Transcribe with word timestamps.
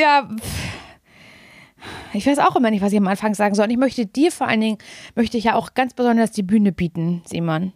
Ja, 0.00 0.28
ich 2.12 2.26
weiß 2.26 2.38
auch 2.38 2.56
immer 2.56 2.70
nicht, 2.70 2.82
was 2.82 2.92
ich 2.92 2.98
am 2.98 3.06
Anfang 3.06 3.34
sagen 3.34 3.54
soll. 3.54 3.64
Und 3.64 3.70
ich 3.70 3.78
möchte 3.78 4.06
dir 4.06 4.32
vor 4.32 4.48
allen 4.48 4.60
Dingen, 4.60 4.78
möchte 5.14 5.36
ich 5.36 5.44
ja 5.44 5.54
auch 5.54 5.74
ganz 5.74 5.94
besonders 5.94 6.30
die 6.32 6.42
Bühne 6.42 6.72
bieten, 6.72 7.22
Simon. 7.26 7.72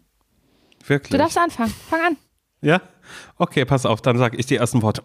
Wirklich? 0.86 1.10
Du 1.10 1.18
darfst 1.18 1.38
anfangen. 1.38 1.72
Fang 1.88 2.00
an. 2.00 2.16
Ja? 2.60 2.80
Okay, 3.36 3.64
pass 3.64 3.86
auf, 3.86 4.00
dann 4.02 4.18
sage 4.18 4.36
ich 4.36 4.46
die 4.46 4.56
ersten 4.56 4.82
Worte. 4.82 5.02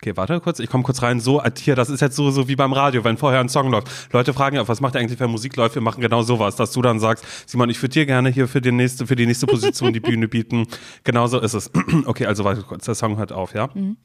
Okay, 0.00 0.16
warte 0.16 0.38
kurz, 0.40 0.60
ich 0.60 0.70
komme 0.70 0.84
kurz 0.84 1.02
rein. 1.02 1.18
So, 1.18 1.42
äh, 1.42 1.50
hier, 1.58 1.74
das 1.74 1.90
ist 1.90 2.00
jetzt 2.00 2.14
so, 2.14 2.30
so 2.30 2.46
wie 2.46 2.54
beim 2.54 2.72
Radio, 2.72 3.02
wenn 3.02 3.16
vorher 3.16 3.40
ein 3.40 3.48
Song 3.48 3.68
läuft. 3.68 4.12
Leute 4.12 4.32
fragen 4.32 4.54
ja, 4.54 4.66
was 4.68 4.80
macht 4.80 4.94
ihr 4.94 5.00
eigentlich, 5.00 5.18
wenn 5.18 5.30
Musik 5.30 5.56
läuft? 5.56 5.74
Wir 5.74 5.82
machen 5.82 6.00
genau 6.00 6.22
sowas, 6.22 6.54
dass 6.54 6.70
du 6.70 6.82
dann 6.82 7.00
sagst, 7.00 7.24
Simon, 7.46 7.68
ich 7.68 7.82
würde 7.82 7.94
dir 7.94 8.06
gerne 8.06 8.28
hier 8.28 8.46
für 8.46 8.60
die 8.60 8.70
nächste, 8.70 9.08
für 9.08 9.16
die 9.16 9.26
nächste 9.26 9.46
Position 9.46 9.92
die 9.92 10.00
Bühne 10.00 10.28
bieten. 10.28 10.66
Genau 11.04 11.26
so 11.26 11.40
ist 11.40 11.54
es. 11.54 11.70
Okay, 12.06 12.26
also 12.26 12.44
warte 12.44 12.62
kurz, 12.62 12.84
der 12.84 12.94
Song 12.94 13.16
hört 13.16 13.32
auf, 13.32 13.54
ja? 13.54 13.68
Mhm. 13.74 13.96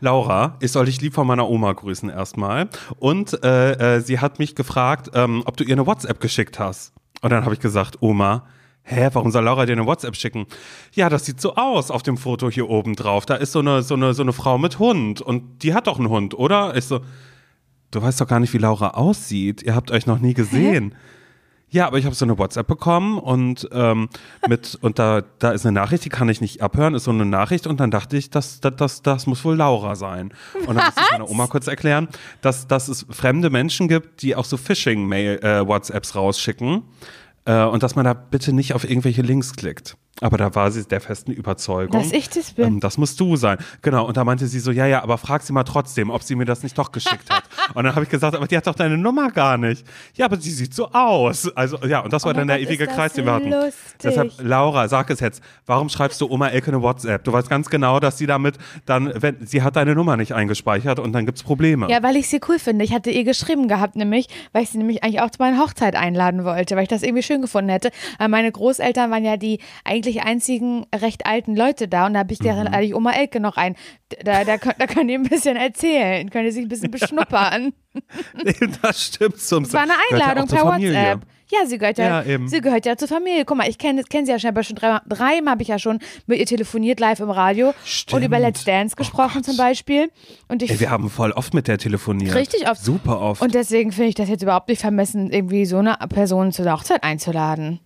Laura, 0.00 0.56
ich 0.60 0.72
soll 0.72 0.86
dich 0.86 1.00
lieb 1.00 1.14
von 1.14 1.26
meiner 1.26 1.48
Oma 1.48 1.72
grüßen 1.72 2.08
erstmal. 2.10 2.68
Und 2.98 3.42
äh, 3.44 3.96
äh, 3.96 4.00
sie 4.00 4.20
hat 4.20 4.38
mich 4.38 4.54
gefragt, 4.54 5.10
ähm, 5.14 5.42
ob 5.46 5.56
du 5.56 5.64
ihr 5.64 5.74
eine 5.74 5.86
WhatsApp 5.86 6.20
geschickt 6.20 6.58
hast. 6.58 6.92
Und 7.22 7.30
dann 7.30 7.44
habe 7.44 7.54
ich 7.54 7.60
gesagt, 7.60 8.02
Oma, 8.02 8.46
Hä, 8.86 9.08
warum 9.14 9.30
soll 9.30 9.44
Laura 9.44 9.64
dir 9.64 9.72
eine 9.72 9.86
WhatsApp 9.86 10.14
schicken? 10.14 10.46
Ja, 10.92 11.08
das 11.08 11.24
sieht 11.24 11.40
so 11.40 11.54
aus 11.54 11.90
auf 11.90 12.02
dem 12.02 12.18
Foto 12.18 12.50
hier 12.50 12.68
oben 12.68 12.96
drauf. 12.96 13.24
Da 13.24 13.36
ist 13.36 13.52
so 13.52 13.60
eine, 13.60 13.82
so 13.82 13.94
eine, 13.94 14.12
so 14.12 14.22
eine 14.22 14.34
Frau 14.34 14.58
mit 14.58 14.78
Hund. 14.78 15.22
Und 15.22 15.62
die 15.62 15.72
hat 15.72 15.86
doch 15.86 15.98
einen 15.98 16.10
Hund, 16.10 16.34
oder? 16.34 16.76
Ich 16.76 16.84
so, 16.84 17.00
du 17.92 18.02
weißt 18.02 18.20
doch 18.20 18.28
gar 18.28 18.40
nicht, 18.40 18.52
wie 18.52 18.58
Laura 18.58 18.90
aussieht. 18.90 19.62
Ihr 19.62 19.74
habt 19.74 19.90
euch 19.90 20.04
noch 20.06 20.18
nie 20.18 20.34
gesehen. 20.34 20.92
Hä? 20.92 20.96
Ja, 21.74 21.88
aber 21.88 21.98
ich 21.98 22.04
habe 22.04 22.14
so 22.14 22.24
eine 22.24 22.38
WhatsApp 22.38 22.68
bekommen 22.68 23.18
und 23.18 23.68
ähm, 23.72 24.08
mit 24.48 24.78
und 24.80 25.00
da 25.00 25.22
da 25.40 25.50
ist 25.50 25.66
eine 25.66 25.72
Nachricht, 25.72 26.04
die 26.04 26.08
kann 26.08 26.28
ich 26.28 26.40
nicht 26.40 26.62
abhören, 26.62 26.94
ist 26.94 27.02
so 27.02 27.10
eine 27.10 27.26
Nachricht 27.26 27.66
und 27.66 27.80
dann 27.80 27.90
dachte 27.90 28.16
ich, 28.16 28.30
das 28.30 28.60
das 28.60 28.76
das, 28.76 29.02
das 29.02 29.26
muss 29.26 29.44
wohl 29.44 29.56
Laura 29.56 29.96
sein. 29.96 30.32
Und 30.68 30.76
dann 30.76 30.84
muss 30.86 30.94
ich 30.96 31.10
meiner 31.10 31.28
Oma 31.28 31.48
kurz 31.48 31.66
erklären, 31.66 32.06
dass 32.42 32.68
dass 32.68 32.86
es 32.86 33.04
fremde 33.10 33.50
Menschen 33.50 33.88
gibt, 33.88 34.22
die 34.22 34.36
auch 34.36 34.44
so 34.44 34.56
Phishing 34.56 35.08
Mail 35.08 35.40
äh, 35.42 35.58
rausschicken 36.14 36.84
äh, 37.44 37.64
und 37.64 37.82
dass 37.82 37.96
man 37.96 38.04
da 38.04 38.14
bitte 38.14 38.52
nicht 38.52 38.72
auf 38.72 38.88
irgendwelche 38.88 39.22
Links 39.22 39.54
klickt. 39.54 39.96
Aber 40.20 40.36
da 40.36 40.54
war 40.54 40.70
sie 40.70 40.84
der 40.84 41.00
festen 41.00 41.32
Überzeugung. 41.32 42.00
Dass 42.00 42.12
ich 42.12 42.30
das 42.30 42.52
bin. 42.52 42.64
Ähm, 42.64 42.80
das 42.80 42.98
musst 42.98 43.18
du 43.18 43.34
sein. 43.34 43.58
Genau. 43.82 44.06
Und 44.06 44.16
da 44.16 44.24
meinte 44.24 44.46
sie 44.46 44.60
so, 44.60 44.70
ja, 44.70 44.86
ja, 44.86 45.02
aber 45.02 45.18
frag 45.18 45.42
sie 45.42 45.52
mal 45.52 45.64
trotzdem, 45.64 46.10
ob 46.10 46.22
sie 46.22 46.36
mir 46.36 46.44
das 46.44 46.62
nicht 46.62 46.78
doch 46.78 46.92
geschickt 46.92 47.30
hat. 47.30 47.42
und 47.74 47.82
dann 47.82 47.94
habe 47.94 48.04
ich 48.04 48.10
gesagt, 48.10 48.36
aber 48.36 48.46
die 48.46 48.56
hat 48.56 48.66
doch 48.66 48.76
deine 48.76 48.96
Nummer 48.96 49.30
gar 49.30 49.58
nicht. 49.58 49.84
Ja, 50.14 50.26
aber 50.26 50.36
sie 50.36 50.52
sieht 50.52 50.72
so 50.72 50.88
aus. 50.92 51.50
Also, 51.56 51.78
ja, 51.84 52.00
und 52.00 52.12
das 52.12 52.24
war 52.24 52.30
oh 52.30 52.34
dann 52.34 52.46
der 52.46 52.58
Gott, 52.58 52.68
ewige 52.68 52.86
Kreis, 52.86 53.14
den 53.14 53.24
wir 53.24 53.32
hatten. 53.32 53.50
Lustig. 53.50 53.74
Deshalb, 54.04 54.32
Laura, 54.38 54.86
sag 54.88 55.10
es 55.10 55.18
jetzt. 55.18 55.42
Warum 55.66 55.88
schreibst 55.88 56.20
du 56.20 56.30
Oma 56.30 56.48
Elke 56.48 56.68
eine 56.68 56.80
WhatsApp? 56.80 57.24
Du 57.24 57.32
weißt 57.32 57.50
ganz 57.50 57.68
genau, 57.68 57.98
dass 57.98 58.16
sie 58.16 58.26
damit 58.26 58.56
dann, 58.86 59.12
wenn, 59.16 59.44
sie 59.44 59.62
hat 59.62 59.74
deine 59.74 59.96
Nummer 59.96 60.16
nicht 60.16 60.32
eingespeichert 60.32 61.00
und 61.00 61.12
dann 61.12 61.26
gibt's 61.26 61.42
Probleme. 61.42 61.88
Ja, 61.90 62.02
weil 62.04 62.16
ich 62.16 62.28
sie 62.28 62.40
cool 62.48 62.60
finde. 62.60 62.84
Ich 62.84 62.94
hatte 62.94 63.10
ihr 63.10 63.24
geschrieben 63.24 63.66
gehabt, 63.66 63.96
nämlich, 63.96 64.28
weil 64.52 64.62
ich 64.62 64.70
sie 64.70 64.78
nämlich 64.78 65.02
eigentlich 65.02 65.20
auch 65.20 65.30
zu 65.30 65.38
meiner 65.40 65.58
Hochzeit 65.58 65.96
einladen 65.96 66.44
wollte, 66.44 66.76
weil 66.76 66.84
ich 66.84 66.88
das 66.88 67.02
irgendwie 67.02 67.24
schön 67.24 67.42
gefunden 67.42 67.70
hätte. 67.70 67.90
Aber 68.18 68.28
meine 68.28 68.52
Großeltern 68.52 69.10
waren 69.10 69.24
ja 69.24 69.36
die 69.36 69.58
eigentlich 69.84 70.03
einzigen 70.22 70.86
recht 70.94 71.26
alten 71.26 71.56
Leute 71.56 71.88
da 71.88 72.06
und 72.06 72.14
da 72.14 72.20
habe 72.20 72.32
ich 72.32 72.38
deren 72.38 72.68
mhm. 72.68 72.74
eigentlich 72.74 72.94
Oma 72.94 73.12
Elke 73.12 73.40
noch 73.40 73.56
ein. 73.56 73.76
Da, 74.24 74.44
da, 74.44 74.56
da 74.56 74.86
können 74.86 75.08
die 75.08 75.14
ein 75.14 75.22
bisschen 75.24 75.56
erzählen, 75.56 76.30
können 76.30 76.46
die 76.46 76.52
sich 76.52 76.64
ein 76.64 76.68
bisschen 76.68 76.90
beschnuppern. 76.92 77.72
das 78.82 79.04
stimmt 79.04 79.40
zum 79.40 79.64
Das 79.64 79.72
war 79.72 79.82
eine 79.82 79.94
Einladung 80.10 80.48
per 80.48 80.64
WhatsApp. 80.64 81.20
Ja, 81.60 81.66
sie 81.66 81.78
gehört 81.78 81.98
ja, 81.98 82.22
ja 82.22 82.38
sie 82.46 82.60
gehört 82.60 82.86
ja 82.86 82.96
zur 82.96 83.08
Familie. 83.08 83.44
Guck 83.44 83.58
mal, 83.58 83.68
ich 83.68 83.78
kenne 83.78 84.02
kenn 84.04 84.26
sie 84.26 84.32
ja 84.32 84.38
schon, 84.38 84.62
schon 84.62 84.76
drei, 84.76 84.98
dreimal 85.08 85.52
habe 85.52 85.62
ich 85.62 85.68
ja 85.68 85.78
schon 85.78 85.98
mit 86.26 86.38
ihr 86.38 86.46
telefoniert, 86.46 87.00
live 87.00 87.20
im 87.20 87.30
Radio 87.30 87.74
Stimmt. 87.84 88.14
und 88.14 88.22
über 88.26 88.38
Let's 88.38 88.64
Dance 88.64 88.94
oh 88.96 88.98
gesprochen 88.98 89.38
oh 89.38 89.42
zum 89.42 89.56
Beispiel. 89.56 90.10
Und 90.48 90.62
ich, 90.62 90.70
Ey, 90.70 90.80
wir 90.80 90.90
haben 90.90 91.10
voll 91.10 91.32
oft 91.32 91.54
mit 91.54 91.68
der 91.68 91.78
telefoniert. 91.78 92.34
Richtig 92.34 92.68
oft. 92.68 92.82
Super 92.82 93.20
oft. 93.20 93.42
Und 93.42 93.54
deswegen 93.54 93.92
finde 93.92 94.08
ich 94.08 94.14
das 94.14 94.28
jetzt 94.28 94.42
überhaupt 94.42 94.68
nicht 94.68 94.80
vermessen, 94.80 95.30
irgendwie 95.30 95.64
so 95.66 95.78
eine 95.78 95.96
Person 96.08 96.52
zur 96.52 96.70
Hochzeit 96.70 97.02
einzuladen. 97.02 97.80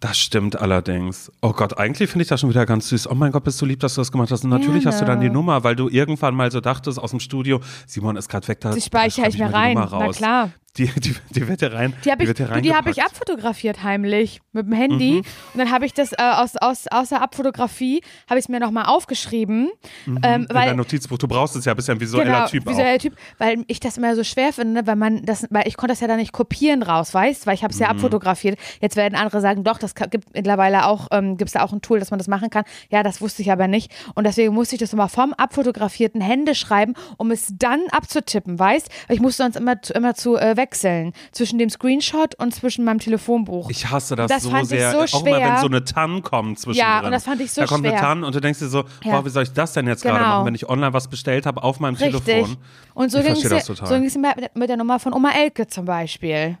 Das 0.00 0.18
stimmt 0.18 0.60
allerdings. 0.60 1.30
Oh 1.42 1.52
Gott, 1.52 1.78
eigentlich 1.78 2.10
finde 2.10 2.22
ich 2.22 2.28
das 2.28 2.40
schon 2.40 2.50
wieder 2.50 2.66
ganz 2.66 2.88
süß. 2.88 3.08
Oh 3.10 3.14
mein 3.14 3.32
Gott, 3.32 3.44
bist 3.44 3.60
du 3.60 3.66
lieb, 3.66 3.80
dass 3.80 3.94
du 3.94 4.00
das 4.00 4.12
gemacht 4.12 4.30
hast. 4.30 4.44
Und 4.44 4.50
natürlich 4.50 4.84
ja, 4.84 4.90
hast 4.90 5.00
du 5.00 5.04
dann 5.04 5.20
die 5.20 5.30
Nummer, 5.30 5.64
weil 5.64 5.76
du 5.76 5.88
irgendwann 5.88 6.34
mal 6.34 6.50
so 6.50 6.60
dachtest 6.60 6.98
aus 6.98 7.10
dem 7.10 7.20
Studio, 7.20 7.60
Simon 7.86 8.16
ist 8.16 8.28
gerade 8.28 8.48
weg, 8.48 8.60
da 8.60 8.72
die 8.72 8.80
speichere 8.80 9.28
ich 9.28 9.38
mir 9.38 9.52
rein. 9.52 9.74
Na 9.74 10.08
klar. 10.10 10.50
Die, 10.78 10.86
die, 10.86 11.16
die 11.30 11.64
rein. 11.66 11.94
Die 12.04 12.10
habe 12.10 12.24
ich, 12.24 12.32
die 12.34 12.74
hab 12.74 12.86
ich 12.86 13.02
abfotografiert 13.02 13.82
heimlich 13.82 14.40
mit 14.52 14.66
dem 14.66 14.72
Handy. 14.72 15.12
Mhm. 15.12 15.18
Und 15.18 15.58
dann 15.58 15.70
habe 15.70 15.86
ich 15.86 15.94
das 15.94 16.12
äh, 16.12 16.16
aus, 16.18 16.56
aus, 16.56 16.86
aus 16.90 17.08
der 17.08 17.22
Abfotografie, 17.22 18.02
habe 18.28 18.38
ich 18.38 18.44
es 18.44 18.48
mir 18.48 18.60
nochmal 18.60 18.84
aufgeschrieben. 18.86 19.70
Mhm. 20.04 20.20
Ähm, 20.22 20.46
weil, 20.50 20.62
In 20.62 20.68
dein 20.68 20.76
Notizbuch, 20.76 21.18
du 21.18 21.28
brauchst 21.28 21.56
es 21.56 21.64
ja, 21.64 21.72
bist 21.72 21.88
ja 21.88 21.94
ein 21.94 22.00
visueller 22.00 22.24
genau, 22.24 22.46
Typ 22.48 22.66
visueller 22.66 22.96
auch. 22.96 23.00
Typ, 23.00 23.14
weil 23.38 23.64
ich 23.68 23.80
das 23.80 23.96
immer 23.96 24.14
so 24.14 24.24
schwer 24.24 24.52
finde, 24.52 24.86
weil 24.86 24.96
man 24.96 25.24
das, 25.24 25.46
weil 25.50 25.66
ich 25.66 25.76
konnte 25.76 25.92
das 25.92 26.00
ja 26.00 26.08
dann 26.08 26.18
nicht 26.18 26.32
kopieren 26.32 26.82
raus, 26.82 27.14
weißt, 27.14 27.46
weil 27.46 27.54
ich 27.54 27.62
habe 27.62 27.72
es 27.72 27.78
ja 27.78 27.86
mhm. 27.86 27.96
abfotografiert. 27.96 28.58
Jetzt 28.80 28.96
werden 28.96 29.14
andere 29.14 29.40
sagen, 29.40 29.64
doch, 29.64 29.78
das 29.78 29.94
gibt 29.94 30.34
mittlerweile 30.34 30.86
auch, 30.86 31.08
ähm, 31.10 31.36
gibt 31.36 31.48
es 31.48 31.54
da 31.54 31.62
auch 31.62 31.72
ein 31.72 31.80
Tool, 31.80 31.98
dass 31.98 32.10
man 32.10 32.18
das 32.18 32.28
machen 32.28 32.50
kann. 32.50 32.64
Ja, 32.90 33.02
das 33.02 33.20
wusste 33.20 33.42
ich 33.42 33.50
aber 33.50 33.66
nicht. 33.66 33.92
Und 34.14 34.24
deswegen 34.24 34.52
musste 34.52 34.74
ich 34.74 34.80
das 34.80 34.92
nochmal 34.92 35.08
vom 35.08 35.32
abfotografierten 35.32 36.20
Hände 36.20 36.54
schreiben, 36.54 36.94
um 37.16 37.30
es 37.30 37.52
dann 37.56 37.80
abzutippen, 37.90 38.58
weißt? 38.58 38.90
Ich 39.08 39.20
musste 39.20 39.44
sonst 39.44 39.56
immer, 39.56 39.76
immer 39.94 40.14
zu 40.14 40.36
äh, 40.36 40.56
wechseln 40.66 41.12
zwischen 41.32 41.58
dem 41.58 41.70
Screenshot 41.70 42.34
und 42.36 42.54
zwischen 42.54 42.84
meinem 42.84 42.98
Telefonbuch. 42.98 43.70
Ich 43.70 43.88
hasse 43.88 44.16
das, 44.16 44.28
das 44.28 44.42
so 44.42 44.50
fand 44.50 44.68
sehr. 44.68 44.90
Ich 44.90 45.10
so 45.10 45.18
schwer. 45.18 45.34
Auch 45.34 45.38
immer, 45.38 45.54
wenn 45.54 45.60
so 45.60 45.66
eine 45.66 45.84
TAN 45.84 46.22
kommt 46.22 46.58
zwischen 46.58 46.78
Ja, 46.78 47.00
und 47.00 47.12
das 47.12 47.24
fand 47.24 47.40
ich 47.40 47.52
so 47.52 47.60
schwer. 47.60 47.66
Da 47.66 47.68
kommt 47.68 47.86
schwer. 47.86 47.92
eine 47.92 48.00
TAN 48.00 48.24
und 48.24 48.34
du 48.34 48.40
denkst 48.40 48.58
dir 48.58 48.68
so, 48.68 48.84
ja. 49.04 49.12
boah, 49.12 49.24
wie 49.24 49.30
soll 49.30 49.44
ich 49.44 49.52
das 49.52 49.72
denn 49.72 49.86
jetzt 49.86 50.02
genau. 50.02 50.14
gerade 50.14 50.28
machen, 50.28 50.46
wenn 50.46 50.54
ich 50.54 50.68
online 50.68 50.92
was 50.92 51.08
bestellt 51.08 51.46
habe 51.46 51.62
auf 51.62 51.80
meinem 51.80 51.94
Richtig. 51.94 52.24
Telefon? 52.24 52.56
Und 52.94 53.10
so 53.10 53.20
ging 53.20 53.32
es 53.32 54.14
so 54.14 54.20
mit 54.54 54.68
der 54.68 54.76
Nummer 54.76 54.98
von 54.98 55.12
Oma 55.12 55.30
Elke 55.30 55.66
zum 55.66 55.84
Beispiel. 55.84 56.58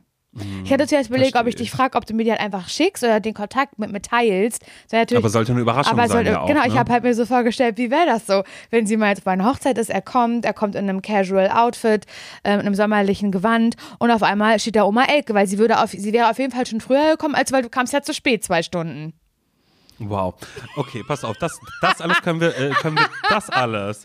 Ich 0.64 0.70
hätte 0.70 0.86
zuerst 0.86 1.10
überlegt, 1.10 1.36
ob 1.36 1.46
ich 1.46 1.54
dich 1.54 1.70
frage, 1.70 1.96
ob 1.96 2.06
du 2.06 2.14
mir 2.14 2.24
die 2.24 2.30
halt 2.30 2.40
einfach 2.40 2.68
schickst 2.68 3.02
oder 3.02 3.20
den 3.20 3.34
Kontakt 3.34 3.78
mit 3.78 3.92
mir 3.92 4.02
teilst. 4.02 4.64
aber 5.18 5.28
sollte 5.28 5.52
eine 5.52 5.60
Überraschung 5.60 5.92
aber 5.92 6.08
sein. 6.08 6.16
Sollte, 6.16 6.30
ja 6.30 6.40
auch, 6.40 6.46
genau, 6.46 6.62
ne? 6.62 6.68
ich 6.68 6.76
habe 6.76 6.92
halt 6.92 7.02
mir 7.02 7.14
so 7.14 7.26
vorgestellt, 7.26 7.78
wie 7.78 7.90
wäre 7.90 8.06
das 8.06 8.26
so, 8.26 8.42
wenn 8.70 8.86
sie 8.86 8.96
mal 8.96 9.10
jetzt 9.10 9.24
bei 9.24 9.32
einer 9.32 9.46
Hochzeit 9.46 9.78
ist, 9.78 9.90
er 9.90 10.02
kommt, 10.02 10.44
er 10.44 10.52
kommt 10.52 10.74
in 10.74 10.88
einem 10.88 11.02
Casual 11.02 11.50
Outfit, 11.50 12.06
äh, 12.42 12.54
in 12.54 12.60
einem 12.60 12.74
sommerlichen 12.74 13.32
Gewand 13.32 13.76
und 13.98 14.10
auf 14.10 14.22
einmal 14.22 14.58
steht 14.58 14.76
da 14.76 14.84
Oma 14.84 15.04
Elke, 15.04 15.34
weil 15.34 15.46
sie 15.46 15.58
würde 15.58 15.82
auf, 15.82 15.90
sie 15.90 16.12
wäre 16.12 16.30
auf 16.30 16.38
jeden 16.38 16.52
Fall 16.52 16.66
schon 16.66 16.80
früher 16.80 17.12
gekommen, 17.12 17.34
als 17.34 17.52
weil 17.52 17.62
du 17.62 17.68
kamst 17.68 17.92
ja 17.92 18.02
zu 18.02 18.12
spät, 18.12 18.44
zwei 18.44 18.62
Stunden. 18.62 19.12
Wow. 19.98 20.34
Okay, 20.76 21.02
pass 21.06 21.24
auf, 21.24 21.36
das, 21.38 21.58
das 21.80 22.00
alles 22.00 22.20
können 22.20 22.40
wir, 22.40 22.56
äh, 22.56 22.70
können 22.70 22.96
wir, 22.96 23.08
das 23.30 23.48
alles. 23.48 24.04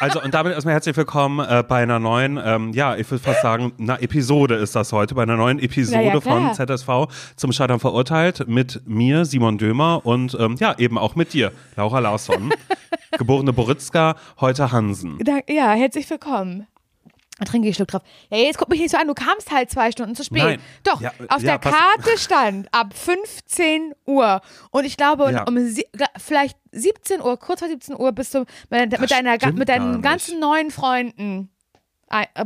Also, 0.00 0.20
und 0.20 0.34
damit 0.34 0.52
erstmal 0.52 0.74
herzlich 0.74 0.96
willkommen 0.96 1.46
äh, 1.48 1.62
bei 1.66 1.82
einer 1.82 2.00
neuen, 2.00 2.40
ähm, 2.42 2.72
ja, 2.72 2.96
ich 2.96 3.08
würde 3.10 3.22
fast 3.22 3.42
sagen, 3.42 3.72
eine 3.78 4.00
Episode 4.00 4.56
ist 4.56 4.74
das 4.74 4.92
heute, 4.92 5.14
bei 5.14 5.22
einer 5.22 5.36
neuen 5.36 5.60
Episode 5.60 6.02
ja, 6.02 6.20
von 6.20 6.54
ZSV 6.54 6.88
zum 7.36 7.52
Scheitern 7.52 7.78
verurteilt 7.78 8.48
mit 8.48 8.82
mir, 8.86 9.24
Simon 9.24 9.58
Dömer 9.58 10.04
und 10.04 10.36
ähm, 10.40 10.56
ja, 10.58 10.76
eben 10.78 10.98
auch 10.98 11.14
mit 11.14 11.32
dir, 11.32 11.52
Laura 11.76 12.00
Larsson, 12.00 12.52
geborene 13.18 13.52
Boritzka, 13.52 14.16
heute 14.40 14.72
Hansen. 14.72 15.18
Ja, 15.48 15.72
herzlich 15.72 16.10
willkommen. 16.10 16.66
Da 17.38 17.44
trinke 17.44 17.68
ich 17.68 17.76
Schluck 17.76 17.88
drauf. 17.88 18.02
Ja, 18.30 18.38
jetzt 18.38 18.58
guck 18.58 18.68
mich 18.68 18.80
nicht 18.80 18.90
so 18.90 18.96
an, 18.96 19.06
du 19.06 19.14
kamst 19.14 19.50
halt 19.52 19.70
zwei 19.70 19.92
Stunden 19.92 20.14
zu 20.14 20.24
spät. 20.24 20.42
Nein. 20.42 20.60
Doch, 20.82 21.00
ja, 21.00 21.12
auf 21.28 21.42
ja, 21.42 21.56
der 21.56 21.58
Karte 21.58 22.18
stand 22.18 22.68
ab 22.72 22.94
15 22.94 23.92
Uhr. 24.06 24.40
Und 24.70 24.84
ich 24.84 24.96
glaube, 24.96 25.30
ja. 25.32 25.44
um 25.44 25.56
vielleicht 26.16 26.58
17 26.72 27.20
Uhr, 27.20 27.36
kurz 27.38 27.60
vor 27.60 27.68
17 27.68 27.96
Uhr 27.96 28.12
bist 28.12 28.34
du 28.34 28.44
mit, 28.70 29.00
mit 29.00 29.10
deiner, 29.10 29.52
mit 29.52 29.68
deinen 29.68 30.02
ganzen 30.02 30.40
neuen 30.40 30.70
Freunden 30.70 31.50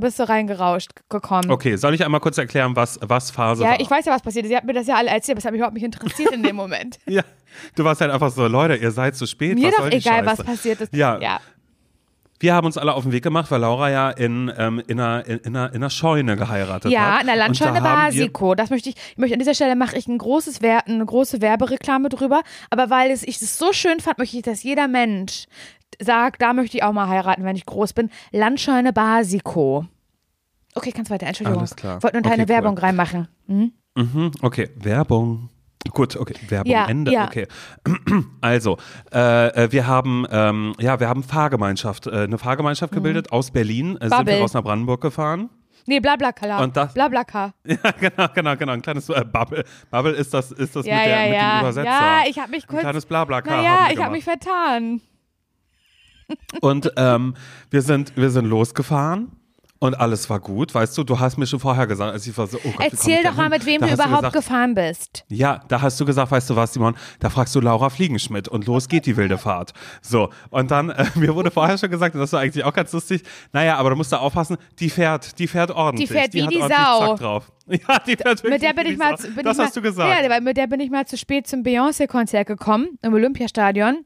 bist 0.00 0.18
du 0.18 0.28
reingerauscht 0.28 0.90
gekommen. 1.08 1.50
Okay, 1.50 1.76
soll 1.76 1.94
ich 1.94 2.04
einmal 2.04 2.20
kurz 2.20 2.38
erklären, 2.38 2.74
was, 2.74 2.98
was 3.00 3.30
Phase 3.30 3.62
ja, 3.62 3.70
war? 3.70 3.76
Ja, 3.76 3.80
ich 3.80 3.90
weiß 3.90 4.04
ja, 4.04 4.12
was 4.12 4.22
passiert 4.22 4.44
ist. 4.44 4.50
Sie 4.50 4.56
hat 4.56 4.64
mir 4.64 4.72
das 4.72 4.86
ja 4.86 4.96
alle 4.96 5.10
erzählt, 5.10 5.36
aber 5.36 5.40
das 5.40 5.44
hat 5.44 5.52
mich 5.52 5.58
überhaupt 5.60 5.74
nicht 5.74 5.84
interessiert 5.84 6.32
in 6.32 6.42
dem 6.42 6.56
Moment. 6.56 6.98
ja, 7.06 7.22
du 7.76 7.84
warst 7.84 8.00
halt 8.00 8.10
einfach 8.10 8.30
so, 8.30 8.46
Leute, 8.46 8.76
ihr 8.76 8.90
seid 8.90 9.16
zu 9.16 9.26
spät. 9.26 9.54
Mir 9.54 9.68
was 9.68 9.76
doch 9.76 9.90
egal, 9.90 10.26
was 10.26 10.42
passiert 10.42 10.80
ist. 10.80 10.92
Ja. 10.92 11.18
ja. 11.20 11.40
Wir 12.42 12.54
haben 12.54 12.66
uns 12.66 12.76
alle 12.76 12.94
auf 12.94 13.04
den 13.04 13.12
Weg 13.12 13.22
gemacht, 13.22 13.52
weil 13.52 13.60
Laura 13.60 13.88
ja 13.88 14.10
in, 14.10 14.52
ähm, 14.58 14.82
in, 14.88 14.98
einer, 14.98 15.24
in, 15.26 15.38
einer, 15.46 15.68
in 15.68 15.76
einer 15.76 15.90
Scheune 15.90 16.36
geheiratet 16.36 16.90
ja, 16.90 17.00
hat. 17.00 17.14
Ja, 17.14 17.20
in 17.20 17.26
der 17.28 17.36
Landscheune 17.36 17.80
Basico. 17.80 18.56
Das 18.56 18.68
möchte 18.68 18.88
ich, 18.88 18.96
ich 18.96 19.16
möchte 19.16 19.34
an 19.34 19.38
dieser 19.38 19.54
Stelle 19.54 19.76
mache 19.76 19.96
ich 19.96 20.08
ein 20.08 20.18
großes 20.18 20.60
Wer 20.60 20.88
eine 20.88 21.06
große 21.06 21.40
Werbereklame 21.40 22.08
drüber. 22.08 22.42
Aber 22.68 22.90
weil 22.90 23.12
es, 23.12 23.22
ich 23.22 23.40
es 23.40 23.58
so 23.58 23.72
schön 23.72 24.00
fand, 24.00 24.18
möchte 24.18 24.36
ich, 24.36 24.42
dass 24.42 24.64
jeder 24.64 24.88
Mensch 24.88 25.46
sagt, 26.00 26.42
da 26.42 26.52
möchte 26.52 26.76
ich 26.76 26.82
auch 26.82 26.92
mal 26.92 27.06
heiraten, 27.06 27.44
wenn 27.44 27.54
ich 27.54 27.64
groß 27.64 27.92
bin. 27.92 28.10
Landscheune 28.32 28.92
Basico. 28.92 29.86
Okay, 30.74 30.90
kannst 30.90 31.12
weiter. 31.12 31.28
Entschuldigung. 31.28 31.60
Alles 31.60 31.76
klar. 31.76 31.98
Ich 31.98 32.02
wollte 32.02 32.16
nur 32.16 32.22
deine 32.22 32.42
okay, 32.42 32.52
Werbung 32.54 32.74
cool. 32.74 32.80
reinmachen. 32.80 33.28
Hm? 33.46 33.72
Mhm, 33.94 34.32
okay, 34.42 34.70
Werbung. 34.74 35.48
Gut, 35.90 36.16
okay, 36.16 36.34
Werbung 36.48 36.72
ja, 36.72 36.86
Ende. 36.86 37.12
Ja. 37.12 37.26
Okay. 37.26 37.46
Also, 38.40 38.76
äh, 39.12 39.64
äh, 39.64 39.72
wir 39.72 39.86
haben 39.86 40.26
ähm, 40.30 40.74
ja, 40.78 40.98
wir 41.00 41.08
haben 41.08 41.22
Fahrgemeinschaft, 41.22 42.06
äh, 42.06 42.24
eine 42.24 42.38
Fahrgemeinschaft 42.38 42.92
mhm. 42.92 42.96
gebildet 42.96 43.32
aus 43.32 43.50
Berlin. 43.50 43.96
Äh, 43.98 44.08
sind 44.08 44.26
wir 44.26 44.38
raus 44.38 44.52
nach 44.54 44.62
Brandenburg 44.62 45.00
gefahren. 45.00 45.50
Nee, 45.86 46.00
Blablakala. 46.00 46.62
Und 46.62 46.76
das, 46.76 46.94
Blablaka. 46.94 47.54
Ja, 47.64 47.76
genau, 47.98 48.28
genau, 48.34 48.56
genau. 48.56 48.72
Ein 48.72 48.82
kleines 48.82 49.08
äh, 49.08 49.24
Bubble. 49.24 49.64
Bubble 49.90 50.12
ist 50.12 50.32
das, 50.32 50.52
ist 50.52 50.76
das 50.76 50.86
ja, 50.86 50.96
mit, 50.96 51.04
der, 51.06 51.16
ja, 51.16 51.26
mit 51.26 51.34
ja. 51.34 51.50
dem 51.50 51.60
Übersetzer. 51.60 51.90
Ja, 51.90 52.22
ich 52.28 52.38
habe 52.38 52.50
mich 52.50 52.66
kurz. 52.66 52.80
Ein 52.80 52.84
kleines 52.84 53.06
Blablaka. 53.06 53.50
Naja, 53.50 53.88
ich 53.92 54.00
habe 54.00 54.12
mich 54.12 54.24
vertan. 54.24 55.00
Und 56.60 56.92
ähm, 56.96 57.34
wir, 57.70 57.82
sind, 57.82 58.16
wir 58.16 58.30
sind 58.30 58.46
losgefahren. 58.46 59.32
Und 59.82 59.98
alles 59.98 60.30
war 60.30 60.38
gut, 60.38 60.72
weißt 60.72 60.96
du, 60.96 61.02
du 61.02 61.18
hast 61.18 61.38
mir 61.38 61.46
schon 61.48 61.58
vorher 61.58 61.88
gesagt, 61.88 62.12
als 62.12 62.24
ich 62.24 62.38
war 62.38 62.46
so, 62.46 62.56
oh 62.62 62.70
Gott, 62.70 62.86
Erzähl 62.92 63.20
doch 63.24 63.34
mal, 63.34 63.48
mit 63.48 63.66
wem 63.66 63.80
du 63.80 63.88
überhaupt 63.88 64.18
gesagt, 64.18 64.32
gefahren 64.32 64.74
bist. 64.76 65.24
Ja, 65.26 65.60
da 65.66 65.82
hast 65.82 65.98
du 65.98 66.04
gesagt, 66.04 66.30
weißt 66.30 66.50
du 66.50 66.54
was, 66.54 66.72
Simon, 66.72 66.94
da 67.18 67.30
fragst 67.30 67.52
du 67.56 67.60
Laura 67.60 67.90
Fliegenschmidt 67.90 68.46
und 68.46 68.64
los 68.66 68.86
geht 68.86 69.06
die 69.06 69.16
wilde 69.16 69.38
Fahrt. 69.38 69.72
So, 70.00 70.28
und 70.50 70.70
dann, 70.70 70.90
äh, 70.90 71.06
mir 71.16 71.34
wurde 71.34 71.50
vorher 71.50 71.76
schon 71.78 71.90
gesagt, 71.90 72.14
das 72.14 72.32
war 72.32 72.38
eigentlich 72.38 72.64
auch 72.64 72.72
ganz 72.72 72.92
lustig, 72.92 73.24
naja, 73.52 73.74
aber 73.74 73.90
du 73.90 73.96
musst 73.96 74.12
da 74.12 74.18
aufpassen, 74.18 74.56
die 74.78 74.88
fährt, 74.88 75.36
die 75.40 75.48
fährt 75.48 75.72
ordentlich. 75.72 76.08
Die 76.08 76.14
fährt 76.14 76.32
die 76.32 76.44
wie 76.44 76.46
die 76.46 76.60
Sau. 76.60 77.16
drauf. 77.16 77.50
Ja, 77.66 77.98
die 78.00 78.16
fährt 78.16 78.44
mit 78.44 78.62
der 78.62 78.74
bin 78.74 78.86
ich 78.86 78.98
mal, 78.98 79.16
bin 79.16 79.44
das 79.44 79.56
ich 79.56 79.64
hast 79.64 79.74
mal, 79.74 79.82
du 79.82 79.82
gesagt. 79.82 80.22
Ja, 80.22 80.30
weil 80.30 80.42
mit 80.42 80.56
der 80.56 80.66
bin 80.68 80.78
ich 80.78 80.90
mal 80.90 81.06
zu 81.06 81.16
spät 81.16 81.46
zum 81.48 81.62
Beyoncé-Konzert 81.62 82.46
gekommen, 82.46 82.98
im 83.02 83.14
Olympiastadion. 83.14 84.04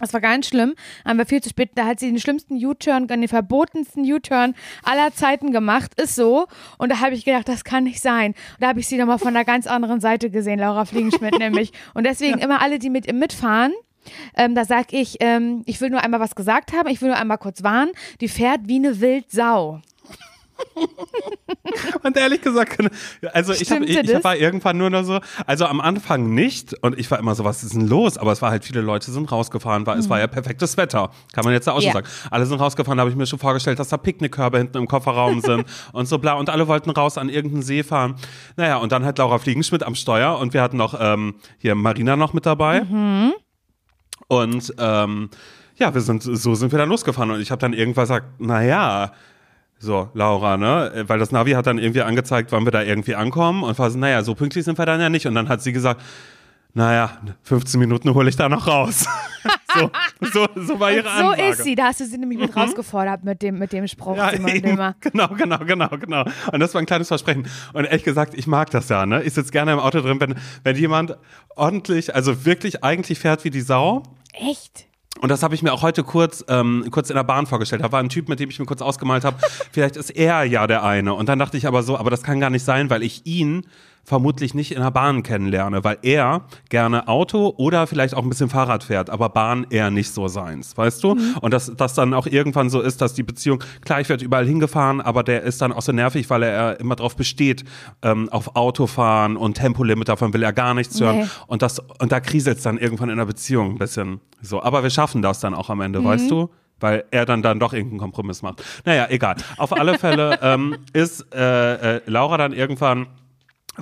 Das 0.00 0.12
war 0.12 0.20
ganz 0.20 0.48
schlimm. 0.48 0.74
Haben 1.04 1.18
wir 1.18 1.26
viel 1.26 1.42
zu 1.42 1.50
spät. 1.50 1.70
Da 1.74 1.86
hat 1.86 2.00
sie 2.00 2.08
den 2.08 2.18
schlimmsten 2.18 2.54
U-Turn, 2.64 3.06
den 3.06 3.28
verbotensten 3.28 4.10
U-Turn 4.10 4.54
aller 4.82 5.12
Zeiten 5.14 5.52
gemacht. 5.52 6.00
Ist 6.00 6.14
so. 6.14 6.46
Und 6.78 6.90
da 6.90 7.00
habe 7.00 7.14
ich 7.14 7.24
gedacht, 7.24 7.48
das 7.48 7.64
kann 7.64 7.84
nicht 7.84 8.00
sein. 8.00 8.32
Und 8.32 8.60
da 8.60 8.68
habe 8.68 8.80
ich 8.80 8.88
sie 8.88 8.96
nochmal 8.96 9.18
von 9.18 9.34
der 9.34 9.44
ganz 9.44 9.66
anderen 9.66 10.00
Seite 10.00 10.30
gesehen, 10.30 10.58
Laura 10.58 10.84
Fliegenschmidt 10.84 11.38
nämlich. 11.38 11.72
Und 11.94 12.04
deswegen 12.04 12.38
ja. 12.38 12.44
immer 12.44 12.62
alle, 12.62 12.78
die 12.78 12.90
mit 12.90 13.12
mitfahren, 13.12 13.72
ähm, 14.36 14.54
da 14.54 14.64
sag 14.64 14.92
ich, 14.92 15.16
ähm, 15.20 15.62
ich 15.66 15.80
will 15.80 15.90
nur 15.90 16.02
einmal 16.02 16.20
was 16.20 16.34
gesagt 16.34 16.72
haben, 16.72 16.88
ich 16.88 17.00
will 17.02 17.08
nur 17.08 17.18
einmal 17.18 17.38
kurz 17.38 17.62
warnen, 17.62 17.92
die 18.20 18.28
fährt 18.28 18.60
wie 18.64 18.76
eine 18.76 19.00
Wildsau. 19.00 19.80
und 22.02 22.16
ehrlich 22.16 22.40
gesagt, 22.40 22.78
also 23.32 23.52
ich, 23.52 23.70
hab, 23.70 23.82
ich, 23.82 23.96
ich 23.96 24.24
war 24.24 24.36
irgendwann 24.36 24.78
nur 24.78 24.90
noch 24.90 25.04
so, 25.04 25.20
also 25.46 25.66
am 25.66 25.80
Anfang 25.80 26.34
nicht 26.34 26.74
und 26.82 26.98
ich 26.98 27.10
war 27.10 27.18
immer 27.18 27.34
so, 27.34 27.44
was 27.44 27.62
ist 27.62 27.74
denn 27.74 27.86
los? 27.86 28.18
Aber 28.18 28.32
es 28.32 28.42
war 28.42 28.50
halt, 28.50 28.64
viele 28.64 28.80
Leute 28.80 29.10
sind 29.10 29.30
rausgefahren, 29.30 29.86
weil 29.86 29.96
mhm. 29.96 30.00
es 30.00 30.08
war 30.08 30.18
ja 30.18 30.26
perfektes 30.26 30.76
Wetter, 30.76 31.10
kann 31.32 31.44
man 31.44 31.52
jetzt 31.52 31.68
auch 31.68 31.80
schon 31.80 31.92
sagen. 31.92 32.06
Alle 32.30 32.46
sind 32.46 32.60
rausgefahren, 32.60 32.96
da 32.96 33.02
habe 33.02 33.10
ich 33.10 33.16
mir 33.16 33.26
schon 33.26 33.38
vorgestellt, 33.38 33.78
dass 33.78 33.88
da 33.88 33.96
Picknickkörbe 33.96 34.58
hinten 34.58 34.78
im 34.78 34.88
Kofferraum 34.88 35.40
sind 35.42 35.64
und 35.92 36.06
so 36.06 36.18
bla 36.18 36.34
und 36.34 36.50
alle 36.50 36.68
wollten 36.68 36.90
raus 36.90 37.18
an 37.18 37.28
irgendeinen 37.28 37.62
See 37.62 37.82
fahren. 37.82 38.16
Naja, 38.56 38.76
und 38.76 38.92
dann 38.92 39.04
hat 39.04 39.18
Laura 39.18 39.38
Fliegenschmidt 39.38 39.82
am 39.82 39.94
Steuer 39.94 40.38
und 40.38 40.54
wir 40.54 40.62
hatten 40.62 40.76
noch 40.76 40.94
ähm, 40.98 41.34
hier 41.58 41.74
Marina 41.74 42.16
noch 42.16 42.32
mit 42.32 42.46
dabei 42.46 42.82
mhm. 42.82 43.32
und 44.28 44.74
ähm, 44.78 45.30
ja, 45.76 45.94
wir 45.94 46.02
sind, 46.02 46.22
so 46.22 46.54
sind 46.54 46.72
wir 46.72 46.78
dann 46.78 46.90
losgefahren 46.90 47.30
und 47.30 47.40
ich 47.40 47.50
habe 47.50 47.58
dann 47.58 47.72
irgendwann 47.72 48.04
gesagt, 48.04 48.40
naja, 48.40 49.12
so, 49.82 50.10
Laura, 50.12 50.58
ne? 50.58 51.04
Weil 51.06 51.18
das 51.18 51.32
Navi 51.32 51.52
hat 51.52 51.66
dann 51.66 51.78
irgendwie 51.78 52.02
angezeigt, 52.02 52.52
wann 52.52 52.66
wir 52.66 52.70
da 52.70 52.82
irgendwie 52.82 53.14
ankommen 53.14 53.62
und 53.62 53.78
war 53.78 53.90
so, 53.90 53.98
naja, 53.98 54.22
so 54.22 54.34
pünktlich 54.34 54.66
sind 54.66 54.76
wir 54.76 54.84
dann 54.84 55.00
ja 55.00 55.08
nicht. 55.08 55.26
Und 55.26 55.34
dann 55.34 55.48
hat 55.48 55.62
sie 55.62 55.72
gesagt, 55.72 56.02
naja, 56.74 57.18
15 57.44 57.80
Minuten 57.80 58.12
hole 58.12 58.28
ich 58.28 58.36
da 58.36 58.50
noch 58.50 58.66
raus. 58.66 59.06
so, 59.74 59.90
so, 60.20 60.46
so 60.54 60.78
war 60.78 60.92
ihre 60.92 61.08
und 61.08 61.16
so 61.16 61.26
Ansage. 61.28 61.48
ist 61.48 61.64
sie, 61.64 61.74
da 61.74 61.86
hast 61.86 62.00
du 62.00 62.04
sie 62.04 62.18
nämlich 62.18 62.38
mit 62.38 62.54
mhm. 62.54 62.60
rausgefordert 62.60 63.24
mit 63.24 63.40
dem, 63.40 63.58
mit 63.58 63.72
dem 63.72 63.88
Spruch. 63.88 64.18
Ja, 64.18 64.30
Genau, 65.00 65.28
genau, 65.28 65.58
genau, 65.58 65.88
genau. 65.88 66.24
Und 66.52 66.60
das 66.60 66.74
war 66.74 66.82
ein 66.82 66.86
kleines 66.86 67.08
Versprechen. 67.08 67.48
Und 67.72 67.86
ehrlich 67.86 68.04
gesagt, 68.04 68.34
ich 68.34 68.46
mag 68.46 68.68
das 68.70 68.90
ja, 68.90 69.06
ne? 69.06 69.22
Ich 69.22 69.32
sitze 69.32 69.50
gerne 69.50 69.72
im 69.72 69.78
Auto 69.78 70.02
drin, 70.02 70.20
wenn, 70.20 70.34
wenn 70.62 70.76
jemand 70.76 71.16
ordentlich, 71.56 72.14
also 72.14 72.44
wirklich 72.44 72.84
eigentlich 72.84 73.18
fährt 73.18 73.44
wie 73.44 73.50
die 73.50 73.62
Sau. 73.62 74.02
Echt? 74.32 74.89
Und 75.18 75.28
das 75.28 75.42
habe 75.42 75.54
ich 75.54 75.62
mir 75.62 75.72
auch 75.72 75.82
heute 75.82 76.04
kurz, 76.04 76.44
ähm, 76.48 76.86
kurz 76.90 77.10
in 77.10 77.16
der 77.16 77.24
Bahn 77.24 77.46
vorgestellt. 77.46 77.82
Da 77.82 77.92
war 77.92 78.00
ein 78.00 78.08
Typ, 78.08 78.28
mit 78.28 78.40
dem 78.40 78.48
ich 78.48 78.58
mir 78.58 78.64
kurz 78.64 78.80
ausgemalt 78.80 79.24
habe, 79.24 79.36
vielleicht 79.72 79.96
ist 79.96 80.10
er 80.10 80.44
ja 80.44 80.66
der 80.66 80.84
eine. 80.84 81.14
Und 81.14 81.28
dann 81.28 81.38
dachte 81.38 81.56
ich 81.56 81.66
aber 81.66 81.82
so, 81.82 81.98
aber 81.98 82.10
das 82.10 82.22
kann 82.22 82.40
gar 82.40 82.50
nicht 82.50 82.64
sein, 82.64 82.90
weil 82.90 83.02
ich 83.02 83.26
ihn 83.26 83.66
vermutlich 84.10 84.54
nicht 84.54 84.72
in 84.72 84.82
der 84.82 84.90
Bahn 84.90 85.22
kennenlerne, 85.22 85.84
weil 85.84 85.98
er 86.02 86.42
gerne 86.68 87.06
Auto 87.06 87.54
oder 87.56 87.86
vielleicht 87.86 88.12
auch 88.12 88.24
ein 88.24 88.28
bisschen 88.28 88.50
Fahrrad 88.50 88.82
fährt, 88.82 89.08
aber 89.08 89.28
Bahn 89.28 89.68
eher 89.70 89.92
nicht 89.92 90.10
so 90.10 90.26
seins, 90.26 90.76
weißt 90.76 91.04
du? 91.04 91.14
Mhm. 91.14 91.36
Und 91.40 91.54
dass 91.54 91.72
das 91.76 91.94
dann 91.94 92.12
auch 92.12 92.26
irgendwann 92.26 92.70
so 92.70 92.80
ist, 92.80 93.00
dass 93.00 93.14
die 93.14 93.22
Beziehung, 93.22 93.62
klar, 93.84 94.00
ich 94.00 94.08
werde 94.08 94.24
überall 94.24 94.44
hingefahren, 94.44 95.00
aber 95.00 95.22
der 95.22 95.42
ist 95.42 95.62
dann 95.62 95.72
auch 95.72 95.82
so 95.82 95.92
nervig, 95.92 96.28
weil 96.28 96.42
er 96.42 96.80
immer 96.80 96.96
darauf 96.96 97.14
besteht, 97.14 97.64
ähm, 98.02 98.28
auf 98.30 98.56
Autofahren 98.56 99.36
und 99.36 99.54
Tempolimit, 99.54 100.08
davon 100.08 100.34
will 100.34 100.42
er 100.42 100.52
gar 100.52 100.74
nichts 100.74 101.00
hören. 101.00 101.18
Nee. 101.18 101.26
Und, 101.46 101.62
das, 101.62 101.78
und 101.78 102.10
da 102.10 102.18
kriselt 102.18 102.56
es 102.56 102.64
dann 102.64 102.78
irgendwann 102.78 103.10
in 103.10 103.16
der 103.18 103.26
Beziehung 103.26 103.74
ein 103.74 103.78
bisschen 103.78 104.20
so. 104.42 104.60
Aber 104.60 104.82
wir 104.82 104.90
schaffen 104.90 105.22
das 105.22 105.38
dann 105.38 105.54
auch 105.54 105.70
am 105.70 105.80
Ende, 105.82 106.00
mhm. 106.00 106.06
weißt 106.06 106.28
du? 106.28 106.50
weil 106.82 107.04
er 107.10 107.26
dann 107.26 107.42
dann 107.42 107.60
doch 107.60 107.74
irgendeinen 107.74 108.00
Kompromiss 108.00 108.40
macht. 108.40 108.64
Naja, 108.86 109.06
egal. 109.10 109.36
Auf 109.58 109.72
alle 109.72 109.98
Fälle 109.98 110.38
ähm, 110.42 110.78
ist 110.94 111.26
äh, 111.34 111.96
äh, 111.96 112.00
Laura 112.06 112.38
dann 112.38 112.54
irgendwann 112.54 113.06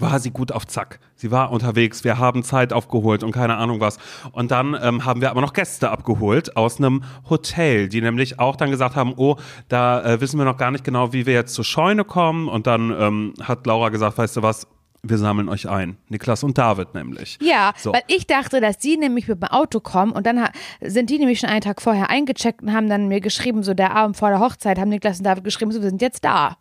war 0.00 0.18
sie 0.20 0.30
gut 0.30 0.52
auf 0.52 0.66
Zack. 0.66 1.00
Sie 1.14 1.30
war 1.30 1.50
unterwegs, 1.50 2.04
wir 2.04 2.18
haben 2.18 2.42
Zeit 2.42 2.72
aufgeholt 2.72 3.22
und 3.22 3.32
keine 3.32 3.56
Ahnung 3.56 3.80
was. 3.80 3.98
Und 4.32 4.50
dann 4.50 4.76
ähm, 4.80 5.04
haben 5.04 5.20
wir 5.20 5.30
aber 5.30 5.40
noch 5.40 5.52
Gäste 5.52 5.90
abgeholt 5.90 6.56
aus 6.56 6.78
einem 6.78 7.02
Hotel, 7.28 7.88
die 7.88 8.00
nämlich 8.00 8.38
auch 8.38 8.56
dann 8.56 8.70
gesagt 8.70 8.96
haben, 8.96 9.14
oh, 9.16 9.36
da 9.68 10.02
äh, 10.04 10.20
wissen 10.20 10.38
wir 10.38 10.44
noch 10.44 10.56
gar 10.56 10.70
nicht 10.70 10.84
genau, 10.84 11.12
wie 11.12 11.26
wir 11.26 11.34
jetzt 11.34 11.54
zur 11.54 11.64
Scheune 11.64 12.04
kommen. 12.04 12.48
Und 12.48 12.66
dann 12.66 12.94
ähm, 12.98 13.34
hat 13.42 13.66
Laura 13.66 13.88
gesagt, 13.88 14.18
weißt 14.18 14.36
du 14.36 14.42
was, 14.42 14.66
wir 15.02 15.18
sammeln 15.18 15.48
euch 15.48 15.68
ein. 15.68 15.96
Niklas 16.08 16.42
und 16.42 16.58
David 16.58 16.94
nämlich. 16.94 17.38
Ja, 17.40 17.72
so. 17.76 17.92
weil 17.92 18.02
ich 18.08 18.26
dachte, 18.26 18.60
dass 18.60 18.78
die 18.78 18.96
nämlich 18.96 19.28
mit 19.28 19.40
dem 19.40 19.48
Auto 19.48 19.80
kommen 19.80 20.12
und 20.12 20.26
dann 20.26 20.48
sind 20.80 21.10
die 21.10 21.18
nämlich 21.18 21.38
schon 21.38 21.48
einen 21.48 21.60
Tag 21.60 21.80
vorher 21.80 22.10
eingecheckt 22.10 22.62
und 22.62 22.72
haben 22.72 22.88
dann 22.88 23.08
mir 23.08 23.20
geschrieben, 23.20 23.62
so 23.62 23.74
der 23.74 23.94
Abend 23.94 24.16
vor 24.16 24.30
der 24.30 24.40
Hochzeit, 24.40 24.78
haben 24.78 24.88
Niklas 24.88 25.18
und 25.18 25.24
David 25.24 25.44
geschrieben, 25.44 25.70
so 25.70 25.82
wir 25.82 25.88
sind 25.88 26.02
jetzt 26.02 26.24
da 26.24 26.56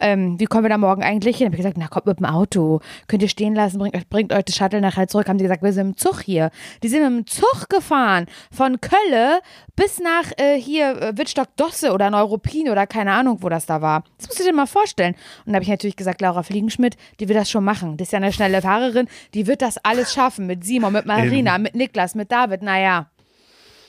ähm, 0.00 0.38
wie 0.38 0.46
kommen 0.46 0.64
wir 0.64 0.70
da 0.70 0.78
morgen 0.78 1.02
eigentlich 1.02 1.38
hin? 1.38 1.46
Habe 1.46 1.56
ich 1.56 1.62
gesagt, 1.62 1.76
na 1.78 1.88
kommt 1.88 2.06
mit 2.06 2.18
dem 2.18 2.26
Auto, 2.26 2.80
könnt 3.08 3.22
ihr 3.22 3.28
stehen 3.28 3.54
lassen, 3.54 3.78
bringt 3.78 3.96
euch, 3.96 4.08
bringt 4.08 4.32
euch 4.32 4.44
das 4.44 4.56
Shuttle 4.56 4.80
nachher 4.80 5.08
zurück. 5.08 5.28
Haben 5.28 5.38
die 5.38 5.44
gesagt, 5.44 5.62
wir 5.62 5.72
sind 5.72 5.88
im 5.88 5.96
Zug 5.96 6.20
hier. 6.22 6.50
Die 6.82 6.88
sind 6.88 7.02
mit 7.02 7.10
dem 7.10 7.26
Zug 7.26 7.68
gefahren 7.68 8.26
von 8.50 8.80
Kölle 8.80 9.40
bis 9.76 10.00
nach 10.00 10.32
äh, 10.36 10.60
hier 10.60 11.00
äh, 11.00 11.18
Wittstock-Dosse 11.18 11.92
oder 11.92 12.10
Neuruppin 12.10 12.68
oder 12.68 12.86
keine 12.86 13.12
Ahnung, 13.12 13.38
wo 13.40 13.48
das 13.48 13.66
da 13.66 13.80
war. 13.80 14.04
Das 14.18 14.28
musst 14.28 14.40
du 14.40 14.44
dir 14.44 14.52
mal 14.52 14.66
vorstellen. 14.66 15.14
Und 15.44 15.52
da 15.52 15.54
habe 15.54 15.64
ich 15.64 15.70
natürlich 15.70 15.96
gesagt, 15.96 16.20
Laura 16.20 16.42
Fliegenschmidt, 16.42 16.96
die 17.20 17.28
wird 17.28 17.38
das 17.38 17.50
schon 17.50 17.64
machen. 17.64 17.96
Das 17.96 18.08
ist 18.08 18.12
ja 18.12 18.18
eine 18.18 18.32
schnelle 18.32 18.62
Fahrerin, 18.62 19.08
die 19.34 19.46
wird 19.46 19.62
das 19.62 19.78
alles 19.78 20.12
schaffen 20.12 20.46
mit 20.46 20.64
Simon, 20.64 20.92
mit 20.92 21.06
Marina, 21.06 21.58
mit 21.58 21.74
Niklas, 21.74 22.14
mit 22.14 22.30
David. 22.30 22.62
Naja. 22.62 23.08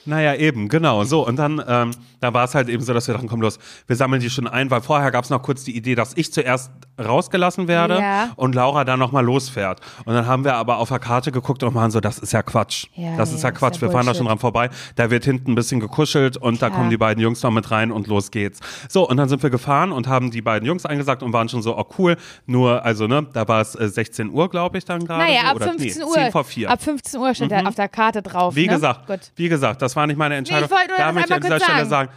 Naja, 0.06 0.36
eben, 0.36 0.70
genau. 0.70 1.04
So, 1.04 1.26
und 1.26 1.38
dann, 1.38 1.62
ähm, 1.68 1.92
da 2.22 2.34
war 2.34 2.46
es 2.46 2.56
halt 2.56 2.70
eben 2.70 2.84
so, 2.84 2.94
dass 2.94 3.08
wir 3.08 3.14
dachten, 3.14 3.28
komm 3.28 3.42
los, 3.42 3.60
wir 3.88 3.96
sammeln 3.96 4.22
die 4.22 4.30
schon 4.30 4.48
ein, 4.48 4.70
weil 4.72 4.82
vorher 4.82 5.12
gab 5.12 5.24
es 5.24 5.30
noch 5.30 5.42
kurz 5.42 5.64
die 5.64 5.76
Idee, 5.76 5.96
dass 5.96 6.16
ich 6.16 6.32
zuerst 6.32 6.72
rausgelassen 7.04 7.68
werde 7.68 8.00
ja. 8.00 8.30
und 8.36 8.56
Laura 8.56 8.86
dann 8.86 9.00
nochmal 9.00 9.26
losfährt. 9.26 9.82
Und 10.06 10.14
dann 10.14 10.26
haben 10.28 10.44
wir 10.44 10.56
aber 10.56 10.78
auf 10.78 10.90
der 10.90 11.00
Karte 11.00 11.32
geguckt 11.32 11.64
und 11.64 11.74
waren 11.76 11.92
so, 11.92 12.00
das 12.00 12.20
ist 12.20 12.34
ja 12.34 12.42
Quatsch. 12.42 12.86
Ja, 12.96 13.18
das 13.18 13.34
ist 13.34 13.44
ja, 13.44 13.50
ja 13.50 13.56
Quatsch. 13.56 13.76
Ist 13.76 13.82
ja 13.82 13.88
wir 13.88 13.92
fahren 13.92 14.06
da 14.06 14.14
schon 14.14 14.28
dran 14.28 14.40
vorbei. 14.40 14.70
Da 14.96 15.10
wird 15.10 15.26
hinten 15.26 15.52
ein 15.52 15.56
bisschen 15.56 15.80
gekuschelt 15.80 16.38
und 16.38 16.62
da 16.62 16.70
kommen 16.70 16.90
die 16.90 16.98
beiden 16.98 17.22
Jungs 17.22 17.44
noch 17.44 17.52
mit 17.52 17.70
rein 17.72 17.92
und 17.92 18.08
los 18.08 18.32
geht's. 18.32 18.60
So, 18.88 19.08
und 19.08 19.18
dann 19.18 19.28
sind 19.28 19.44
wir 19.44 19.50
gefahren 19.50 19.92
und 19.92 20.08
haben 20.08 20.32
die 20.32 20.42
beiden 20.42 20.68
Jungs 20.68 20.86
eingesagt 20.86 21.24
und 21.24 21.34
waren 21.34 21.50
schon 21.50 21.62
so, 21.62 21.78
oh 21.78 21.86
cool. 21.98 22.18
Nur, 22.46 22.84
also, 22.84 23.08
ne, 23.08 23.26
da 23.34 23.48
war 23.48 23.62
es 23.62 23.76
äh, 23.76 23.90
16 23.90 24.30
Uhr, 24.30 24.50
glaube 24.50 24.78
ich, 24.78 24.86
dann 24.86 25.06
gerade. 25.06 25.24
Naja, 25.24 25.42
so, 25.42 25.48
ab 25.48 25.64
15 25.64 25.98
nee, 25.98 26.04
Uhr. 26.04 26.14
10 26.14 26.32
vor 26.32 26.44
4. 26.44 26.70
Ab 26.70 26.82
15 26.82 27.20
Uhr 27.20 27.34
steht 27.36 27.52
mhm. 27.52 27.64
da 27.64 27.70
auf 27.70 27.76
der 27.76 27.90
Karte 27.90 28.22
drauf. 28.22 28.56
Wie 28.56 28.68
ne? 28.68 28.74
gesagt, 28.74 29.08
Gut. 29.08 29.32
wie 29.36 29.50
gesagt, 29.50 29.82
das 29.82 29.95
war 29.96 30.08
nicht 30.08 30.18
meine 30.18 30.36
Entscheidung. 30.36 30.70
Nee, 30.70 30.78
ich 30.88 30.98
da 30.98 31.12
möchte 31.12 31.30
ich 31.30 31.36
an 31.36 31.42
dieser 31.42 31.60
Stelle 31.60 31.86
sagen, 31.86 32.10
sagen 32.10 32.12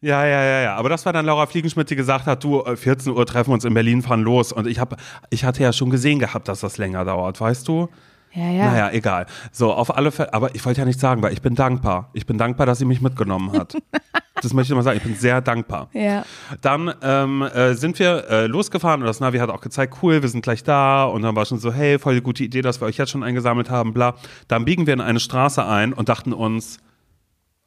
ja, 0.00 0.24
ja, 0.24 0.44
ja, 0.44 0.60
ja. 0.60 0.76
Aber 0.76 0.88
das 0.88 1.04
war 1.06 1.12
dann 1.12 1.26
Laura 1.26 1.46
Fliegenschmidt, 1.46 1.90
die 1.90 1.96
gesagt 1.96 2.26
hat, 2.26 2.44
du, 2.44 2.62
14 2.62 3.12
äh, 3.12 3.16
Uhr 3.16 3.26
treffen 3.26 3.50
wir 3.50 3.54
uns 3.54 3.64
in 3.64 3.74
Berlin, 3.74 4.02
fahren 4.02 4.22
los. 4.22 4.52
Und 4.52 4.68
ich, 4.68 4.78
hab, 4.78 4.96
ich 5.30 5.44
hatte 5.44 5.62
ja 5.62 5.72
schon 5.72 5.90
gesehen 5.90 6.20
gehabt, 6.20 6.46
dass 6.46 6.60
das 6.60 6.78
länger 6.78 7.04
dauert, 7.04 7.40
weißt 7.40 7.66
du? 7.66 7.88
Ja, 8.32 8.48
ja. 8.50 8.70
Naja, 8.70 8.90
egal. 8.92 9.26
So, 9.50 9.72
auf 9.72 9.96
alle 9.96 10.12
Fälle, 10.12 10.32
aber 10.34 10.54
ich 10.54 10.64
wollte 10.64 10.80
ja 10.80 10.84
nicht 10.84 11.00
sagen, 11.00 11.22
weil 11.22 11.32
ich 11.32 11.42
bin 11.42 11.54
dankbar. 11.54 12.10
Ich 12.12 12.26
bin 12.26 12.38
dankbar, 12.38 12.66
dass 12.66 12.78
sie 12.78 12.84
mich 12.84 13.00
mitgenommen 13.00 13.52
hat. 13.52 13.74
das 14.42 14.52
möchte 14.52 14.72
ich 14.72 14.76
mal 14.76 14.82
sagen, 14.82 14.98
ich 14.98 15.02
bin 15.02 15.16
sehr 15.16 15.40
dankbar. 15.40 15.88
Ja. 15.94 16.24
Dann 16.60 16.94
ähm, 17.02 17.42
äh, 17.42 17.74
sind 17.74 17.98
wir 17.98 18.28
äh, 18.28 18.46
losgefahren 18.46 19.00
und 19.00 19.06
das 19.06 19.18
Navi 19.18 19.38
hat 19.38 19.50
auch 19.50 19.62
gezeigt, 19.62 19.96
cool, 20.02 20.22
wir 20.22 20.28
sind 20.28 20.42
gleich 20.42 20.62
da. 20.62 21.04
Und 21.06 21.22
dann 21.22 21.34
war 21.34 21.46
schon 21.46 21.58
so, 21.58 21.72
hey, 21.72 21.98
voll 21.98 22.14
die 22.14 22.20
gute 22.20 22.44
Idee, 22.44 22.62
dass 22.62 22.80
wir 22.80 22.86
euch 22.86 22.98
jetzt 22.98 23.10
schon 23.10 23.24
eingesammelt 23.24 23.70
haben, 23.70 23.94
bla. 23.94 24.14
Dann 24.46 24.64
biegen 24.64 24.86
wir 24.86 24.94
in 24.94 25.00
eine 25.00 25.18
Straße 25.18 25.64
ein 25.64 25.92
und 25.92 26.08
dachten 26.08 26.32
uns, 26.32 26.78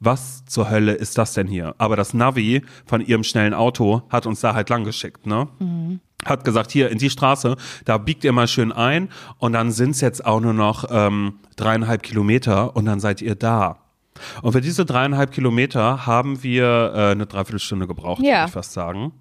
was 0.02 0.44
zur 0.46 0.70
Hölle 0.70 0.94
ist 0.94 1.18
das 1.18 1.34
denn 1.34 1.48
hier? 1.48 1.76
Aber 1.78 1.96
das 1.96 2.14
Navi 2.14 2.64
von 2.86 3.02
ihrem 3.02 3.24
schnellen 3.24 3.54
Auto 3.54 4.02
hat 4.10 4.26
uns 4.26 4.42
da 4.42 4.54
halt 4.54 4.70
lang 4.70 4.84
geschickt, 4.84 5.26
ne? 5.26 5.48
Mhm. 5.60 6.02
Hat 6.26 6.44
gesagt, 6.44 6.72
hier 6.72 6.90
in 6.90 6.98
die 6.98 7.10
Straße, 7.10 7.56
da 7.86 7.98
biegt 7.98 8.24
ihr 8.24 8.32
mal 8.32 8.48
schön 8.48 8.72
ein 8.72 9.10
und 9.38 9.54
dann 9.54 9.72
sind 9.72 9.92
es 9.92 10.02
jetzt 10.02 10.26
auch 10.26 10.40
nur 10.40 10.54
noch 10.54 10.86
ähm, 10.92 11.40
dreieinhalb 11.56 12.04
Kilometer 12.04 12.76
und 12.76 12.86
dann 12.86 13.00
seid 13.00 13.22
ihr 13.22 13.36
da. 13.36 13.78
Und 14.42 14.52
für 14.52 14.62
diese 14.62 14.86
dreieinhalb 14.86 15.32
Kilometer 15.32 16.06
haben 16.06 16.44
wir 16.44 16.92
äh, 16.94 17.12
eine 17.12 17.26
Dreiviertelstunde 17.26 17.88
gebraucht, 17.88 18.22
ja. 18.22 18.40
würde 18.40 18.46
ich 18.48 18.52
fast 18.52 18.74
sagen. 18.74 19.14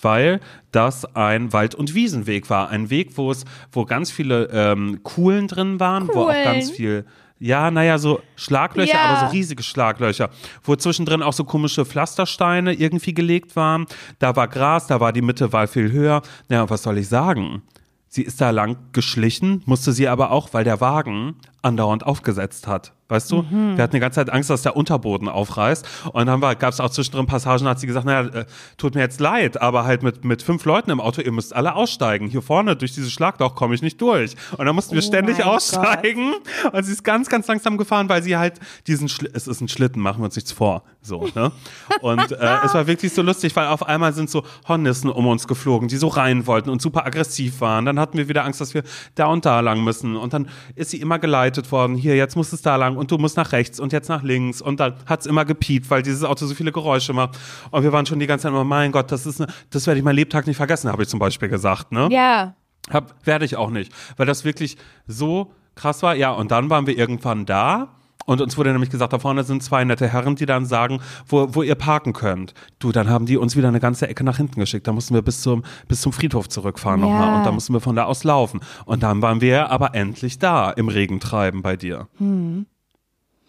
Weil 0.00 0.40
das 0.70 1.04
ein 1.16 1.52
Wald- 1.52 1.74
und 1.74 1.94
Wiesenweg 1.94 2.48
war. 2.48 2.68
Ein 2.68 2.88
Weg, 2.88 3.16
wo 3.16 3.30
es, 3.30 3.44
wo 3.72 3.84
ganz 3.84 4.10
viele 4.10 4.48
ähm, 4.52 5.02
Kuhlen 5.02 5.48
drin 5.48 5.80
waren, 5.80 6.06
Kuhlen. 6.06 6.18
wo 6.18 6.30
auch 6.30 6.44
ganz 6.44 6.70
viel 6.70 7.04
ja, 7.38 7.70
naja, 7.70 7.98
so 7.98 8.20
Schlaglöcher, 8.36 8.94
ja. 8.94 9.04
aber 9.04 9.26
so 9.26 9.32
riesige 9.32 9.62
Schlaglöcher, 9.62 10.30
wo 10.62 10.74
zwischendrin 10.76 11.22
auch 11.22 11.32
so 11.32 11.44
komische 11.44 11.84
Pflastersteine 11.84 12.72
irgendwie 12.72 13.12
gelegt 13.12 13.56
waren. 13.56 13.86
Da 14.18 14.36
war 14.36 14.48
Gras, 14.48 14.86
da 14.86 15.00
war 15.00 15.12
die 15.12 15.22
Mitte 15.22 15.52
war 15.52 15.66
viel 15.68 15.92
höher. 15.92 16.22
Ja, 16.48 16.68
was 16.70 16.82
soll 16.82 16.98
ich 16.98 17.08
sagen? 17.08 17.62
Sie 18.08 18.22
ist 18.22 18.40
da 18.40 18.50
lang 18.50 18.78
geschlichen, 18.92 19.62
musste 19.66 19.92
sie 19.92 20.08
aber 20.08 20.30
auch, 20.30 20.54
weil 20.54 20.64
der 20.64 20.80
Wagen 20.80 21.36
andauernd 21.66 22.06
aufgesetzt 22.06 22.66
hat. 22.66 22.92
Weißt 23.08 23.30
du? 23.30 23.42
Mhm. 23.42 23.76
Wir 23.76 23.84
hatten 23.84 23.94
die 23.94 24.00
ganze 24.00 24.16
Zeit 24.16 24.30
Angst, 24.30 24.50
dass 24.50 24.62
der 24.62 24.76
Unterboden 24.76 25.28
aufreißt. 25.28 25.86
Und 26.12 26.26
dann 26.26 26.40
gab 26.40 26.64
es 26.64 26.80
auch 26.80 26.90
zwischendrin 26.90 27.26
Passagen, 27.26 27.68
hat 27.68 27.78
sie 27.78 27.86
gesagt, 27.86 28.04
naja, 28.04 28.28
äh, 28.40 28.46
tut 28.78 28.96
mir 28.96 29.00
jetzt 29.00 29.20
leid, 29.20 29.62
aber 29.62 29.84
halt 29.84 30.02
mit, 30.02 30.24
mit 30.24 30.42
fünf 30.42 30.64
Leuten 30.64 30.90
im 30.90 31.00
Auto, 31.00 31.22
ihr 31.22 31.30
müsst 31.30 31.54
alle 31.54 31.76
aussteigen. 31.76 32.28
Hier 32.28 32.42
vorne 32.42 32.74
durch 32.74 32.94
dieses 32.94 33.12
Schlagloch 33.12 33.54
komme 33.54 33.76
ich 33.76 33.82
nicht 33.82 34.00
durch. 34.00 34.34
Und 34.58 34.66
dann 34.66 34.74
mussten 34.74 34.94
wir 34.94 35.02
Oh 35.02 35.06
ständig 35.06 35.44
aussteigen. 35.44 36.34
Und 36.72 36.82
sie 36.82 36.92
ist 36.92 37.04
ganz, 37.04 37.28
ganz 37.28 37.46
langsam 37.46 37.76
gefahren, 37.76 38.08
weil 38.08 38.24
sie 38.24 38.36
halt 38.36 38.58
diesen, 38.88 39.08
Schli 39.08 39.28
es 39.32 39.46
ist 39.46 39.60
ein 39.60 39.68
Schlitten, 39.68 40.02
machen 40.02 40.20
wir 40.20 40.24
uns 40.24 40.34
nichts 40.34 40.50
vor. 40.50 40.82
So, 41.00 41.28
ne? 41.36 41.52
Und 42.00 42.32
äh, 42.32 42.56
es 42.64 42.74
war 42.74 42.88
wirklich 42.88 43.14
so 43.14 43.22
lustig, 43.22 43.54
weil 43.54 43.68
auf 43.68 43.86
einmal 43.86 44.14
sind 44.14 44.28
so 44.28 44.42
Hornissen 44.66 45.10
um 45.10 45.28
uns 45.28 45.46
geflogen, 45.46 45.86
die 45.86 45.96
so 45.96 46.08
rein 46.08 46.48
wollten 46.48 46.70
und 46.70 46.82
super 46.82 47.06
aggressiv 47.06 47.60
waren. 47.60 47.84
Dann 47.84 48.00
hatten 48.00 48.18
wir 48.18 48.28
wieder 48.28 48.44
Angst, 48.44 48.60
dass 48.60 48.74
wir 48.74 48.82
da 49.14 49.26
und 49.26 49.46
da 49.46 49.60
lang 49.60 49.84
müssen. 49.84 50.16
Und 50.16 50.32
dann 50.32 50.48
ist 50.74 50.90
sie 50.90 51.00
immer 51.00 51.20
geleitet 51.20 51.55
worden. 51.72 51.96
Hier, 51.96 52.16
jetzt 52.16 52.36
muss 52.36 52.52
es 52.52 52.62
da 52.62 52.76
lang 52.76 52.96
und 52.96 53.10
du 53.10 53.18
musst 53.18 53.36
nach 53.36 53.52
rechts 53.52 53.80
und 53.80 53.92
jetzt 53.92 54.08
nach 54.08 54.22
links. 54.22 54.62
Und 54.62 54.80
dann 54.80 54.94
hat 55.06 55.20
es 55.20 55.26
immer 55.26 55.44
gepiept, 55.44 55.90
weil 55.90 56.02
dieses 56.02 56.24
Auto 56.24 56.46
so 56.46 56.54
viele 56.54 56.72
Geräusche 56.72 57.12
macht. 57.12 57.38
Und 57.70 57.82
wir 57.82 57.92
waren 57.92 58.06
schon 58.06 58.18
die 58.18 58.26
ganze 58.26 58.44
Zeit 58.44 58.52
immer, 58.52 58.64
mein 58.64 58.92
Gott, 58.92 59.10
das 59.10 59.26
ist, 59.26 59.40
ne, 59.40 59.46
das 59.70 59.86
werde 59.86 59.98
ich 59.98 60.04
mein 60.04 60.16
Lebtag 60.16 60.46
nicht 60.46 60.56
vergessen, 60.56 60.90
habe 60.90 61.02
ich 61.02 61.08
zum 61.08 61.18
Beispiel 61.18 61.48
gesagt, 61.48 61.92
ne? 61.92 62.08
Ja. 62.10 62.54
Hab, 62.90 63.26
werde 63.26 63.44
ich 63.44 63.56
auch 63.56 63.70
nicht, 63.70 63.92
weil 64.16 64.26
das 64.26 64.44
wirklich 64.44 64.76
so 65.06 65.52
krass 65.74 66.02
war. 66.02 66.14
Ja, 66.14 66.30
und 66.30 66.50
dann 66.50 66.70
waren 66.70 66.86
wir 66.86 66.96
irgendwann 66.96 67.46
da. 67.46 67.96
Und 68.26 68.40
uns 68.40 68.58
wurde 68.58 68.72
nämlich 68.72 68.90
gesagt, 68.90 69.12
da 69.12 69.18
vorne 69.18 69.44
sind 69.44 69.62
zwei 69.62 69.84
nette 69.84 70.08
Herren, 70.08 70.36
die 70.36 70.46
dann 70.46 70.66
sagen, 70.66 71.00
wo, 71.26 71.54
wo 71.54 71.62
ihr 71.62 71.76
parken 71.76 72.12
könnt. 72.12 72.52
Du, 72.80 72.92
dann 72.92 73.08
haben 73.08 73.24
die 73.24 73.36
uns 73.36 73.56
wieder 73.56 73.68
eine 73.68 73.80
ganze 73.80 74.08
Ecke 74.08 74.24
nach 74.24 74.36
hinten 74.36 74.60
geschickt. 74.60 74.86
Da 74.86 74.92
mussten 74.92 75.14
wir 75.14 75.22
bis 75.22 75.40
zum, 75.42 75.62
bis 75.88 76.00
zum 76.00 76.12
Friedhof 76.12 76.48
zurückfahren 76.48 77.00
Ja. 77.00 77.06
nochmal. 77.06 77.34
Und 77.36 77.46
da 77.46 77.52
mussten 77.52 77.72
wir 77.72 77.80
von 77.80 77.96
da 77.96 78.04
aus 78.04 78.24
laufen. 78.24 78.60
Und 78.84 79.02
dann 79.04 79.22
waren 79.22 79.40
wir 79.40 79.70
aber 79.70 79.94
endlich 79.94 80.38
da 80.38 80.70
im 80.70 80.88
Regentreiben 80.88 81.62
bei 81.62 81.76
dir. 81.76 82.08
Und 82.18 82.66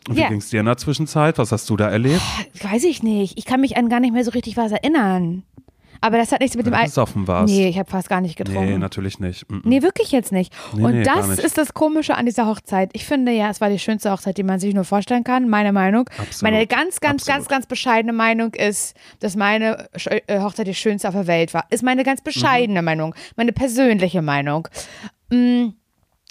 wie 0.10 0.20
Ja. 0.22 0.30
ging's 0.30 0.50
dir 0.50 0.60
in 0.60 0.68
der 0.68 0.78
Zwischenzeit? 0.78 1.38
Was 1.38 1.52
hast 1.52 1.70
du 1.70 1.76
da 1.76 1.90
erlebt? 1.90 2.22
Weiß 2.62 2.84
ich 2.84 3.02
nicht. 3.04 3.38
Ich 3.38 3.46
kann 3.46 3.60
mich 3.62 3.76
an 3.78 3.90
gar 3.90 4.00
nicht 4.00 4.14
mehr 4.14 4.24
so 4.24 4.32
richtig 4.32 4.56
was 4.58 4.72
erinnern. 4.72 5.44
Aber 6.02 6.18
das 6.18 6.32
hat 6.32 6.42
nichts 6.42 6.56
mit 6.56 6.66
dem 6.66 6.74
Weil 6.74 6.82
Al 6.82 6.86
besoffen 6.86 7.28
warst. 7.28 7.54
Nee, 7.54 7.68
ich 7.70 7.78
habe 7.80 7.90
fast 7.90 8.10
gar 8.10 8.22
nicht 8.22 8.36
getrunken. 8.36 8.66
Nee, 8.66 8.78
natürlich 8.78 9.20
nicht. 9.20 9.50
Mm 9.50 9.56
-mm. 9.56 9.62
Nee, 9.64 9.82
wirklich 9.82 10.12
jetzt 10.12 10.32
nicht. 10.32 10.54
Nee, 10.74 10.84
und 10.84 10.96
nee, 10.96 11.04
das 11.04 11.28
nicht. 11.28 11.40
ist 11.40 11.58
das 11.58 11.74
Komische 11.74 12.16
an 12.16 12.26
dieser 12.26 12.46
Hochzeit. 12.48 12.90
Ich 12.94 13.06
finde 13.06 13.32
ja, 13.32 13.50
es 13.50 13.62
war 13.62 13.70
die 13.70 13.80
schönste 13.80 14.12
Hochzeit, 14.12 14.38
die 14.38 14.44
man 14.44 14.60
sich 14.60 14.74
nur 14.74 14.84
vorstellen 14.84 15.24
kann, 15.24 15.50
meine 15.50 15.74
Meinung. 15.74 16.10
Absolut. 16.18 16.42
Meine 16.42 16.68
ganz, 16.68 17.00
ganz, 17.00 17.24
Absolut. 17.24 17.28
ganz, 17.28 17.48
ganz 17.48 17.66
bescheidene 17.68 18.14
Meinung 18.14 18.54
ist, 18.54 18.96
dass 19.20 19.36
meine 19.36 19.88
äh, 20.28 20.40
Hochzeit 20.40 20.68
die 20.68 20.74
schönste 20.76 21.08
auf 21.08 21.14
der 21.16 21.28
Welt 21.28 21.54
war. 21.54 21.66
Ist 21.70 21.84
meine 21.84 22.04
ganz 22.04 22.22
Mhm. 22.22 22.24
bescheidene 22.26 22.82
Meinung, 22.82 23.16
meine 23.36 23.52
persönliche 23.54 24.22
Meinung. 24.22 24.68
Mm, 25.30 25.70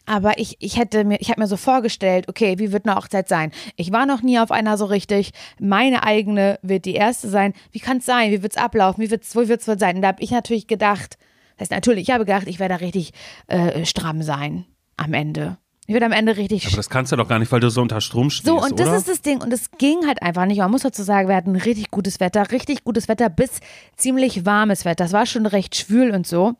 aber 0.07 0.39
ich, 0.39 0.57
ich 0.61 0.79
hätte 0.79 1.05
mir, 1.05 1.21
ich 1.21 1.31
habe 1.31 1.41
mir 1.41 1.49
so 1.49 1.57
vorgestellt, 1.57 2.29
okay, 2.29 2.59
wie 2.59 2.73
wird 2.73 2.87
eine 2.87 2.97
Hochzeit 2.97 3.29
sein? 3.29 3.51
Ich 3.75 3.93
war 3.93 4.07
noch 4.07 4.23
nie 4.23 4.39
auf 4.39 4.53
einer 4.53 4.79
so 4.79 4.87
richtig. 4.87 5.33
Meine 5.61 6.05
eigene 6.05 6.59
wird 6.63 6.85
die 6.85 6.95
erste 6.95 7.29
sein. 7.29 7.53
Wie 7.73 7.81
kann 7.81 7.99
es 7.99 8.07
sein? 8.07 8.31
Wie 8.31 8.43
wird 8.43 8.53
es 8.53 8.63
ablaufen? 8.63 9.03
Wie 9.03 9.11
wird's, 9.11 9.35
wo 9.35 9.47
wird 9.49 9.61
es 9.61 9.69
wohl 9.69 9.79
sein? 9.79 9.97
Und 9.97 10.03
da 10.03 10.09
habe 10.09 10.23
ich 10.23 10.31
natürlich 10.31 10.69
gedacht, 10.69 11.19
das 11.57 11.67
heißt 11.67 11.71
natürlich, 11.73 12.09
ich 12.09 12.15
habe 12.15 12.25
gedacht, 12.25 12.47
ich 12.47 12.61
werde 12.61 12.75
da 12.75 12.81
richtig 12.81 13.13
äh, 13.49 13.85
stramm 13.85 14.23
sein 14.23 14.65
am 14.97 15.13
Ende. 15.13 15.59
Ich 15.89 15.93
werde 15.93 16.07
am 16.07 16.13
Ende 16.13 16.37
richtig 16.37 16.67
Aber 16.67 16.77
das 16.77 16.91
kannst 16.91 17.13
du 17.13 17.17
doch 17.17 17.29
gar 17.29 17.39
nicht, 17.39 17.51
weil 17.53 17.61
du 17.61 17.71
so 17.71 17.81
unter 17.81 18.01
Strom 18.01 18.29
stehst, 18.31 18.47
so, 18.47 18.61
und 18.61 18.79
das 18.79 18.89
oder? 18.89 18.97
ist 18.97 19.09
das 19.09 19.23
Ding. 19.23 19.41
Und 19.41 19.53
es 19.53 19.71
ging 19.73 20.07
halt 20.07 20.21
einfach 20.21 20.45
nicht. 20.47 20.59
Man 20.59 20.71
muss 20.71 20.83
dazu 20.83 21.03
sagen, 21.03 21.29
wir 21.29 21.37
hatten 21.37 21.55
richtig 21.55 21.91
gutes 21.91 22.19
Wetter, 22.19 22.51
richtig 22.51 22.85
gutes 22.85 23.09
Wetter 23.09 23.29
bis 23.29 23.61
ziemlich 23.97 24.45
warmes 24.45 24.85
Wetter. 24.85 25.05
Das 25.05 25.13
war 25.13 25.27
schon 25.27 25.47
recht 25.47 25.77
schwül 25.77 26.11
und 26.11 26.27
so. 26.27 26.55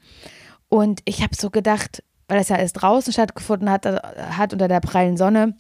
Und 0.69 1.01
ich 1.05 1.23
habe 1.23 1.35
so 1.35 1.51
gedacht, 1.51 2.03
weil 2.29 2.39
das 2.39 2.49
ja 2.49 2.57
erst 2.57 2.83
draußen 2.83 3.13
stattgefunden 3.13 3.71
hat, 3.71 3.87
äh, 3.87 4.01
hat 4.31 4.53
unter 4.53 4.69
der 4.69 4.81
prallen 4.81 5.17
Sonne, 5.17 5.55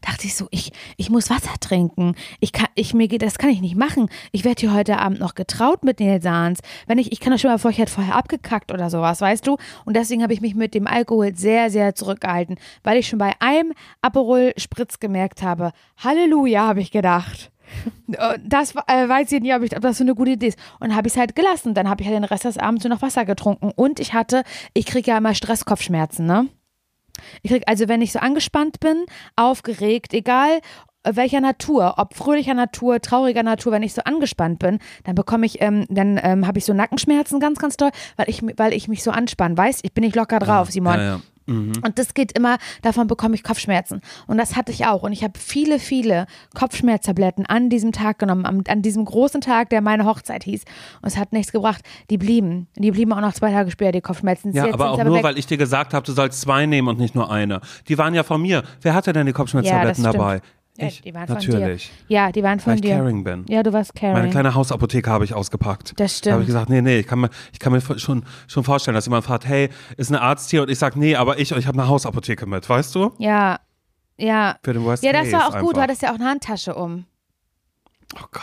dachte 0.00 0.26
ich 0.26 0.34
so, 0.34 0.48
ich, 0.50 0.72
ich 0.96 1.10
muss 1.10 1.30
Wasser 1.30 1.54
trinken. 1.60 2.14
Ich 2.40 2.52
kann, 2.52 2.68
ich, 2.74 2.94
mir 2.94 3.08
geht, 3.08 3.22
das 3.22 3.38
kann 3.38 3.50
ich 3.50 3.60
nicht 3.60 3.76
machen. 3.76 4.08
Ich 4.32 4.44
werde 4.44 4.60
hier 4.60 4.72
heute 4.72 4.98
Abend 4.98 5.20
noch 5.20 5.34
getraut 5.34 5.84
mit 5.84 6.00
Nilsans. 6.00 6.60
Wenn 6.86 6.98
ich, 6.98 7.12
ich 7.12 7.20
kann 7.20 7.32
das 7.32 7.40
schon 7.40 7.50
mal 7.50 7.58
vor, 7.58 7.70
ich 7.70 7.78
hätte 7.78 7.92
vorher 7.92 8.14
abgekackt 8.14 8.72
oder 8.72 8.90
sowas, 8.90 9.20
weißt 9.20 9.46
du? 9.46 9.56
Und 9.84 9.96
deswegen 9.96 10.22
habe 10.22 10.32
ich 10.32 10.40
mich 10.40 10.54
mit 10.54 10.74
dem 10.74 10.86
Alkohol 10.86 11.34
sehr, 11.34 11.70
sehr 11.70 11.94
zurückgehalten, 11.94 12.56
weil 12.82 12.98
ich 12.98 13.08
schon 13.08 13.18
bei 13.18 13.32
einem 13.40 13.72
Aperol 14.02 14.52
Spritz 14.56 15.00
gemerkt 15.00 15.42
habe, 15.42 15.72
Halleluja, 15.98 16.66
habe 16.66 16.80
ich 16.80 16.90
gedacht. 16.90 17.50
Das 18.44 18.74
äh, 18.86 19.08
weiß 19.08 19.32
ich 19.32 19.40
nicht, 19.40 19.54
ob, 19.54 19.62
ich, 19.62 19.76
ob 19.76 19.82
das 19.82 19.98
so 19.98 20.04
eine 20.04 20.14
gute 20.14 20.32
Idee 20.32 20.48
ist. 20.48 20.58
Und 20.80 20.94
habe 20.94 21.08
ich 21.08 21.14
es 21.14 21.18
halt 21.18 21.36
gelassen. 21.36 21.74
Dann 21.74 21.88
habe 21.88 22.02
ich 22.02 22.08
halt 22.08 22.16
den 22.16 22.24
Rest 22.24 22.44
des 22.44 22.58
Abends 22.58 22.84
nur 22.84 22.94
noch 22.94 23.02
Wasser 23.02 23.24
getrunken. 23.24 23.70
Und 23.74 24.00
ich 24.00 24.14
hatte, 24.14 24.42
ich 24.74 24.86
kriege 24.86 25.10
ja 25.10 25.18
immer 25.18 25.34
Stresskopfschmerzen, 25.34 26.26
ne? 26.26 26.48
Ich 27.42 27.50
krieg, 27.50 27.64
also 27.66 27.88
wenn 27.88 28.00
ich 28.00 28.12
so 28.12 28.20
angespannt 28.20 28.80
bin, 28.80 29.04
aufgeregt, 29.36 30.14
egal 30.14 30.60
äh, 31.02 31.16
welcher 31.16 31.40
Natur, 31.40 31.94
ob 31.96 32.14
fröhlicher 32.14 32.54
Natur, 32.54 33.00
trauriger 33.00 33.42
Natur, 33.42 33.72
wenn 33.72 33.82
ich 33.82 33.94
so 33.94 34.02
angespannt 34.02 34.58
bin, 34.58 34.78
dann 35.04 35.14
bekomme 35.14 35.46
ich, 35.46 35.60
ähm, 35.60 35.86
dann 35.88 36.20
ähm, 36.22 36.46
habe 36.46 36.58
ich 36.58 36.64
so 36.64 36.72
Nackenschmerzen 36.72 37.40
ganz, 37.40 37.58
ganz 37.58 37.76
doll, 37.76 37.90
weil 38.16 38.28
ich, 38.28 38.42
weil 38.56 38.72
ich 38.72 38.88
mich 38.88 39.02
so 39.02 39.10
anspanne. 39.10 39.56
Weißt, 39.56 39.80
ich 39.84 39.92
bin 39.92 40.04
nicht 40.04 40.16
locker 40.16 40.38
drauf, 40.38 40.70
Simon. 40.70 40.94
Ja, 40.94 41.04
ja. 41.04 41.20
Mhm. 41.48 41.72
Und 41.84 41.98
das 41.98 42.14
geht 42.14 42.36
immer, 42.36 42.58
davon 42.82 43.06
bekomme 43.06 43.34
ich 43.34 43.42
Kopfschmerzen. 43.42 44.00
Und 44.26 44.38
das 44.38 44.56
hatte 44.56 44.70
ich 44.70 44.86
auch. 44.86 45.02
Und 45.02 45.12
ich 45.12 45.24
habe 45.24 45.38
viele, 45.38 45.78
viele 45.78 46.26
Kopfschmerztabletten 46.54 47.46
an 47.46 47.70
diesem 47.70 47.92
Tag 47.92 48.18
genommen, 48.18 48.44
am, 48.44 48.62
an 48.68 48.82
diesem 48.82 49.04
großen 49.04 49.40
Tag, 49.40 49.70
der 49.70 49.80
meine 49.80 50.04
Hochzeit 50.04 50.44
hieß. 50.44 50.64
Und 51.02 51.08
es 51.08 51.16
hat 51.16 51.32
nichts 51.32 51.52
gebracht. 51.52 51.82
Die 52.10 52.18
blieben. 52.18 52.68
Die 52.76 52.90
blieben 52.90 53.12
auch 53.12 53.20
noch 53.20 53.32
zwei 53.32 53.50
Tage 53.50 53.70
später, 53.70 53.92
die 53.92 54.00
Kopfschmerzen. 54.00 54.52
Ja, 54.52 54.66
Jetzt 54.66 54.74
aber 54.74 54.90
auch 54.90 54.98
sie 54.98 55.04
nur, 55.04 55.16
weg. 55.16 55.24
weil 55.24 55.38
ich 55.38 55.46
dir 55.46 55.56
gesagt 55.56 55.94
habe, 55.94 56.04
du 56.04 56.12
sollst 56.12 56.40
zwei 56.40 56.66
nehmen 56.66 56.88
und 56.88 56.98
nicht 56.98 57.14
nur 57.14 57.30
eine. 57.30 57.60
Die 57.88 57.96
waren 57.98 58.14
ja 58.14 58.22
von 58.22 58.40
mir. 58.42 58.62
Wer 58.82 58.94
hatte 58.94 59.12
denn 59.12 59.26
die 59.26 59.32
Kopfschmerztabletten 59.32 60.04
Ja, 60.04 60.12
dabei? 60.12 60.40
Ja, 60.80 60.86
Ich, 60.86 61.00
die 61.02 61.12
waren 61.12 61.26
von 61.26 61.34
natürlich. 61.36 61.90
dir. 62.08 62.14
Ja, 62.14 62.30
die 62.32 62.42
waren 62.42 62.60
von 62.60 62.70
Weil 62.70 62.76
ich 62.76 62.82
dir. 62.82 62.96
caring 62.96 63.24
bin. 63.24 63.44
Ja, 63.48 63.62
du 63.64 63.72
warst 63.72 63.94
caring. 63.94 64.14
Meine 64.14 64.30
kleine 64.30 64.54
Hausapotheke 64.54 65.10
habe 65.10 65.24
ich 65.24 65.34
ausgepackt. 65.34 65.92
Das 65.98 66.20
Da 66.20 66.32
habe 66.32 66.42
ich 66.42 66.44
stimmt. 66.44 66.46
gesagt, 66.46 66.68
nee, 66.70 66.80
nee, 66.82 66.98
ich 67.00 67.06
kann 67.06 67.18
mir, 67.20 67.30
ich 67.52 67.58
kann 67.58 67.72
mir 67.72 67.80
schon, 67.80 68.24
schon 68.46 68.62
vorstellen, 68.64 68.94
dass 68.94 69.06
jemand 69.06 69.24
fragt, 69.24 69.44
hey, 69.46 69.70
ist 69.96 70.10
ein 70.10 70.16
Arzt 70.16 70.50
hier? 70.50 70.62
Und 70.62 70.70
ich 70.70 70.78
sage, 70.78 70.98
nee, 70.98 71.16
aber 71.16 71.38
ich, 71.40 71.50
ich 71.50 71.66
habe 71.66 71.78
eine 71.80 71.88
Hausapotheke 71.88 72.46
mit, 72.46 72.68
weißt 72.68 72.94
du? 72.94 73.12
ja, 73.18 73.58
ja. 74.20 74.56
Für 74.64 74.72
den 74.72 74.82
Worst 74.84 75.02
Ja, 75.04 75.12
das 75.12 75.30
war 75.32 75.46
auch 75.48 75.52
gut. 75.60 75.62
Du 75.62 75.66
einfach. 75.80 75.82
hattest 75.82 76.02
ja 76.02 76.10
auch 76.10 76.14
eine 76.16 76.24
Handtasche 76.26 76.74
um. 76.74 77.04
Oh 78.16 78.24
Gott. 78.32 78.42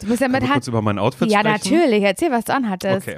Du 0.00 0.08
bist 0.08 0.20
ja 0.20 0.28
mit 0.28 0.42
Hand. 0.42 0.52
kurz 0.52 0.68
über 0.68 0.82
mein 0.82 0.98
Outfit 0.98 1.30
Ja, 1.30 1.40
sprechen? 1.40 1.74
natürlich. 1.74 2.02
Erzähl, 2.04 2.30
was 2.30 2.44
du 2.44 2.52
anhattest. 2.54 3.08
Okay. 3.08 3.16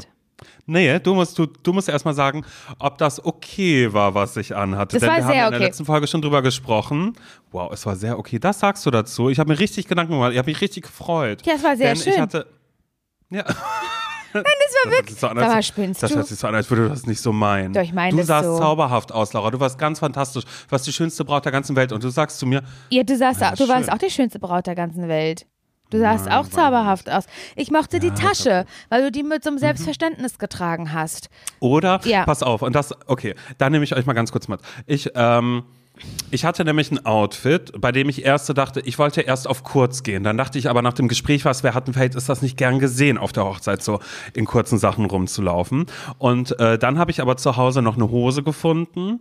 Nee, 0.67 0.99
du 1.01 1.15
musst, 1.15 1.39
du, 1.39 1.47
du 1.47 1.73
musst 1.73 1.89
erstmal 1.89 2.15
sagen, 2.15 2.45
ob 2.79 2.99
das 2.99 3.25
okay 3.25 3.93
war, 3.93 4.15
was 4.15 4.37
ich 4.37 4.55
anhatte. 4.55 4.97
Das 4.97 5.01
Denn 5.01 5.09
war 5.11 5.17
wir 5.17 5.25
haben 5.25 5.33
sehr 5.33 5.45
in 5.47 5.51
der 5.53 5.59
okay. 5.61 5.67
letzten 5.67 5.85
Folge 5.85 6.07
schon 6.07 6.23
drüber 6.23 6.43
gesprochen. 6.43 7.15
Wow, 7.51 7.73
es 7.73 7.85
war 7.87 7.97
sehr 7.97 8.19
okay. 8.19 8.39
Das 8.39 8.61
sagst 8.61 8.85
du 8.87 8.91
dazu. 8.91 9.31
Ich 9.31 9.39
habe 9.39 9.51
mir 9.53 9.59
richtig 9.59 9.89
Gedanken 9.89 10.13
gemacht. 10.13 10.33
Ich 10.33 10.39
habe 10.39 10.49
mich 10.51 10.61
richtig 10.61 10.85
gefreut. 10.85 11.45
Ja, 11.47 11.55
es 11.55 11.63
war 11.65 11.77
sehr 11.77 11.95
Denn 11.95 12.03
schön. 12.03 12.13
ich 12.13 12.21
hatte. 12.21 12.47
Ja. 13.31 13.45
Nein, 14.35 14.45
das 14.45 14.75
war 14.85 14.93
wirklich. 14.93 15.19
So 15.19 15.27
an, 15.29 15.39
als, 15.39 15.67
spinnst 15.67 16.03
das 16.03 16.11
du? 16.11 16.17
hört 16.19 16.27
sich 16.27 16.39
so 16.39 16.47
an, 16.47 16.55
als 16.55 16.69
würde 16.71 16.83
du 16.85 16.89
das 16.91 17.07
nicht 17.07 17.21
so 17.21 17.33
meinen. 17.33 17.73
Doch, 17.73 17.81
ich 17.81 17.95
meine 17.95 18.11
Du 18.11 18.19
das 18.19 18.27
sahst 18.27 18.45
so. 18.45 18.59
zauberhaft 18.59 19.11
aus, 19.11 19.33
Laura. 19.33 19.51
Du 19.51 19.59
warst 19.59 19.79
ganz 19.79 19.99
fantastisch. 19.99 20.45
Du 20.45 20.71
warst 20.71 20.87
die 20.87 20.93
schönste 20.93 21.25
Braut 21.25 21.45
der 21.47 21.53
ganzen 21.53 21.75
Welt. 21.77 21.93
Und 21.93 22.05
du 22.05 22.11
sagst 22.11 22.39
zu 22.39 22.47
mir, 22.47 22.63
Ja, 22.91 23.03
du, 23.03 23.17
sahst, 23.17 23.41
Ja, 23.41 23.55
du 23.55 23.67
warst 23.69 23.91
auch 23.91 23.99
die 23.99 24.11
schönste 24.11 24.39
Braut 24.39 24.67
der 24.67 24.75
ganzen 24.75 25.09
Welt. 25.09 25.47
Du 25.91 25.99
sahst 25.99 26.27
Nein, 26.27 26.35
auch 26.35 26.49
zauberhaft 26.49 27.11
aus. 27.11 27.25
Ich 27.57 27.71
mochte 27.71 27.99
die 27.99 28.09
Ja, 28.09 28.15
Tasche, 28.15 28.67
weil 28.91 29.03
du 29.03 29.11
die 29.11 29.23
mit 29.23 29.39
Mhm. 29.39 29.43
so 29.43 29.49
einem 29.51 29.59
Selbstverständnis 29.59 30.39
getragen 30.39 30.93
hast. 30.93 31.31
Oder, 31.61 32.01
Ja. 32.05 32.25
pass 32.25 32.43
auf, 32.43 32.63
und 32.63 32.75
das, 32.75 32.95
okay, 33.07 33.35
da 33.57 33.71
nehme 33.71 33.85
ich 33.85 33.97
euch 33.97 34.05
mal 34.07 34.13
ganz 34.13 34.31
kurz 34.33 34.49
mit. 34.49 34.61
Ich, 34.87 35.11
ähm, 35.15 35.63
ich 36.31 36.45
hatte 36.45 36.65
nämlich 36.65 36.93
ein 36.93 37.05
Outfit, 37.07 37.73
bei 37.81 37.91
dem 37.91 38.09
ich 38.09 38.25
erst 38.25 38.57
dachte, 38.57 38.81
ich 38.81 38.99
wollte 39.01 39.23
erst 39.23 39.49
auf 39.49 39.65
kurz 39.65 40.03
gehen. 40.05 40.23
Dann 40.23 40.37
dachte 40.37 40.57
ich 40.59 40.69
aber 40.71 40.81
nach 40.83 40.93
dem 40.93 41.09
Gespräch, 41.09 41.45
was 41.45 41.63
wir 41.65 41.75
hatten, 41.75 41.93
vielleicht 41.95 42.15
ist 42.15 42.29
das 42.29 42.41
nicht 42.43 42.57
gern 42.57 42.79
gesehen, 42.79 43.19
auf 43.19 43.33
der 43.33 43.45
Hochzeit 43.47 43.83
so 43.83 43.99
in 44.35 44.45
kurzen 44.45 44.79
Sachen 44.79 45.07
rumzulaufen. 45.07 45.87
Und 46.19 46.59
äh, 46.61 46.79
dann 46.79 46.99
habe 46.99 47.11
ich 47.11 47.21
aber 47.21 47.37
zu 47.37 47.57
Hause 47.57 47.83
noch 47.83 47.97
eine 47.97 48.11
Hose 48.11 48.43
gefunden, 48.45 49.21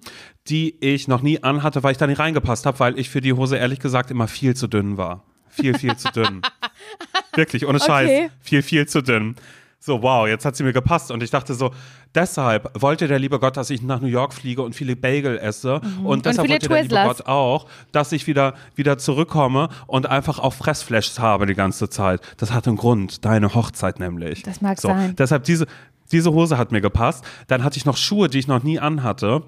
die 0.50 0.76
ich 0.86 1.08
noch 1.08 1.22
nie 1.24 1.42
anhatte, 1.42 1.82
weil 1.82 1.94
ich 1.94 1.98
da 1.98 2.06
nicht 2.08 2.20
reingepasst 2.20 2.66
habe, 2.68 2.80
weil 2.80 3.00
ich 3.00 3.10
für 3.10 3.22
die 3.22 3.34
Hose 3.34 3.58
ehrlich 3.58 3.80
gesagt 3.80 4.12
immer 4.12 4.28
viel 4.28 4.56
zu 4.56 4.68
dünn 4.68 4.98
war. 4.98 5.24
Viel, 5.60 5.78
viel 5.78 5.96
zu 5.98 6.10
dünn. 6.12 6.42
Wirklich, 7.36 7.66
ohne 7.68 7.80
Scheiß. 7.80 8.10
Okay. 8.10 8.30
Viel, 8.42 8.62
viel 8.62 8.88
zu 8.88 9.02
dünn. 9.02 9.36
So, 9.80 10.02
wow, 10.02 10.28
jetzt 10.28 10.44
hat 10.44 10.56
sie 10.56 10.64
mir 10.64 10.74
gepasst. 10.74 11.12
Und 11.12 11.22
ich 11.24 11.30
dachte 11.30 11.54
so, 11.54 11.72
deshalb 12.16 12.70
wollte 12.82 13.08
der 13.08 13.20
liebe 13.20 13.40
Gott, 13.40 13.58
dass 13.58 13.70
ich 13.70 13.82
nach 13.82 14.02
New 14.02 14.08
York 14.08 14.34
fliege 14.34 14.62
und 14.64 14.74
viele 14.74 14.96
Bagel 14.96 15.38
esse. 15.38 15.80
Und 16.04 16.26
deshalb 16.26 16.48
Mhm. 16.50 16.54
viele 16.54 16.54
wollte 16.54 16.68
der 16.70 16.82
liebe 16.82 16.96
Twizzlers. 16.96 17.18
Gott 17.20 17.28
auch, 17.28 17.68
dass 17.92 18.12
ich 18.12 18.28
wieder, 18.28 18.54
wieder 18.76 18.98
zurückkomme 18.98 19.70
und 19.86 20.08
einfach 20.08 20.40
auch 20.40 20.54
Fressflashs 20.54 21.20
habe 21.20 21.46
die 21.46 21.54
ganze 21.54 21.90
Zeit. 21.90 22.22
Das 22.38 22.52
hat 22.54 22.68
einen 22.68 22.78
Grund, 22.78 23.24
deine 23.24 23.54
Hochzeit 23.54 24.00
nämlich. 24.00 24.42
Das 24.44 24.62
mag 24.62 24.80
so, 24.80 24.88
sein. 24.90 25.16
Deshalb 25.16 25.44
diese, 25.44 25.68
diese 26.12 26.34
Hose 26.34 26.58
hat 26.58 26.72
mir 26.72 26.82
gepasst. 26.82 27.24
Dann 27.48 27.64
hatte 27.64 27.78
ich 27.78 27.86
noch 27.86 27.98
Schuhe, 27.98 28.30
die 28.30 28.40
ich 28.40 28.48
noch 28.48 28.64
nie 28.64 28.80
anhatte 28.80 29.44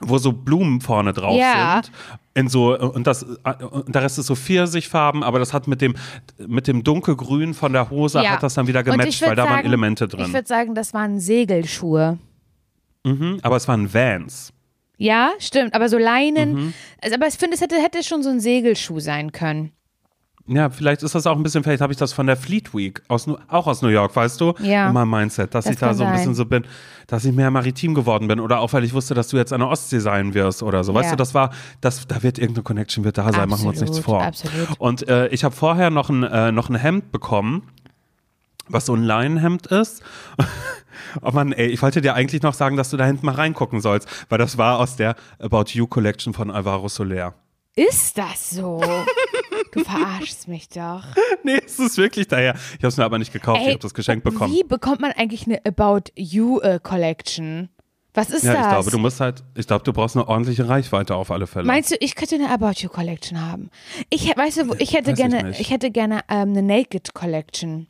wo 0.00 0.18
so 0.18 0.32
Blumen 0.32 0.80
vorne 0.80 1.12
drauf 1.12 1.36
Ja. 1.38 1.82
sind. 1.82 1.92
In 2.34 2.48
so, 2.48 2.78
und, 2.78 3.06
das, 3.06 3.22
und 3.24 3.94
der 3.94 4.02
Rest 4.02 4.18
ist 4.18 4.26
so 4.26 4.34
Pfirsichfarben, 4.34 5.22
aber 5.22 5.38
das 5.38 5.52
hat 5.52 5.66
mit 5.68 5.80
dem, 5.82 5.94
mit 6.46 6.66
dem 6.68 6.84
dunkelgrün 6.84 7.54
von 7.54 7.72
der 7.72 7.90
Hose 7.90 8.22
Ja. 8.22 8.30
hat 8.32 8.42
das 8.42 8.54
dann 8.54 8.66
wieder 8.66 8.80
ich 8.80 8.86
gematcht, 8.86 9.22
weil 9.22 9.34
da 9.36 9.44
waren 9.44 9.56
sagen- 9.56 9.66
Elemente 9.66 10.04
Ich 10.04 10.10
drin. 10.10 10.32
würde 10.32 10.46
sagen, 10.48 10.74
das 10.74 10.94
waren 10.94 11.18
Segelschuhe. 11.20 12.18
Mhm, 13.04 13.40
aber 13.42 13.56
es 13.56 13.66
waren 13.68 13.92
Vans. 13.92 14.52
Ja, 14.96 15.30
stimmt. 15.38 15.74
Aber 15.74 15.88
so 15.88 15.96
Leinen. 15.98 16.74
Also, 17.02 17.16
aber 17.16 17.26
ich 17.26 17.34
finde, 17.34 17.54
es 17.54 17.62
hätte, 17.62 17.76
hätte 17.76 18.02
schon 18.02 18.22
so 18.22 18.28
ein 18.28 18.38
Segelschuh 18.40 19.00
sein 19.00 19.32
können. 19.32 19.72
Ja, 20.52 20.68
vielleicht 20.68 21.04
ist 21.04 21.14
das 21.14 21.28
auch 21.28 21.36
ein 21.36 21.44
bisschen, 21.44 21.62
vielleicht 21.62 21.80
habe 21.80 21.92
ich 21.92 21.98
das 21.98 22.12
von 22.12 22.26
der 22.26 22.36
Fleet 22.36 22.74
Week, 22.74 23.00
aus, 23.06 23.28
auch 23.46 23.68
aus 23.68 23.82
New 23.82 23.88
York, 23.88 24.16
weißt 24.16 24.40
du? 24.40 24.52
Ja. 24.60 24.88
In 24.88 24.94
meinem 24.94 25.10
Mindset, 25.10 25.54
dass 25.54 25.64
Das 25.66 25.74
ich 25.74 25.78
da 25.78 25.94
so 25.94 26.02
ein 26.02 26.10
bisschen 26.10 26.26
sein. 26.26 26.34
so 26.34 26.44
bin, 26.46 26.64
dass 27.06 27.24
ich 27.24 27.32
mehr 27.32 27.52
maritim 27.52 27.94
geworden 27.94 28.26
bin 28.26 28.40
oder 28.40 28.58
auch, 28.58 28.72
weil 28.72 28.82
ich 28.82 28.92
wusste, 28.92 29.14
dass 29.14 29.28
du 29.28 29.36
jetzt 29.36 29.52
an 29.52 29.60
der 29.60 29.68
Ostsee 29.68 30.00
sein 30.00 30.34
wirst 30.34 30.64
oder 30.64 30.82
so. 30.82 30.92
Weißt 30.92 31.06
Ja. 31.06 31.10
du, 31.12 31.16
das 31.18 31.34
war, 31.34 31.50
das, 31.80 32.04
da 32.08 32.22
wird 32.24 32.38
irgendeine 32.38 32.64
Connection 32.64 33.04
wird 33.04 33.16
da 33.16 33.32
sein, 33.32 33.48
machen 33.48 33.62
wir 33.62 33.68
uns 33.68 33.80
nichts 33.80 33.98
Absolut, 33.98 34.04
vor. 34.20 34.22
absolut. 34.26 34.68
Und 34.80 35.08
äh, 35.08 35.28
ich 35.28 35.44
habe 35.44 35.54
vorher 35.54 35.90
noch 35.90 36.10
ein, 36.10 36.24
äh, 36.24 36.50
noch 36.50 36.68
ein 36.68 36.74
Hemd 36.74 37.12
bekommen, 37.12 37.62
was 38.68 38.86
so 38.86 38.94
ein 38.94 39.04
Leinenhemd 39.04 39.68
ist. 39.68 40.02
Oh 41.22 41.30
Mann, 41.32 41.52
ey, 41.52 41.66
ich 41.68 41.82
wollte 41.82 42.00
dir 42.02 42.14
eigentlich 42.14 42.42
noch 42.42 42.54
sagen, 42.54 42.76
dass 42.76 42.90
du 42.90 42.96
da 42.96 43.04
hinten 43.04 43.26
mal 43.26 43.34
reingucken 43.34 43.80
sollst, 43.80 44.06
weil 44.28 44.38
das 44.38 44.58
war 44.58 44.78
aus 44.78 44.94
der 44.96 45.16
About 45.40 45.64
You 45.72 45.86
Collection 45.88 46.34
von 46.34 46.50
Alvaro 46.52 46.86
Soler. 46.88 47.34
Ist 47.74 48.16
das 48.18 48.50
so? 48.50 48.80
du 49.72 49.84
verarschst 49.84 50.48
mich 50.48 50.68
doch. 50.68 51.04
Nee, 51.42 51.58
es 51.64 51.78
ist 51.78 51.96
wirklich 51.96 52.28
daher. 52.28 52.54
Ich 52.72 52.78
habe 52.80 52.88
es 52.88 52.96
mir 52.98 53.04
aber 53.04 53.18
nicht 53.18 53.32
gekauft, 53.32 53.60
ich 53.62 53.66
Ey, 53.68 53.72
habe 53.72 53.80
das 53.82 53.94
geschenkt 53.94 54.24
bekommen. 54.24 54.52
Wie 54.52 54.62
bekommt 54.62 55.00
man 55.00 55.12
eigentlich 55.12 55.46
eine 55.46 55.64
About 55.64 56.10
You 56.14 56.60
äh, 56.60 56.78
Collection? 56.82 57.70
Was 58.12 58.28
ist 58.30 58.42
Ja, 58.44 58.52
das? 58.54 58.62
ich 58.62 58.68
glaube, 58.68 58.90
du 58.90 58.98
musst 58.98 59.20
halt, 59.20 59.42
ich 59.56 59.66
glaube, 59.66 59.84
du 59.84 59.92
brauchst 59.92 60.16
eine 60.16 60.28
ordentliche 60.28 60.68
Reichweite 60.68 61.14
auf 61.14 61.30
alle 61.30 61.46
Fälle. 61.46 61.64
Meinst 61.66 61.92
du, 61.92 61.96
ich 62.00 62.14
könnte 62.14 62.34
eine 62.34 62.50
About 62.50 62.72
You 62.80 62.88
Collection 62.90 63.40
haben? 63.40 63.70
Ich, 64.10 64.36
weißt 64.36 64.58
du, 64.62 64.74
ich 64.78 64.92
hätte 64.92 65.12
Weiß 65.12 65.18
ich 65.18 65.28
gerne, 65.30 65.48
nicht. 65.48 65.60
ich, 65.60 65.70
hätte 65.70 65.90
gerne 65.90 66.20
ähm, 66.28 66.50
eine 66.50 66.62
Naked 66.62 67.14
Collection. 67.14 67.86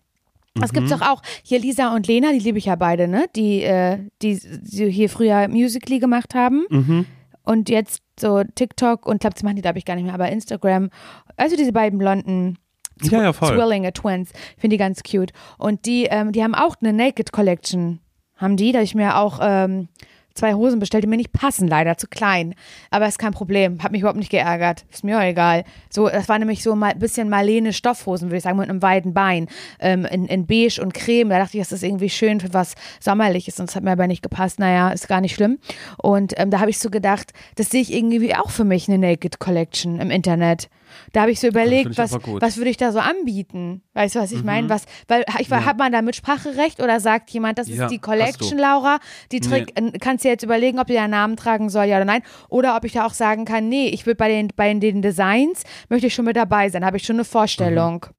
Das 0.55 0.71
Mhm. 0.73 0.75
gibt's 0.77 0.91
doch 0.91 1.01
auch. 1.01 1.23
Hier 1.43 1.59
Lisa 1.59 1.95
und 1.95 2.07
Lena, 2.07 2.33
die 2.33 2.39
liebe 2.41 2.59
ich 2.59 2.67
ja 2.67 2.77
beide, 2.77 3.09
ne? 3.09 3.27
Die, 3.35 3.63
äh, 3.63 3.99
die, 4.23 4.39
die 4.63 4.91
hier 4.91 5.09
früher 5.09 5.49
Musically 5.49 5.99
gemacht 5.99 6.35
haben. 6.35 6.67
Mhm. 6.71 7.07
Und 7.51 7.69
jetzt 7.69 8.01
so 8.17 8.45
TikTok 8.45 9.07
und 9.07 9.23
glaube, 9.23 9.35
das 9.35 9.43
machen 9.43 9.57
die, 9.57 9.63
glaube 9.63 9.79
ich, 9.79 9.85
gar 9.85 9.97
nicht 9.97 10.05
mehr, 10.05 10.15
aber 10.15 10.29
Instagram. 10.29 10.89
Also 11.37 11.57
diese 11.57 11.73
beiden 11.73 11.99
blonden 11.99 12.59
ja, 13.03 13.25
ja, 13.25 13.33
voll. 13.33 13.57
Zwillinge, 13.57 13.93
Twins. 13.93 14.31
Finde 14.57 14.75
die 14.75 14.79
ganz 14.79 15.03
cute. 15.03 15.33
Und 15.59 15.85
die, 15.85 16.05
ähm, 16.05 16.31
die 16.31 16.45
haben 16.45 16.55
auch 16.55 16.77
eine 16.81 16.93
Naked 16.93 17.33
Collection. 17.33 17.99
Haben 18.37 18.57
die, 18.57 18.71
da 18.71 18.83
ich 18.83 18.95
mir 18.95 19.19
auch 19.19 19.41
ähm, 19.43 19.89
zwei 20.35 20.55
Hosen 20.55 20.79
bestellt, 20.79 21.05
die 21.05 21.09
mir 21.09 21.17
nicht 21.17 21.33
passen, 21.33 21.69
leider 21.69 21.97
zu 21.97 22.07
klein. 22.07 22.55
Aber 22.91 23.07
ist 23.07 23.19
kein 23.19 23.33
Problem. 23.33 23.83
Hat 23.83 23.93
mich 23.93 24.01
überhaupt 24.01 24.19
nicht 24.19 24.31
geärgert. 24.31 24.85
Ist 24.91 25.05
mir 25.05 25.19
auch 25.19 25.23
egal. 25.23 25.65
So, 25.91 26.09
das 26.09 26.29
war 26.29 26.39
nämlich 26.39 26.63
so 26.63 26.75
mal 26.75 26.93
ein 26.93 26.99
bisschen 26.99 27.29
Marlene 27.29 27.73
Stoffhosen, 27.73 28.29
würde 28.29 28.39
ich 28.39 28.43
sagen, 28.43 28.59
mit 28.59 28.69
einem 28.69 28.83
weiten 28.83 29.15
Bein. 29.15 29.49
Ähm, 29.79 30.05
in, 30.05 30.27
in 30.27 30.47
beige 30.47 30.81
und 30.81 30.95
creme. 30.95 31.29
Da 31.31 31.39
dachte 31.39 31.57
ich, 31.57 31.63
das 31.63 31.73
ist 31.73 31.83
irgendwie 31.83 32.11
schön 32.11 32.41
für 32.41 32.53
was 32.53 32.75
Sommerliches. 33.01 33.57
Das 33.57 33.77
hat 33.77 33.85
mir 33.85 33.93
aber 33.93 34.07
nicht 34.07 34.23
gepasst. 34.23 34.59
Naja, 34.59 34.91
ist 34.91 35.09
gar 35.09 35.21
nicht 35.21 35.35
schlimm. 35.35 35.59
Und 35.99 36.35
ähm, 36.37 36.51
da 36.51 36.61
habe 36.61 36.71
ich 36.71 36.79
so 36.79 36.91
gedacht, 36.91 37.33
das 37.57 37.71
sehe 37.71 37.83
ich 37.83 37.93
irgendwie 37.93 38.35
auch 38.35 38.51
für 38.51 38.65
mich 38.65 38.89
eine 38.89 38.99
Naked 38.99 39.39
Collection 39.39 40.01
im 40.01 40.11
Internet. 40.11 40.69
Da 41.13 41.23
habe 41.23 41.31
ich 41.31 41.39
so 41.41 41.47
find 41.47 41.55
überlegt, 41.55 41.91
ich 41.91 41.99
was, 41.99 42.13
was 42.13 42.57
würde 42.57 42.71
ich 42.71 42.77
da 42.77 42.93
so 42.93 42.99
anbieten? 42.99 43.83
Weißt 43.95 44.15
du, 44.15 44.21
was 44.21 44.33
ich 44.33 44.41
Mhm. 44.41 44.47
meine? 44.47 44.69
Was, 44.69 44.85
weil 45.09 45.25
ich 45.39 45.51
war, 45.51 45.65
hat 45.65 45.79
man 45.79 45.93
da 45.93 46.03
Mitspracherecht 46.03 46.81
oder 46.83 47.01
sagt 47.01 47.31
jemand, 47.31 47.59
das 47.59 47.69
Ja, 47.69 47.85
ist 47.85 47.91
die 47.91 47.99
Collection. 47.99 48.59
Laura? 48.59 48.99
Die 49.33 49.41
trägt, 49.41 49.79
äh, 49.79 49.93
kannst 49.99 50.25
du 50.25 50.29
jetzt 50.29 50.43
überlegen, 50.43 50.79
ob 50.79 50.87
die 50.87 50.95
deinen 50.95 51.11
Namen 51.11 51.37
tragen 51.37 51.69
soll, 51.71 51.85
ja 51.87 51.97
oder 51.97 52.05
nein? 52.05 52.23
Oder 52.49 52.77
ob 52.77 52.85
ich 52.85 52.93
da 52.93 53.07
auch 53.07 53.13
sagen 53.15 53.45
kann, 53.45 53.69
nee, 53.69 53.89
ich 53.89 54.07
will 54.07 54.15
bei 54.15 54.29
den, 54.29 54.49
bei 54.55 54.73
den 54.75 55.03
Designs, 55.03 55.65
möchte 55.89 56.07
ich 56.07 56.15
schon 56.15 56.25
mit 56.25 56.37
dabei 56.37 56.69
sein, 56.69 56.85
habe 56.85 56.97
ich 56.97 57.05
schon 57.05 57.17
eine 57.17 57.25
Vorstellung. 57.25 58.07
Mhm. 58.09 58.15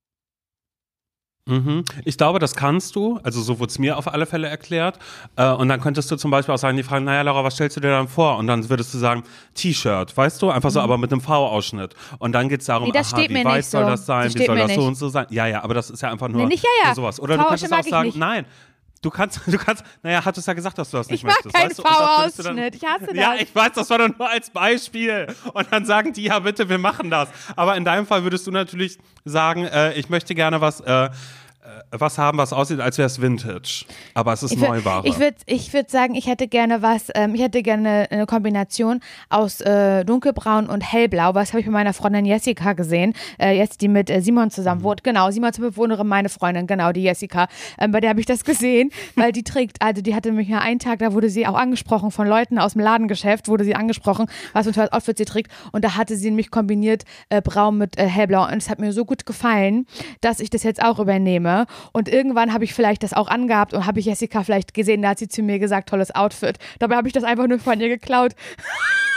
Ich 2.06 2.18
glaube, 2.18 2.40
das 2.40 2.56
kannst 2.56 2.96
du. 2.96 3.20
Also 3.24 3.42
so 3.42 3.60
wurde 3.60 3.72
es 3.72 3.80
mir 3.80 3.98
auf 3.98 4.08
alle 4.08 4.26
Fälle 4.26 4.48
erklärt. 4.48 5.00
Äh, 5.36 5.50
und 5.52 5.68
dann 5.70 5.82
könntest 5.82 6.10
du 6.12 6.16
zum 6.16 6.32
Beispiel 6.32 6.54
auch 6.54 6.60
sagen, 6.60 6.78
die 6.78 6.84
fragen, 6.84 7.04
naja, 7.06 7.24
Laura, 7.24 7.44
was 7.44 7.56
stellst 7.56 7.76
du 7.76 7.82
dir 7.82 7.90
dann 7.90 8.08
vor? 8.08 8.38
Und 8.38 8.48
dann 8.48 8.70
würdest 8.70 8.94
du 8.94 8.98
sagen, 9.00 9.24
T-Shirt, 9.56 10.16
weißt 10.16 10.42
du? 10.42 10.50
Einfach 10.52 10.70
so, 10.72 10.80
aber 10.80 10.98
mit 10.98 11.12
einem 11.12 11.20
V-Ausschnitt. 11.22 11.96
Und 12.20 12.32
dann 12.34 12.48
geht 12.48 12.62
es 12.62 12.68
darum, 12.68 12.88
Mhm. 12.90 12.94
Nee, 12.94 13.00
aha, 13.00 13.18
wie 13.18 13.58
nicht 13.58 13.70
soll 13.70 13.84
so. 13.84 13.90
das 13.90 14.06
sein? 14.06 14.26
Das 14.26 14.36
Wie 14.36 14.46
soll 14.46 14.58
das 14.58 14.72
so 14.74 14.80
nicht. 14.82 14.88
und 14.88 14.96
so 14.96 15.10
sein? 15.10 15.26
Ja, 15.30 15.48
ja, 15.48 15.64
aber 15.64 15.74
das 15.74 15.90
ist 15.90 16.02
ja 16.02 16.12
einfach 16.12 16.28
nur, 16.30 16.44
Nee, 16.44 16.48
nicht 16.50 16.64
ja, 16.64 16.70
ja. 16.84 16.88
nur 16.90 16.96
sowas. 16.96 17.20
Oder 17.20 17.38
du 17.38 17.44
könntest 17.44 17.66
auch 17.66 17.70
mag 17.78 17.86
ich 17.86 17.90
sagen, 17.92 18.12
nein. 18.16 18.46
Du 19.04 19.10
kannst, 19.10 19.42
du 19.48 19.58
kannst, 19.58 19.84
naja, 20.04 20.24
hattest 20.24 20.48
ja 20.48 20.54
gesagt, 20.54 20.78
dass 20.78 20.92
du 20.92 20.98
das 20.98 21.10
nicht 21.10 21.22
Ich 21.22 21.24
mag 21.24 21.34
möchtest. 21.44 21.56
keinen 21.56 21.70
weißt 21.72 21.80
du? 21.80 21.84
V-Ausschnitt. 21.84 22.76
Ich 22.76 22.84
hasse 22.86 23.16
Ja, 23.16 23.34
das. 23.34 23.42
ich 23.42 23.56
weiß, 23.56 23.72
das 23.74 23.90
war 23.90 23.98
doch 23.98 24.10
nur 24.16 24.30
als 24.30 24.52
Beispiel. 24.52 25.26
Und 25.56 25.68
dann 25.72 25.86
sagen 25.86 26.14
die, 26.14 26.24
ja 26.26 26.38
bitte, 26.38 26.70
wir 26.70 26.78
machen 26.78 27.10
das. 27.10 27.28
Aber 27.56 27.76
in 27.78 27.84
deinem 27.84 28.06
Fall 28.06 28.22
würdest 28.24 28.46
du 28.46 28.52
natürlich 28.52 29.00
sagen, 29.26 29.66
äh, 29.66 29.94
ich 29.94 30.10
möchte 30.10 30.36
gerne 30.36 30.62
was, 30.62 30.82
äh, 30.82 31.10
was 31.92 32.18
haben, 32.18 32.38
was 32.38 32.54
aussieht, 32.54 32.80
als 32.80 32.98
wäre 32.98 33.08
es 33.08 33.22
Vintage. 33.22 33.86
Aber 34.14 34.34
es 34.34 34.44
ist 34.44 34.52
Ich 34.54 34.60
würd- 34.60 34.68
Neuware. 34.70 35.08
Ich 35.08 35.20
würde 35.20 35.36
ich 35.46 35.74
würd 35.74 35.90
sagen, 35.90 36.16
ich 36.16 36.28
hätte 36.28 36.48
gerne 36.48 36.82
was, 36.82 37.08
ähm, 37.16 37.36
ich 37.36 37.42
hätte 37.42 37.62
gerne 37.64 38.08
eine 38.12 38.26
Kombination 38.26 39.00
aus 39.30 39.62
äh, 39.62 40.04
dunkelbraun 40.06 40.68
und 40.68 40.82
hellblau. 40.82 41.34
Was 41.34 41.50
habe 41.54 41.60
ich 41.62 41.66
mit 41.66 41.74
meiner 41.74 41.94
Freundin 41.94 42.26
Jessica 42.26 42.74
gesehen? 42.74 43.14
Äh, 43.40 43.58
jetzt 43.58 43.82
die 43.82 43.88
mit 43.88 44.10
äh, 44.10 44.22
Simon 44.22 44.52
zusammen 44.52 44.84
wohnt. 44.84 45.04
Genau, 45.04 45.30
Simons 45.32 45.58
Bewohnerin, 45.60 46.08
meine 46.08 46.30
Freundin, 46.30 46.68
genau, 46.68 46.92
die 46.92 47.04
Jessica. 47.04 47.48
Ähm, 47.80 47.92
bei 47.92 48.00
der 48.00 48.10
habe 48.12 48.20
ich 48.20 48.26
das 48.26 48.44
gesehen, 48.46 48.92
weil 49.16 49.32
die 49.32 49.44
trägt, 49.44 49.82
also 49.82 50.02
die 50.02 50.16
hatte 50.16 50.30
nämlich 50.30 50.50
mal 50.50 50.60
einen 50.60 50.80
Tag, 50.80 51.00
da 51.00 51.14
wurde 51.14 51.30
sie 51.30 51.48
auch 51.48 51.56
angesprochen 51.56 52.12
von 52.12 52.28
Leuten 52.28 52.60
aus 52.60 52.74
dem 52.74 52.82
Ladengeschäft, 52.82 53.48
wurde 53.48 53.64
sie 53.64 53.76
angesprochen, 53.76 54.28
was 54.54 54.66
für 54.66 54.72
ein 54.72 54.74
tolles 54.74 54.92
Outfit 54.92 55.18
sie 55.18 55.26
trägt. 55.26 55.52
Und 55.72 55.84
da 55.84 55.96
hatte 55.96 56.16
sie 56.16 56.30
nämlich 56.30 56.52
kombiniert 56.52 57.04
äh, 57.30 57.42
braun 57.42 57.78
mit 57.78 57.98
äh, 57.98 58.06
hellblau. 58.08 58.44
Und 58.48 58.58
es 58.58 58.70
hat 58.70 58.80
mir 58.80 58.94
so 58.94 59.06
gut 59.06 59.26
gefallen, 59.26 59.86
dass 60.22 60.40
ich 60.40 60.50
das 60.50 60.64
jetzt 60.64 60.84
auch 60.84 61.00
übernehme. 61.00 61.66
Und 61.92 62.10
irgendwann 62.10 62.54
habe 62.54 62.64
ich 62.64 62.74
vielleicht 62.74 63.04
das 63.04 63.14
auch 63.14 63.28
angehabt 63.28 63.74
und 63.74 63.86
habe 63.86 64.00
ich 64.00 64.06
Jessica 64.06 64.44
vielleicht 64.44 64.74
gesehen, 64.74 65.02
da 65.02 65.10
hat 65.10 65.20
sie 65.20 65.28
zu 65.28 65.42
mir 65.42 65.60
gesagt, 65.60 65.90
tolles 65.90 66.14
Outfit. 66.14 66.58
Dabei 66.80 66.96
habe 66.96 67.08
ich 67.08 67.14
das 67.14 67.24
einfach 67.24 67.48
nur 67.48 67.60
von 67.60 67.80
ihr 67.80 67.90
geklaut. 67.90 68.34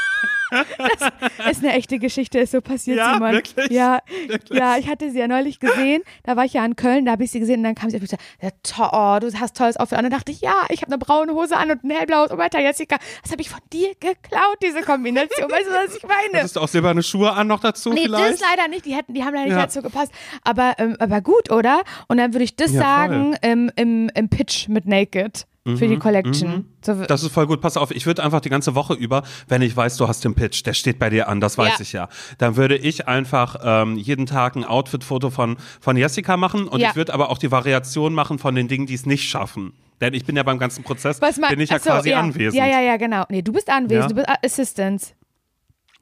Das 1.38 1.52
ist 1.58 1.64
eine 1.64 1.72
echte 1.74 1.98
Geschichte, 1.98 2.38
ist 2.38 2.52
so 2.52 2.60
passiert, 2.60 2.98
Ja, 2.98 3.14
Simon. 3.14 3.32
wirklich? 3.32 3.70
Ja, 3.70 3.98
Wirklich? 4.26 4.58
ja, 4.58 4.76
ich 4.78 4.88
hatte 4.88 5.10
sie 5.10 5.18
ja 5.18 5.28
neulich 5.28 5.58
gesehen. 5.60 6.02
Da 6.22 6.36
war 6.36 6.44
ich 6.44 6.52
ja 6.54 6.64
in 6.64 6.76
Köln, 6.76 7.04
da 7.04 7.12
habe 7.12 7.24
ich 7.24 7.30
sie 7.30 7.40
gesehen 7.40 7.58
und 7.58 7.64
dann 7.64 7.74
kam 7.74 7.90
sie 7.90 7.96
auf 7.96 8.02
mich 8.02 8.12
und 8.12 8.18
gesagt, 8.40 8.76
ja, 8.78 8.90
oh, 9.16 9.18
du 9.20 9.32
hast 9.40 9.56
tolles 9.56 9.76
Outfit 9.76 9.98
an. 9.98 10.04
Und 10.04 10.10
dann 10.10 10.18
dachte 10.18 10.32
ich, 10.32 10.40
ja, 10.40 10.54
ich 10.70 10.82
habe 10.82 10.92
eine 10.92 10.98
braune 10.98 11.32
Hose 11.34 11.56
an 11.56 11.70
und 11.70 11.84
ein 11.84 11.90
hellblaues 11.90 12.30
Oberteil, 12.30 12.62
Jessica. 12.62 12.96
Das 13.22 13.32
habe 13.32 13.42
ich 13.42 13.50
von 13.50 13.60
dir 13.72 13.90
geklaut, 14.00 14.56
diese 14.62 14.82
Kombination. 14.82 15.50
Weißt 15.50 15.66
du, 15.66 15.70
was 15.72 15.96
ich 15.96 16.02
meine? 16.02 16.38
Hattest 16.38 16.56
du 16.56 16.60
auch 16.60 16.68
silberne 16.68 17.02
Schuhe 17.02 17.32
an 17.32 17.46
noch 17.46 17.60
dazu 17.60 17.90
Nee, 17.92 18.02
vielleicht? 18.04 18.34
das 18.34 18.40
leider 18.40 18.68
nicht. 18.68 18.84
Die 18.84 18.94
hätten, 18.94 19.14
die 19.14 19.22
haben 19.24 19.34
leider 19.34 19.46
nicht 19.46 19.56
Ja. 19.56 19.62
dazu 19.62 19.82
gepasst. 19.82 20.12
Aber, 20.42 20.74
ähm, 20.78 20.96
aber 20.98 21.20
gut, 21.20 21.50
oder? 21.50 21.82
Und 22.08 22.18
dann 22.18 22.32
würde 22.34 22.44
ich 22.44 22.56
das 22.56 22.72
Ja, 22.72 22.80
sagen 22.80 23.36
im, 23.42 23.70
im, 23.76 24.10
im 24.14 24.28
Pitch 24.28 24.68
mit 24.68 24.86
Naked 24.86 25.46
für 25.66 25.88
die 25.88 25.96
Collection. 25.98 26.66
So, 26.84 26.92
Mhm, 26.94 27.06
Das 27.06 27.22
ist 27.22 27.32
voll 27.32 27.46
gut. 27.46 27.62
Pass 27.62 27.78
auf, 27.78 27.90
ich 27.90 28.04
würde 28.04 28.22
einfach 28.22 28.40
die 28.40 28.50
ganze 28.50 28.74
Woche 28.74 28.92
über, 28.92 29.22
wenn 29.48 29.62
ich 29.62 29.74
weiß, 29.74 29.96
du 29.96 30.06
hast 30.06 30.22
den 30.22 30.34
Pitch, 30.34 30.64
der 30.66 30.74
steht 30.74 30.98
bei 30.98 31.08
dir 31.08 31.26
an, 31.28 31.40
das 31.40 31.56
weiß 31.56 31.78
Ja. 31.78 31.80
ich 31.80 31.92
ja. 31.92 32.08
Dann 32.36 32.56
würde 32.56 32.76
ich 32.76 33.08
einfach 33.08 33.56
ähm, 33.64 33.96
jeden 33.96 34.26
Tag 34.26 34.56
ein 34.56 34.64
Outfit-Foto 34.64 35.30
von, 35.30 35.56
von 35.80 35.96
Jessica 35.96 36.36
machen 36.36 36.68
und 36.68 36.80
Ja. 36.80 36.90
ich 36.90 36.96
würde 36.96 37.14
aber 37.14 37.30
auch 37.30 37.38
die 37.38 37.50
Variation 37.50 38.12
machen 38.12 38.38
von 38.38 38.54
den 38.54 38.68
Dingen, 38.68 38.86
die 38.86 38.94
es 38.94 39.06
nicht 39.06 39.26
schaffen. 39.28 39.72
Denn 40.02 40.12
ich 40.12 40.26
bin 40.26 40.36
ja 40.36 40.42
beim 40.42 40.58
ganzen 40.58 40.84
Prozess, 40.84 41.22
was 41.22 41.40
bin 41.40 41.60
ich 41.60 41.70
ja 41.70 41.76
ach 41.76 41.80
so, 41.82 41.90
quasi 41.90 42.10
ja. 42.10 42.20
anwesend. 42.20 42.54
Ja, 42.60 42.66
ja, 42.66 42.80
ja, 42.80 42.96
genau. 42.98 43.24
Nee, 43.30 43.40
du 43.40 43.52
bist 43.52 43.70
anwesend, 43.70 44.10
du 44.10 44.14
bist 44.16 44.28
Assistant. 44.44 45.14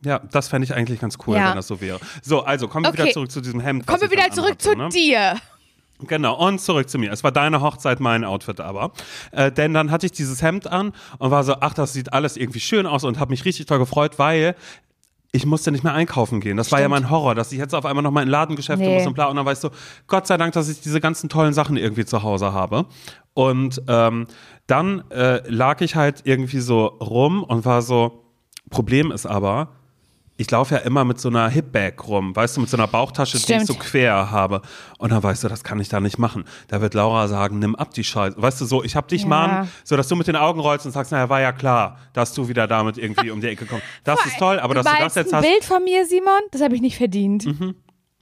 Ja, 0.04 0.18
das 0.18 0.48
fände 0.48 0.64
ich 0.64 0.74
eigentlich 0.74 0.98
ganz 0.98 1.16
cool, 1.26 1.36
wenn 1.36 1.54
das 1.54 1.68
so 1.68 1.80
wäre. 1.80 2.00
So, 2.22 2.42
also 2.42 2.66
kommen 2.66 2.84
wir 2.86 2.88
Okay. 2.90 3.02
wieder 3.04 3.12
zurück 3.12 3.30
zu 3.30 3.40
diesem 3.40 3.60
Hemd. 3.60 3.86
Kommen 3.86 4.00
wir 4.00 4.10
wieder 4.10 4.28
zurück 4.32 4.56
anhatte, 4.60 4.70
zu 4.70 4.76
ne? 4.76 4.88
dir. 4.88 5.36
Genau, 6.06 6.34
und 6.46 6.60
zurück 6.60 6.88
zu 6.88 6.98
mir. 6.98 7.12
Es 7.12 7.24
war 7.24 7.32
deine 7.32 7.60
Hochzeit, 7.60 8.00
mein 8.00 8.24
Outfit 8.24 8.60
aber. 8.60 8.92
Äh, 9.32 9.52
denn 9.52 9.74
dann 9.74 9.90
hatte 9.90 10.06
ich 10.06 10.12
dieses 10.12 10.42
Hemd 10.42 10.66
an 10.66 10.92
und 11.18 11.30
war 11.30 11.44
so, 11.44 11.56
ach, 11.60 11.74
das 11.74 11.92
sieht 11.92 12.12
alles 12.12 12.36
irgendwie 12.36 12.60
schön 12.60 12.86
aus 12.86 13.04
und 13.04 13.18
habe 13.18 13.30
mich 13.30 13.44
richtig 13.44 13.66
toll 13.66 13.78
gefreut, 13.78 14.18
weil 14.18 14.54
ich 15.34 15.46
musste 15.46 15.72
nicht 15.72 15.82
mehr 15.82 15.94
einkaufen 15.94 16.40
gehen. 16.40 16.58
Das 16.58 16.70
war 16.72 16.80
ja 16.80 16.88
mein 16.88 17.08
Horror, 17.08 17.34
dass 17.34 17.52
ich 17.52 17.58
jetzt 17.58 17.74
auf 17.74 17.86
einmal 17.86 18.02
nochmal 18.02 18.22
in 18.22 18.28
Ladengeschäfte 18.28 18.84
Nee. 18.84 18.98
muss 18.98 19.06
und 19.06 19.14
bla. 19.14 19.26
Und 19.26 19.36
dann 19.36 19.46
weißt 19.46 19.64
du, 19.64 19.70
Gott 20.06 20.26
sei 20.26 20.36
Dank, 20.36 20.52
dass 20.52 20.68
ich 20.68 20.80
diese 20.82 21.00
ganzen 21.00 21.30
tollen 21.30 21.54
Sachen 21.54 21.78
irgendwie 21.78 22.04
zu 22.04 22.22
Hause 22.22 22.52
habe. 22.52 22.84
Und 23.32 23.80
ähm, 23.88 24.26
dann 24.66 25.10
äh, 25.10 25.40
lag 25.48 25.80
ich 25.80 25.96
halt 25.96 26.20
irgendwie 26.24 26.60
so 26.60 26.84
rum 26.84 27.42
und 27.44 27.64
war 27.64 27.80
so, 27.80 28.24
Problem 28.68 29.10
ist 29.10 29.24
aber, 29.24 29.68
ich 30.36 30.50
laufe 30.50 30.74
ja 30.74 30.80
immer 30.80 31.04
mit 31.04 31.20
so 31.20 31.28
einer 31.28 31.48
Hipbag 31.48 32.06
rum, 32.08 32.34
weißt 32.34 32.56
du, 32.56 32.62
mit 32.62 32.70
so 32.70 32.76
einer 32.76 32.88
Bauchtasche, 32.88 33.36
die 33.36 33.42
Stimmt. 33.42 33.62
ich 33.62 33.66
so 33.68 33.74
quer 33.74 34.30
habe. 34.30 34.62
Und 34.98 35.12
dann 35.12 35.22
weißt 35.22 35.44
du, 35.44 35.48
das 35.48 35.62
kann 35.62 35.78
ich 35.78 35.88
da 35.88 36.00
nicht 36.00 36.18
machen. 36.18 36.44
Da 36.68 36.80
wird 36.80 36.94
Laura 36.94 37.28
sagen, 37.28 37.58
nimm 37.58 37.76
ab 37.76 37.92
die 37.94 38.02
Scheiße. 38.02 38.40
Weißt 38.40 38.60
du, 38.60 38.64
so, 38.64 38.82
ich 38.82 38.96
hab 38.96 39.08
dich 39.08 39.22
Ja. 39.22 39.28
mal, 39.28 39.68
so 39.84 39.96
dass 39.96 40.08
du 40.08 40.16
mit 40.16 40.26
den 40.26 40.36
Augen 40.36 40.58
rollst 40.60 40.86
und 40.86 40.92
sagst, 40.92 41.12
naja, 41.12 41.28
war 41.28 41.40
ja 41.40 41.52
klar, 41.52 41.98
dass 42.12 42.32
du 42.34 42.48
wieder 42.48 42.66
damit 42.66 42.98
irgendwie 42.98 43.30
um 43.30 43.40
die 43.40 43.48
Ecke 43.48 43.66
kommst. 43.66 43.84
Das 44.04 44.24
ist 44.26 44.38
toll, 44.38 44.58
aber 44.58 44.74
dass 44.74 44.86
du 44.86 44.92
das 44.98 45.14
jetzt 45.14 45.32
ein 45.32 45.38
hast. 45.38 45.48
Bild 45.48 45.64
von 45.64 45.84
mir, 45.84 46.06
Simon? 46.06 46.40
Das 46.50 46.62
habe 46.62 46.74
ich 46.74 46.80
nicht 46.80 46.96
verdient. 46.96 47.46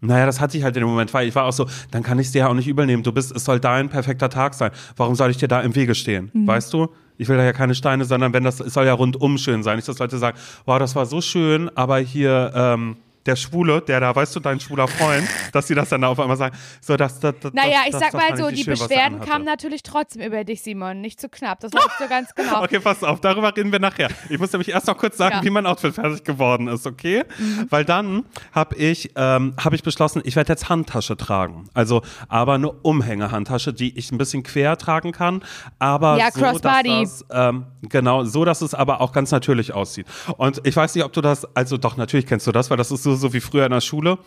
Naja, 0.02 0.24
das 0.26 0.40
hatte 0.40 0.56
ich 0.56 0.64
halt 0.64 0.74
in 0.76 0.80
dem 0.82 0.88
Moment, 0.88 1.12
weil 1.12 1.28
ich 1.28 1.34
war 1.34 1.44
auch 1.44 1.52
so, 1.52 1.66
dann 1.90 2.02
kann 2.02 2.18
ich 2.18 2.26
es 2.28 2.32
dir 2.32 2.40
ja 2.40 2.48
auch 2.48 2.54
nicht 2.54 2.66
übel 2.66 2.86
nehmen. 2.86 3.02
Du 3.02 3.12
bist, 3.12 3.32
es 3.36 3.44
soll 3.44 3.60
dein 3.60 3.88
perfekter 3.90 4.30
Tag 4.30 4.54
sein. 4.54 4.70
Warum 4.96 5.14
soll 5.14 5.30
ich 5.30 5.36
dir 5.36 5.46
da 5.48 5.60
im 5.60 5.74
Wege 5.74 5.94
stehen? 5.94 6.30
Mhm. 6.32 6.46
Weißt 6.46 6.72
du? 6.72 6.88
Ich 7.20 7.28
will 7.28 7.36
da 7.36 7.44
ja 7.44 7.52
keine 7.52 7.74
Steine, 7.74 8.06
sondern 8.06 8.32
wenn 8.32 8.44
das, 8.44 8.60
es 8.60 8.72
soll 8.72 8.86
ja 8.86 8.94
rundum 8.94 9.36
schön 9.36 9.62
sein. 9.62 9.76
Nicht, 9.76 9.86
dass 9.86 9.98
Leute 9.98 10.16
sagen, 10.16 10.38
wow, 10.64 10.78
das 10.78 10.96
war 10.96 11.04
so 11.04 11.20
schön, 11.20 11.70
aber 11.76 11.98
hier, 11.98 12.50
ähm, 12.54 12.96
der 13.26 13.36
Schwule, 13.36 13.80
der 13.82 14.00
da, 14.00 14.14
weißt 14.16 14.34
du, 14.36 14.40
dein 14.40 14.60
schwuler 14.60 14.88
Freund, 14.88 15.28
dass 15.52 15.66
sie 15.68 15.74
das 15.74 15.90
dann 15.90 16.02
auf 16.04 16.18
einmal 16.18 16.36
sagen, 16.36 16.56
so, 16.80 16.96
dass, 16.96 17.20
das, 17.20 17.34
das, 17.40 17.52
Naja, 17.52 17.78
das, 17.78 17.86
ich 17.86 17.92
das, 17.92 18.00
sag 18.00 18.12
das 18.12 18.20
mal 18.30 18.36
so, 18.36 18.50
die 18.50 18.64
schön, 18.64 18.74
er 18.74 18.78
Beschwerden 18.78 19.20
kamen 19.20 19.44
natürlich 19.44 19.82
trotzdem 19.82 20.22
über 20.22 20.44
dich, 20.44 20.62
Simon. 20.62 21.00
Nicht 21.00 21.20
zu 21.20 21.28
knapp. 21.28 21.60
Das 21.60 21.72
weißt 21.72 22.00
du 22.00 22.08
ganz 22.08 22.34
genau. 22.34 22.62
Okay, 22.70 22.78
pass 22.80 23.02
auf, 23.04 23.20
darüber 23.20 23.54
reden 23.56 23.72
wir 23.72 23.78
nachher. 23.78 24.08
Ich 24.28 24.38
muss 24.38 24.52
nämlich 24.52 24.68
erst 24.70 24.86
noch 24.86 24.96
kurz 24.96 25.16
sagen, 25.16 25.34
Ja. 25.36 25.40
Mhm. 25.42 25.44
wie 25.46 25.50
mein 25.50 25.66
Outfit 25.66 25.94
fertig 25.94 26.24
geworden 26.24 26.68
ist, 26.68 26.86
okay? 26.86 27.24
Weil 27.68 27.84
dann 27.84 28.24
habe 28.52 28.76
ich, 28.76 29.10
ähm, 29.16 29.54
hab 29.62 29.72
ich 29.72 29.82
beschlossen, 29.82 30.22
ich 30.24 30.36
werde 30.36 30.52
jetzt 30.52 30.68
Handtasche 30.68 31.16
tragen. 31.16 31.68
Also, 31.74 32.02
aber 32.28 32.54
eine 32.54 32.70
Umhängehandtasche, 32.70 33.72
die 33.72 33.96
ich 33.98 34.12
ein 34.12 34.18
bisschen 34.18 34.42
quer 34.42 34.76
tragen 34.78 35.12
kann, 35.12 35.42
aber 35.78 36.16
Ja, 36.18 36.30
so, 36.30 36.40
Crossbody. 36.40 37.02
dass 37.02 37.24
das, 37.28 37.48
ähm, 37.48 37.66
genau, 37.82 38.24
so, 38.24 38.44
dass 38.44 38.60
es 38.62 38.74
aber 38.74 39.00
auch 39.00 39.12
ganz 39.12 39.30
natürlich 39.30 39.72
aussieht. 39.72 40.06
Und 40.36 40.60
ich 40.64 40.76
weiß 40.76 40.94
nicht, 40.94 41.04
ob 41.04 41.12
du 41.12 41.20
das, 41.20 41.44
also 41.56 41.76
doch, 41.76 41.96
natürlich 41.96 42.26
kennst 42.26 42.46
du 42.46 42.52
das, 42.52 42.70
weil 42.70 42.76
das 42.76 42.90
ist 42.90 43.02
so, 43.02 43.09
so 43.14 43.32
wie 43.32 43.40
früher 43.40 43.66
in 43.66 43.72
der 43.72 43.80
Schule, 43.80 44.18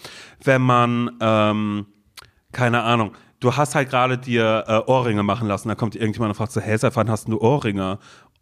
wenn 0.43 0.62
man, 0.62 1.12
ähm, 1.19 1.86
keine 2.52 2.84
Ahnung, 2.84 3.13
du 3.39 3.56
hast 3.56 3.76
halt 3.76 3.89
gerade 3.89 4.17
dir 4.17 4.63
äh, 4.67 4.89
Ohrringe 4.89 5.24
machen 5.24 5.48
lassen, 5.48 5.67
da 5.67 5.76
kommt 5.76 5.96
irgendjemand 5.96 6.32
und 6.32 6.36
fragt 6.36 6.52
so, 6.52 6.62
hey, 6.62 6.78
seit 6.78 6.96
wann 6.96 7.10
hast 7.10 7.28
du 7.28 7.39
Ohrringe? 7.39 8.00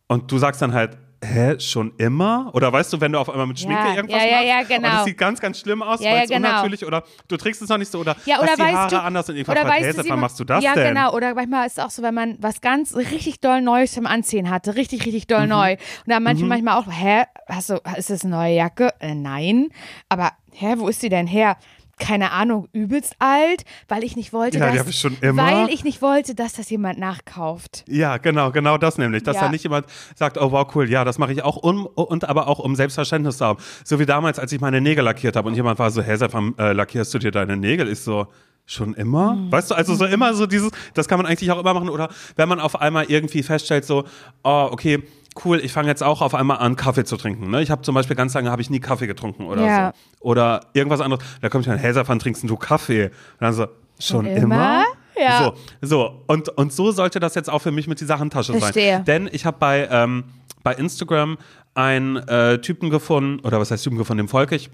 Und 0.08 0.32
du 0.32 0.38
sagst 0.38 0.62
dann 0.62 0.74
halt, 0.74 0.98
hä, 1.24 1.60
schon 1.60 1.94
immer? 1.98 2.50
Oder 2.54 2.72
weißt 2.74 2.94
du, 2.94 3.02
wenn 3.02 3.12
du 3.12 3.20
auf 3.20 3.30
einmal 3.30 3.48
mit 3.48 3.60
Schminke 3.60 3.88
Ja, 3.90 3.96
irgendwas 3.96 4.24
ja, 4.24 4.28
ja, 4.28 4.36
machst 4.36 4.48
ja, 4.48 4.60
und 4.78 4.84
genau. 4.84 4.98
es 5.00 5.04
sieht 5.06 5.18
ganz, 5.18 5.40
ganz 5.40 5.60
schlimm 5.60 5.82
aus, 5.84 6.00
Ja, 6.02 6.10
weil 6.12 6.18
ja, 6.18 6.24
es 6.24 6.30
genau. 6.30 6.50
unnatürlich 6.50 6.86
oder 6.86 7.04
du 7.28 7.38
trägst 7.38 7.62
es 7.62 7.70
noch 7.70 7.78
nicht 7.78 7.92
so 7.92 8.00
oder 8.00 8.16
Ja, 8.26 8.40
oder 8.40 8.50
hast 8.52 8.60
die 8.60 8.64
Haare 8.64 8.90
du, 8.90 9.02
anders 9.02 9.30
und 9.30 9.36
irgendwann 9.36 9.58
fragt, 9.58 9.82
weißt 9.82 9.98
du, 10.00 10.10
wann 10.10 10.20
machst 10.20 10.40
du 10.40 10.44
das 10.44 10.64
ja, 10.64 10.74
denn? 10.74 10.96
genau. 10.96 11.14
Oder 11.14 11.34
manchmal 11.36 11.68
ist 11.68 11.78
es 11.78 11.84
auch 11.84 11.90
so, 11.92 12.02
wenn 12.02 12.14
man 12.14 12.38
was 12.40 12.62
ganz 12.62 12.96
richtig 12.96 13.40
doll 13.40 13.62
Neues 13.62 13.94
zum 13.94 14.06
Anziehen 14.08 14.50
hatte, 14.50 14.76
richtig, 14.76 15.06
richtig 15.06 15.28
doll 15.28 15.44
Mhm. 15.44 15.50
neu. 15.50 15.72
Und 15.74 15.80
dann 16.08 16.24
manche 16.24 16.46
manchmal 16.46 16.78
auch, 16.78 16.88
hä, 16.90 17.24
hast 17.48 17.70
du, 17.70 17.76
ist 17.98 18.10
das 18.10 18.24
eine 18.26 18.36
neue 18.36 18.56
Jacke? 18.56 18.94
Äh, 19.00 19.14
nein. 19.16 19.70
Aber, 20.10 20.32
hä, 20.54 20.74
wo 20.78 20.88
ist 20.88 21.02
die 21.04 21.10
denn 21.10 21.28
her? 21.28 21.58
Keine 22.00 22.32
Ahnung, 22.32 22.68
übelst 22.74 23.16
alt, 23.20 23.64
weil 23.88 24.04
ich 24.04 24.16
nicht 24.16 24.34
wollte, 24.34 24.58
Ja, 24.58 24.72
dass, 24.74 24.88
ich 24.88 25.00
schon 25.00 25.18
immer. 25.22 25.44
weil 25.44 25.70
ich 25.70 25.84
nicht 25.84 26.02
wollte, 26.02 26.34
dass 26.36 26.54
das 26.54 26.70
jemand 26.70 27.00
nachkauft. 27.00 27.84
Ja, 27.88 28.18
genau, 28.18 28.52
genau 28.52 28.78
das 28.78 28.98
nämlich. 28.98 29.24
Dass 29.24 29.36
Ja. 29.36 29.44
da 29.44 29.50
nicht 29.50 29.64
jemand 29.64 29.86
sagt, 30.16 30.38
oh 30.38 30.52
wow, 30.52 30.68
cool, 30.76 30.90
ja, 30.90 31.04
das 31.04 31.18
mache 31.18 31.34
ich 31.34 31.44
auch 31.44 31.58
um, 31.58 31.86
und 31.86 32.28
aber 32.28 32.48
auch 32.48 32.60
um 32.60 32.76
Selbstverständnis 32.76 33.38
zu 33.38 33.46
haben. 33.46 33.60
So 33.84 34.00
wie 34.00 34.06
damals, 34.06 34.40
als 34.40 34.52
ich 34.52 34.62
meine 34.62 34.82
Nägel 34.82 35.04
lackiert 35.04 35.36
habe 35.36 35.48
und 35.48 35.56
jemand 35.56 35.78
war 35.80 35.92
so, 35.92 36.02
hey, 36.02 36.18
seit 36.18 36.34
wann 36.34 36.58
äh, 36.58 36.74
lackierst 36.74 37.14
du 37.14 37.20
dir 37.20 37.32
deine 37.32 37.58
Nägel? 37.58 37.88
Ich 37.88 38.00
so, 38.00 38.28
schon 38.66 38.94
immer? 38.94 39.34
Mhm. 39.36 39.52
Weißt 39.52 39.72
du, 39.72 39.76
also 39.76 39.96
so 39.96 40.06
immer 40.06 40.34
so 40.34 40.46
dieses, 40.46 40.72
das 40.94 41.08
kann 41.08 41.18
man 41.18 41.26
eigentlich 41.26 41.52
auch 41.52 41.60
immer 41.60 41.74
machen. 41.74 41.90
Oder 41.90 42.10
wenn 42.36 42.48
man 42.50 42.60
auf 42.60 42.80
einmal 42.80 43.06
irgendwie 43.06 43.44
feststellt, 43.44 43.86
so, 43.86 44.06
oh, 44.44 44.70
okay, 44.72 45.04
cool, 45.46 45.60
ich 45.64 45.72
fange 45.72 45.88
jetzt 45.88 46.04
auch 46.04 46.22
auf 46.22 46.36
einmal 46.36 46.58
an, 46.58 46.76
Kaffee 46.76 47.06
zu 47.06 47.18
trinken. 47.18 47.50
Ne? 47.50 47.62
Ich 47.62 47.72
habe 47.72 47.82
zum 47.82 47.96
Beispiel 47.96 48.16
ganz 48.16 48.34
lange 48.34 48.52
habe 48.52 48.62
ich 48.62 48.70
nie 48.70 48.80
Kaffee 48.80 49.08
getrunken 49.08 49.46
oder 49.46 49.66
Ja. 49.66 49.94
so. 50.20 50.26
Oder 50.26 50.62
irgendwas 50.74 51.02
anderes. 51.02 51.24
Da 51.42 51.50
kommt 51.50 51.66
jemand, 51.66 51.82
hey, 51.82 51.94
seit 51.94 52.08
wann 52.10 52.20
trinkst 52.20 52.44
du 52.44 52.56
Kaffee? 52.58 53.06
Und 53.06 53.12
dann 53.40 53.54
so, 53.54 53.68
schon 54.00 54.26
immer? 54.26 54.44
immer? 54.44 54.84
Ja. 55.18 55.54
So, 55.82 55.88
so, 55.88 56.24
und, 56.28 56.50
und 56.50 56.74
so 56.74 56.92
sollte 56.92 57.20
das 57.20 57.36
jetzt 57.36 57.50
auch 57.50 57.60
für 57.60 57.72
mich 57.72 57.88
mit 57.88 58.00
dieser 58.02 58.20
Handtasche 58.20 58.54
Verstehe. 58.58 58.96
sein. 58.98 59.06
Denn 59.06 59.30
ich 59.32 59.46
habe 59.46 59.58
bei, 59.60 59.88
ähm, 59.92 60.24
bei 60.64 60.74
Instagram 60.74 61.38
einen 61.74 62.18
äh, 62.18 62.60
Typen 62.60 62.90
gefunden, 62.90 63.40
oder 63.46 63.60
was 63.60 63.72
heißt 63.72 63.84
Typen 63.84 63.98
gefunden, 63.98 64.20
dem 64.26 64.28
folge 64.30 64.56
ich. 64.56 64.70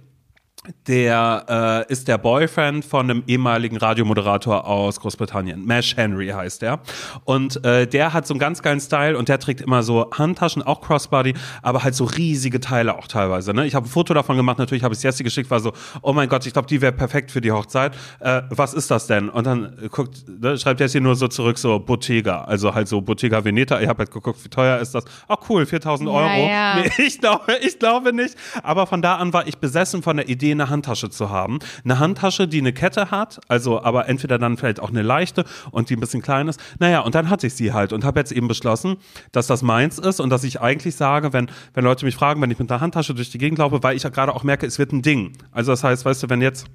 Der 0.86 1.86
äh, 1.88 1.92
ist 1.92 2.08
der 2.08 2.18
Boyfriend 2.18 2.84
von 2.84 3.10
einem 3.10 3.24
ehemaligen 3.28 3.78
Radiomoderator 3.78 4.68
aus 4.68 5.00
Großbritannien. 5.00 5.66
Mash 5.66 5.96
Henry 5.96 6.28
heißt 6.28 6.62
der. 6.62 6.80
Und 7.24 7.64
äh, 7.64 7.88
der 7.88 8.12
hat 8.12 8.28
so 8.28 8.34
einen 8.34 8.40
ganz 8.40 8.62
geilen 8.62 8.82
Style 8.82 9.18
und 9.18 9.30
der 9.30 9.40
trägt 9.40 9.62
immer 9.62 9.84
so 9.84 10.10
Handtaschen, 10.12 10.62
auch 10.64 10.82
Crossbody, 10.82 11.36
aber 11.62 11.84
halt 11.84 11.96
so 11.96 12.04
riesige 12.04 12.60
Teile 12.60 12.98
auch 12.98 13.08
teilweise. 13.08 13.54
Ne? 13.54 13.66
Ich 13.66 13.76
habe 13.76 13.86
ein 13.86 13.90
Foto 13.90 14.14
davon 14.14 14.36
gemacht, 14.36 14.58
natürlich 14.58 14.84
habe 14.84 14.94
ich 14.94 14.98
es 14.98 15.04
Jessie 15.04 15.24
geschickt, 15.24 15.50
war 15.50 15.60
so, 15.62 15.72
oh 16.02 16.12
mein 16.12 16.28
Gott, 16.28 16.46
ich 16.46 16.54
glaube, 16.54 16.68
die 16.68 16.82
wäre 16.82 16.92
perfekt 16.92 17.32
für 17.32 17.40
die 17.40 17.52
Hochzeit. 17.52 17.96
Äh, 18.20 18.42
was 18.50 18.74
ist 18.74 18.92
das 18.92 19.08
denn? 19.08 19.30
Und 19.30 19.48
dann 19.48 19.90
guckt, 19.92 20.26
ne, 20.28 20.58
schreibt 20.58 20.82
Jessie 20.82 21.00
nur 21.00 21.16
so 21.16 21.28
zurück, 21.30 21.58
so 21.60 21.80
Bottega, 21.80 22.42
also 22.42 22.74
halt 22.74 22.88
so 22.90 23.00
Bottega 23.00 23.46
Veneta. 23.46 23.80
Ich 23.80 23.88
habe 23.88 24.00
halt 24.00 24.12
geguckt, 24.12 24.44
wie 24.44 24.50
teuer 24.50 24.80
ist 24.80 24.94
das? 24.96 25.06
Ach 25.30 25.38
cool, 25.50 25.66
4000 25.66 26.10
Euro. 26.10 26.48
ja. 26.48 26.76
Nee, 26.78 26.92
ich 26.98 27.20
glaube, 27.20 27.54
ich 27.62 27.80
glaube 27.80 28.12
nicht. 28.12 28.36
Aber 28.64 28.86
von 28.86 29.02
da 29.02 29.16
an 29.16 29.32
war 29.32 29.48
ich 29.48 29.60
besessen 29.60 30.04
von 30.04 30.18
der 30.18 30.28
Idee, 30.28 30.47
eine 30.52 30.70
Handtasche 30.70 31.10
zu 31.10 31.30
haben. 31.30 31.60
Eine 31.84 32.00
Handtasche, 32.00 32.48
die 32.48 32.60
eine 32.60 32.74
Kette 32.74 33.12
hat, 33.12 33.40
also 33.48 33.82
aber 33.82 34.08
entweder 34.08 34.38
dann 34.38 34.58
vielleicht 34.58 34.80
auch 34.80 34.90
eine 34.90 35.02
leichte 35.02 35.46
und 35.72 35.90
die 35.90 35.96
ein 35.96 36.00
bisschen 36.00 36.22
klein 36.22 36.48
ist. 36.48 36.60
Naja, 36.80 37.02
und 37.02 37.16
dann 37.16 37.30
hatte 37.30 37.48
ich 37.48 37.54
sie 37.54 37.74
halt 37.74 37.94
und 37.94 38.04
habe 38.04 38.20
jetzt 38.20 38.32
eben 38.32 38.48
beschlossen, 38.48 38.98
dass 39.32 39.48
das 39.48 39.62
meins 39.62 40.00
ist 40.00 40.20
und 40.20 40.30
dass 40.30 40.44
ich 40.44 40.62
eigentlich 40.62 40.96
sage, 40.96 41.34
wenn, 41.34 41.50
wenn 41.74 41.84
Leute 41.84 42.06
mich 42.06 42.16
fragen, 42.16 42.42
wenn 42.42 42.52
ich 42.52 42.60
mit 42.60 42.72
einer 42.72 42.82
Handtasche 42.82 43.14
durch 43.14 43.30
die 43.30 43.38
Gegend 43.38 43.60
laufe, 43.60 43.84
weil 43.84 43.96
ich 43.96 44.04
ja 44.04 44.10
gerade 44.10 44.34
auch 44.34 44.44
merke, 44.44 44.66
es 44.66 44.80
wird 44.80 44.92
ein 44.92 45.02
Ding. 45.02 45.34
Also 45.52 45.72
das 45.72 45.84
heißt, 45.84 46.06
weißt 46.06 46.24
du, 46.24 46.30
wenn 46.30 46.42
jetzt 46.42 46.68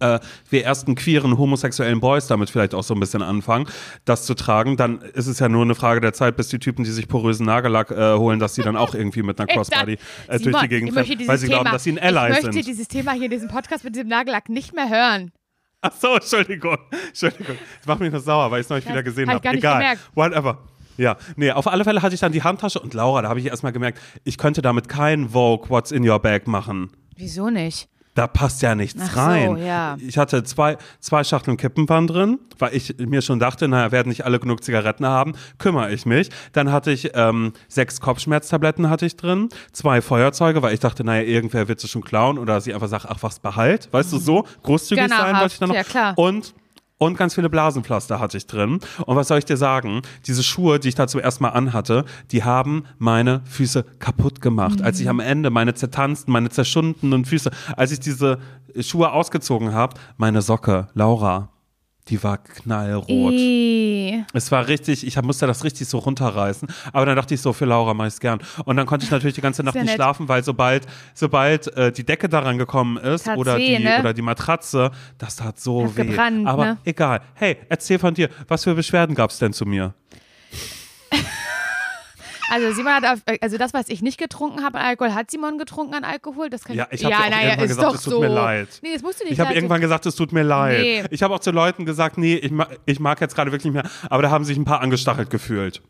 äh, 0.00 0.18
wir 0.50 0.64
ersten 0.64 0.94
queeren 0.94 1.38
homosexuellen 1.38 2.00
Boys 2.00 2.26
damit 2.26 2.50
vielleicht 2.50 2.74
auch 2.74 2.82
so 2.82 2.94
ein 2.94 3.00
bisschen 3.00 3.22
anfangen, 3.22 3.66
das 4.04 4.24
zu 4.24 4.34
tragen, 4.34 4.76
dann 4.76 5.00
ist 5.00 5.26
es 5.26 5.38
ja 5.38 5.48
nur 5.48 5.62
eine 5.62 5.74
Frage 5.74 6.00
der 6.00 6.12
Zeit, 6.12 6.36
bis 6.36 6.48
die 6.48 6.58
Typen, 6.58 6.84
die 6.84 6.90
sich 6.90 7.08
porösen 7.08 7.46
Nagellack 7.46 7.90
äh, 7.90 8.14
holen, 8.16 8.38
dass 8.38 8.54
sie 8.54 8.62
dann 8.62 8.76
auch 8.76 8.94
irgendwie 8.94 9.22
mit 9.22 9.40
einer 9.40 9.46
Crossbody 9.52 9.94
äh, 9.94 9.98
durch 10.28 10.42
Simon, 10.42 10.60
die 10.62 10.68
Gegend 10.68 10.96
dieses 10.96 11.28
weil 11.28 11.38
sie 11.38 11.46
Thema, 11.46 11.60
glauben, 11.60 11.72
dass 11.72 11.84
sie 11.84 11.92
ein 11.92 11.98
Ally 11.98 12.28
Ich 12.30 12.42
möchte 12.42 12.52
sind. 12.52 12.66
dieses 12.66 12.88
Thema 12.88 13.12
hier 13.12 13.26
in 13.26 13.30
diesem 13.30 13.48
Podcast 13.48 13.84
mit 13.84 13.94
diesem 13.94 14.08
Nagellack 14.08 14.48
nicht 14.48 14.74
mehr 14.74 14.88
hören. 14.88 15.32
Ach 15.80 15.92
so, 15.92 16.14
Entschuldigung. 16.14 16.76
Entschuldigung. 17.08 17.56
Das 17.78 17.86
macht 17.86 18.00
mich 18.00 18.10
nur 18.10 18.20
sauer, 18.20 18.50
weil 18.50 18.60
ich 18.60 18.66
es 18.66 18.70
noch 18.70 18.76
nicht 18.76 18.88
wieder 18.88 19.02
gesehen 19.02 19.28
hab 19.28 19.36
habe. 19.36 19.48
nicht 19.48 19.58
Egal. 19.58 19.78
gemerkt. 19.78 20.00
Whatever. 20.14 20.58
Ja, 20.96 21.16
nee, 21.36 21.52
auf 21.52 21.68
alle 21.68 21.84
Fälle 21.84 22.02
hatte 22.02 22.14
ich 22.14 22.20
dann 22.20 22.32
die 22.32 22.42
Handtasche 22.42 22.80
und 22.80 22.92
Laura, 22.92 23.22
da 23.22 23.28
habe 23.28 23.38
ich 23.38 23.46
erstmal 23.46 23.72
gemerkt, 23.72 24.00
ich 24.24 24.36
könnte 24.36 24.62
damit 24.62 24.88
kein 24.88 25.28
Vogue 25.28 25.70
What's 25.70 25.92
in 25.92 26.08
Your 26.08 26.18
Bag 26.18 26.48
machen. 26.48 26.90
Wieso 27.16 27.50
nicht? 27.50 27.88
Da 28.18 28.26
passt 28.26 28.62
ja 28.62 28.74
nichts 28.74 29.00
Ach 29.00 29.12
so, 29.14 29.20
rein. 29.20 29.56
ja. 29.58 29.96
Ich 30.00 30.18
hatte 30.18 30.42
zwei, 30.42 30.76
zwei 30.98 31.22
Schachteln 31.22 31.56
Kippenband 31.56 32.10
drin, 32.10 32.40
weil 32.58 32.74
ich 32.74 32.96
mir 32.98 33.22
schon 33.22 33.38
dachte, 33.38 33.68
naja, 33.68 33.92
werden 33.92 34.08
nicht 34.08 34.24
alle 34.24 34.40
genug 34.40 34.64
Zigaretten 34.64 35.06
haben, 35.06 35.34
kümmere 35.58 35.92
ich 35.92 36.04
mich. 36.04 36.28
Dann 36.52 36.72
hatte 36.72 36.90
ich 36.90 37.12
ähm, 37.14 37.52
sechs 37.68 38.00
Kopfschmerztabletten 38.00 38.90
hatte 38.90 39.06
ich 39.06 39.14
drin, 39.14 39.50
zwei 39.70 40.00
Feuerzeuge, 40.02 40.62
weil 40.62 40.74
ich 40.74 40.80
dachte, 40.80 41.04
naja, 41.04 41.22
irgendwer 41.22 41.68
wird 41.68 41.78
sie 41.78 41.86
schon 41.86 42.02
klauen 42.02 42.38
oder 42.38 42.60
sie 42.60 42.74
einfach 42.74 42.88
sagt, 42.88 43.06
ach 43.08 43.18
was, 43.20 43.38
behalt. 43.38 43.88
Weißt 43.92 44.12
du, 44.12 44.18
so 44.18 44.44
großzügig 44.64 45.08
sein 45.08 45.10
Gönnerhaft, 45.10 45.40
wollte 45.40 45.52
ich 45.52 45.58
dann 45.60 45.68
noch. 45.68 45.76
ja, 45.76 45.84
klar. 45.84 46.14
Und 46.16 46.54
und 46.98 47.16
ganz 47.16 47.34
viele 47.34 47.48
Blasenpflaster 47.48 48.20
hatte 48.20 48.36
ich 48.36 48.46
drin. 48.46 48.80
Und 49.06 49.16
was 49.16 49.28
soll 49.28 49.38
ich 49.38 49.44
dir 49.44 49.56
sagen? 49.56 50.02
Diese 50.26 50.42
Schuhe, 50.42 50.78
die 50.78 50.88
ich 50.88 50.94
da 50.94 51.06
zum 51.06 51.20
ersten 51.20 51.44
Mal 51.44 51.50
anhatte, 51.50 52.04
die 52.32 52.44
haben 52.44 52.84
meine 52.98 53.40
Füße 53.44 53.84
kaputt 53.98 54.40
gemacht. 54.40 54.82
Als 54.82 55.00
ich 55.00 55.08
am 55.08 55.20
Ende 55.20 55.50
meine 55.50 55.74
zertanzten, 55.74 56.32
meine 56.32 56.50
zerschundenen 56.50 57.24
Füße, 57.24 57.50
als 57.76 57.92
ich 57.92 58.00
diese 58.00 58.38
Schuhe 58.80 59.12
ausgezogen 59.12 59.72
habe, 59.72 59.94
meine 60.16 60.42
Socke, 60.42 60.88
Laura, 60.94 61.50
die 62.08 62.22
war 62.22 62.38
knallrot. 62.38 63.08
I. 63.32 64.24
Es 64.32 64.50
war 64.50 64.66
richtig, 64.66 65.06
ich 65.06 65.20
musste 65.22 65.46
das 65.46 65.64
richtig 65.64 65.88
so 65.88 65.98
runterreißen. 65.98 66.68
Aber 66.92 67.06
dann 67.06 67.16
dachte 67.16 67.34
ich 67.34 67.40
so, 67.40 67.52
für 67.52 67.64
Laura 67.64 67.94
mache 67.94 68.08
ich 68.08 68.14
es 68.14 68.20
gern. 68.20 68.40
Und 68.64 68.76
dann 68.76 68.86
konnte 68.86 69.04
ich 69.04 69.10
natürlich 69.10 69.34
die 69.34 69.40
ganze 69.40 69.62
Nacht 69.62 69.74
ja 69.74 69.82
nicht 69.82 69.90
nett. 69.90 69.96
schlafen, 69.96 70.28
weil 70.28 70.42
sobald, 70.42 70.86
sobald 71.14 71.66
äh, 71.76 71.92
die 71.92 72.04
Decke 72.04 72.28
daran 72.28 72.58
gekommen 72.58 72.96
ist 72.96 73.28
oder, 73.28 73.56
weh, 73.58 73.76
die, 73.76 73.84
ne? 73.84 74.00
oder 74.00 74.14
die 74.14 74.22
Matratze, 74.22 74.90
das 75.18 75.36
tat 75.36 75.58
so 75.60 75.84
Hat 75.84 75.96
weh. 75.96 76.04
gebrannt, 76.06 76.46
Aber 76.46 76.64
ne? 76.64 76.78
egal. 76.84 77.20
Hey, 77.34 77.58
erzähl 77.68 77.98
von 77.98 78.14
dir, 78.14 78.28
was 78.46 78.64
für 78.64 78.74
Beschwerden 78.74 79.14
gab 79.14 79.30
es 79.30 79.38
denn 79.38 79.52
zu 79.52 79.66
mir? 79.66 79.94
Also 82.50 82.72
Simon 82.72 82.94
hat 82.94 83.04
auf, 83.04 83.18
also 83.40 83.58
das, 83.58 83.74
was 83.74 83.88
ich 83.88 84.02
nicht 84.02 84.18
getrunken 84.18 84.62
habe 84.64 84.78
an 84.78 84.86
Alkohol, 84.86 85.14
hat 85.14 85.30
Simon 85.30 85.58
getrunken 85.58 85.94
an 85.94 86.04
Alkohol? 86.04 86.50
Das 86.50 86.64
kann 86.64 86.76
Ja, 86.76 86.88
ich 86.90 87.04
habe 87.04 87.12
ja, 87.12 87.20
auch 87.20 87.30
naja, 87.30 87.42
irgendwann 87.50 87.68
gesagt, 87.68 87.86
doch 87.88 87.94
es 87.94 88.02
tut 88.02 88.12
so. 88.12 88.20
mir 88.20 88.28
leid. 88.28 88.68
Nee, 88.82 88.92
das 88.94 89.02
musst 89.02 89.20
du 89.20 89.24
nicht 89.24 89.32
Ich 89.34 89.40
habe 89.40 89.54
irgendwann 89.54 89.80
gesagt, 89.80 90.06
es 90.06 90.16
tut 90.16 90.32
mir 90.32 90.42
leid. 90.42 90.80
Nee. 90.80 91.04
Ich 91.10 91.22
habe 91.22 91.34
auch 91.34 91.40
zu 91.40 91.50
Leuten 91.50 91.84
gesagt, 91.84 92.18
nee, 92.18 92.34
ich, 92.34 92.50
ma 92.50 92.66
ich 92.86 93.00
mag 93.00 93.20
jetzt 93.20 93.34
gerade 93.34 93.52
wirklich 93.52 93.72
nicht 93.72 93.82
mehr. 93.82 93.90
Aber 94.10 94.22
da 94.22 94.30
haben 94.30 94.44
sich 94.44 94.56
ein 94.56 94.64
paar 94.64 94.80
angestachelt 94.80 95.30
gefühlt. 95.30 95.82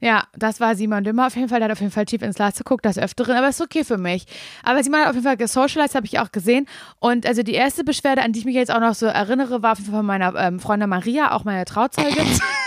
Ja, 0.00 0.24
das 0.36 0.60
war 0.60 0.76
Simon 0.76 1.02
Dümmer 1.02 1.26
auf 1.26 1.34
jeden 1.34 1.48
Fall. 1.48 1.58
Der 1.58 1.64
hat 1.68 1.72
auf 1.72 1.80
jeden 1.80 1.90
Fall 1.90 2.04
tief 2.04 2.22
ins 2.22 2.36
Glas 2.36 2.56
geguckt, 2.56 2.84
das 2.84 2.98
Öfteren, 2.98 3.34
aber 3.36 3.48
ist 3.48 3.60
okay 3.60 3.82
für 3.82 3.98
mich. 3.98 4.26
Aber 4.62 4.82
Simon 4.84 5.00
hat 5.00 5.08
auf 5.08 5.14
jeden 5.14 5.24
Fall 5.26 5.36
gesocialized, 5.36 5.96
habe 5.96 6.06
ich 6.06 6.20
auch 6.20 6.30
gesehen. 6.30 6.66
Und 7.00 7.26
also 7.26 7.42
die 7.42 7.54
erste 7.54 7.82
Beschwerde, 7.82 8.22
an 8.22 8.30
die 8.32 8.38
ich 8.38 8.44
mich 8.44 8.54
jetzt 8.54 8.70
auch 8.70 8.78
noch 8.78 8.94
so 8.94 9.06
erinnere, 9.06 9.60
war 9.62 9.72
auf 9.72 9.78
jeden 9.78 9.90
Fall 9.90 9.98
von 9.98 10.06
meiner 10.06 10.36
ähm, 10.36 10.60
Freundin 10.60 10.88
Maria, 10.88 11.32
auch 11.32 11.42
meine 11.42 11.64
Trauzeuge, 11.64 12.14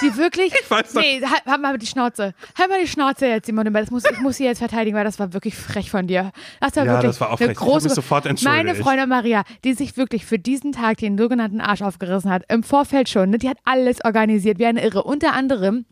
die 0.01 0.17
wirklich. 0.17 0.53
Ich 0.61 0.69
weiß 0.69 0.91
doch- 0.91 1.01
Nee, 1.01 1.21
halt, 1.23 1.45
halt 1.45 1.61
mal 1.61 1.77
die 1.77 1.85
Schnauze. 1.87 2.33
Halt 2.59 2.69
mal 2.69 2.81
die 2.81 2.87
Schnauze 2.89 3.27
jetzt, 3.27 3.45
Simon 3.45 3.63
Dümmer. 3.63 3.79
Das 3.79 3.91
muss, 3.91 4.03
ich 4.03 4.19
muss 4.19 4.35
sie 4.35 4.43
jetzt 4.43 4.57
verteidigen, 4.59 4.97
weil 4.97 5.05
das 5.05 5.17
war 5.17 5.31
wirklich 5.31 5.55
frech 5.55 5.89
von 5.89 6.07
dir. 6.07 6.31
Das 6.59 6.75
war 6.75 6.85
Ja, 6.85 6.91
wirklich 6.95 7.11
das 7.11 7.21
war 7.21 7.29
auch 7.29 7.39
eine 7.39 7.47
frech. 7.47 7.51
Ich 7.51 7.57
große. 7.63 7.85
mich 7.87 7.93
sofort 7.93 8.25
entschuldigt. 8.25 8.65
Meine 8.65 8.75
Freundin 8.75 9.07
Maria, 9.07 9.43
die 9.63 9.73
sich 9.73 9.95
wirklich 9.95 10.25
für 10.25 10.37
diesen 10.37 10.73
Tag 10.73 10.97
den 10.97 11.17
sogenannten 11.17 11.61
Arsch 11.61 11.81
aufgerissen 11.81 12.29
hat, 12.29 12.43
im 12.49 12.63
Vorfeld 12.63 13.07
schon, 13.07 13.29
ne, 13.29 13.37
die 13.37 13.47
hat 13.47 13.57
alles 13.63 14.03
organisiert, 14.03 14.59
wie 14.59 14.65
eine 14.65 14.83
Irre. 14.83 15.03
Unter 15.03 15.31
anderem 15.31 15.85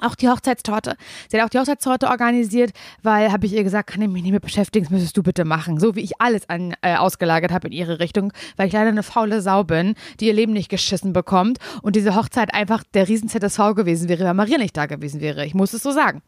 Auch 0.00 0.14
die 0.14 0.28
Hochzeitstorte. 0.28 0.96
Sie 1.28 1.38
hat 1.38 1.46
auch 1.46 1.50
die 1.50 1.58
Hochzeitstorte 1.58 2.08
organisiert, 2.08 2.72
weil 3.02 3.32
habe 3.32 3.46
ich 3.46 3.52
ihr 3.52 3.64
gesagt, 3.64 3.90
kann 3.90 4.02
ich 4.02 4.08
mich 4.08 4.22
nicht 4.22 4.32
mehr 4.32 4.40
beschäftigen, 4.40 4.84
das 4.84 4.90
müsstest 4.90 5.16
du 5.16 5.22
bitte 5.22 5.44
machen. 5.44 5.78
So 5.78 5.94
wie 5.94 6.00
ich 6.00 6.20
alles 6.20 6.48
an, 6.48 6.74
äh, 6.82 6.96
ausgelagert 6.96 7.52
habe 7.52 7.68
in 7.68 7.72
ihre 7.72 8.00
Richtung, 8.00 8.32
weil 8.56 8.66
ich 8.66 8.72
leider 8.72 8.88
eine 8.88 9.02
faule 9.02 9.40
Sau 9.40 9.64
bin, 9.64 9.94
die 10.20 10.26
ihr 10.26 10.34
Leben 10.34 10.52
nicht 10.52 10.68
geschissen 10.68 11.12
bekommt 11.12 11.58
und 11.82 11.96
diese 11.96 12.14
Hochzeit 12.14 12.52
einfach 12.52 12.82
der 12.94 13.08
riesen 13.08 13.28
ZSV 13.28 13.74
gewesen 13.74 14.08
wäre, 14.08 14.24
wenn 14.24 14.36
Maria 14.36 14.58
nicht 14.58 14.76
da 14.76 14.86
gewesen 14.86 15.20
wäre. 15.20 15.46
Ich 15.46 15.54
muss 15.54 15.72
es 15.72 15.82
so 15.82 15.92
sagen. 15.92 16.22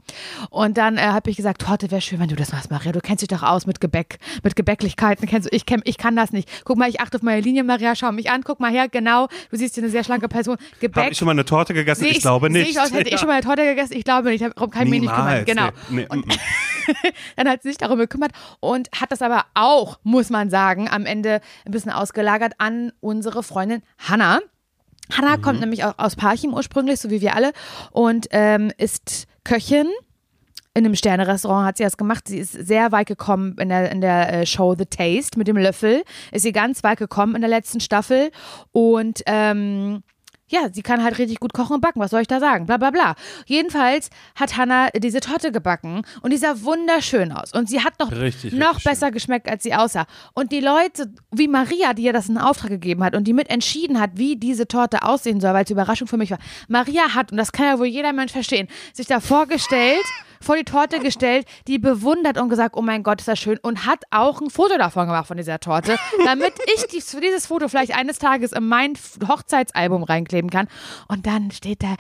Und 0.51 0.79
dann 0.79 0.97
äh, 0.97 1.01
habe 1.03 1.29
ich 1.31 1.37
gesagt, 1.37 1.61
Torte 1.63 1.91
wäre 1.91 2.01
schön, 2.01 2.21
wenn 2.21 2.29
du 2.29 2.37
das 2.37 2.53
machst, 2.53 2.71
Maria. 2.71 2.93
Du 2.93 3.01
kennst 3.01 3.23
dich 3.23 3.29
doch 3.29 3.43
aus 3.43 3.67
mit 3.67 3.81
Gebäck, 3.81 4.19
mit 4.43 4.57
Gebäcklichkeiten. 4.57 5.29
Kennst 5.29 5.51
du, 5.51 5.55
ich, 5.55 5.67
kenn, 5.67 5.83
ich 5.85 5.99
kann 5.99 6.17
das 6.17 6.33
nicht. 6.33 6.49
Guck 6.65 6.79
mal, 6.79 6.89
ich 6.89 7.01
achte 7.01 7.17
auf 7.17 7.23
meine 7.23 7.41
Linie, 7.41 7.65
Maria, 7.65 7.95
schau 7.95 8.13
mich 8.13 8.31
an, 8.31 8.43
guck 8.45 8.61
mal 8.61 8.71
her, 8.71 8.89
genau. 8.89 9.27
Du 9.51 9.57
siehst 9.57 9.75
hier 9.75 9.83
eine 9.83 9.91
sehr 9.91 10.05
schlanke 10.05 10.29
Person. 10.29 10.57
Gebäck. 10.81 11.03
Habe 11.03 11.13
ich 11.13 11.19
schon 11.19 11.27
mal 11.27 11.33
eine 11.33 11.45
Torte 11.45 11.75
gegessen? 11.75 12.05
Seh 12.05 12.11
Ich, 12.11 12.21
glaube 12.21 12.51
nicht. 12.51 12.65
Sehe 12.65 12.71
ich 12.71 12.81
aus, 12.81 12.93
hätte 12.93 13.11
ich 13.11 13.19
schon 13.19 13.29
mal 13.29 13.35
eine 13.35 13.43
Torte 13.49 13.65
gegessen? 13.65 13.95
Ich 13.97 14.05
glaube 14.05 14.29
nicht. 14.31 14.43
Darum 14.43 14.71
kann 14.71 14.85
ich 14.85 14.91
mich 14.91 15.01
nicht 15.01 15.15
kümmern. 15.15 15.45
Genau. 15.45 15.69
nee. 15.89 16.01
Nee, 16.01 16.07
Und 16.09 16.27
mm, 16.27 16.31
mm. 16.31 16.35
dann 17.37 17.49
hat 17.49 17.63
sie 17.63 17.69
sich 17.71 17.79
darum 17.79 17.99
gekümmert 17.99 18.33
und 18.61 18.89
hat 18.99 19.11
das 19.13 19.23
aber 19.23 19.45
auch, 19.55 19.99
muss 20.03 20.31
man 20.31 20.51
sagen, 20.51 20.89
am 20.89 21.07
Ende 21.07 21.41
ein 21.67 21.73
bisschen 21.73 21.93
ausgelagert 21.93 22.55
an 22.59 22.93
unsere 23.01 23.43
Freundin 23.43 23.83
Hannah. 23.99 24.41
Hannah 25.13 25.39
Mhm. 25.39 25.43
kommt 25.43 25.61
nämlich 25.61 25.85
auch 25.85 25.95
aus 25.99 26.17
Parchim 26.17 26.53
ursprünglich, 26.55 27.01
so 27.01 27.11
wie 27.11 27.21
wir 27.21 27.35
alle, 27.35 27.53
und 27.93 28.27
ähm, 28.31 28.71
ist 28.77 29.27
Köchin. 29.45 29.87
In 30.75 30.85
einem 30.85 30.95
Sterne-Restaurant 30.95 31.67
hat 31.67 31.77
sie 31.79 31.83
das 31.83 31.97
gemacht. 31.97 32.29
Sie 32.29 32.39
ist 32.39 32.53
sehr 32.53 32.93
weit 32.93 33.09
gekommen 33.09 33.57
in 33.59 33.69
der, 33.71 33.91
in 33.91 34.01
der 34.01 34.33
äh, 34.33 34.47
Show 34.47 34.77
The 34.79 34.85
Taste 34.87 35.37
mit 35.39 35.49
dem 35.49 35.57
Löffel. 35.57 36.05
Ist 36.31 36.43
sie 36.43 36.53
ganz 36.53 36.85
weit 36.85 36.99
gekommen 36.99 37.35
in 37.35 37.41
der 37.41 37.51
letzten 37.51 37.81
Staffel. 37.81 38.31
Und 38.71 39.23
ähm, 39.27 40.05
ja, 40.49 40.69
sie 40.73 40.83
kann 40.83 41.03
halt 41.05 41.19
richtig 41.19 41.41
gut 41.41 41.53
kochen 41.53 41.75
und 41.75 41.81
backen. 41.81 42.01
Was 42.01 42.11
soll 42.11 42.23
ich 42.23 42.27
da 42.27 42.41
sagen? 42.41 42.67
Bla 42.67 42.77
bla 42.77 42.91
bla. 42.91 43.15
Jedenfalls 43.47 44.11
hat 44.35 44.57
Hannah 44.57 44.91
diese 44.91 45.21
Torte 45.21 45.53
gebacken 45.53 46.03
und 46.23 46.33
die 46.33 46.37
sah 46.37 46.63
wunderschön 46.63 47.33
aus. 47.33 47.53
Und 47.53 47.69
sie 47.69 47.83
hat 47.85 47.99
noch, 47.99 48.11
Richtig, 48.11 48.53
noch 48.53 48.77
richtig 48.77 48.85
besser 48.85 49.11
geschmeckt, 49.11 49.49
als 49.49 49.63
sie 49.63 49.75
aussah. 49.75 50.07
Und 50.35 50.53
die 50.53 50.61
Leute, 50.61 51.13
wie 51.31 51.49
Maria, 51.49 51.93
die 51.95 52.03
ihr 52.03 52.13
das 52.13 52.29
in 52.29 52.39
Auftrag 52.39 52.71
gegeben 52.71 53.05
hat 53.05 53.15
und 53.15 53.25
die 53.25 53.33
mit 53.33 53.51
entschieden 53.51 54.01
hat, 54.01 54.13
wie 54.15 54.37
diese 54.37 54.67
Torte 54.67 55.03
aussehen 55.03 55.41
soll, 55.41 55.55
weil 55.55 55.65
es 55.65 55.71
Überraschung 55.71 56.09
für 56.09 56.17
mich 56.17 56.31
war. 56.31 56.39
Maria 56.69 57.15
hat, 57.15 57.33
und 57.33 57.39
das 57.39 57.53
kann 57.53 57.67
ja 57.67 57.79
wohl 57.79 57.87
jeder 57.87 58.13
Mensch 58.13 58.33
verstehen, 58.33 58.69
sich 58.93 59.07
da 59.07 59.21
vorgestellt, 59.21 60.05
vor 60.41 60.57
die 60.57 60.65
Torte 60.65 61.01
gestellt, 61.01 61.47
die 61.67 61.79
bewundert 61.79 62.39
und 62.39 62.49
gesagt, 62.49 62.77
oh 62.77 62.83
mein 62.83 63.03
Gott, 63.03 63.21
ist 63.21 63.29
das 63.29 63.39
schön 63.39 63.59
und 63.59 63.87
hat 63.87 64.05
auch 64.11 64.41
ein 64.41 64.51
Foto 64.51 64.77
davon 64.79 65.07
gemacht 65.07 65.27
von 65.27 65.37
dieser 65.37 65.61
Torte, 65.61 65.97
damit 66.25 66.55
ich 66.75 66.87
dies, 66.87 67.17
dieses 67.21 67.47
Foto 67.47 67.69
vielleicht 67.69 67.95
eines 67.97 68.19
Tages 68.19 68.53
in 68.53 68.67
mein 68.67 68.95
Hochzeitsalbum 69.27 70.03
reinkleben 70.03 70.51
kann. 70.51 70.69
Und 71.09 71.27
dann 71.27 71.51
steht 71.51 71.83
da 71.83 71.97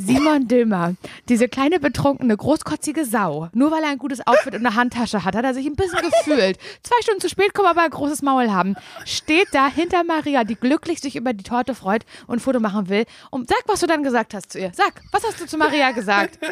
Simon 0.00 0.48
Dömer, 0.48 0.94
diese 1.28 1.48
kleine 1.48 1.78
betrunkene, 1.78 2.36
großkotzige 2.36 3.04
Sau, 3.04 3.48
nur 3.52 3.70
weil 3.70 3.82
er 3.82 3.90
ein 3.90 3.98
gutes 3.98 4.26
Outfit 4.26 4.54
und 4.54 4.66
eine 4.66 4.74
Handtasche 4.74 5.24
hat, 5.24 5.36
hat 5.36 5.44
er 5.44 5.54
sich 5.54 5.66
ein 5.66 5.76
bisschen 5.76 6.00
gefühlt. 6.00 6.58
Zwei 6.82 7.02
Stunden 7.02 7.20
zu 7.20 7.28
spät 7.28 7.52
kommen, 7.52 7.68
aber 7.68 7.82
ein 7.82 7.90
großes 7.90 8.22
Maul 8.22 8.50
haben. 8.50 8.76
Steht 9.04 9.48
da 9.52 9.68
hinter 9.68 10.02
Maria, 10.04 10.44
die 10.44 10.56
glücklich 10.56 11.00
sich 11.00 11.16
über 11.16 11.32
die 11.32 11.44
Torte 11.44 11.74
freut 11.74 12.04
und 12.26 12.36
ein 12.38 12.40
Foto 12.40 12.60
machen 12.60 12.88
will. 12.88 13.04
Und 13.30 13.48
sag, 13.48 13.60
was 13.66 13.80
du 13.80 13.86
dann 13.86 14.02
gesagt 14.02 14.32
hast 14.34 14.52
zu 14.52 14.58
ihr. 14.58 14.72
Sag, 14.74 15.02
was 15.12 15.22
hast 15.24 15.40
du 15.40 15.46
zu 15.46 15.58
Maria 15.58 15.90
gesagt? 15.92 16.38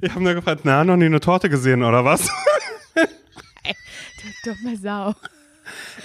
Ich 0.00 0.10
habe 0.10 0.22
nur 0.22 0.34
gefragt, 0.34 0.60
na, 0.64 0.84
noch 0.84 0.96
nie 0.96 1.06
eine 1.06 1.18
Torte 1.20 1.48
gesehen 1.48 1.82
oder 1.82 2.04
was? 2.04 2.28
Du 4.44 4.52
dumme 4.52 4.76
Sau. 4.76 5.14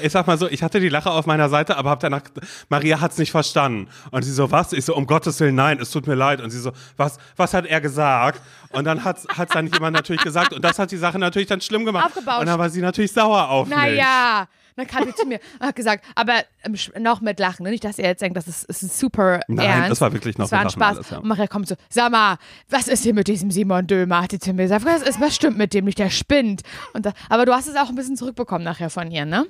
Ich 0.01 0.11
sag 0.11 0.27
mal 0.27 0.37
so, 0.37 0.47
ich 0.47 0.63
hatte 0.63 0.79
die 0.79 0.89
Lache 0.89 1.11
auf 1.11 1.25
meiner 1.25 1.49
Seite, 1.49 1.77
aber 1.77 1.89
hab 1.89 1.99
danach, 1.99 2.21
Maria 2.69 3.01
hat's 3.01 3.17
nicht 3.17 3.31
verstanden. 3.31 3.87
Und 4.11 4.23
sie 4.23 4.31
so, 4.31 4.51
was? 4.51 4.73
Ich 4.73 4.85
so, 4.85 4.95
um 4.95 5.05
Gottes 5.07 5.39
Willen, 5.39 5.55
nein, 5.55 5.79
es 5.79 5.91
tut 5.91 6.07
mir 6.07 6.15
leid. 6.15 6.41
Und 6.41 6.49
sie 6.49 6.59
so, 6.59 6.71
was, 6.97 7.17
was 7.35 7.53
hat 7.53 7.65
er 7.65 7.81
gesagt? 7.81 8.41
Und 8.71 8.85
dann 8.85 9.03
hat's, 9.03 9.27
hat's 9.27 9.53
dann 9.53 9.67
jemand 9.67 9.95
natürlich 9.95 10.21
gesagt. 10.21 10.53
Und 10.53 10.63
das 10.63 10.79
hat 10.79 10.91
die 10.91 10.97
Sache 10.97 11.19
natürlich 11.19 11.47
dann 11.47 11.61
schlimm 11.61 11.85
gemacht. 11.85 12.07
Aufgebauscht. 12.07 12.41
Und 12.41 12.45
dann 12.47 12.59
war 12.59 12.69
sie 12.69 12.81
natürlich 12.81 13.11
sauer 13.11 13.49
auf 13.49 13.67
mich. 13.67 13.77
Naja. 13.77 14.47
Dann 14.79 14.87
kam 14.87 15.05
sie 15.05 15.13
zu 15.13 15.27
mir 15.27 15.39
und 15.59 15.67
hat 15.67 15.75
gesagt, 15.75 16.05
aber 16.15 16.33
ähm, 16.63 16.75
noch 17.03 17.19
mit 17.19 17.37
Lachen, 17.39 17.63
ne? 17.63 17.71
nicht, 17.71 17.83
dass 17.83 17.99
ihr 17.99 18.05
jetzt 18.05 18.21
denkt, 18.21 18.37
das 18.37 18.47
ist, 18.47 18.63
ist 18.63 18.97
super 18.97 19.41
Nein, 19.49 19.67
ernst. 19.67 19.91
das 19.91 20.01
war 20.01 20.13
wirklich 20.13 20.37
noch 20.37 20.45
das 20.45 20.51
war 20.53 20.61
ein 20.61 20.69
Spaß. 20.69 20.95
alles, 20.97 21.09
ja. 21.09 21.17
Und 21.17 21.27
Maria 21.27 21.47
kommt 21.47 21.67
so, 21.67 21.75
sag 21.89 22.11
mal, 22.11 22.37
was 22.69 22.87
ist 22.87 23.03
hier 23.03 23.13
mit 23.13 23.27
diesem 23.27 23.51
Simon 23.51 23.87
Dömer? 23.87 24.21
Hat 24.21 24.31
sie 24.31 24.39
zu 24.39 24.53
mir 24.53 24.63
gesagt, 24.63 24.85
was, 24.85 25.01
ist, 25.01 25.19
was 25.19 25.35
stimmt 25.35 25.57
mit 25.57 25.73
dem 25.73 25.83
nicht, 25.83 25.99
der 25.99 26.09
spinnt. 26.09 26.61
Und 26.93 27.05
da, 27.05 27.11
aber 27.27 27.45
du 27.45 27.53
hast 27.53 27.67
es 27.67 27.75
auch 27.75 27.89
ein 27.89 27.95
bisschen 27.95 28.15
zurückbekommen 28.15 28.63
nachher 28.63 28.89
von 28.89 29.11
ihr, 29.11 29.25
ne? 29.25 29.45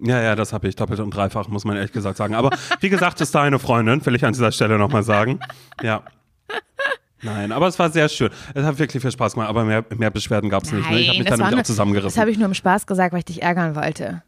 Ja, 0.00 0.20
ja, 0.20 0.34
das 0.34 0.52
habe 0.52 0.66
ich 0.66 0.74
doppelt 0.74 0.98
und 0.98 1.14
dreifach, 1.14 1.46
muss 1.46 1.64
man 1.64 1.76
ehrlich 1.76 1.92
gesagt 1.92 2.16
sagen. 2.16 2.34
Aber 2.34 2.50
wie 2.80 2.88
gesagt, 2.88 3.20
ist 3.20 3.34
deine 3.36 3.60
Freundin, 3.60 4.04
will 4.04 4.16
ich 4.16 4.24
an 4.24 4.32
dieser 4.32 4.50
Stelle 4.50 4.78
nochmal 4.78 5.04
sagen. 5.04 5.38
Ja. 5.80 6.02
Nein, 7.22 7.52
aber 7.52 7.68
es 7.68 7.78
war 7.78 7.88
sehr 7.88 8.08
schön. 8.08 8.30
Es 8.52 8.64
hat 8.64 8.78
wirklich 8.78 9.00
viel 9.00 9.12
Spaß 9.12 9.34
gemacht, 9.34 9.48
aber 9.48 9.64
mehr, 9.64 9.84
mehr 9.96 10.10
Beschwerden 10.10 10.50
gab 10.50 10.64
es 10.64 10.72
nicht. 10.72 10.90
Ne? 10.90 10.98
Ich 10.98 11.08
habe 11.08 11.18
mich 11.18 11.28
dann 11.28 11.38
nämlich 11.38 11.60
auch 11.60 11.62
zusammengerissen. 11.62 12.16
Das 12.16 12.20
habe 12.20 12.32
ich 12.32 12.38
nur 12.38 12.46
im 12.46 12.54
Spaß 12.54 12.86
gesagt, 12.86 13.12
weil 13.12 13.20
ich 13.20 13.26
dich 13.26 13.42
ärgern 13.42 13.76
wollte. 13.76 14.22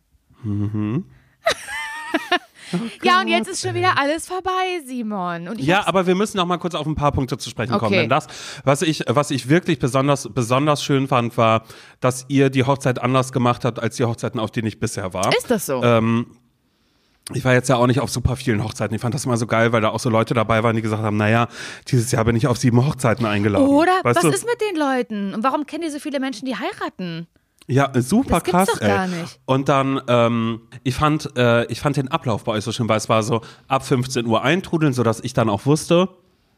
Mhm. 0.45 1.05
ja, 3.03 3.21
und 3.21 3.29
jetzt 3.29 3.49
ist 3.49 3.63
schon 3.63 3.75
wieder 3.75 3.99
alles 3.99 4.27
vorbei, 4.27 4.81
Simon. 4.87 5.59
Ja, 5.59 5.87
aber 5.87 6.07
wir 6.07 6.15
müssen 6.15 6.37
noch 6.37 6.47
mal 6.47 6.59
kurz 6.59 6.75
auf 6.75 6.87
ein 6.87 6.95
paar 6.95 7.13
Punkte 7.13 7.39
zu 7.39 7.51
sprechen 7.51 7.73
kommen. 7.73 7.87
Okay. 7.87 8.01
Denn 8.01 8.09
das, 8.09 8.27
was 8.65 8.83
ich, 8.83 9.05
was 9.09 9.31
ich 9.31 9.49
wirklich 9.49 9.79
besonders, 9.79 10.29
besonders 10.33 10.83
schön 10.83 11.09
fand, 11.09 11.37
war, 11.37 11.65
dass 12.01 12.25
ihr 12.29 12.51
die 12.51 12.65
Hochzeit 12.65 13.01
anders 13.01 13.33
gemacht 13.33 13.65
habt, 13.65 13.81
als 13.81 13.97
die 13.97 14.05
Hochzeiten, 14.05 14.41
auf 14.41 14.51
denen 14.51 14.69
ich 14.69 14.81
bisher 14.81 15.13
war. 15.13 15.35
ist 15.37 15.51
das 15.51 15.67
so? 15.67 15.83
Ähm, 15.83 16.27
ich 17.33 17.45
war 17.45 17.55
jetzt 17.55 17.71
ja 17.71 17.77
auch 17.77 17.87
nicht 17.87 18.01
auf 18.01 18.11
super 18.11 18.37
vielen 18.37 18.63
Hochzeiten. 18.63 18.95
Ich 18.95 19.01
fand 19.01 19.15
das 19.15 19.25
immer 19.25 19.39
so 19.39 19.47
geil, 19.47 19.73
weil 19.73 19.81
da 19.81 19.89
auch 19.89 20.01
so 20.01 20.11
Leute 20.11 20.35
dabei 20.35 20.63
waren, 20.63 20.77
die 20.77 20.83
gesagt 20.83 21.03
haben, 21.03 21.17
naja, 21.17 21.49
dieses 21.89 22.13
Jahr 22.13 22.25
bin 22.27 22.37
ich 22.37 22.47
auf 22.47 22.59
sieben 22.59 22.85
Hochzeiten 22.85 23.25
eingeladen. 23.25 23.67
Oder? 23.67 23.93
Weißt 24.03 24.17
was 24.17 24.25
du? 24.25 24.29
ist 24.31 24.45
mit 24.45 24.61
den 24.61 24.77
Leuten? 24.79 25.33
Und 25.33 25.43
warum 25.43 25.65
kennen 25.65 25.85
die 25.85 25.91
so 25.91 25.99
viele 25.99 26.21
Menschen, 26.21 26.45
die 26.45 26.55
heiraten? 26.55 27.27
Ja, 27.67 27.91
super 27.95 28.41
Das 28.41 28.45
gibt's 28.45 28.51
krass, 28.51 28.69
doch 28.75 28.81
ey. 28.81 28.89
gar 28.89 29.07
nicht. 29.07 29.41
Und 29.47 29.69
dann, 29.69 30.01
ähm, 30.09 30.61
ich 30.83 30.95
fand, 30.95 31.31
äh, 31.37 31.65
ich 31.67 31.81
fand 31.81 31.97
den 31.97 32.09
Ablauf 32.09 32.45
bei 32.45 32.53
euch 32.53 32.65
so 32.65 32.73
schön, 32.73 32.89
weil 32.89 32.99
es 32.99 33.09
war 33.09 33.23
so 33.23 33.41
ab 33.69 33.87
15 33.87 34.27
Uhr 34.27 34.43
eintrudeln, 34.43 34.93
sodass 34.93 35.21
ich 35.21 35.33
dann 35.33 35.49
auch 35.49 35.65
wusste, 35.65 36.09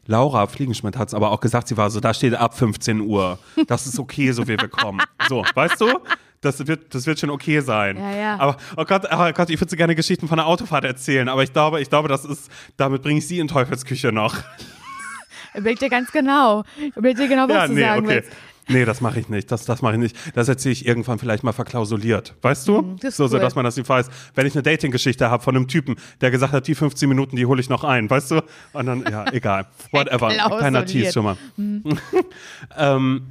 Laura 0.05 0.47
Fliegenschmidt 0.47 0.97
hat 0.97 1.09
es 1.09 1.13
aber 1.13 1.31
auch 1.31 1.39
gesagt, 1.39 1.67
sie 1.67 1.77
war 1.77 1.89
so, 1.89 1.99
da 1.99 2.13
steht 2.13 2.33
ab 2.33 2.57
15 2.57 3.01
Uhr. 3.01 3.39
Das 3.67 3.85
ist 3.87 3.99
okay, 3.99 4.31
so 4.31 4.43
wie 4.47 4.57
wir 4.57 4.69
kommen. 4.69 5.01
So, 5.27 5.43
weißt 5.53 5.81
du? 5.81 5.99
Das 6.41 6.65
wird, 6.65 6.93
das 6.93 7.05
wird 7.07 7.19
schon 7.19 7.29
okay 7.29 7.59
sein. 7.59 7.97
Ja, 7.97 8.11
ja. 8.11 8.39
Aber, 8.39 8.57
oh 8.77 8.85
Gott, 8.85 9.03
oh 9.11 9.31
Gott, 9.33 9.49
ich 9.49 9.59
würde 9.59 9.69
so 9.69 9.75
gerne 9.75 9.95
Geschichten 9.95 10.27
von 10.27 10.37
der 10.37 10.47
Autofahrt 10.47 10.85
erzählen, 10.85 11.27
aber 11.27 11.43
ich 11.43 11.51
glaube, 11.51 11.81
ich 11.81 11.89
glaube, 11.89 12.07
das 12.07 12.25
ist, 12.25 12.49
damit 12.77 13.01
bringe 13.01 13.19
ich 13.19 13.27
sie 13.27 13.39
in 13.39 13.47
Teufelsküche 13.47 14.11
noch. 14.11 14.35
Überleg 15.55 15.79
dir 15.79 15.89
ganz 15.89 16.11
genau. 16.11 16.63
Überleg 16.95 17.17
dir 17.17 17.27
genau, 17.27 17.49
was 17.49 17.55
ja, 17.55 17.67
du 17.67 17.73
nee, 17.73 17.81
sagen 17.81 18.05
okay. 18.05 18.15
willst. 18.15 18.31
Nee, 18.67 18.85
das 18.85 19.01
mache 19.01 19.19
ich 19.19 19.29
nicht. 19.29 19.51
Das, 19.51 19.65
das 19.65 19.81
mache 19.81 19.93
ich 19.93 19.99
nicht. 19.99 20.15
Das 20.35 20.47
erzähle 20.47 20.73
ich 20.73 20.85
irgendwann 20.85 21.19
vielleicht 21.19 21.43
mal 21.43 21.53
verklausuliert. 21.53 22.35
Weißt 22.41 22.67
du? 22.67 22.81
Mhm, 22.81 22.97
so, 23.01 23.27
so, 23.27 23.35
cool. 23.35 23.41
dass 23.41 23.55
man 23.55 23.65
das 23.65 23.77
nicht 23.77 23.87
weiß. 23.87 24.09
Wenn 24.35 24.45
ich 24.45 24.53
eine 24.53 24.63
Dating-Geschichte 24.63 25.29
habe 25.29 25.43
von 25.43 25.55
einem 25.55 25.67
Typen, 25.67 25.95
der 26.21 26.31
gesagt 26.31 26.53
hat, 26.53 26.67
die 26.67 26.75
15 26.75 27.07
Minuten, 27.07 27.35
die 27.35 27.45
hole 27.45 27.61
ich 27.61 27.69
noch 27.69 27.83
ein. 27.83 28.09
Weißt 28.09 28.31
du? 28.31 28.41
Und 28.73 28.85
dann, 28.85 29.03
ja, 29.09 29.25
egal. 29.31 29.67
Whatever. 29.91 30.27
Kleiner 30.27 30.47
Verklausuliert. 30.49 30.87
Tease 30.87 31.13
schon 31.13 31.23
mal. 31.23 31.37
ähm, 32.77 33.21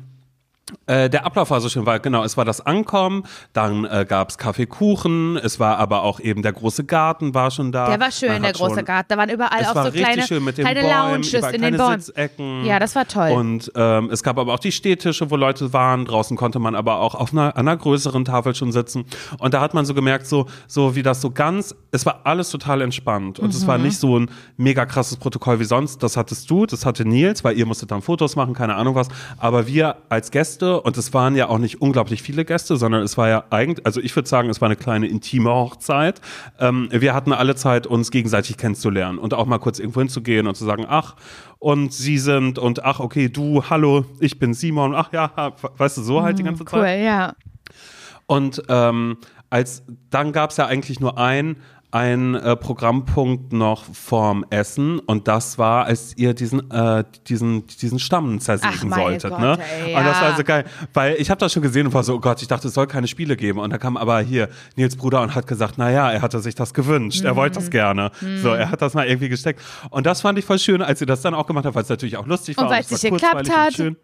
äh, 0.86 1.08
der 1.08 1.24
Ablauf 1.24 1.50
war 1.50 1.60
so 1.60 1.68
schön, 1.68 1.86
weil 1.86 2.00
genau, 2.00 2.24
es 2.24 2.36
war 2.36 2.44
das 2.44 2.60
Ankommen, 2.64 3.22
dann 3.52 3.84
äh, 3.84 4.04
gab 4.08 4.30
es 4.30 4.38
Kaffeekuchen, 4.38 5.36
es 5.36 5.60
war 5.60 5.78
aber 5.78 6.02
auch 6.02 6.18
eben 6.20 6.42
der 6.42 6.52
große 6.52 6.84
Garten 6.84 7.34
war 7.34 7.50
schon 7.50 7.72
da. 7.72 7.88
Der 7.88 8.00
war 8.00 8.10
schön, 8.10 8.42
der 8.42 8.52
große 8.52 8.76
schon- 8.76 8.84
Garten. 8.84 9.06
Da 9.08 9.16
waren 9.16 9.30
überall 9.30 9.60
es 9.60 9.68
auch 9.68 9.74
war 9.76 9.84
so 9.86 9.92
kleine, 9.92 10.22
schön 10.26 10.42
mit 10.44 10.58
den 10.58 10.64
kleine 10.64 10.80
Bäumen, 10.80 11.22
Lounges 11.22 11.32
in 11.52 11.62
den 11.62 11.76
Bäumen. 11.76 12.00
Sitzecken. 12.00 12.64
Ja, 12.64 12.78
das 12.78 12.94
war 12.96 13.06
toll. 13.06 13.30
Und 13.30 13.70
ähm, 13.76 14.10
es 14.10 14.22
gab 14.22 14.38
aber 14.38 14.52
auch 14.54 14.58
die 14.58 14.72
Stehtische, 14.72 15.30
wo 15.30 15.36
Leute 15.36 15.72
waren. 15.72 16.04
Draußen 16.04 16.36
konnte 16.36 16.58
man 16.58 16.74
aber 16.74 16.98
auch 17.00 17.14
auf 17.14 17.32
einer, 17.32 17.56
einer 17.56 17.76
größeren 17.76 18.24
Tafel 18.24 18.54
schon 18.54 18.72
sitzen. 18.72 19.04
Und 19.38 19.54
da 19.54 19.60
hat 19.60 19.72
man 19.74 19.84
so 19.86 19.94
gemerkt, 19.94 20.26
so, 20.26 20.46
so 20.66 20.94
wie 20.96 21.02
das 21.02 21.20
so 21.20 21.30
ganz, 21.30 21.74
es 21.92 22.04
war 22.06 22.20
alles 22.24 22.50
total 22.50 22.80
entspannt. 22.82 23.38
Und 23.38 23.54
es 23.54 23.62
Mhm. 23.62 23.66
war 23.68 23.78
nicht 23.78 23.98
so 23.98 24.18
ein 24.18 24.30
mega 24.56 24.84
krasses 24.86 25.16
Protokoll 25.16 25.60
wie 25.60 25.64
sonst. 25.64 26.02
Das 26.02 26.16
hattest 26.16 26.50
du, 26.50 26.66
das 26.66 26.84
hatte 26.84 27.04
Nils, 27.04 27.44
weil 27.44 27.56
ihr 27.56 27.66
musstet 27.66 27.90
dann 27.90 28.02
Fotos 28.02 28.34
machen, 28.36 28.52
keine 28.54 28.74
Ahnung 28.74 28.94
was. 28.94 29.08
Aber 29.38 29.66
wir 29.66 29.96
als 30.08 30.30
Gäste, 30.30 30.55
und 30.62 30.96
es 30.96 31.12
waren 31.14 31.36
ja 31.36 31.48
auch 31.48 31.58
nicht 31.58 31.80
unglaublich 31.80 32.22
viele 32.22 32.44
Gäste, 32.44 32.76
sondern 32.76 33.02
es 33.02 33.16
war 33.16 33.28
ja 33.28 33.44
eigentlich, 33.50 33.84
also 33.84 34.00
ich 34.00 34.14
würde 34.16 34.28
sagen, 34.28 34.48
es 34.48 34.60
war 34.60 34.66
eine 34.66 34.76
kleine 34.76 35.06
intime 35.06 35.50
Hochzeit. 35.50 36.20
Ähm, 36.58 36.88
wir 36.90 37.14
hatten 37.14 37.32
alle 37.32 37.54
Zeit, 37.54 37.86
uns 37.86 38.10
gegenseitig 38.10 38.56
kennenzulernen 38.56 39.18
und 39.18 39.34
auch 39.34 39.46
mal 39.46 39.58
kurz 39.58 39.78
irgendwo 39.78 40.00
hinzugehen 40.00 40.46
und 40.46 40.56
zu 40.56 40.64
sagen, 40.64 40.86
ach, 40.88 41.16
und 41.58 41.92
sie 41.92 42.18
sind 42.18 42.58
und 42.58 42.84
ach, 42.84 43.00
okay, 43.00 43.28
du, 43.28 43.64
hallo, 43.68 44.04
ich 44.20 44.38
bin 44.38 44.54
Simon, 44.54 44.94
ach 44.94 45.12
ja, 45.12 45.54
weißt 45.76 45.98
du, 45.98 46.02
so 46.02 46.22
halt 46.22 46.38
die 46.38 46.42
ganze 46.42 46.64
Zeit. 46.64 46.80
Cool, 46.80 47.04
ja. 47.04 47.34
Und 48.26 48.62
ähm, 48.68 49.18
als 49.50 49.84
dann 50.10 50.32
gab 50.32 50.50
es 50.50 50.56
ja 50.56 50.66
eigentlich 50.66 51.00
nur 51.00 51.18
ein 51.18 51.56
ein 51.96 52.34
äh, 52.34 52.56
Programmpunkt 52.56 53.52
noch 53.52 53.84
vorm 53.92 54.44
Essen 54.50 54.98
und 54.98 55.28
das 55.28 55.56
war, 55.58 55.86
als 55.86 56.16
ihr 56.16 56.34
diesen, 56.34 56.70
äh, 56.70 57.04
diesen, 57.26 57.66
diesen 57.66 57.98
Stamm 57.98 58.38
zersägen 58.40 58.92
Ach, 58.92 58.98
solltet. 58.98 59.30
Gott, 59.30 59.40
ne? 59.40 59.58
ey, 59.86 59.94
Und 59.96 60.04
das 60.04 60.20
ja. 60.20 60.22
war 60.28 60.36
so 60.36 60.44
geil, 60.44 60.64
weil 60.92 61.14
ich 61.18 61.30
habe 61.30 61.38
das 61.38 61.52
schon 61.52 61.62
gesehen 61.62 61.86
und 61.86 61.94
war 61.94 62.02
so, 62.02 62.14
oh 62.14 62.20
Gott, 62.20 62.42
ich 62.42 62.48
dachte, 62.48 62.68
es 62.68 62.74
soll 62.74 62.86
keine 62.86 63.06
Spiele 63.08 63.36
geben. 63.36 63.58
Und 63.58 63.70
da 63.70 63.78
kam 63.78 63.96
aber 63.96 64.20
hier 64.20 64.48
Nils 64.76 64.96
Bruder 64.96 65.22
und 65.22 65.34
hat 65.34 65.46
gesagt, 65.46 65.78
naja, 65.78 66.10
er 66.10 66.20
hatte 66.22 66.40
sich 66.40 66.54
das 66.54 66.74
gewünscht, 66.74 67.24
er 67.24 67.34
wollte 67.34 67.58
Mhm. 67.58 67.62
das 67.62 67.70
gerne. 67.70 68.10
So, 68.42 68.50
er 68.50 68.70
hat 68.70 68.82
das 68.82 68.94
mal 68.94 69.06
irgendwie 69.06 69.28
gesteckt. 69.28 69.60
Und 69.90 70.04
das 70.06 70.20
fand 70.20 70.38
ich 70.38 70.44
voll 70.44 70.58
schön, 70.58 70.82
als 70.82 71.00
ihr 71.00 71.06
das 71.06 71.22
dann 71.22 71.34
auch 71.34 71.46
gemacht 71.46 71.64
habt, 71.64 71.74
weil 71.74 71.82
es 71.84 71.88
natürlich 71.88 72.16
auch 72.18 72.26
lustig 72.26 72.58
Und 72.58 72.64
war. 72.64 72.70
weil 72.72 72.80
es 72.82 72.90
nicht 72.90 73.02
geklappt 73.02 73.34
und 73.48 73.56
hat. 73.56 73.72
Schön. 73.74 73.96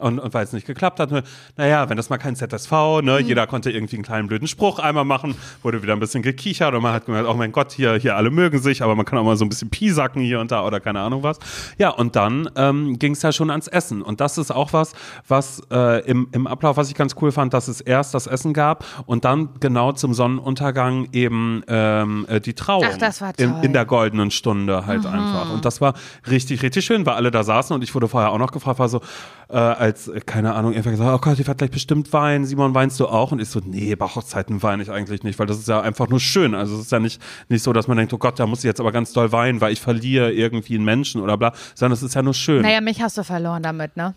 Und, 0.00 0.18
und 0.18 0.34
weil 0.34 0.44
es 0.44 0.52
nicht 0.52 0.66
geklappt 0.66 0.98
hat, 1.00 1.10
naja, 1.56 1.88
wenn 1.88 1.96
das 1.96 2.10
mal 2.10 2.18
kein 2.18 2.34
ZSV, 2.36 2.72
ne, 3.02 3.18
Mhm. 3.20 3.26
jeder 3.26 3.46
konnte 3.46 3.70
irgendwie 3.70 3.96
einen 3.96 4.04
kleinen 4.04 4.28
blöden 4.28 4.48
Spruch 4.48 4.78
einmal 4.78 5.04
machen, 5.04 5.34
wurde 5.62 5.82
wieder 5.82 5.92
ein 5.92 6.00
bisschen 6.00 6.22
gekichert 6.22 6.74
und 6.74 6.82
man 6.82 6.92
hat 6.92 7.06
gemerkt, 7.06 7.28
oh 7.28 7.34
mein 7.34 7.52
Gott, 7.52 7.72
hier, 7.72 7.94
hier 7.94 8.16
alle 8.16 8.30
mögen 8.30 8.58
sich, 8.60 8.82
aber 8.82 8.94
man 8.96 9.04
kann 9.04 9.18
auch 9.18 9.24
mal 9.24 9.36
so 9.36 9.44
ein 9.44 9.48
bisschen 9.48 9.70
piesacken 9.70 10.22
hier 10.22 10.40
und 10.40 10.50
da 10.50 10.64
oder 10.64 10.80
keine 10.80 11.00
Ahnung 11.00 11.22
was. 11.22 11.38
Ja, 11.78 11.90
und 11.90 12.16
dann 12.16 12.48
ähm, 12.56 12.98
ging 12.98 13.12
es 13.12 13.22
ja 13.22 13.32
schon 13.32 13.50
ans 13.50 13.68
Essen. 13.68 14.02
Und 14.02 14.20
das 14.20 14.38
ist 14.38 14.50
auch 14.50 14.72
was, 14.72 14.92
was 15.28 15.62
äh, 15.70 16.00
im, 16.08 16.28
im 16.32 16.46
Ablauf, 16.46 16.76
was 16.76 16.88
ich 16.88 16.94
ganz 16.94 17.14
cool 17.20 17.32
fand, 17.32 17.52
dass 17.54 17.68
es 17.68 17.80
erst 17.80 18.14
das 18.14 18.26
Essen 18.26 18.52
gab 18.54 18.84
und 19.06 19.24
dann 19.24 19.50
genau 19.60 19.92
zum 19.92 20.14
Sonnenuntergang 20.14 21.08
eben 21.12 21.62
ähm, 21.68 22.26
äh, 22.28 22.40
die 22.40 22.54
Trauung. 22.54 22.84
Ach, 22.90 22.96
das 22.98 23.20
war 23.20 23.32
in, 23.38 23.50
toll. 23.52 23.64
in 23.64 23.72
der 23.72 23.84
goldenen 23.84 24.30
Stunde 24.30 24.86
halt 24.86 25.04
einfach. 25.06 25.52
Und 25.52 25.64
das 25.64 25.80
war 25.80 25.94
richtig, 26.30 26.62
richtig 26.62 26.84
schön, 26.84 27.04
weil 27.06 27.14
alle 27.14 27.30
da 27.30 27.42
saßen 27.42 27.74
und 27.74 27.82
ich 27.82 27.94
wurde 27.94 28.08
vorher 28.08 28.30
auch 28.30 28.38
noch 28.38 28.52
gefragt, 28.52 28.78
war 28.78 28.88
so, 28.88 29.00
äh, 29.48 29.54
als, 29.90 30.08
äh, 30.08 30.20
keine 30.20 30.54
Ahnung, 30.54 30.72
irgendwer 30.72 30.92
gesagt, 30.92 31.10
oh 31.10 31.18
Gott, 31.18 31.38
ich 31.38 31.46
werde 31.46 31.58
gleich 31.58 31.70
bestimmt 31.70 32.12
weinen. 32.12 32.44
Simon, 32.44 32.74
weinst 32.74 32.98
du 33.00 33.06
auch? 33.06 33.32
Und 33.32 33.40
ich 33.40 33.48
so, 33.48 33.60
nee, 33.64 33.94
bei 33.94 34.06
Hochzeiten 34.06 34.62
weine 34.62 34.82
ich 34.82 34.90
eigentlich 34.90 35.22
nicht, 35.22 35.38
weil 35.38 35.46
das 35.46 35.58
ist 35.58 35.68
ja 35.68 35.80
einfach 35.80 36.08
nur 36.08 36.20
schön. 36.20 36.54
Also 36.54 36.76
es 36.76 36.82
ist 36.82 36.92
ja 36.92 37.00
nicht, 37.00 37.20
nicht 37.48 37.62
so, 37.62 37.72
dass 37.72 37.88
man 37.88 37.96
denkt, 37.96 38.12
oh 38.12 38.18
Gott, 38.18 38.38
da 38.38 38.46
muss 38.46 38.60
ich 38.60 38.64
jetzt 38.64 38.80
aber 38.80 38.92
ganz 38.92 39.12
doll 39.12 39.32
weinen, 39.32 39.60
weil 39.60 39.72
ich 39.72 39.80
verliere 39.80 40.32
irgendwie 40.32 40.76
einen 40.76 40.84
Menschen 40.84 41.20
oder 41.20 41.36
bla, 41.36 41.52
sondern 41.74 41.94
es 41.94 42.02
ist 42.02 42.14
ja 42.14 42.22
nur 42.22 42.34
schön. 42.34 42.62
Naja, 42.62 42.80
mich 42.80 43.02
hast 43.02 43.18
du 43.18 43.24
verloren 43.24 43.62
damit, 43.62 43.96
ne? 43.96 44.14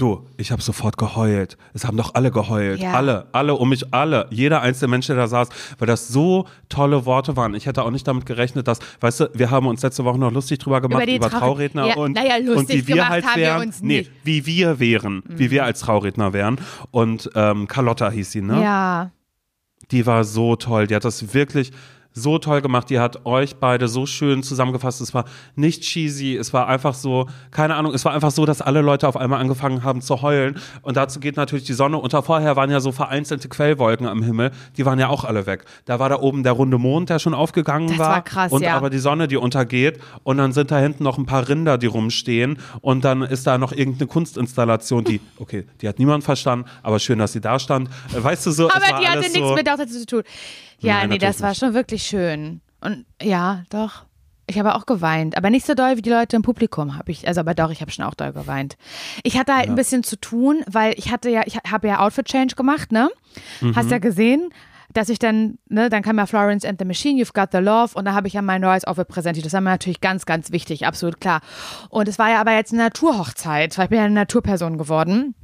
Du, 0.00 0.26
ich 0.38 0.50
habe 0.50 0.62
sofort 0.62 0.96
geheult. 0.96 1.58
Es 1.74 1.84
haben 1.84 1.98
doch 1.98 2.14
alle 2.14 2.30
geheult. 2.30 2.80
Ja. 2.80 2.94
Alle, 2.94 3.26
alle 3.32 3.54
um 3.54 3.68
mich, 3.68 3.92
alle. 3.92 4.26
Jeder 4.30 4.62
einzelne 4.62 4.92
Mensch, 4.92 5.08
der 5.08 5.16
da 5.16 5.28
saß, 5.28 5.50
weil 5.78 5.86
das 5.86 6.08
so 6.08 6.46
tolle 6.70 7.04
Worte 7.04 7.36
waren. 7.36 7.54
Ich 7.54 7.66
hätte 7.66 7.82
auch 7.82 7.90
nicht 7.90 8.08
damit 8.08 8.24
gerechnet, 8.24 8.66
dass, 8.66 8.78
weißt 9.00 9.20
du, 9.20 9.30
wir 9.34 9.50
haben 9.50 9.66
uns 9.66 9.82
letzte 9.82 10.06
Woche 10.06 10.18
noch 10.18 10.32
lustig 10.32 10.58
drüber 10.58 10.80
gemacht, 10.80 11.06
die 11.06 11.16
über, 11.16 11.26
Trau- 11.28 11.38
Trauredner 11.40 11.86
Ja, 11.86 11.96
und, 11.96 12.18
lustig 12.46 12.80
und 12.80 12.88
wie 12.88 12.94
wir 12.94 13.08
halt 13.10 13.26
wir 13.26 13.42
wären. 13.42 13.60
uns 13.66 13.82
nee, 13.82 14.06
wie 14.24 14.46
wir 14.46 14.80
wären, 14.80 15.22
wie 15.28 15.50
wir 15.50 15.64
als 15.66 15.80
Trauredner 15.80 16.32
wären. 16.32 16.56
Und 16.90 17.28
ähm, 17.34 17.68
Carlotta 17.68 18.10
hieß 18.10 18.32
sie, 18.32 18.40
ne? 18.40 18.62
Ja. 18.62 19.10
Die 19.90 20.06
war 20.06 20.24
so 20.24 20.56
toll. 20.56 20.86
Die 20.86 20.94
hat 20.94 21.04
das 21.04 21.34
wirklich 21.34 21.72
so 22.12 22.38
toll 22.38 22.60
gemacht. 22.60 22.90
Die 22.90 22.98
hat 22.98 23.24
euch 23.24 23.56
beide 23.56 23.88
so 23.88 24.06
schön 24.06 24.42
zusammengefasst. 24.42 25.00
Es 25.00 25.14
war 25.14 25.24
nicht 25.54 25.82
cheesy. 25.82 26.36
Es 26.36 26.52
war 26.52 26.66
einfach 26.68 26.94
so, 26.94 27.26
keine 27.50 27.76
Ahnung, 27.76 27.94
es 27.94 28.04
war 28.04 28.12
einfach 28.12 28.30
so, 28.30 28.46
dass 28.46 28.60
alle 28.60 28.80
Leute 28.80 29.06
auf 29.08 29.16
einmal 29.16 29.40
angefangen 29.40 29.84
haben 29.84 30.00
zu 30.02 30.22
heulen. 30.22 30.58
Und 30.82 30.96
dazu 30.96 31.20
geht 31.20 31.36
natürlich 31.36 31.64
die 31.64 31.72
Sonne 31.72 31.98
unter. 31.98 32.22
Vorher 32.22 32.56
waren 32.56 32.70
ja 32.70 32.80
so 32.80 32.92
vereinzelte 32.92 33.48
Quellwolken 33.48 34.06
am 34.06 34.22
Himmel. 34.22 34.50
Die 34.76 34.86
waren 34.86 34.98
ja 34.98 35.08
auch 35.08 35.24
alle 35.24 35.46
weg. 35.46 35.64
Da 35.84 35.98
war 35.98 36.08
da 36.08 36.18
oben 36.18 36.42
der 36.42 36.52
runde 36.52 36.78
Mond, 36.78 37.10
der 37.10 37.18
schon 37.18 37.34
aufgegangen 37.34 37.88
Das 37.88 37.98
war. 37.98 38.08
war 38.08 38.22
krass, 38.22 38.52
und 38.52 38.62
ja. 38.62 38.76
aber 38.76 38.90
die 38.90 38.98
Sonne, 38.98 39.28
die 39.28 39.36
untergeht. 39.36 40.00
Und 40.22 40.38
dann 40.38 40.52
sind 40.52 40.70
da 40.70 40.78
hinten 40.78 41.04
noch 41.04 41.18
ein 41.18 41.26
paar 41.26 41.48
Rinder, 41.48 41.78
die 41.78 41.86
rumstehen. 41.86 42.58
Und 42.80 43.04
dann 43.04 43.22
ist 43.22 43.46
da 43.46 43.58
noch 43.58 43.72
irgendeine 43.72 44.08
Kunstinstallation, 44.08 45.04
die, 45.04 45.20
okay, 45.38 45.66
die 45.80 45.88
hat 45.88 45.98
niemand 45.98 46.24
verstanden, 46.24 46.66
aber 46.82 46.98
schön, 46.98 47.18
dass 47.18 47.32
sie 47.32 47.40
da 47.40 47.58
stand. 47.58 47.88
Äh, 48.14 48.22
Weißt 48.22 48.46
du 48.46 48.50
so, 48.50 48.70
Aber 48.70 49.00
die 49.00 49.06
hatte 49.08 49.20
nichts 49.20 49.38
so, 49.38 49.54
mit 49.54 49.66
Daughter 49.66 49.86
zu 49.86 50.04
tun. 50.04 50.22
Ja, 50.80 50.94
Nein, 50.94 51.10
nee, 51.10 51.18
das 51.18 51.40
war 51.40 51.50
nicht. 51.50 51.60
schon 51.60 51.74
wirklich 51.74 52.02
schön. 52.02 52.60
Und 52.80 53.04
ja, 53.22 53.64
doch. 53.70 54.04
Ich 54.46 54.58
habe 54.58 54.74
auch 54.74 54.84
geweint, 54.84 55.36
aber 55.36 55.48
nicht 55.48 55.64
so 55.64 55.74
doll 55.74 55.96
wie 55.96 56.02
die 56.02 56.10
Leute 56.10 56.34
im 56.34 56.42
Publikum 56.42 56.96
habe 56.96 57.12
ich. 57.12 57.28
Also, 57.28 57.40
aber 57.40 57.54
doch, 57.54 57.70
ich 57.70 57.80
habe 57.82 57.92
schon 57.92 58.04
auch 58.04 58.14
doll 58.14 58.32
geweint. 58.32 58.76
Ich 59.22 59.38
hatte 59.38 59.54
halt 59.54 59.68
ein 59.68 59.76
bisschen 59.76 60.02
zu 60.02 60.16
tun, 60.16 60.64
weil 60.68 60.94
ich 60.98 61.12
hatte 61.12 61.30
ja, 61.30 61.42
ich 61.46 61.58
habe 61.70 61.86
ja 61.86 62.00
Outfit 62.00 62.26
Change 62.26 62.56
gemacht, 62.56 62.90
ne? 62.90 63.10
Hast 63.76 63.92
ja 63.92 63.98
gesehen, 63.98 64.50
dass 64.92 65.08
ich 65.08 65.20
dann, 65.20 65.58
ne, 65.68 65.88
dann 65.88 66.02
kam 66.02 66.18
ja 66.18 66.26
Florence 66.26 66.64
and 66.64 66.80
the 66.80 66.84
Machine, 66.84 67.22
You've 67.22 67.32
Got 67.32 67.50
the 67.52 67.58
Love 67.58 67.96
und 67.96 68.06
da 68.06 68.12
habe 68.14 68.26
ich 68.26 68.34
ja 68.34 68.42
mein 68.42 68.60
neues 68.60 68.84
Outfit 68.84 69.06
präsentiert. 69.06 69.46
Das 69.46 69.52
war 69.52 69.60
mir 69.60 69.70
natürlich 69.70 70.00
ganz, 70.00 70.26
ganz 70.26 70.50
wichtig, 70.50 70.84
absolut 70.84 71.20
klar. 71.20 71.42
Und 71.88 72.08
es 72.08 72.18
war 72.18 72.30
ja 72.30 72.40
aber 72.40 72.52
jetzt 72.52 72.72
eine 72.72 72.82
Naturhochzeit, 72.82 73.78
weil 73.78 73.84
ich 73.84 73.90
bin 73.90 73.98
ja 73.98 74.04
eine 74.04 74.14
Naturperson 74.14 74.78
geworden. 74.78 75.34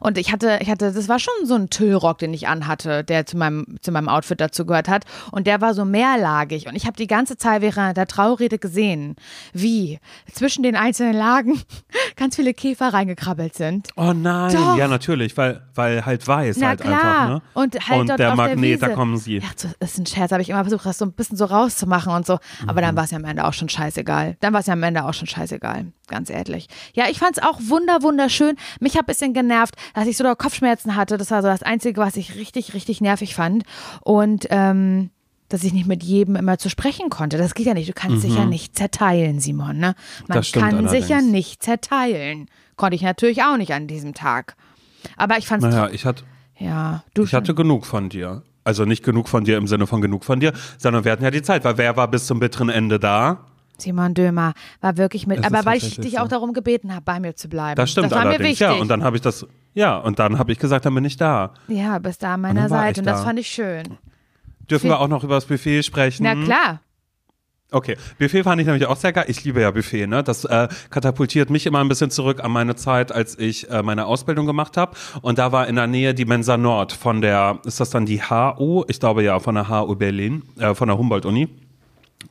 Und 0.00 0.18
ich 0.18 0.30
hatte, 0.30 0.58
ich 0.60 0.70
hatte, 0.70 0.92
das 0.92 1.08
war 1.08 1.18
schon 1.18 1.32
so 1.44 1.54
ein 1.54 1.70
Tüllrock, 1.70 2.18
den 2.18 2.32
ich 2.34 2.46
anhatte, 2.46 3.02
der 3.02 3.26
zu 3.26 3.36
meinem, 3.36 3.76
zu 3.80 3.90
meinem 3.92 4.08
Outfit 4.08 4.40
dazu 4.40 4.66
gehört 4.66 4.88
hat. 4.88 5.04
Und 5.32 5.46
der 5.46 5.60
war 5.60 5.74
so 5.74 5.84
mehrlagig. 5.84 6.68
Und 6.68 6.76
ich 6.76 6.86
habe 6.86 6.96
die 6.96 7.06
ganze 7.06 7.36
Zeit 7.36 7.62
während 7.62 7.96
der 7.96 8.06
Traurede 8.06 8.58
gesehen, 8.58 9.16
wie 9.52 9.98
zwischen 10.32 10.62
den 10.62 10.76
einzelnen 10.76 11.14
Lagen 11.16 11.60
ganz 12.16 12.36
viele 12.36 12.54
Käfer 12.54 12.92
reingekrabbelt 12.92 13.54
sind. 13.54 13.88
Oh 13.96 14.12
nein, 14.12 14.54
Doch. 14.54 14.76
ja 14.76 14.86
natürlich, 14.86 15.36
weil, 15.36 15.62
weil 15.74 16.04
halt 16.06 16.26
weiß 16.28 16.56
Na 16.60 16.68
halt 16.68 16.80
klar. 16.82 16.92
einfach, 16.94 17.28
ne? 17.28 17.42
Und 17.54 17.88
halt 17.88 18.00
und 18.00 18.18
der 18.18 18.30
auf 18.32 18.36
Magnet, 18.36 18.82
der 18.82 18.88
da 18.90 18.94
kommen 18.94 19.16
sie. 19.16 19.38
Ja, 19.38 19.48
das 19.80 19.90
ist 19.92 19.98
ein 19.98 20.06
Scherz, 20.06 20.30
habe 20.30 20.42
ich 20.42 20.50
immer 20.50 20.62
versucht, 20.62 20.86
das 20.86 20.98
so 20.98 21.04
ein 21.06 21.12
bisschen 21.12 21.36
so 21.36 21.46
rauszumachen 21.46 22.12
und 22.12 22.26
so. 22.26 22.38
Aber 22.66 22.80
Mhm. 22.80 22.86
dann 22.86 22.96
war 22.96 23.04
es 23.04 23.10
ja 23.10 23.16
am 23.18 23.24
Ende 23.24 23.44
auch 23.44 23.52
schon 23.54 23.68
scheißegal. 23.68 24.36
Dann 24.40 24.52
war 24.52 24.60
es 24.60 24.66
ja 24.66 24.74
am 24.74 24.82
Ende 24.82 25.04
auch 25.04 25.14
schon 25.14 25.26
scheißegal, 25.26 25.86
ganz 26.06 26.30
ehrlich. 26.30 26.68
Ja, 26.92 27.06
ich 27.10 27.18
fand 27.18 27.38
es 27.38 27.42
auch 27.42 27.58
wunder, 27.66 28.02
wunderschön. 28.02 28.56
Mich 28.80 28.94
hat 28.94 29.04
ein 29.04 29.06
bisschen 29.06 29.32
genervt, 29.32 29.53
dass 29.94 30.06
ich 30.06 30.16
so 30.16 30.24
da 30.24 30.34
Kopfschmerzen 30.34 30.96
hatte. 30.96 31.16
Das 31.16 31.30
war 31.30 31.42
so 31.42 31.48
das 31.48 31.62
Einzige, 31.62 32.00
was 32.00 32.16
ich 32.16 32.34
richtig, 32.34 32.74
richtig 32.74 33.00
nervig 33.00 33.34
fand. 33.34 33.64
Und 34.02 34.46
ähm, 34.50 35.10
dass 35.48 35.62
ich 35.62 35.72
nicht 35.72 35.86
mit 35.86 36.02
jedem 36.02 36.36
immer 36.36 36.58
zu 36.58 36.68
sprechen 36.70 37.10
konnte. 37.10 37.36
Das 37.38 37.54
geht 37.54 37.66
ja 37.66 37.74
nicht. 37.74 37.88
Du 37.88 37.92
kannst 37.92 38.24
dich 38.24 38.34
ja 38.34 38.44
nicht 38.44 38.76
zerteilen, 38.76 39.40
Simon. 39.40 39.76
Ne? 39.78 39.94
Man 40.26 40.38
Mhm. 40.38 40.52
Kann 40.52 40.88
sich 40.88 41.08
ja 41.08 41.16
allerdings. 41.16 41.32
nicht 41.32 41.62
zerteilen. 41.62 42.48
Konnte 42.76 42.96
ich 42.96 43.02
natürlich 43.02 43.42
auch 43.42 43.56
nicht 43.56 43.72
an 43.72 43.86
diesem 43.86 44.14
Tag. 44.14 44.56
Aber 45.16 45.38
ich 45.38 45.46
fand 45.46 45.62
es, 45.62 45.70
Naja, 45.70 45.90
ich 45.92 46.06
hatte, 46.06 46.24
ja, 46.58 47.04
du 47.12 47.24
ich 47.24 47.34
hatte 47.34 47.54
genug 47.54 47.86
von 47.86 48.08
dir. 48.08 48.42
Also 48.64 48.86
nicht 48.86 49.04
genug 49.04 49.28
von 49.28 49.44
dir 49.44 49.58
im 49.58 49.66
Sinne 49.68 49.86
von 49.86 50.00
genug 50.00 50.24
von 50.24 50.40
dir, 50.40 50.54
sondern 50.78 51.04
wir 51.04 51.12
hatten 51.12 51.22
ja 51.22 51.30
die 51.30 51.42
Zeit, 51.42 51.64
weil 51.64 51.76
wer 51.76 51.96
war 51.98 52.08
bis 52.08 52.26
zum 52.26 52.40
bitteren 52.40 52.70
Ende 52.70 52.98
da? 52.98 53.43
Simon 53.78 54.14
Dömer 54.14 54.54
war 54.80 54.96
wirklich 54.96 55.26
mit, 55.26 55.38
Es 55.40 55.44
aber 55.46 55.64
weil 55.64 55.78
ich 55.78 55.96
dich 55.96 56.18
auch 56.18 56.28
darum 56.28 56.52
gebeten 56.52 56.92
habe, 56.92 57.02
bei 57.02 57.20
mir 57.20 57.34
zu 57.34 57.48
bleiben. 57.48 57.76
Das 57.76 57.90
stimmt 57.90 58.06
das 58.06 58.12
war 58.12 58.24
mir 58.24 58.30
allerdings. 58.30 58.50
wichtig. 58.60 58.66
Ja, 58.66 58.72
und 58.74 58.88
dann 58.88 59.02
habe 59.02 59.16
ich 59.16 59.22
das, 59.22 59.46
ja, 59.74 59.96
und 59.96 60.18
dann 60.18 60.38
habe 60.38 60.52
ich 60.52 60.58
gesagt, 60.58 60.86
dann 60.86 60.94
bin 60.94 61.04
ich 61.04 61.16
da. 61.16 61.54
Ja, 61.68 61.98
bist 61.98 62.22
da 62.22 62.34
an 62.34 62.40
meiner 62.42 62.68
Seite 62.68 63.00
und 63.00 63.06
das 63.06 63.20
da. 63.20 63.26
fand 63.26 63.38
ich 63.38 63.48
schön. 63.48 63.98
Dürfen 64.70 64.82
Viel- 64.82 64.90
wir 64.90 65.00
auch 65.00 65.08
noch 65.08 65.24
über 65.24 65.34
das 65.34 65.44
Buffet 65.46 65.82
sprechen? 65.82 66.22
Na 66.22 66.34
klar. 66.34 66.80
Okay, 67.70 67.96
Buffet 68.18 68.44
fand 68.44 68.60
ich 68.60 68.66
nämlich 68.68 68.86
auch 68.86 68.96
sehr 68.96 69.12
geil. 69.12 69.24
Ich 69.26 69.42
liebe 69.42 69.60
ja 69.60 69.70
Buffet, 69.72 70.06
ne? 70.06 70.22
Das 70.22 70.44
äh, 70.44 70.68
katapultiert 70.90 71.50
mich 71.50 71.66
immer 71.66 71.80
ein 71.80 71.88
bisschen 71.88 72.10
zurück 72.10 72.42
an 72.44 72.52
meine 72.52 72.76
Zeit, 72.76 73.10
als 73.10 73.36
ich 73.36 73.68
äh, 73.68 73.82
meine 73.82 74.06
Ausbildung 74.06 74.46
gemacht 74.46 74.76
habe. 74.76 74.92
Und 75.22 75.38
da 75.38 75.50
war 75.50 75.66
in 75.66 75.74
der 75.74 75.88
Nähe 75.88 76.14
die 76.14 76.24
Mensa 76.24 76.56
Nord 76.56 76.92
von 76.92 77.20
der, 77.20 77.58
ist 77.64 77.80
das 77.80 77.90
dann 77.90 78.06
die 78.06 78.22
HU? 78.22 78.84
Ich 78.86 79.00
glaube 79.00 79.24
ja, 79.24 79.40
von 79.40 79.56
der 79.56 79.68
HU 79.68 79.96
Berlin, 79.96 80.44
äh, 80.60 80.74
von 80.74 80.86
der 80.86 80.96
Humboldt-Uni. 80.98 81.48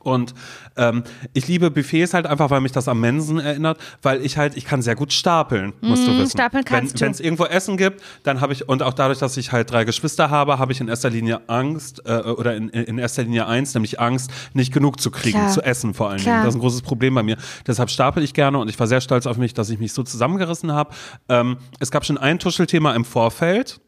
Und 0.00 0.34
ähm, 0.76 1.04
ich 1.32 1.48
liebe 1.48 1.70
Buffets 1.70 2.14
halt 2.14 2.26
einfach, 2.26 2.50
weil 2.50 2.60
mich 2.60 2.72
das 2.72 2.88
am 2.88 3.00
Mensen 3.00 3.38
erinnert, 3.38 3.78
weil 4.02 4.24
ich 4.24 4.36
halt, 4.36 4.56
ich 4.56 4.64
kann 4.64 4.82
sehr 4.82 4.94
gut 4.94 5.12
stapeln, 5.12 5.72
musst 5.80 6.06
du 6.06 6.12
wissen. 6.12 6.22
Mhm, 6.22 6.30
stapeln 6.30 6.64
kannst 6.64 6.94
Wenn 6.94 6.98
du. 6.98 7.04
Wenn 7.04 7.12
es 7.12 7.20
irgendwo 7.20 7.44
Essen 7.44 7.76
gibt, 7.76 8.02
dann 8.22 8.40
habe 8.40 8.52
ich, 8.52 8.68
und 8.68 8.82
auch 8.82 8.94
dadurch, 8.94 9.18
dass 9.18 9.36
ich 9.36 9.52
halt 9.52 9.70
drei 9.70 9.84
Geschwister 9.84 10.30
habe, 10.30 10.58
habe 10.58 10.72
ich 10.72 10.80
in 10.80 10.88
erster 10.88 11.10
Linie 11.10 11.48
Angst, 11.48 12.02
äh, 12.06 12.18
oder 12.18 12.56
in, 12.56 12.68
in 12.68 12.98
erster 12.98 13.22
Linie 13.22 13.46
eins, 13.46 13.74
nämlich 13.74 14.00
Angst, 14.00 14.30
nicht 14.52 14.72
genug 14.72 15.00
zu 15.00 15.10
kriegen, 15.10 15.38
Klar. 15.38 15.50
zu 15.50 15.62
essen 15.62 15.94
vor 15.94 16.10
allen 16.10 16.20
Klar. 16.20 16.36
Dingen. 16.36 16.44
Das 16.46 16.54
ist 16.54 16.58
ein 16.58 16.60
großes 16.60 16.82
Problem 16.82 17.14
bei 17.14 17.22
mir. 17.22 17.36
Deshalb 17.66 17.90
stapel 17.90 18.22
ich 18.22 18.34
gerne 18.34 18.58
und 18.58 18.68
ich 18.68 18.78
war 18.78 18.86
sehr 18.86 19.00
stolz 19.00 19.26
auf 19.26 19.36
mich, 19.36 19.54
dass 19.54 19.70
ich 19.70 19.78
mich 19.78 19.92
so 19.92 20.02
zusammengerissen 20.02 20.72
habe. 20.72 20.94
Ähm, 21.28 21.56
es 21.80 21.90
gab 21.90 22.04
schon 22.04 22.18
ein 22.18 22.38
Tuschelthema 22.38 22.94
im 22.94 23.04
Vorfeld. 23.04 23.80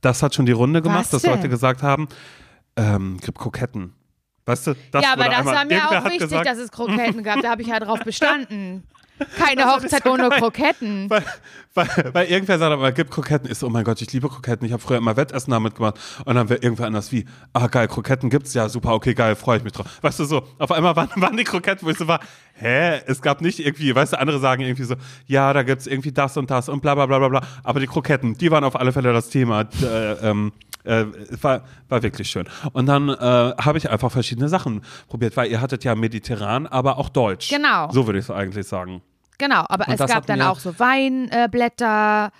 Das 0.00 0.22
hat 0.22 0.34
schon 0.34 0.46
die 0.46 0.52
Runde 0.52 0.82
gemacht, 0.82 1.04
Was 1.04 1.10
dass 1.10 1.22
denn? 1.22 1.32
Leute 1.32 1.48
gesagt 1.48 1.82
haben, 1.82 2.08
ähm, 2.76 3.18
gibt 3.20 3.38
Kroketten. 3.38 3.92
Weißt 4.44 4.66
du, 4.66 4.74
das 4.90 5.04
ja, 5.04 5.12
aber 5.12 5.24
das 5.24 5.38
einmal, 5.38 5.54
war 5.54 5.64
mir 5.64 5.88
auch 5.88 6.04
wichtig, 6.04 6.20
gesagt, 6.20 6.46
dass 6.46 6.58
es 6.58 6.70
Kroketten 6.72 7.22
gab. 7.22 7.40
Da 7.42 7.50
habe 7.50 7.62
ich 7.62 7.68
ja 7.68 7.78
drauf 7.78 8.00
bestanden. 8.00 8.82
Keine 9.38 9.66
Hochzeit 9.66 10.04
ohne. 10.06 10.30
Kroketten. 10.30 11.08
weil, 11.08 11.24
weil, 11.74 11.88
weil 12.12 12.26
irgendwer 12.26 12.58
sagt, 12.58 12.72
aber 12.72 12.92
gibt 12.92 13.10
Kroketten. 13.10 13.50
Ich 13.50 13.58
so, 13.58 13.66
oh 13.66 13.70
mein 13.70 13.84
Gott, 13.84 14.00
ich 14.02 14.12
liebe 14.12 14.28
Kroketten. 14.28 14.66
Ich 14.66 14.72
habe 14.72 14.82
früher 14.82 14.98
immer 14.98 15.16
Wettessen 15.16 15.50
damit 15.50 15.74
gemacht. 15.74 15.98
Und 16.24 16.34
dann 16.34 16.48
wäre 16.48 16.60
irgendwer 16.60 16.86
anders 16.86 17.12
wie, 17.12 17.24
ah 17.52 17.66
geil, 17.66 17.88
Kroketten 17.88 18.30
gibt's 18.30 18.54
ja, 18.54 18.68
super, 18.68 18.94
okay, 18.94 19.14
geil, 19.14 19.36
freue 19.36 19.58
ich 19.58 19.64
mich 19.64 19.72
drauf. 19.72 19.86
Weißt 20.02 20.18
du 20.20 20.24
so, 20.24 20.42
auf 20.58 20.72
einmal 20.72 20.96
waren, 20.96 21.10
waren 21.16 21.36
die 21.36 21.44
Kroketten, 21.44 21.86
wo 21.86 21.90
ich 21.90 21.98
so 21.98 22.08
war, 22.08 22.20
hä, 22.54 23.00
es 23.06 23.22
gab 23.22 23.40
nicht 23.40 23.60
irgendwie, 23.60 23.94
weißt 23.94 24.14
du, 24.14 24.20
andere 24.20 24.38
sagen 24.38 24.62
irgendwie 24.62 24.84
so, 24.84 24.96
ja, 25.26 25.52
da 25.52 25.62
gibt's 25.62 25.86
irgendwie 25.86 26.12
das 26.12 26.36
und 26.36 26.50
das 26.50 26.68
und 26.68 26.80
bla 26.82 26.94
bla 26.94 27.06
bla 27.06 27.18
bla 27.18 27.28
bla. 27.28 27.40
Aber 27.62 27.80
die 27.80 27.86
Kroketten, 27.86 28.36
die 28.36 28.50
waren 28.50 28.64
auf 28.64 28.76
alle 28.76 28.92
Fälle 28.92 29.12
das 29.12 29.30
Thema. 29.30 29.62
Äh, 29.82 30.12
ähm, 30.28 30.52
äh, 30.84 31.04
war, 31.40 31.62
war 31.88 32.02
wirklich 32.02 32.28
schön. 32.28 32.46
Und 32.72 32.86
dann 32.86 33.08
äh, 33.08 33.14
habe 33.14 33.78
ich 33.78 33.88
einfach 33.88 34.10
verschiedene 34.10 34.48
Sachen 34.48 34.82
probiert, 35.08 35.36
weil 35.36 35.50
ihr 35.50 35.60
hattet 35.60 35.84
ja 35.84 35.94
mediterran, 35.94 36.66
aber 36.66 36.98
auch 36.98 37.08
deutsch. 37.08 37.50
Genau. 37.50 37.90
So 37.92 38.06
würde 38.06 38.18
ich 38.18 38.24
es 38.24 38.30
eigentlich 38.30 38.66
sagen. 38.66 39.02
Genau, 39.38 39.64
aber 39.68 39.88
Und 39.88 40.00
es 40.00 40.06
gab 40.06 40.26
dann 40.26 40.42
auch 40.42 40.58
so 40.58 40.78
Weinblätter 40.78 42.30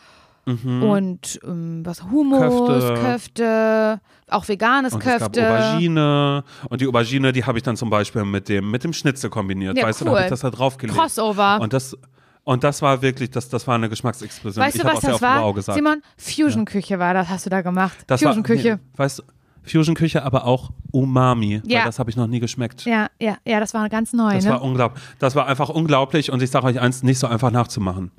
und 0.45 1.41
ähm, 1.45 1.83
was 1.85 2.03
Hummus, 2.03 2.69
Köfte. 2.69 3.01
Köfte, 3.01 4.01
auch 4.29 4.49
veganes 4.49 4.93
Und 4.93 5.01
es 5.01 5.07
gab 5.07 5.19
Köfte. 5.21 5.49
Aubergine. 5.49 6.45
Und 6.69 6.81
die 6.81 6.89
Aubergine, 6.89 7.33
die 7.33 7.45
habe 7.45 7.59
ich 7.59 7.63
dann 7.63 7.77
zum 7.77 7.91
Beispiel 7.91 8.25
mit 8.25 8.49
dem, 8.49 8.71
mit 8.71 8.83
dem 8.83 8.93
Schnitzel 8.93 9.31
kombiniert. 9.31 9.77
Ja, 9.77 9.85
weißt 9.85 10.01
du, 10.01 10.05
da 10.07 10.11
habe 10.11 10.21
cool. 10.21 10.25
ich 10.25 10.31
das 10.31 10.41
da 10.41 10.51
draufgelegt. 10.51 10.99
Crossover. 10.99 11.61
Und 11.61 11.73
das, 11.73 11.97
und 12.43 12.65
das 12.65 12.83
war 12.83 13.03
wirklich, 13.03 13.31
das, 13.31 13.49
das 13.49 13.69
war 13.69 13.77
eine 13.77 13.89
Geschmacksexplosion. 13.89 14.65
weißt 14.65 14.77
ich 14.77 14.83
du, 14.83 14.89
was 14.89 15.01
das 15.01 15.23
war? 15.23 15.55
Simon, 15.63 16.03
Fusion-Küche 16.17 16.99
war 16.99 17.15
das, 17.15 17.29
hast 17.29 17.47
du 17.47 17.51
da 17.51 17.63
gemacht. 17.63 17.99
Fusion-Küche. 18.09 18.81
Nee, 18.83 18.99
weißt 18.99 19.21
du, 19.21 19.23
Fusion-Küche, 19.65 20.23
aber 20.23 20.45
auch 20.45 20.71
Umami. 20.91 21.63
Ja. 21.65 21.81
Weil 21.81 21.87
das 21.87 21.99
habe 21.99 22.11
ich 22.11 22.17
noch 22.17 22.27
nie 22.27 22.41
geschmeckt. 22.41 22.85
Ja, 22.85 23.09
ja, 23.21 23.37
ja, 23.45 23.61
das 23.61 23.75
war 23.75 23.89
ganz 23.89 24.13
neu, 24.13 24.35
Das 24.35 24.45
ne? 24.45 24.51
war 24.51 24.63
unglaublich. 24.63 25.03
Das 25.19 25.35
war 25.35 25.47
einfach 25.47 25.69
unglaublich 25.69 26.31
und 26.31 26.43
ich 26.43 26.51
sage 26.51 26.67
euch 26.67 26.81
eins, 26.81 27.03
nicht 27.03 27.19
so 27.19 27.27
einfach 27.27 27.51
nachzumachen. 27.51 28.11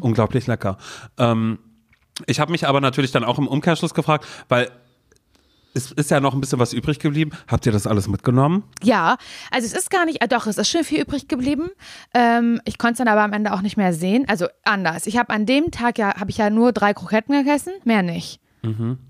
Unglaublich 0.00 0.46
lecker. 0.46 0.76
Ähm, 1.18 1.58
ich 2.26 2.40
habe 2.40 2.50
mich 2.50 2.66
aber 2.66 2.80
natürlich 2.80 3.12
dann 3.12 3.24
auch 3.24 3.38
im 3.38 3.46
Umkehrschluss 3.46 3.94
gefragt, 3.94 4.26
weil 4.48 4.70
es 5.74 5.92
ist 5.92 6.10
ja 6.10 6.18
noch 6.20 6.34
ein 6.34 6.40
bisschen 6.40 6.58
was 6.58 6.72
übrig 6.72 6.98
geblieben. 6.98 7.30
Habt 7.46 7.64
ihr 7.66 7.72
das 7.72 7.86
alles 7.86 8.08
mitgenommen? 8.08 8.64
Ja, 8.82 9.16
also 9.50 9.66
es 9.66 9.72
ist 9.72 9.90
gar 9.90 10.04
nicht, 10.04 10.22
äh, 10.22 10.28
doch, 10.28 10.46
es 10.46 10.58
ist 10.58 10.68
schön 10.68 10.82
viel 10.82 11.00
übrig 11.00 11.28
geblieben. 11.28 11.68
Ähm, 12.14 12.60
ich 12.64 12.78
konnte 12.78 12.94
es 12.94 12.98
dann 12.98 13.08
aber 13.08 13.22
am 13.22 13.32
Ende 13.32 13.52
auch 13.52 13.60
nicht 13.62 13.76
mehr 13.76 13.92
sehen. 13.92 14.24
Also 14.28 14.46
anders. 14.64 15.06
Ich 15.06 15.16
habe 15.16 15.32
an 15.32 15.46
dem 15.46 15.70
Tag 15.70 15.98
ja, 15.98 16.18
habe 16.18 16.30
ich 16.30 16.38
ja 16.38 16.50
nur 16.50 16.72
drei 16.72 16.94
Kroketten 16.94 17.36
gegessen, 17.36 17.72
mehr 17.84 18.02
nicht. 18.02 18.40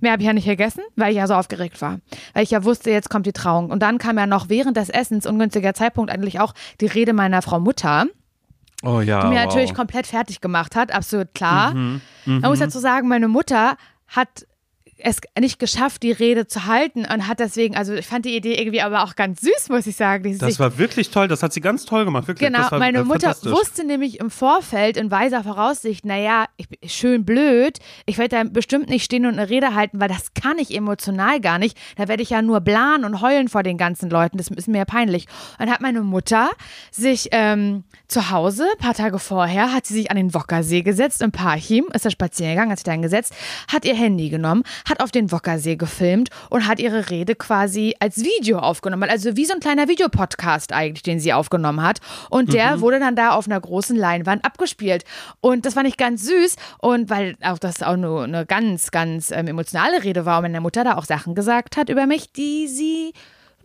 Mehr 0.01 0.13
habe 0.13 0.23
ich 0.23 0.27
ja 0.27 0.33
nicht 0.33 0.47
gegessen, 0.47 0.83
weil 0.97 1.11
ich 1.11 1.17
ja 1.17 1.27
so 1.27 1.35
aufgeregt 1.35 1.81
war. 1.81 2.01
Weil 2.35 2.43
ich 2.43 2.51
ja 2.51 2.65
wusste, 2.65 2.91
jetzt 2.91 3.09
kommt 3.11 3.27
die 3.27 3.33
Trauung. 3.33 3.71
Und 3.71 3.81
dann 3.83 3.99
kam 3.99 4.19
ja 4.19 4.27
noch 4.27 4.49
während 4.49 4.77
des 4.77 4.89
Essens, 4.91 5.27
ungünstiger 5.27 5.75
Zeitpunkt 5.75 6.11
eigentlich 6.11 6.39
auch, 6.41 6.53
die 6.81 6.87
Rede 6.87 7.13
meiner 7.13 7.43
Frau 7.43 7.59
Mutter, 7.59 8.07
Oh 8.85 9.01
ja. 9.01 9.23
die 9.23 9.29
mir 9.29 9.37
wow. 9.41 9.47
natürlich 9.47 9.75
komplett 9.75 10.07
fertig 10.07 10.41
gemacht 10.41 10.77
hat, 10.77 10.93
absolut 10.93 11.35
klar. 11.35 11.75
Mhm, 11.75 12.01
Man 12.27 12.43
muss 12.43 12.59
dazu 12.61 12.79
sagen, 12.79 13.09
meine 13.09 13.29
Mutter 13.29 13.77
hat 14.07 14.47
es 14.99 15.19
nicht 15.39 15.59
geschafft, 15.59 16.03
die 16.03 16.13
Rede 16.13 16.47
zu 16.47 16.67
halten 16.67 17.01
und 17.01 17.29
hat 17.29 17.41
deswegen, 17.41 17.77
also 17.77 17.95
ich 17.95 18.07
fand 18.07 18.25
die 18.25 18.37
Idee 18.37 18.55
irgendwie 18.55 18.81
aber 18.81 19.05
auch 19.05 19.15
ganz 19.17 19.41
süß, 19.41 19.69
muss 19.69 19.87
ich 19.87 19.97
sagen. 19.97 20.25
Die 20.25 20.37
Das 20.37 20.59
war 20.59 20.79
wirklich 20.79 21.11
toll. 21.11 21.29
Das 21.29 21.43
hat 21.43 21.53
sie 21.53 21.61
ganz 21.61 21.85
toll 21.85 22.05
gemacht. 22.05 22.29
Wirklich. 22.29 22.49
Genau, 22.51 22.71
war, 22.71 22.79
meine 22.79 22.99
äh, 22.99 23.05
Mutter 23.05 23.35
wusste 23.45 23.85
nämlich 23.85 24.21
im 24.21 24.31
Vorfeld 24.31 24.97
in 24.97 25.11
weiser 25.11 25.45
Voraussicht, 25.45 26.05
naja, 26.05 26.47
ich 26.57 26.69
bin 26.69 26.89
schön 26.89 27.25
blöd, 27.25 27.79
ich 28.07 28.19
werde 28.19 28.37
da 28.37 28.45
bestimmt 28.45 28.89
nicht 28.89 29.05
stehen 29.05 29.27
und 29.27 29.39
eine 29.39 29.49
Rede 29.49 29.75
halten, 29.75 30.01
weil 30.01 30.09
das 30.09 30.35
kann 30.35 30.59
ich 30.59 30.75
emotional 30.75 31.41
gar 31.41 31.59
nicht. 31.59 31.77
Da 31.97 32.09
werde 32.09 32.23
ich 32.23 32.31
ja 32.31 32.43
nur 32.43 32.61
blahen 32.61 33.05
und 33.05 33.21
heulen 33.21 33.49
vor 33.49 33.63
den 33.63 33.79
ganzen 33.79 34.11
Leuten, 34.11 34.39
das 34.39 34.49
ist 34.49 34.69
mir 34.69 34.79
ja 34.79 34.85
peinlich. 34.85 35.27
Und 35.59 35.67
dann 35.67 35.71
hat 35.71 35.81
meine 35.81 36.01
Mutter 36.01 36.51
sich 36.91 37.29
ähm, 37.33 37.85
zu 38.09 38.31
Hause, 38.31 38.67
ein 38.73 38.79
paar 38.79 38.95
Tage 38.95 39.19
vorher, 39.19 39.73
hat 39.73 39.87
sie 39.87 39.95
sich 39.95 40.11
an 40.11 40.17
den 40.17 40.35
Wockersee 40.35 40.83
gesetzt, 40.83 41.23
im 41.23 41.31
Parchim, 41.31 41.87
ist 41.93 42.05
da 42.05 42.11
spazieren 42.11 42.53
gegangen, 42.53 42.71
hat 42.71 42.79
sich 42.79 42.85
da 42.85 42.93
hingesetzt, 42.93 43.35
hat 43.73 43.85
ihr 43.85 43.95
Handy 43.95 44.29
genommen, 44.29 44.63
hat 44.89 45.01
auf 45.01 45.11
den 45.11 45.33
Wockersee 45.33 45.77
gefilmt 45.77 46.31
und 46.51 46.67
hat 46.67 46.81
ihre 46.81 47.11
Rede 47.11 47.35
quasi 47.35 47.95
als 48.01 48.19
Video 48.19 48.59
aufgenommen. 48.59 49.09
Also 49.11 49.37
wie 49.37 49.45
so 49.45 49.55
ein 49.55 49.61
kleiner 49.61 49.89
Videopodcast 49.89 50.73
eigentlich, 50.73 51.03
den 51.03 51.21
sie 51.21 51.33
aufgenommen 51.33 51.83
hat. 51.83 52.01
Und 52.31 52.53
der 52.53 52.81
wurde 52.81 52.99
dann 52.99 53.17
da 53.17 53.31
auf 53.31 53.47
einer 53.47 53.61
großen 53.61 53.97
Leinwand 53.97 54.45
abgespielt. 54.45 55.05
Und 55.41 55.67
das 55.67 55.75
fand 55.75 55.89
ich 55.89 55.97
ganz 55.97 56.25
süß. 56.25 56.57
Und 56.79 57.11
weil 57.11 57.37
auch 57.43 57.59
das 57.59 57.83
auch 57.83 57.97
nur 57.97 58.25
eine 58.25 58.47
ganz, 58.47 58.91
ganz 58.91 59.31
ähm, 59.31 59.49
emotionale 59.49 60.05
Rede 60.05 60.25
war 60.25 60.39
und 60.39 60.43
meine 60.43 60.61
Mutter 60.61 60.85
da 60.85 60.97
auch 60.97 61.05
Sachen 61.05 61.35
gesagt 61.35 61.77
hat 61.77 61.89
über 61.89 62.07
mich, 62.07 62.33
die 62.33 62.69
sie 62.69 63.13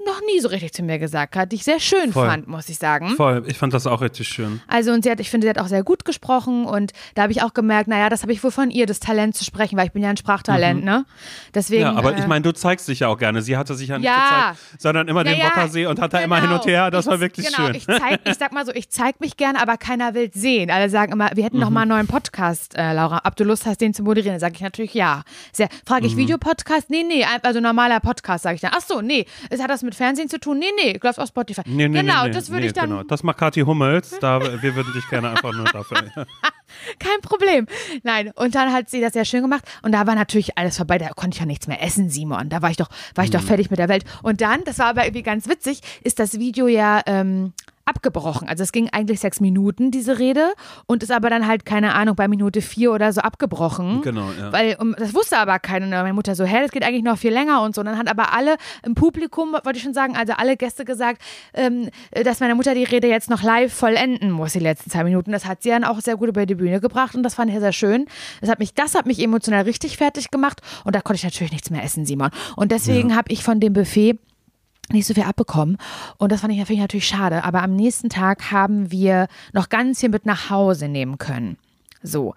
noch 0.06 0.20
nie 0.22 0.40
so 0.42 0.50
richtig 0.50 0.74
zu 0.74 0.84
mir 0.84 1.00
gesagt 1.00 1.36
hat, 1.38 1.52
die 1.52 1.56
ich 1.56 1.64
sehr 1.64 1.80
schön 1.80 2.12
Voll. 2.12 2.28
fand, 2.28 2.48
muss 2.48 2.68
ich 2.68 2.78
sagen. 2.78 3.12
Voll. 3.12 3.44
Ich 3.48 3.58
fand 3.58 3.74
das 3.74 3.88
auch 3.88 4.02
richtig 4.02 4.28
schön. 4.28 4.60
Also 4.68 4.92
und 4.92 5.04
sie 5.04 5.10
hat, 5.12 5.20
ich 5.22 5.30
finde, 5.30 5.46
sie 5.46 5.50
hat 5.50 5.60
auch 5.60 5.68
sehr 5.68 5.84
gut 5.84 6.04
gesprochen 6.04 6.66
und 6.66 6.92
da 7.16 7.22
habe 7.22 7.32
ich 7.32 7.42
auch 7.42 7.54
gemerkt, 7.54 7.88
naja, 7.88 8.10
das 8.10 8.22
habe 8.22 8.34
ich 8.34 8.44
wohl 8.44 8.52
von 8.52 8.70
ihr, 8.70 8.86
das 8.86 9.00
Talent 9.00 9.36
zu 9.36 9.46
sprechen, 9.46 9.78
weil 9.78 9.86
ich 9.86 9.92
bin 9.94 10.04
ja 10.04 10.10
ein 10.10 10.18
Sprachtalent, 10.18 10.84
ne? 10.84 11.06
Deswegen. 11.54 11.84
Mhm. 11.84 11.92
Ja, 11.94 11.96
aber 11.98 12.16
äh, 12.18 12.20
ich 12.20 12.28
meine, 12.28 12.42
du 12.42 12.52
zeigst 12.54 12.88
dich 12.90 13.00
ja 13.00 13.08
auch 13.08 13.18
gerne. 13.18 13.42
Sie 13.42 13.56
hatte 13.56 13.76
sich 13.76 13.88
ja 13.88 13.98
nicht 13.98 14.06
Ja. 14.06 14.52
gezeigt, 14.52 14.82
sondern 14.82 15.08
immer 15.08 15.24
den 15.24 15.38
ja, 15.38 15.90
und 15.90 16.00
hat 16.02 16.14
da 16.14 16.20
immer 16.20 16.42
hin 16.42 16.52
und 16.52 16.66
her. 16.66 16.92
Das 16.92 17.06
Ich- 17.06 17.12
war 17.12 17.20
wirklich 17.22 17.46
genau, 17.46 17.68
schön. 17.68 17.76
Ich, 17.76 17.86
zeig, 17.86 18.20
ich 18.26 18.36
sag 18.36 18.52
mal 18.52 18.66
so, 18.66 18.74
ich 18.74 18.90
zeig 18.90 19.22
mich 19.22 19.38
gerne, 19.38 19.62
aber 19.62 19.78
keiner 19.78 20.14
will 20.16 20.32
sehen. 20.34 20.70
Alle 20.70 20.90
sagen 20.90 21.14
immer, 21.14 21.30
wir 21.34 21.46
hätten 21.46 21.60
noch 21.60 21.70
Mhm. 21.70 21.74
mal 21.76 21.82
einen 21.84 21.90
neuen 21.92 22.08
Podcast, 22.08 22.76
äh, 22.76 22.92
Laura. 22.94 23.22
Ob 23.24 23.36
du 23.38 23.46
Lust 23.46 23.66
hast, 23.66 23.80
den 23.80 23.94
zu 23.94 24.04
moderieren? 24.04 24.40
Sage 24.40 24.56
ich 24.56 24.62
natürlich 24.62 24.94
ja. 24.94 25.24
Sehr, 25.54 25.70
frage 25.86 26.02
Mhm. 26.04 26.08
ich 26.10 26.18
Videopodcast? 26.18 26.90
Nee, 26.90 27.04
nee, 27.08 27.26
also 27.44 27.62
normaler 27.62 28.00
Podcast, 28.02 28.44
sage 28.44 28.56
ich 28.56 28.62
dann. 28.62 28.72
Ach 28.76 28.82
so, 28.82 29.02
nee. 29.02 29.26
Es 29.50 29.62
hat 29.62 29.70
das 29.70 29.83
mit 29.84 29.96
Fernsehen 29.96 30.30
zu 30.30 30.40
tun? 30.40 30.60
Nee, 30.60 30.66
nee, 30.78 31.00
läuft 31.02 31.20
auf 31.20 31.28
Spotify. 31.28 31.62
Nee, 31.66 31.88
nee, 31.88 32.02
genau, 32.02 32.26
nee, 32.26 32.32
das 32.32 32.50
würde 32.50 32.62
nee, 32.62 32.68
ich 32.68 32.74
dann. 32.74 32.90
Genau. 32.90 33.04
Das 33.04 33.24
macht 33.24 33.38
Kathi 33.38 33.62
Hummels. 33.62 34.18
Da, 34.20 34.42
wir 34.62 34.76
würden 34.76 34.94
dich 34.94 35.08
gerne 35.10 35.30
einfach 35.32 35.54
nur 35.54 35.66
dafür. 35.66 35.98
Kein 37.00 37.22
Problem. 37.22 37.68
Nein, 38.04 38.32
und 38.36 38.56
dann 38.56 38.72
hat 38.74 38.90
sie 38.90 39.02
das 39.02 39.14
sehr 39.14 39.26
schön 39.26 39.42
gemacht 39.42 39.64
und 39.84 39.92
da 39.92 40.08
war 40.08 40.16
natürlich 40.16 40.58
alles 40.58 40.78
vorbei. 40.78 40.98
Da 40.98 41.10
konnte 41.10 41.36
ich 41.36 41.40
ja 41.40 41.46
nichts 41.46 41.68
mehr 41.68 41.82
essen, 41.82 42.10
Simon. 42.10 42.50
Da 42.50 42.62
war 42.62 42.72
ich 42.72 42.78
doch, 42.78 42.90
war 43.16 43.24
ich 43.24 43.30
Mhm. 43.30 43.34
doch 43.38 43.44
fertig 43.44 43.70
mit 43.70 43.80
der 43.80 43.90
Welt. 43.90 44.06
Und 44.24 44.42
dann, 44.42 44.64
das 44.64 44.80
war 44.80 44.88
aber 44.88 45.04
irgendwie 45.06 45.24
ganz 45.24 45.48
witzig, 45.48 45.82
ist 46.04 46.20
das 46.20 46.40
Video 46.40 46.68
ja 46.68 47.02
ähm, 47.06 47.54
abgebrochen. 47.86 48.48
Also 48.48 48.64
es 48.64 48.72
ging 48.72 48.90
eigentlich 48.92 49.20
sechs 49.20 49.40
Minuten, 49.40 49.92
diese 49.92 50.20
Rede, 50.20 50.54
und 50.86 51.04
ist 51.04 51.12
aber 51.12 51.30
dann 51.30 51.48
halt, 51.48 51.66
keine 51.66 51.96
Ahnung, 51.96 52.16
bei 52.16 52.28
Minute 52.28 52.62
vier 52.62 52.92
oder 52.92 53.12
so 53.12 53.22
abgebrochen. 53.22 54.02
Genau, 54.02 54.30
ja. 54.40 54.52
Weil, 54.52 54.76
um, 54.80 54.96
das 54.98 55.14
wusste 55.14 55.38
aber 55.38 55.60
keiner. 55.60 55.86
Und 55.86 55.92
meine 55.92 56.14
Mutter 56.14 56.36
so, 56.36 56.46
hä, 56.46 56.62
das 56.62 56.72
geht 56.72 56.84
eigentlich 56.84 57.04
noch 57.04 57.18
viel 57.18 57.34
länger 57.34 57.62
und 57.62 57.76
so. 57.76 57.82
Und 57.82 57.88
dann 57.88 57.98
hat 57.98 58.10
aber 58.10 58.34
alle 58.34 58.56
im 58.86 58.96
Publikum, 58.96 59.54
wollte 59.54 59.78
ich 59.78 59.84
schon 59.84 59.94
sagen, 59.94 60.16
also 60.16 60.34
alle 60.34 60.56
Gäste 60.58 60.86
gesagt, 60.86 61.22
ähm, 61.54 61.90
dass 62.24 62.40
meine 62.40 62.56
Mutter 62.56 62.74
die 62.74 62.84
Rede 62.84 63.08
jetzt 63.08 63.30
noch 63.30 63.44
live 63.44 63.74
vollenden 63.74 64.32
muss, 64.32 64.54
die 64.54 64.60
letzten 64.60 64.90
zwei 64.90 65.04
Minuten. 65.04 65.32
Das 65.32 65.46
hat 65.46 65.64
sie 65.64 65.70
dann 65.70 65.84
auch 65.84 66.00
sehr 66.00 66.16
gut 66.16 66.30
über 66.30 66.46
die 66.46 66.56
Bühne 66.56 66.80
gebracht 66.80 67.16
und 67.16 67.24
das 67.24 67.36
fand 67.36 67.52
ich 67.52 67.60
sehr 67.60 67.74
schön. 67.74 68.06
Das 68.42 68.50
hat 68.50 68.60
mich, 68.60 68.74
das 68.74 68.96
hat 68.96 69.06
mich 69.06 69.22
emotional 69.22 69.64
richtig 69.64 69.98
fertig 69.98 70.32
gemacht 70.32 70.62
und 70.86 70.96
da 70.96 71.02
konnte 71.02 71.18
ich 71.18 71.24
natürlich 71.24 71.52
nichts 71.52 71.70
mehr 71.70 71.84
essen, 71.84 72.06
Simon. 72.06 72.30
Und 72.56 72.72
deswegen 72.72 73.16
habe 73.16 73.32
ich 73.32 73.44
von 73.44 73.60
dem 73.60 73.74
Buffet 73.74 74.20
nicht 74.92 75.08
so 75.08 75.14
viel 75.14 75.24
abbekommen. 75.24 75.78
Und 76.18 76.32
das 76.32 76.42
fand 76.42 76.54
ich 76.54 76.60
natürlich, 76.60 76.82
natürlich 76.82 77.08
schade. 77.08 77.44
Aber 77.44 77.64
am 77.64 77.76
nächsten 77.76 78.10
Tag 78.10 78.52
haben 78.52 78.92
wir 78.92 79.28
noch 79.54 79.70
ganz 79.70 80.00
viel 80.00 80.10
mit 80.10 80.26
nach 80.26 80.50
Hause 80.50 80.88
nehmen 80.88 81.18
können. 81.18 81.58
So. 82.02 82.36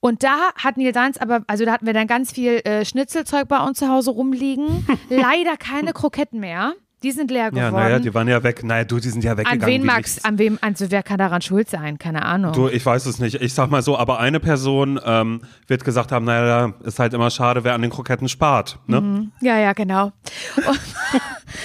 Und 0.00 0.22
da 0.24 0.52
hat 0.56 0.76
Nils 0.76 0.94
Sanz 0.94 1.16
aber, 1.16 1.42
also 1.46 1.64
da 1.64 1.72
hatten 1.72 1.86
wir 1.86 1.92
dann 1.92 2.08
ganz 2.08 2.32
viel 2.32 2.60
äh, 2.64 2.84
Schnitzelzeug 2.84 3.46
bei 3.48 3.64
uns 3.64 3.78
zu 3.78 3.88
Hause 3.88 4.10
rumliegen. 4.10 4.86
Leider 5.08 5.56
keine 5.56 5.92
Kroketten 5.92 6.40
mehr. 6.40 6.74
Die 7.02 7.10
sind 7.10 7.30
leer 7.30 7.44
Ja, 7.44 7.50
geworden. 7.50 7.74
naja, 7.74 7.98
die 7.98 8.14
waren 8.14 8.28
ja 8.28 8.42
weg. 8.42 8.62
Naja, 8.64 8.84
du, 8.84 8.98
die 9.00 9.08
sind 9.08 9.24
ja 9.24 9.32
weggegangen. 9.36 9.62
an 9.62 9.68
wen 9.68 9.84
magst, 9.84 10.24
an 10.24 10.38
wem, 10.38 10.58
also 10.60 10.90
wer 10.90 11.02
kann 11.02 11.18
daran 11.18 11.42
schuld 11.42 11.68
sein? 11.68 11.98
Keine 11.98 12.24
Ahnung. 12.24 12.52
Du, 12.52 12.68
ich 12.68 12.84
weiß 12.84 13.06
es 13.06 13.18
nicht. 13.18 13.40
Ich 13.40 13.54
sag 13.54 13.70
mal 13.70 13.82
so, 13.82 13.98
aber 13.98 14.20
eine 14.20 14.40
Person 14.40 15.00
ähm, 15.04 15.42
wird 15.66 15.84
gesagt 15.84 16.12
haben, 16.12 16.24
naja, 16.24 16.74
ist 16.84 16.98
halt 16.98 17.14
immer 17.14 17.30
schade, 17.30 17.64
wer 17.64 17.74
an 17.74 17.82
den 17.82 17.90
Kroketten 17.90 18.28
spart. 18.28 18.78
Ne? 18.86 19.00
Mhm. 19.00 19.32
Ja, 19.40 19.58
ja, 19.58 19.72
genau. 19.72 20.12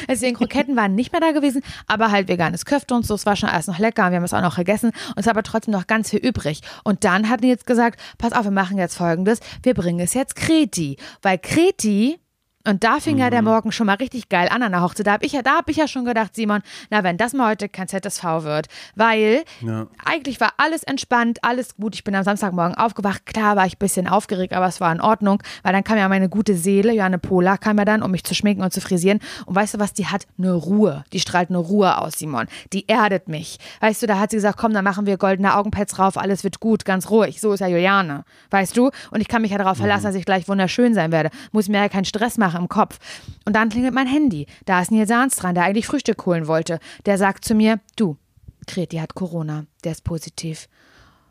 Deswegen 0.07 0.35
Kroketten 0.37 0.75
waren 0.75 0.95
nicht 0.95 1.11
mehr 1.11 1.21
da 1.21 1.31
gewesen, 1.31 1.61
aber 1.87 2.11
halt 2.11 2.27
veganes 2.27 2.65
Köfte 2.65 2.95
und 2.95 3.05
so. 3.05 3.13
Es 3.15 3.25
war 3.25 3.35
schon 3.35 3.49
alles 3.49 3.67
noch 3.67 3.79
lecker. 3.79 4.09
Wir 4.11 4.17
haben 4.17 4.23
es 4.23 4.33
auch 4.33 4.41
noch 4.41 4.55
gegessen 4.57 4.87
und 5.09 5.17
es 5.19 5.25
war 5.25 5.31
aber 5.33 5.43
trotzdem 5.43 5.71
noch 5.73 5.87
ganz 5.87 6.09
viel 6.09 6.19
übrig. 6.19 6.61
Und 6.83 7.03
dann 7.03 7.29
hatten 7.29 7.43
die 7.43 7.47
jetzt 7.49 7.65
gesagt, 7.67 7.99
pass 8.17 8.33
auf, 8.33 8.43
wir 8.43 8.51
machen 8.51 8.77
jetzt 8.77 8.95
folgendes. 8.97 9.39
Wir 9.63 9.73
bringen 9.73 9.99
es 9.99 10.13
jetzt 10.13 10.35
Kreti. 10.35 10.97
Weil 11.21 11.37
Kreti 11.37 12.19
und 12.67 12.83
da 12.83 12.99
fing 12.99 13.17
ja 13.17 13.29
der 13.29 13.41
Morgen 13.41 13.71
schon 13.71 13.87
mal 13.87 13.95
richtig 13.95 14.29
geil 14.29 14.49
an 14.51 14.61
an 14.63 14.71
der 14.71 14.81
Hochzeit. 14.81 15.07
Da 15.07 15.13
habe 15.13 15.25
ich, 15.25 15.31
ja, 15.31 15.41
da 15.41 15.57
hab 15.57 15.69
ich 15.69 15.77
ja 15.77 15.87
schon 15.87 16.05
gedacht, 16.05 16.35
Simon, 16.35 16.61
na, 16.89 17.03
wenn 17.03 17.17
das 17.17 17.33
mal 17.33 17.49
heute 17.51 17.69
kein 17.69 17.87
ZSV 17.87 18.23
wird. 18.43 18.67
Weil 18.95 19.43
Ja. 19.61 19.87
eigentlich 20.05 20.39
war 20.41 20.53
alles 20.57 20.83
entspannt, 20.83 21.39
alles 21.43 21.75
gut. 21.77 21.95
Ich 21.95 22.03
bin 22.03 22.15
am 22.15 22.23
Samstagmorgen 22.23 22.75
aufgewacht. 22.75 23.25
Klar 23.25 23.55
war 23.55 23.65
ich 23.65 23.75
ein 23.75 23.79
bisschen 23.79 24.07
aufgeregt, 24.07 24.53
aber 24.53 24.67
es 24.67 24.81
war 24.81 24.91
in 24.91 25.01
Ordnung, 25.01 25.41
weil 25.63 25.73
dann 25.73 25.83
kam 25.83 25.97
ja 25.97 26.07
meine 26.09 26.29
gute 26.29 26.55
Seele, 26.55 26.93
Johanne 26.93 27.17
Pola, 27.17 27.57
kam 27.57 27.77
ja 27.77 27.85
dann, 27.85 28.03
um 28.03 28.11
mich 28.11 28.23
zu 28.23 28.35
schminken 28.35 28.63
und 28.63 28.73
zu 28.73 28.81
frisieren. 28.81 29.19
Und 29.45 29.55
weißt 29.55 29.75
du 29.75 29.79
was, 29.79 29.93
die 29.93 30.07
hat 30.07 30.27
eine 30.37 30.53
Ruhe. 30.53 31.03
Die 31.13 31.19
strahlt 31.19 31.49
eine 31.49 31.57
Ruhe 31.59 31.97
aus, 31.97 32.13
Simon. 32.19 32.47
Die 32.73 32.87
erdet 32.87 33.27
mich. 33.27 33.57
Weißt 33.79 34.01
du, 34.03 34.07
da 34.07 34.19
hat 34.19 34.31
sie 34.31 34.37
gesagt, 34.37 34.57
komm, 34.57 34.73
dann 34.73 34.83
machen 34.83 35.05
wir 35.05 35.17
goldene 35.17 35.55
Augenpads 35.55 35.93
drauf, 35.93 36.17
alles 36.17 36.43
wird 36.43 36.59
gut, 36.59 36.85
ganz 36.85 37.09
ruhig. 37.09 37.39
So 37.41 37.53
ist 37.53 37.59
ja 37.59 37.67
Juliane. 37.67 38.23
Weißt 38.49 38.75
du? 38.77 38.91
Und 39.11 39.21
ich 39.21 39.27
kann 39.27 39.41
mich 39.41 39.51
ja 39.51 39.57
darauf 39.57 39.77
verlassen, 39.77 40.05
dass 40.05 40.15
ich 40.15 40.25
gleich 40.25 40.47
wunderschön 40.47 40.93
sein 40.93 41.11
werde. 41.11 41.29
Muss 41.51 41.69
mir 41.69 41.77
ja 41.77 41.89
keinen 41.89 42.05
Stress 42.05 42.37
machen 42.37 42.56
im 42.57 42.69
Kopf. 42.69 42.99
Und 43.45 43.55
dann 43.55 43.69
klingelt 43.69 43.93
mein 43.93 44.07
Handy. 44.07 44.47
Da 44.65 44.81
ist 44.81 44.91
Nils 44.91 45.09
Sahns 45.09 45.35
dran, 45.35 45.55
der 45.55 45.63
eigentlich 45.63 45.87
Frühstück 45.87 46.25
holen 46.25 46.47
wollte. 46.47 46.79
Der 47.05 47.17
sagt 47.17 47.45
zu 47.45 47.55
mir, 47.55 47.79
du, 47.95 48.17
Kreti 48.67 48.97
hat 48.97 49.15
Corona, 49.15 49.65
der 49.83 49.93
ist 49.93 50.03
positiv. 50.03 50.67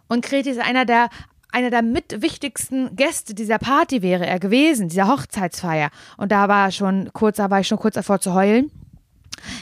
Und 0.08 0.24
Kreti 0.24 0.50
ist 0.50 0.60
einer 0.60 0.84
der 0.84 1.10
einer 1.52 1.70
der 1.70 1.82
mitwichtigsten 1.82 2.94
Gäste 2.96 3.32
dieser 3.32 3.58
Party 3.58 4.02
wäre 4.02 4.26
er 4.26 4.38
gewesen, 4.38 4.88
dieser 4.88 5.08
Hochzeitsfeier. 5.08 5.90
Und 6.18 6.30
da 6.30 6.48
war 6.48 6.70
schon 6.70 7.10
kurz, 7.14 7.36
da 7.36 7.48
war 7.48 7.60
ich 7.60 7.68
schon 7.68 7.78
kurz 7.78 7.94
davor 7.94 8.20
zu 8.20 8.34
heulen. 8.34 8.70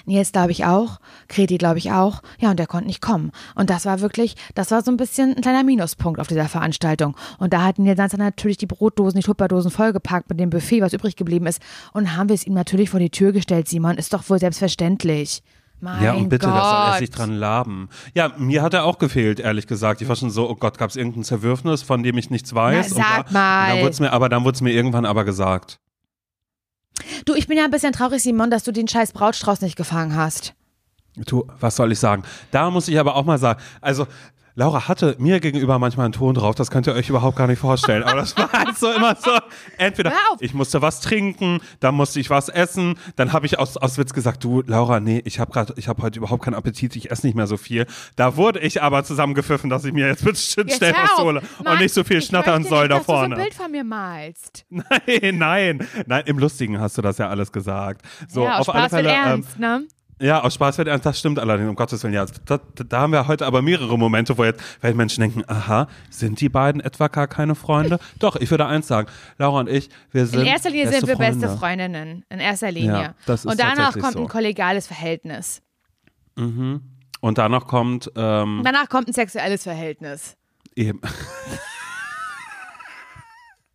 Nils 0.07 0.33
glaube 0.33 0.53
ich 0.53 0.65
auch, 0.65 0.99
Kreti 1.29 1.59
glaube 1.59 1.79
ich 1.79 1.93
auch. 1.93 2.23
Ja, 2.39 2.51
und 2.51 2.59
der 2.59 2.67
konnte 2.67 2.87
nicht 2.87 3.01
kommen. 3.01 3.33
Und 3.55 3.71
das 3.71 3.87
war 3.87 4.01
wirklich, 4.01 4.37
das 4.55 4.71
war 4.71 4.83
so 4.83 4.91
ein 4.91 4.97
bisschen 4.97 5.35
ein 5.35 5.43
kleiner 5.43 5.65
Minuspunkt 5.65 6.21
auf 6.21 6.27
dieser 6.29 6.49
Veranstaltung. 6.49 7.17
Und 7.39 7.53
da 7.53 7.63
hatten 7.63 7.83
Nils 7.85 7.97
dann 7.97 8.21
natürlich 8.21 8.57
die 8.57 8.67
Brotdosen, 8.67 9.21
die 9.21 9.27
Tupperdosen 9.27 9.71
vollgepackt 9.71 10.29
mit 10.29 10.41
dem 10.41 10.51
Buffet, 10.51 10.81
was 10.83 10.93
übrig 10.93 11.17
geblieben 11.17 11.47
ist. 11.47 11.61
Und 11.93 12.17
haben 12.17 12.29
wir 12.29 12.35
es 12.35 12.47
ihm 12.47 12.55
natürlich 12.55 12.91
vor 12.91 13.01
die 13.01 13.11
Tür 13.11 13.33
gestellt, 13.33 13.69
Simon. 13.69 13.97
Ist 13.97 14.13
doch 14.13 14.29
wohl 14.29 14.39
selbstverständlich. 14.39 15.43
Mein 15.81 16.03
ja, 16.03 16.15
und 16.15 16.29
bitte, 16.29 16.47
Gott. 16.47 16.57
das 16.57 16.65
soll 16.71 16.79
er 16.95 16.99
sich 16.99 17.11
dran 17.11 17.35
laben. 17.35 17.89
Ja, 18.15 18.33
mir 18.39 18.63
hat 18.63 18.73
er 18.75 18.85
auch 18.85 18.99
gefehlt, 18.99 19.39
ehrlich 19.41 19.67
gesagt. 19.67 20.01
Ich 20.01 20.09
war 20.09 20.17
schon 20.17 20.31
so, 20.31 20.49
oh 20.49 20.55
Gott, 20.55 20.79
gab 20.79 20.89
es 20.89 20.97
irgendein 20.97 21.25
Zerwürfnis, 21.25 21.83
von 21.83 22.03
dem 22.03 22.17
ich 22.17 22.31
nichts 22.31 22.55
weiß? 22.55 22.91
Na, 22.91 22.97
Und 22.97 23.03
sag 23.03 23.27
da- 23.27 23.33
mal. 23.33 23.83
Dann 23.83 23.93
mir, 24.01 24.13
aber 24.13 24.29
dann 24.29 24.45
wurde 24.45 24.55
es 24.55 24.61
mir 24.63 24.71
irgendwann 24.73 25.05
aber 25.05 25.25
gesagt. 25.25 25.81
Du, 27.25 27.35
ich 27.35 27.47
bin 27.47 27.59
ja 27.59 27.65
ein 27.65 27.71
bisschen 27.71 27.93
traurig, 27.93 28.23
Simon, 28.23 28.51
dass 28.51 28.65
du 28.65 28.73
den 28.73 28.89
scheiß 28.89 29.13
Brautstrauß 29.13 29.61
nicht 29.61 29.77
gefangen 29.77 30.17
hast. 30.17 30.55
Du, 31.17 31.47
was 31.61 31.77
soll 31.77 31.93
ich 31.93 31.99
sagen? 32.01 32.25
Da 32.51 32.71
muss 32.71 32.89
ich 32.89 32.99
aber 32.99 33.15
auch 33.15 33.25
mal 33.25 33.39
sagen, 33.39 33.61
also 33.81 34.07
Laura 34.57 34.87
hatte 34.87 35.17
mir 35.19 35.41
gegenüber 35.41 35.81
manchmal 35.81 36.05
einen 36.05 36.13
Ton 36.13 36.35
drauf, 36.35 36.55
das 36.55 36.71
könnt 36.71 36.87
ihr 36.87 36.95
euch 36.95 37.09
überhaupt 37.09 37.37
gar 37.37 37.49
nicht 37.49 37.59
vorstellen. 37.59 38.05
Aber 38.05 38.21
das 38.21 38.37
war 38.37 38.53
halt 38.53 38.77
so 38.77 38.89
immer 38.93 39.17
so, 39.17 39.33
entweder 39.79 40.13
ich 40.39 40.55
musste 40.55 40.81
was 40.81 41.01
trinken, 41.01 41.59
dann 41.81 41.97
musste 41.97 42.21
ich 42.21 42.31
was 42.31 42.49
essen, 42.49 42.95
dann 43.17 43.33
habe 43.33 43.47
ich 43.47 43.59
aus, 43.59 43.77
aus 43.77 43.99
Witz 43.99 44.13
gesagt, 44.13 44.45
du 44.45 44.63
Laura, 44.65 45.01
nee, 45.01 45.21
ich 45.25 45.41
habe 45.41 45.51
gerade, 45.53 45.75
ich 45.77 45.89
habe 45.89 46.03
heute 46.03 46.21
überhaupt 46.21 46.45
keinen 46.45 46.55
Appetit, 46.55 46.95
ich 46.95 47.11
esse 47.11 47.27
nicht 47.27 47.35
mehr 47.35 47.49
so 47.49 47.57
viel. 47.57 47.87
Da 48.15 48.37
wurde 48.37 48.61
ich 48.61 48.81
aber 48.81 49.03
zusammengepfiffen, 49.03 49.71
dass 49.71 49.85
ich 49.85 49.93
mir 49.93 50.07
jetzt 50.07 50.25
bitte 50.25 50.39
schnell 50.39 50.93
was 50.93 51.19
hole 51.19 51.43
und 51.59 51.79
nicht 51.81 51.93
so 51.93 52.05
viel 52.05 52.23
schnattern 52.23 52.63
soll 52.63 52.83
nicht, 52.89 52.93
da 52.93 52.99
dass 52.99 53.07
Du 53.07 53.13
so 53.13 53.19
vorne. 53.19 53.35
ein 53.35 53.41
Bild 53.41 53.55
von 53.55 53.71
mir 53.73 53.83
malst. 53.83 54.67
Nein, 54.71 55.39
nein, 55.39 55.89
nein, 56.07 56.23
im 56.27 56.39
Lustigen 56.39 56.81
hast 56.81 56.97
du 56.97 57.03
das 57.03 57.19
ja 57.19 57.29
alles 57.29 57.51
gesagt. 57.51 58.03
So, 58.29 58.45
ja, 58.45 58.59
auf 58.59 58.69
alle 58.69 58.89
Spaß 58.89 58.93
wird 58.93 59.05
Fälle, 59.07 59.09
ähm, 59.11 59.25
ernst, 59.25 59.59
ne? 59.59 59.83
Ja, 60.21 60.43
aus 60.43 60.55
Spaß 60.55 60.79
wird 60.79 60.89
ernst, 60.89 61.05
das 61.07 61.19
stimmt 61.19 61.39
allerdings, 61.39 61.69
um 61.69 61.75
Gottes 61.77 62.03
Willen. 62.03 62.15
Ja, 62.15 62.25
da, 62.47 62.59
da 62.75 63.01
haben 63.01 63.13
wir 63.13 63.27
heute 63.27 63.47
aber 63.47 63.63
mehrere 63.63 63.99
Momente, 63.99 64.39
wo 64.39 64.45
jetzt 64.45 64.63
weil 64.81 64.95
Menschen 64.95 65.21
denken, 65.21 65.43
aha, 65.49 65.89
sind 66.11 66.41
die 66.41 66.49
beiden 66.49 66.81
etwa 66.81 67.09
gar 67.09 67.27
keine 67.27 67.55
Freunde? 67.55 67.99
Doch, 68.21 68.37
ich 68.37 68.51
würde 68.51 68.67
eins 68.67 68.87
sagen, 68.87 69.09
Laura 69.39 69.61
und 69.61 69.69
ich, 69.69 69.89
wir 70.13 70.27
sind 70.27 70.41
In 70.41 70.47
erster 70.47 70.71
Linie 70.71 70.89
sind 70.93 71.07
wir 71.09 71.17
Freunde. 71.17 71.41
beste 71.41 71.59
Freundinnen. 71.59 72.25
In 72.29 72.39
erster 72.41 72.71
Linie. 72.71 72.91
Ja, 72.91 73.15
das 73.27 73.45
ist 73.45 73.51
Und 73.51 73.59
danach 73.61 73.99
kommt 73.99 74.13
so. 74.15 74.21
ein 74.21 74.29
kollegiales 74.29 74.87
Verhältnis. 74.87 75.61
Und 76.37 76.83
danach 77.39 77.67
kommt 77.67 78.11
ähm, 78.17 78.63
Danach 78.65 78.89
kommt 78.89 79.09
ein 79.09 79.13
sexuelles 79.13 79.63
Verhältnis. 79.63 80.37
eben, 80.77 81.01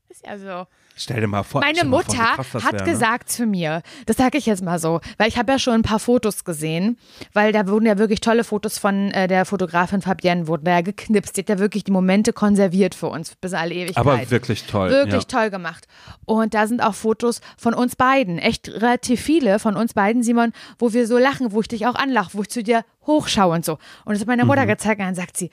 Ist 0.09 0.25
ja 0.25 0.37
so. 0.37 0.67
Stell 0.99 1.21
dir 1.21 1.27
mal 1.27 1.43
vor. 1.43 1.61
Meine 1.61 1.83
mal 1.83 2.03
vor, 2.03 2.13
Mutter 2.15 2.43
krass 2.43 2.63
hat 2.63 2.73
wär, 2.73 2.85
ne? 2.85 2.91
gesagt 2.91 3.29
zu 3.29 3.45
mir, 3.45 3.81
das 4.05 4.17
sage 4.17 4.37
ich 4.37 4.45
jetzt 4.45 4.63
mal 4.63 4.79
so, 4.79 5.01
weil 5.17 5.27
ich 5.27 5.37
habe 5.37 5.51
ja 5.51 5.59
schon 5.59 5.73
ein 5.75 5.81
paar 5.81 5.99
Fotos 5.99 6.43
gesehen, 6.43 6.97
weil 7.33 7.51
da 7.51 7.67
wurden 7.67 7.85
ja 7.85 7.97
wirklich 7.97 8.21
tolle 8.21 8.43
Fotos 8.43 8.77
von 8.77 9.11
äh, 9.11 9.27
der 9.27 9.45
Fotografin 9.45 10.01
Fabienne, 10.01 10.47
wurden 10.47 10.65
da 10.65 10.71
ja 10.71 10.81
geknipst. 10.81 11.37
Die 11.37 11.41
hat 11.41 11.49
ja 11.49 11.59
wirklich 11.59 11.83
die 11.83 11.91
Momente 11.91 12.33
konserviert 12.33 12.95
für 12.95 13.07
uns 13.07 13.35
bis 13.35 13.53
alle 13.53 13.73
Ewigkeit. 13.73 13.97
Aber 13.97 14.29
wirklich 14.29 14.65
toll. 14.65 14.89
Wirklich 14.89 15.23
ja. 15.23 15.39
toll 15.39 15.49
gemacht. 15.49 15.87
Und 16.25 16.53
da 16.53 16.67
sind 16.67 16.81
auch 16.81 16.93
Fotos 16.95 17.41
von 17.57 17.73
uns 17.73 17.95
beiden, 17.95 18.37
echt 18.37 18.69
relativ 18.69 19.21
viele 19.21 19.59
von 19.59 19.75
uns 19.75 19.93
beiden, 19.93 20.23
Simon, 20.23 20.53
wo 20.77 20.93
wir 20.93 21.07
so 21.07 21.17
lachen, 21.17 21.51
wo 21.51 21.61
ich 21.61 21.67
dich 21.67 21.87
auch 21.87 21.95
anlache, 21.95 22.31
wo 22.33 22.41
ich 22.41 22.49
zu 22.49 22.63
dir 22.63 22.83
hochschaue 23.07 23.55
und 23.55 23.65
so. 23.65 23.73
Und 24.05 24.13
das 24.13 24.21
hat 24.21 24.27
meine 24.27 24.43
Mhm. 24.43 24.47
Mutter 24.49 24.65
gezeigt 24.65 24.99
und 24.99 25.05
dann 25.07 25.15
sagt 25.15 25.37
sie, 25.37 25.49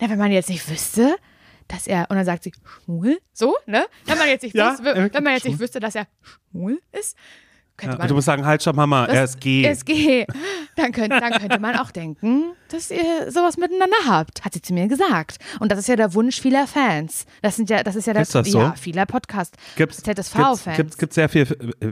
na, 0.00 0.08
wenn 0.10 0.18
man 0.18 0.30
jetzt 0.30 0.48
nicht 0.50 0.68
wüsste, 0.70 1.16
dass 1.68 1.86
er, 1.86 2.06
und 2.10 2.16
dann 2.16 2.24
sagt 2.24 2.44
sie, 2.44 2.52
schwul, 2.84 3.18
so, 3.32 3.56
ne? 3.66 3.86
Wenn 4.04 4.18
man 4.18 4.28
jetzt 4.28 4.42
nicht, 4.42 4.54
Ja, 4.54 4.72
wüsste, 4.72 4.84
wenn 5.12 5.24
man 5.24 5.34
jetzt 5.34 5.44
nicht 5.44 5.58
wüsste, 5.58 5.80
dass 5.80 5.94
er 5.94 6.06
schwul 6.52 6.80
ist, 6.92 7.16
könnte 7.76 7.94
Ja, 7.94 7.98
man 7.98 8.08
du 8.08 8.14
musst 8.14 8.26
sagen, 8.26 8.44
halt, 8.46 8.62
stopp, 8.62 8.76
Mama, 8.76 9.04
er 9.06 9.24
ist 9.24 9.40
G. 9.40 9.64
SG. 9.64 10.26
Dann 10.76 10.92
könnte, 10.92 11.18
dann 11.18 11.32
könnte 11.32 11.58
man 11.58 11.74
auch 11.76 11.90
denken, 11.90 12.52
dass 12.68 12.90
ihr 12.90 13.30
sowas 13.30 13.56
miteinander 13.56 13.96
habt, 14.06 14.44
hat 14.44 14.52
sie 14.52 14.60
zu 14.60 14.74
mir 14.74 14.88
gesagt. 14.88 15.38
Und 15.58 15.72
das 15.72 15.78
ist 15.78 15.88
ja 15.88 15.96
der 15.96 16.12
Wunsch 16.12 16.38
vieler 16.38 16.66
Fans. 16.66 17.24
Das 17.40 17.56
sind 17.56 17.70
ja, 17.70 17.82
das 17.82 17.96
ist 17.96 18.06
ja 18.06 18.12
der, 18.12 18.20
Ist 18.20 18.34
das 18.34 18.50
so? 18.50 18.58
ja, 18.60 18.74
vieler 18.78 19.06
Podcast. 19.06 19.56
Gibt's, 19.76 20.02
ZSV-Fans. 20.02 20.76
gibt's, 20.76 20.98
gibt's 20.98 21.14
sehr 21.14 21.30
viel, 21.30 21.46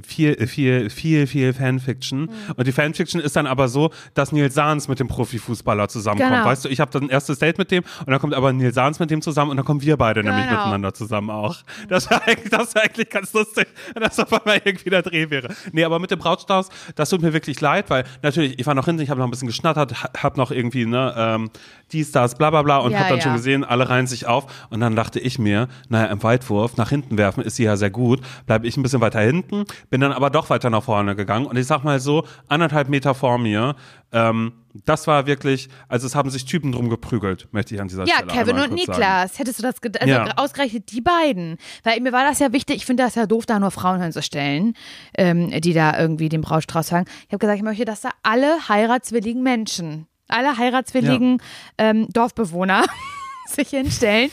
viel, 0.06 0.46
viel, 0.46 0.90
viel, 0.90 1.26
viel 1.26 1.54
Fanfiction. 1.54 2.22
Mhm. 2.24 2.28
Und 2.56 2.66
die 2.66 2.72
Fanfiction 2.72 3.22
ist 3.22 3.36
dann 3.36 3.46
aber 3.46 3.68
so, 3.68 3.90
dass 4.12 4.32
Nils 4.32 4.52
Sahns 4.52 4.86
mit 4.86 5.00
dem 5.00 5.08
Profifußballer 5.08 5.88
zusammenkommt. 5.88 6.32
Genau. 6.32 6.44
Weißt 6.44 6.66
du, 6.66 6.68
ich 6.68 6.80
habe 6.80 6.90
dann 6.90 7.04
ein 7.04 7.08
erstes 7.08 7.38
Date 7.38 7.56
mit 7.56 7.70
dem 7.70 7.84
und 8.00 8.10
dann 8.10 8.18
kommt 8.20 8.34
aber 8.34 8.52
Nils 8.52 8.74
Sahns 8.74 8.98
mit 8.98 9.10
dem 9.10 9.22
zusammen 9.22 9.50
und 9.52 9.56
dann 9.56 9.64
kommen 9.64 9.80
wir 9.80 9.96
beide 9.96 10.22
nämlich 10.22 10.44
Genau. 10.44 10.58
miteinander 10.58 10.92
zusammen 10.92 11.30
auch. 11.30 11.56
Das 11.88 12.10
war 12.10 12.22
eigentlich, 12.28 12.50
das 12.50 12.74
war 12.74 12.82
eigentlich 12.82 13.08
ganz 13.08 13.32
lustig, 13.32 13.66
wenn 13.94 14.02
das 14.02 14.20
auf 14.20 14.30
einmal 14.30 14.60
irgendwie 14.62 14.90
der 14.90 15.00
Dreh 15.00 15.30
wäre. 15.30 15.48
Nee, 15.74 15.84
aber 15.84 15.98
mit 15.98 16.10
dem 16.10 16.18
Brautstrauß, 16.20 16.68
das 16.94 17.10
tut 17.10 17.20
mir 17.20 17.32
wirklich 17.32 17.60
leid, 17.60 17.90
weil 17.90 18.04
natürlich, 18.22 18.58
ich 18.58 18.66
war 18.66 18.74
noch 18.74 18.84
hinten, 18.84 19.02
ich 19.02 19.10
habe 19.10 19.18
noch 19.18 19.26
ein 19.26 19.30
bisschen 19.30 19.48
geschnattert, 19.48 20.02
ha- 20.04 20.10
hab 20.22 20.36
noch 20.36 20.50
irgendwie, 20.52 20.86
ne, 20.86 21.12
ähm, 21.16 21.50
dies, 21.92 22.12
das, 22.12 22.36
bla 22.36 22.50
bla 22.50 22.62
bla 22.62 22.78
und 22.78 22.92
Ja, 22.92 23.00
hab 23.00 23.08
dann 23.08 23.18
ja. 23.18 23.24
schon 23.24 23.32
gesehen, 23.34 23.64
alle 23.64 23.88
reihen 23.88 24.06
sich 24.06 24.26
auf 24.26 24.46
und 24.70 24.80
dann 24.80 24.94
dachte 24.94 25.18
ich 25.18 25.38
mir, 25.38 25.68
naja, 25.88 26.06
im 26.12 26.22
Weitwurf 26.22 26.76
nach 26.76 26.90
hinten 26.90 27.18
werfen 27.18 27.42
ist 27.42 27.56
sie 27.56 27.64
ja 27.64 27.76
sehr 27.76 27.90
gut, 27.90 28.20
bleibe 28.46 28.66
ich 28.68 28.76
ein 28.76 28.82
bisschen 28.82 29.00
weiter 29.00 29.20
hinten, 29.20 29.64
bin 29.90 30.00
dann 30.00 30.12
aber 30.12 30.30
doch 30.30 30.48
weiter 30.48 30.70
nach 30.70 30.84
vorne 30.84 31.16
gegangen 31.16 31.46
und 31.46 31.56
ich 31.56 31.66
sag 31.66 31.82
mal 31.82 31.98
so, 31.98 32.24
anderthalb 32.48 32.88
Meter 32.88 33.14
vor 33.14 33.38
mir, 33.38 33.74
ähm, 34.12 34.52
das 34.84 35.06
war 35.06 35.26
wirklich, 35.26 35.68
also 35.88 36.06
es 36.06 36.14
haben 36.16 36.30
sich 36.30 36.44
Typen 36.46 36.72
drum 36.72 36.90
geprügelt, 36.90 37.46
möchte 37.52 37.74
ich 37.74 37.80
an 37.80 37.88
dieser 37.88 38.04
Ja, 38.06 38.16
Stelle 38.16 38.32
Kevin 38.32 38.58
und 38.58 38.72
Niklas. 38.72 38.98
Sagen. 38.98 39.30
Hättest 39.36 39.58
du 39.60 39.62
das, 39.62 39.80
ged- 39.80 39.98
also 39.98 40.12
Ja. 40.12 40.32
ausgerechnet 40.36 40.90
die 40.90 41.00
beiden. 41.00 41.58
Weil 41.84 42.00
mir 42.00 42.12
war 42.12 42.24
das 42.24 42.40
ja 42.40 42.52
wichtig, 42.52 42.76
ich 42.76 42.86
finde 42.86 43.04
das 43.04 43.14
ja 43.14 43.26
doof, 43.26 43.46
da 43.46 43.58
nur 43.60 43.70
Frauen 43.70 44.00
hinzustellen, 44.02 44.74
ähm, 45.16 45.50
die 45.60 45.72
da 45.74 45.98
irgendwie 45.98 46.28
den 46.28 46.40
Brautstrauß 46.40 46.88
tragen. 46.88 47.06
Ich 47.26 47.28
habe 47.28 47.38
gesagt, 47.38 47.56
ich 47.58 47.62
möchte, 47.64 47.84
dass 47.84 48.00
da 48.00 48.10
alle 48.24 48.68
heiratswilligen 48.68 49.42
Menschen, 49.42 50.06
alle 50.28 50.56
heiratswilligen 50.58 51.40
ähm, 51.78 52.08
Dorfbewohner 52.12 52.84
sich 53.48 53.68
hinstellen. 53.68 54.30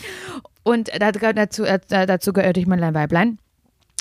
Und 0.64 0.90
da, 1.00 1.12
dazu, 1.12 1.64
äh, 1.66 1.80
dazu 1.90 2.34
gehörte 2.34 2.60
ich 2.60 2.68
mein 2.68 2.82
Weiblein. 2.96 3.38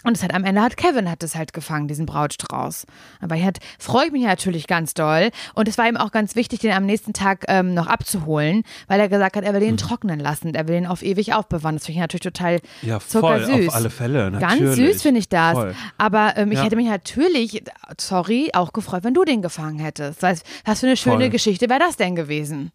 Und 0.05 0.17
es 0.17 0.23
hat 0.23 0.33
am 0.35 0.45
Ende 0.45 0.63
hat 0.63 0.77
Kevin 0.77 1.11
hat 1.11 1.23
es 1.23 1.35
halt 1.37 1.53
gefangen, 1.53 1.87
diesen 1.89 2.07
Brautstrauß. 2.07 2.87
Aber 3.21 3.37
er 3.37 3.45
hat, 3.47 3.59
freue 3.79 4.07
ich 4.07 4.13
mich 4.13 4.23
natürlich 4.25 4.67
ganz 4.67 4.95
doll. 4.95 5.31
Und 5.55 5.69
es 5.69 5.77
war 5.79 5.89
ihm 5.89 5.97
auch 5.97 6.11
ganz 6.11 6.37
wichtig, 6.37 6.61
den 6.61 6.73
am 6.73 6.87
nächsten 6.87 7.13
Tag 7.13 7.45
ähm, 7.49 7.75
noch 7.75 7.87
abzuholen, 7.87 8.63
weil 8.89 8.99
er 9.01 9.09
gesagt 9.09 9.37
hat, 9.37 9.45
er 9.45 9.53
will 9.53 9.61
den 9.61 9.77
trocknen 9.77 10.19
lassen. 10.19 10.55
Er 10.55 10.67
will 10.69 10.75
den 10.77 10.87
auf 10.87 11.03
ewig 11.03 11.35
aufbewahren. 11.35 11.77
Das 11.77 11.85
finde 11.87 11.97
ich 11.99 12.01
natürlich 12.01 12.23
total 12.23 12.61
Mhm. 12.83 12.89
Ja, 12.89 12.99
voll, 13.01 13.43
zuckersüß. 13.45 13.69
auf 13.69 13.75
alle 13.75 13.91
Fälle, 13.91 14.31
Ganz 14.33 14.61
natürlich. 14.61 14.77
süß 14.95 15.03
finde 15.03 15.21
ich 15.21 15.29
das. 15.29 15.53
Voll. 15.53 15.75
Aber 15.99 16.35
ähm, 16.37 16.51
ich 16.53 16.59
Ja. 16.59 16.65
hätte 16.65 16.77
mich 16.77 16.87
natürlich, 16.89 17.63
sorry, 18.01 18.51
auch 18.55 18.73
gefreut, 18.73 19.05
wenn 19.05 19.15
du 19.15 19.25
den 19.25 19.43
gefangen 19.43 19.79
hättest. 19.79 20.23
Was, 20.23 20.43
was 20.65 20.81
für 20.81 20.87
eine 20.87 20.97
schöne 20.97 21.17
Voll. 21.25 21.31
Geschichte 21.31 21.69
wäre 21.69 21.81
das 21.81 21.97
denn 21.97 22.17
gewesen? 22.17 22.73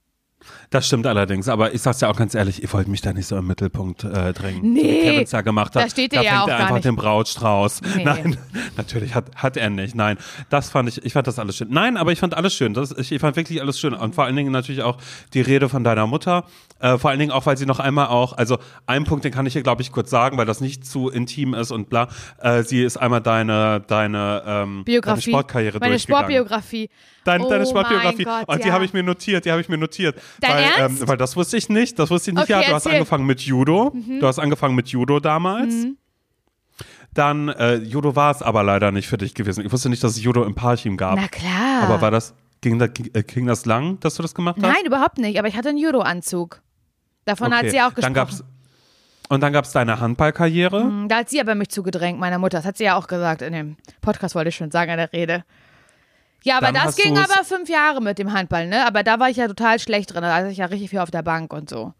Das 0.70 0.88
stimmt 0.88 1.08
allerdings, 1.08 1.48
aber 1.48 1.74
ich 1.74 1.82
sag's 1.82 2.02
ja 2.02 2.10
auch 2.10 2.18
ganz 2.18 2.36
ehrlich, 2.36 2.62
ihr 2.62 2.72
wollt 2.74 2.88
mich 2.88 3.02
da 3.02 3.14
nicht 3.14 3.28
so 3.28 3.38
im 3.38 3.48
Mittelpunkt 3.48 4.04
äh, 4.04 4.34
drängen. 4.34 4.74
Nee, 4.74 4.82
Wie 4.82 5.02
Kevin's 5.02 5.32
ja 5.32 5.41
gemacht 5.41 5.76
hat. 5.76 5.84
da 5.84 5.89
steht 5.89 6.14
da 6.14 6.18
ihr 6.18 6.24
ja 6.24 6.43
auch 6.43 6.48
er 6.48 6.58
einfach 6.58 6.76
nicht. 6.76 6.86
den 6.86 6.96
Brautstrauß. 6.96 7.82
Nee. 7.96 8.04
Nein, 8.04 8.38
natürlich 8.78 9.16
hat, 9.16 9.36
hat 9.36 9.58
er 9.58 9.70
nicht. 9.70 9.96
Nein, 9.96 10.18
das 10.50 10.70
fand 10.70 10.89
ich, 10.89 11.04
ich 11.06 11.14
fand 11.14 11.28
das 11.28 11.39
alles 11.39 11.58
schön. 11.58 11.68
Nein, 11.70 11.98
aber 11.98 12.12
ich 12.12 12.20
fand 12.20 12.36
alles 12.36 12.54
schön. 12.54 12.74
Das, 12.74 12.91
ich, 12.91 13.12
ich 13.12 13.22
fand 13.22 13.36
wirklich 13.36 13.62
alles 13.62 13.80
schön. 13.80 13.93
Und 13.93 14.16
vor 14.16 14.26
allen 14.26 14.36
Dingen 14.36 14.52
natürlich 14.52 14.82
auch 14.82 14.98
die 15.34 15.41
Rede 15.41 15.70
von 15.70 15.84
deiner 15.84 16.08
Mutter. 16.08 16.46
Äh, 16.80 16.98
vor 16.98 17.10
allen 17.10 17.20
Dingen 17.20 17.32
auch, 17.32 17.46
weil 17.46 17.58
sie 17.58 17.66
noch 17.66 17.80
einmal 17.80 18.08
auch, 18.08 18.34
also 18.34 18.58
einen 18.86 19.06
Punkt, 19.06 19.24
den 19.24 19.32
kann 19.32 19.46
ich 19.46 19.54
hier, 19.54 19.64
glaube 19.64 19.82
ich, 19.82 19.91
kurz 19.91 20.10
sagen, 20.10 20.38
weil 20.38 20.46
das 20.46 20.62
nicht 20.62 20.86
zu 20.86 21.10
intim 21.10 21.54
ist 21.54 21.72
und 21.72 21.89
bla. 21.89 22.08
Äh, 22.39 22.64
sie 22.64 22.84
ist 22.84 22.98
einmal 22.98 23.22
deine, 23.22 23.82
deine, 23.88 24.43
ähm, 24.46 24.84
Biografie. 24.84 25.32
deine 25.32 25.34
Sportkarriere 25.34 25.80
Meine 25.80 25.91
durchgegangen. 25.93 26.26
Sportbiografie. 26.26 26.89
Dein, 27.26 27.41
oh 27.41 27.49
deine 27.49 27.65
Sportbiografie. 27.65 28.23
Gott, 28.23 28.47
und 28.47 28.63
die 28.63 28.67
ja. 28.69 28.73
habe 28.73 28.86
ich 28.86 28.93
mir 28.93 29.03
notiert, 29.03 29.43
die 29.45 29.51
habe 29.51 29.59
ich 29.59 29.67
mir 29.67 29.78
notiert. 29.78 30.15
Dein 30.39 30.51
weil, 30.51 30.63
Ernst? 30.63 31.01
Ähm, 31.01 31.07
weil 31.07 31.17
das 31.17 31.36
wusste 31.36 31.57
ich 31.57 31.67
nicht, 31.67 31.99
das 31.99 32.09
wusste 32.09 32.30
ich 32.32 32.36
nicht. 32.36 32.43
Okay, 32.43 32.53
ja, 32.53 32.59
du 32.61 32.67
hast 32.67 32.86
erzähl. 32.86 32.91
Mhm. 32.91 32.95
angefangen 32.97 33.26
mit 33.26 33.41
Judo. 33.41 33.93
Du 34.21 34.26
hast 34.28 34.39
angefangen 34.39 34.76
mit 34.76 34.88
Judo 34.88 35.19
damals. 35.19 35.73
Dann, 37.13 37.49
äh, 37.49 37.76
Judo 37.76 38.15
war 38.15 38.32
es 38.32 38.41
aber 38.41 38.61
leider 38.63 38.91
nicht 38.91 39.07
für 39.07 39.17
dich 39.17 39.34
gewesen. 39.34 39.65
Ich 39.65 39.71
wusste 39.71 39.89
nicht, 39.89 40.03
dass 40.03 40.11
es 40.13 40.23
Judo 40.23 40.43
im 40.43 40.53
Parchim 40.53 40.97
gab. 40.97 41.15
Na 41.15 41.28
klar. 41.28 41.84
Aber 41.84 42.01
war 42.01 42.11
das, 42.11 42.36
ging, 42.61 42.78
da, 42.78 42.86
äh, 42.86 43.23
ging 43.23 43.45
das 43.47 43.65
lang, 43.65 43.99
dass 44.01 44.15
du 44.15 44.21
das 44.21 44.36
gemacht 44.36 44.57
hast? 44.57 44.63
Nein, 44.63 44.86
überhaupt 44.86 45.17
nicht. 45.17 45.39
Aber 45.39 45.47
ich 45.47 45.55
hatte 45.55 45.69
einen 45.69 45.78
Judo-Anzug. 45.78 46.61
Davon 47.23 47.53
hat 47.53 47.61
Okay. 47.61 47.69
sie 47.71 47.82
auch 47.82 47.93
Dann 47.93 48.13
gesprochen. 48.13 48.13
gab's, 48.13 48.43
und 49.30 49.41
dann 49.41 49.53
gab 49.53 49.65
es 49.65 49.71
deine 49.71 49.99
Handballkarriere. 49.99 50.84
Hm, 50.84 51.07
Da 51.07 51.17
hat 51.17 51.30
sie 51.30 51.39
aber 51.41 51.55
mich 51.55 51.69
zugedrängt, 51.69 52.19
meiner 52.19 52.38
Mutter. 52.38 52.57
Das 52.57 52.65
hat 52.65 52.78
sie 52.78 52.84
ja 52.84 52.95
auch 52.97 53.07
gesagt 53.07 53.41
in 53.41 53.53
dem 53.53 53.78
Podcast, 54.01 54.36
wollte 54.36 54.49
ich 54.49 54.55
schon 54.55 54.69
sagen, 54.69 54.91
in 54.91 54.97
der 54.97 55.11
Rede. 55.13 55.43
Ja, 56.46 56.58
aber 56.58 56.68
Dann 56.68 56.86
das 56.86 56.96
ging 56.96 57.18
aber 57.18 57.43
fünf 57.43 57.70
Jahre 57.70 58.02
mit 58.02 58.20
dem 58.20 58.32
Handball, 58.32 58.68
ne? 58.68 58.86
Aber 58.86 59.02
da 59.02 59.20
war 59.20 59.30
ich 59.32 59.38
ja 59.38 59.48
total 59.48 59.80
schlecht 59.80 60.14
drin. 60.14 60.22
Da 60.22 60.41
saß 60.41 60.52
ich 60.52 60.60
ja 60.60 60.68
richtig 60.68 60.91
viel 60.91 61.00
auf 61.00 61.10
der 61.10 61.24
Bank 61.24 61.52
und 61.52 61.70
so. 61.70 61.93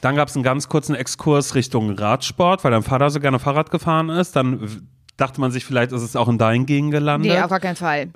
Dann 0.00 0.14
gab 0.14 0.28
es 0.28 0.36
einen 0.36 0.44
ganz 0.44 0.68
kurzen 0.68 0.94
Exkurs 0.94 1.56
Richtung 1.56 1.90
Radsport, 1.90 2.62
weil 2.62 2.70
dein 2.70 2.84
Vater 2.84 3.10
so 3.10 3.18
gerne 3.18 3.40
Fahrrad 3.40 3.72
gefahren 3.72 4.08
ist. 4.08 4.36
Dann 4.36 4.88
dachte 5.16 5.40
man 5.40 5.50
sich, 5.50 5.64
vielleicht 5.64 5.90
ist 5.90 6.02
es 6.02 6.14
auch 6.14 6.28
in 6.28 6.38
deinen 6.38 6.64
Gegend 6.64 6.92
gelandet. 6.92 7.32
Nee, 7.32 7.40
auf 7.40 7.50
gar 7.50 7.58
keinen 7.58 7.74
Fall. 7.74 8.12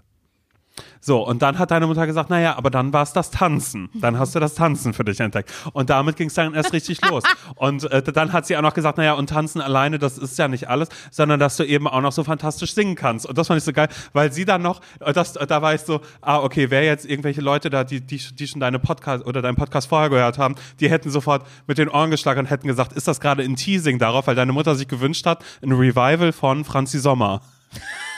So, 1.01 1.27
und 1.27 1.43
dann 1.43 1.59
hat 1.59 1.71
deine 1.71 1.87
Mutter 1.87 2.07
gesagt, 2.07 2.31
naja, 2.31 2.57
aber 2.57 2.71
dann 2.71 2.93
war 2.93 3.03
es 3.03 3.13
das 3.13 3.31
Tanzen. 3.31 3.89
Dann 3.95 4.19
hast 4.19 4.35
du 4.35 4.41
das 4.41 4.55
Tanzen 4.55 4.93
für 4.93 5.05
dich 5.05 5.21
entdeckt. 5.21 5.53
Und 5.73 5.91
damit 5.91 6.17
ging 6.17 6.29
es 6.29 6.35
dann 6.35 6.55
erst 6.55 6.73
richtig 6.73 7.05
los. 7.09 7.25
Und 7.57 7.91
äh, 7.91 8.03
dann 8.03 8.33
hat 8.33 8.47
sie 8.47 8.57
auch 8.57 8.63
noch 8.63 8.75
gesagt, 8.75 8.99
naja, 8.99 9.15
und 9.15 9.29
Tanzen 9.31 9.61
alleine, 9.61 9.99
das 9.99 10.19
ist 10.19 10.39
ja 10.39 10.49
nicht 10.49 10.69
alles, 10.69 10.89
sondern 11.11 11.41
dass 11.41 11.57
du 11.57 11.65
eben 11.65 11.89
auch 11.89 12.01
noch 12.01 12.13
so 12.13 12.25
fantastisch 12.25 12.75
singen 12.75 12.95
kannst. 12.95 13.27
Und 13.27 13.39
das 13.39 13.47
fand 13.47 13.59
ich 13.59 13.65
so 13.65 13.73
geil, 13.73 13.89
weil 14.13 14.33
sie 14.33 14.45
dann 14.45 14.63
noch, 14.63 14.81
äh, 15.01 15.13
das, 15.13 15.33
da 15.33 15.63
war 15.63 15.75
ich 15.75 15.83
so, 15.83 16.01
ah, 16.21 16.39
okay, 16.39 16.71
wer 16.71 16.85
jetzt 16.85 17.07
irgendwelche 17.07 17.41
Leute 17.41 17.71
da, 17.71 17.85
die, 17.85 18.01
die, 18.01 18.19
die 18.19 18.47
schon 18.47 18.61
deine 18.61 18.79
Podcast 18.79 19.27
oder 19.27 19.43
deinen 19.43 19.57
Podcast 19.57 19.89
vorher 19.89 20.11
gehört 20.11 20.39
haben, 20.39 20.55
die 20.81 20.91
hätten 20.91 21.11
sofort 21.11 21.47
mit 21.67 21.79
den 21.79 21.89
Ohren 21.89 22.11
geschlagen 22.11 22.41
und 22.41 22.47
hätten 22.47 22.69
gesagt, 22.69 22.93
ist 22.93 23.09
das 23.09 23.21
gerade 23.21 23.43
ein 23.43 23.57
Teasing 23.57 23.99
darauf, 23.99 24.27
weil 24.27 24.35
deine 24.35 24.53
Mutter 24.53 24.75
sich 24.75 24.89
gewünscht 24.89 25.27
hat, 25.27 25.45
ein 25.63 25.73
Revival 25.73 26.33
von 26.33 26.65
Franzi 26.65 26.99
Sommer. 26.99 27.41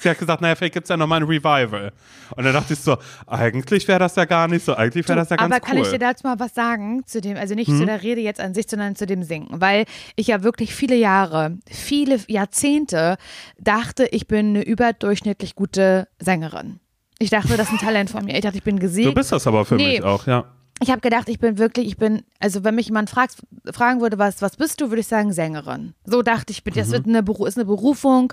Sie 0.00 0.08
hat 0.08 0.18
gesagt, 0.18 0.40
naja, 0.40 0.54
vielleicht 0.54 0.74
gibt 0.74 0.84
es 0.84 0.88
ja 0.90 0.96
nochmal 0.96 1.20
ein 1.20 1.26
Revival. 1.26 1.92
Und 2.36 2.44
dann 2.44 2.52
dachte 2.54 2.72
ich 2.74 2.78
so, 2.78 2.96
eigentlich 3.26 3.86
wäre 3.88 3.98
das 3.98 4.14
ja 4.16 4.24
gar 4.26 4.46
nicht 4.46 4.64
so, 4.64 4.74
eigentlich 4.74 5.08
wäre 5.08 5.18
das 5.18 5.28
ja 5.30 5.36
ganz 5.36 5.52
Aber 5.52 5.60
cool. 5.62 5.68
kann 5.74 5.78
ich 5.82 5.90
dir 5.90 5.98
dazu 5.98 6.26
mal 6.26 6.38
was 6.38 6.54
sagen? 6.54 7.02
Zu 7.06 7.20
dem, 7.20 7.36
also 7.36 7.54
nicht 7.54 7.70
zu 7.70 7.84
der 7.84 8.02
Rede 8.02 8.20
jetzt 8.20 8.40
an 8.40 8.54
sich, 8.54 8.66
sondern 8.68 8.94
zu 8.96 9.06
dem 9.06 9.22
Singen. 9.24 9.48
Weil 9.60 9.86
ich 10.14 10.28
ja 10.28 10.42
wirklich 10.44 10.74
viele 10.74 10.94
Jahre, 10.94 11.58
viele 11.68 12.20
Jahrzehnte 12.28 13.16
dachte, 13.58 14.06
ich 14.12 14.26
bin 14.28 14.50
eine 14.50 14.62
überdurchschnittlich 14.62 15.54
gute 15.56 16.08
Sängerin. 16.20 16.80
Ich 17.18 17.30
dachte, 17.30 17.56
das 17.56 17.66
ist 17.66 17.72
ein 17.72 17.78
Talent 17.78 18.10
von 18.10 18.24
mir. 18.24 18.34
Ich 18.36 18.42
dachte, 18.42 18.58
ich 18.58 18.62
bin 18.64 18.78
gesegnet. 18.78 19.10
du 19.12 19.14
bist 19.14 19.32
das 19.32 19.46
aber 19.48 19.64
für 19.64 19.74
Nee. 19.74 19.94
mich 19.98 20.02
auch, 20.04 20.26
ja. 20.28 20.44
Ich 20.80 20.90
habe 20.90 21.00
gedacht, 21.00 21.28
ich 21.28 21.38
bin 21.38 21.58
wirklich, 21.58 21.86
ich 21.88 21.96
bin, 21.96 22.22
also 22.38 22.62
wenn 22.64 22.74
mich 22.74 22.86
jemand 22.86 23.10
fragt, 23.10 23.36
fragen 23.72 24.00
würde, 24.00 24.18
was, 24.18 24.42
was 24.42 24.56
bist 24.56 24.80
du, 24.80 24.90
würde 24.90 25.00
ich 25.00 25.06
sagen 25.08 25.32
Sängerin. 25.32 25.94
So 26.04 26.22
dachte 26.22 26.52
ich, 26.52 26.62
das 26.62 26.90
wird 26.90 27.06
eine, 27.06 27.22
Beru- 27.22 27.46
ist 27.46 27.56
eine 27.58 27.64
Berufung 27.64 28.32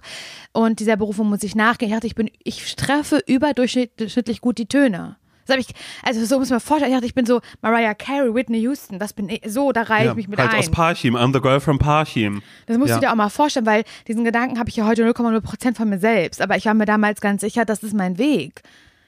und 0.53 0.79
dieser 0.79 0.95
Berufung 0.97 1.29
muss 1.29 1.43
ich 1.43 1.55
nachgehen. 1.55 1.89
Ich 1.89 1.95
dachte, 1.95 2.07
ich 2.07 2.15
bin, 2.15 2.29
ich 2.43 2.75
treffe 2.75 3.21
überdurchschnittlich 3.25 4.41
gut 4.41 4.57
die 4.57 4.67
Töne. 4.67 5.17
Das 5.47 5.57
ich, 5.57 5.67
also 6.03 6.25
so 6.25 6.39
muss 6.39 6.49
man 6.49 6.59
vorstellen. 6.59 6.91
Ich 6.91 6.97
dachte, 6.97 7.05
ich 7.05 7.13
bin 7.13 7.27
so 7.27 7.39
Mariah 7.61 7.93
Carey, 7.93 8.33
Whitney 8.33 8.59
Houston. 8.61 8.97
Das 8.97 9.13
bin 9.13 9.29
ich, 9.29 9.41
so, 9.45 9.71
da 9.71 9.83
reihe 9.83 10.05
ja. 10.05 10.11
ich 10.11 10.15
mich 10.17 10.27
mit 10.27 10.39
halt 10.39 10.51
ein. 10.53 10.59
aus 10.59 10.71
Parchim, 10.71 11.15
I'm 11.15 11.33
the 11.33 11.39
girl 11.39 11.59
from 11.59 11.77
Parchim. 11.77 12.41
Das 12.65 12.77
musst 12.79 12.89
Ja. 12.89 12.95
du 12.95 13.01
dir 13.01 13.11
auch 13.11 13.15
mal 13.15 13.29
vorstellen, 13.29 13.67
weil 13.67 13.83
diesen 14.07 14.23
Gedanken 14.23 14.57
habe 14.57 14.69
ich 14.69 14.75
ja 14.75 14.87
heute 14.87 15.07
0,0 15.07 15.41
Prozent 15.41 15.77
von 15.77 15.87
mir 15.87 15.99
selbst. 15.99 16.41
Aber 16.41 16.57
ich 16.57 16.65
war 16.65 16.73
mir 16.73 16.85
damals 16.85 17.21
ganz 17.21 17.41
sicher, 17.41 17.63
das 17.63 17.83
ist 17.83 17.93
mein 17.93 18.17
Weg. 18.17 18.63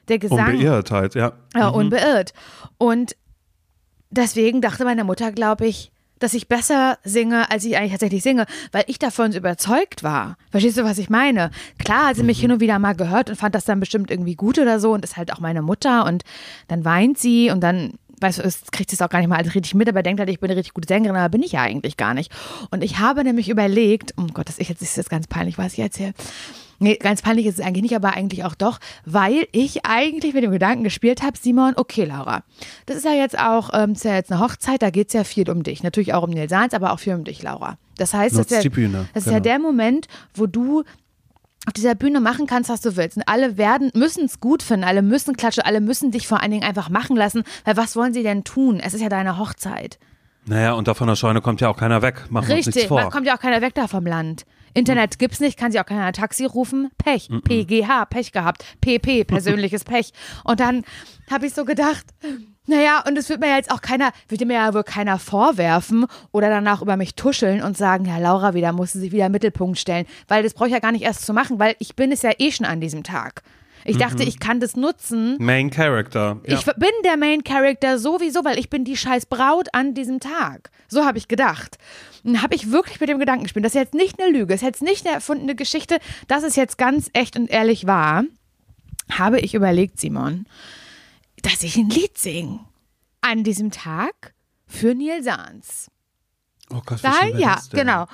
Der 0.10 0.20
Gesang. 0.20 0.52
Unbeirrt 0.54 0.92
halt, 0.92 1.16
ja. 1.16 1.34
Ja, 1.56 1.70
unbeirrt. 1.70 2.34
Und 2.78 3.16
deswegen 4.10 4.62
dachte 4.62 4.86
meine 4.86 5.04
Mutter, 5.04 5.32
glaube 5.32 5.68
ich, 5.68 5.92
dass 6.20 6.34
ich 6.34 6.48
besser 6.48 6.98
singe, 7.04 7.52
als 7.52 7.64
ich 7.64 7.78
eigentlich 7.78 7.92
tatsächlich 7.92 8.24
singe, 8.24 8.46
weil 8.72 8.84
ich 8.88 9.00
davon 9.00 9.32
so 9.32 9.38
überzeugt 9.38 10.04
war. 10.04 10.38
Verstehst 10.50 10.78
du, 10.78 10.84
was 10.84 10.98
ich 10.98 11.10
meine? 11.10 11.52
Klar 11.78 12.08
hat 12.08 12.16
sie 12.16 12.24
mich 12.24 12.40
hin 12.40 12.52
und 12.52 12.60
wieder 12.60 12.80
mal 12.80 12.96
gehört 12.96 13.30
und 13.30 13.36
fand 13.36 13.54
das 13.54 13.66
dann 13.66 13.80
bestimmt 13.80 14.10
irgendwie 14.10 14.36
gut 14.36 14.58
oder 14.58 14.80
so 14.80 14.94
und 14.94 15.04
ist 15.04 15.18
halt 15.18 15.32
auch 15.32 15.40
meine 15.40 15.62
Mutter 15.62 16.06
und 16.06 16.24
dann 16.68 16.86
weint 16.86 17.18
sie 17.20 17.52
und 17.52 17.62
dann 17.62 17.94
weißt 18.20 18.40
du, 18.40 18.44
es 18.44 18.64
kriegt 18.72 18.92
es 18.94 19.02
auch 19.02 19.10
gar 19.10 19.20
nicht 19.20 19.28
mal 19.28 19.38
alles 19.38 19.54
richtig 19.54 19.76
mit, 19.76 19.88
aber 19.88 20.02
denkt 20.02 20.20
halt, 20.20 20.30
ich 20.30 20.40
bin 20.40 20.50
eine 20.50 20.58
richtig 20.58 20.74
gute 20.74 20.88
Sängerin, 20.88 21.16
aber 21.16 21.30
bin 21.30 21.44
ich 21.44 21.52
ja 21.52 21.62
eigentlich 21.62 21.98
gar 21.98 22.16
nicht. 22.16 22.32
Und 22.72 22.84
ich 22.84 22.98
habe 22.98 23.24
nämlich 23.24 23.50
überlegt, 23.50 24.16
oh 24.18 24.26
Gott, 24.34 24.50
das 24.50 24.58
ich 24.58 24.70
jetzt 24.70 24.82
ist 24.82 24.98
das 24.98 25.10
ganz 25.10 25.28
peinlich, 25.28 25.60
was 25.60 25.74
ich 25.74 25.80
erzähle. 25.80 26.14
Nee, 26.80 26.96
ganz 26.96 27.22
peinlich 27.22 27.46
ist 27.48 27.60
es 27.60 27.66
eigentlich 27.66 27.84
nicht, 27.84 27.96
aber 27.96 28.14
eigentlich 28.14 28.44
auch 28.44 28.56
doch, 28.56 28.80
weil 29.06 29.48
ich 29.52 29.86
eigentlich 29.86 30.34
mit 30.34 30.44
dem 30.44 30.52
Gedanken 30.52 30.84
gespielt 30.84 31.24
habe, 31.24 31.38
Simon, 31.38 31.74
okay, 31.76 32.06
Laura, 32.06 32.44
das 32.86 32.98
ist 32.98 33.06
ja 33.06 33.14
jetzt 33.14 33.38
auch, 33.38 33.72
ähm, 33.74 33.94
das 33.94 34.00
ist 34.00 34.04
ja 34.06 34.16
jetzt 34.16 34.32
eine 34.32 34.42
Hochzeit, 34.42 34.82
da 34.82 34.90
geht 34.90 35.08
es 35.08 35.14
ja 35.14 35.24
viel 35.24 35.50
um 35.50 35.64
dich. 35.64 35.84
Natürlich 35.84 36.14
auch 36.14 36.24
um 36.24 36.30
Nils 36.30 36.50
Sahns, 36.50 36.74
aber 36.74 36.94
auch 36.94 37.00
viel 37.00 37.16
um 37.16 37.24
dich, 37.24 37.42
Laura. 37.42 37.78
Das 37.98 38.14
heißt, 38.14 38.34
das 38.34 38.50
Nutzt 38.50 38.52
ist, 38.52 38.78
ja, 38.78 39.06
das 39.14 39.26
ist 39.26 39.32
ja 39.32 39.40
genau. 39.40 39.44
der 39.44 39.60
Moment, 39.60 40.08
wo 40.36 40.46
du 40.46 40.84
auf 41.66 41.74
dieser 41.74 41.96
Bühne 41.96 42.22
machen 42.22 42.48
kannst, 42.48 42.70
was 42.70 42.80
du 42.80 42.96
willst. 42.96 43.18
Und 43.18 43.24
alle 43.28 43.58
werden, 43.58 43.92
müssen 43.94 44.26
es 44.26 44.40
gut 44.40 44.64
finden, 44.64 44.86
alle 44.86 45.02
müssen 45.02 45.36
klatschen, 45.36 45.64
alle 45.64 45.82
müssen 45.82 46.12
dich 46.12 46.28
vor 46.28 46.42
allen 46.42 46.52
Dingen 46.52 46.64
einfach 46.64 46.90
machen 46.90 47.18
lassen, 47.18 47.44
weil 47.66 47.76
was 47.76 47.96
wollen 47.96 48.14
sie 48.14 48.24
denn 48.24 48.44
tun? 48.44 48.80
Es 48.80 48.94
ist 48.94 49.02
ja 49.02 49.10
deine 49.10 49.38
Hochzeit. 49.38 50.00
Naja, 50.46 50.74
und 50.74 50.88
da 50.88 50.94
von 50.94 51.08
der 51.08 51.16
Scheune 51.16 51.42
kommt 51.42 51.60
ja 51.60 51.68
auch 51.68 51.76
keiner 51.76 52.02
weg. 52.02 52.26
Machen 52.30 52.48
wir 52.48 52.56
uns 52.56 52.68
nichts 52.68 52.78
Richtig, 52.78 52.88
vor. 52.88 53.02
da 53.02 53.10
kommt 53.10 53.28
ja 53.28 53.36
auch 53.36 53.42
keiner 53.42 53.62
weg 53.62 53.76
da 53.76 53.88
vom 53.88 54.06
Land. 54.06 54.46
Internet 54.78 55.18
gibt's 55.18 55.40
nicht, 55.40 55.58
kann 55.58 55.72
sich 55.72 55.82
auch 55.82 55.86
keiner 55.86 56.06
ein 56.06 56.14
Taxi 56.14 56.46
rufen. 56.46 56.90
Pech. 56.98 57.30
PGH, 57.44 58.06
Pech 58.06 58.32
gehabt. 58.32 58.64
PP, 58.82 59.24
persönliches 59.28 59.84
Pech. 59.84 60.14
Und 60.44 60.60
dann 60.60 60.84
habe 61.32 61.48
ich 61.48 61.54
so 61.54 61.66
gedacht, 61.66 62.06
naja, 62.68 63.04
und 63.08 63.18
es 63.18 63.28
wird 63.30 63.40
mir 63.40 63.56
jetzt 63.56 63.72
auch 63.72 63.82
keiner, 63.82 64.12
wird 64.28 64.46
mir 64.46 64.54
ja 64.54 64.74
wohl 64.74 64.84
keiner 64.84 65.18
vorwerfen 65.18 66.06
oder 66.32 66.50
danach 66.50 66.82
über 66.82 66.96
mich 66.96 67.16
tuscheln 67.16 67.64
und 67.64 67.76
sagen, 67.76 68.06
ja, 68.06 68.20
Laura 68.20 68.54
wieder 68.54 68.72
musste 68.72 69.00
sich 69.00 69.12
wieder 69.12 69.26
im 69.26 69.32
Mittelpunkt 69.32 69.80
stellen. 69.80 70.06
Weil 70.28 70.44
das 70.44 70.54
brauche 70.54 70.68
ich 70.68 70.74
ja 70.74 70.80
gar 70.80 70.92
nicht 70.92 71.04
erst 71.04 71.26
zu 71.26 71.34
machen, 71.34 71.60
weil 71.60 71.76
ich 71.80 71.96
bin 71.96 72.12
es 72.12 72.22
ja 72.22 72.32
eh 72.38 72.52
schon 72.52 72.66
an 72.66 72.80
diesem 72.80 73.04
Tag. 73.04 73.42
Ich 73.86 73.98
dachte, 73.98 74.24
ich 74.24 74.40
kann 74.40 74.60
das 74.60 74.76
nutzen, 74.76 75.38
Main 75.40 75.70
Character. 75.70 76.40
Ja. 76.46 76.58
ich 76.58 76.66
bin 76.66 76.90
der 77.04 77.18
Main 77.18 77.44
Character 77.44 78.00
sowieso, 78.00 78.44
weil 78.44 78.60
ich 78.60 78.70
bin 78.70 78.84
die 78.84 78.98
scheiß 78.98 79.26
Braut 79.28 79.68
an 79.74 79.94
diesem 79.94 80.20
Tag. 80.20 80.72
So 80.88 81.06
habe 81.06 81.18
ich 81.18 81.28
gedacht. 81.28 81.78
Und 82.24 82.42
habe 82.42 82.56
ich 82.56 82.72
wirklich 82.72 83.00
mit 83.00 83.10
dem 83.10 83.20
Gedanken 83.20 83.44
gespielt. 83.44 83.66
Das 83.66 83.74
ist 83.74 83.80
jetzt 83.80 83.94
nicht 83.94 84.22
eine 84.22 84.32
Lüge, 84.32 84.48
das 84.48 84.62
ist 84.62 84.68
jetzt 84.68 84.82
nicht 84.82 85.06
eine 85.06 85.16
erfundene 85.16 85.56
Geschichte, 85.56 86.00
das 86.28 86.44
ist 86.44 86.58
jetzt 86.58 86.78
ganz 86.78 87.10
echt 87.14 87.38
und 87.38 87.50
ehrlich 87.50 87.88
wahr. 87.88 88.24
Habe 89.12 89.40
ich 89.40 89.54
überlegt, 89.54 90.00
Simon, 90.00 90.46
dass 91.42 91.64
ich 91.64 91.78
ein 91.78 91.90
Lied 91.90 92.18
singe 92.18 92.60
an 93.22 93.44
diesem 93.44 93.72
Tag 93.72 94.34
für 94.66 94.94
Neil 94.94 95.24
Sahns. 95.24 95.90
oh 96.70 96.82
Gott, 96.86 97.00
wie 97.00 97.04
Da, 97.04 97.26
ja, 97.28 97.62
genau. 97.72 98.08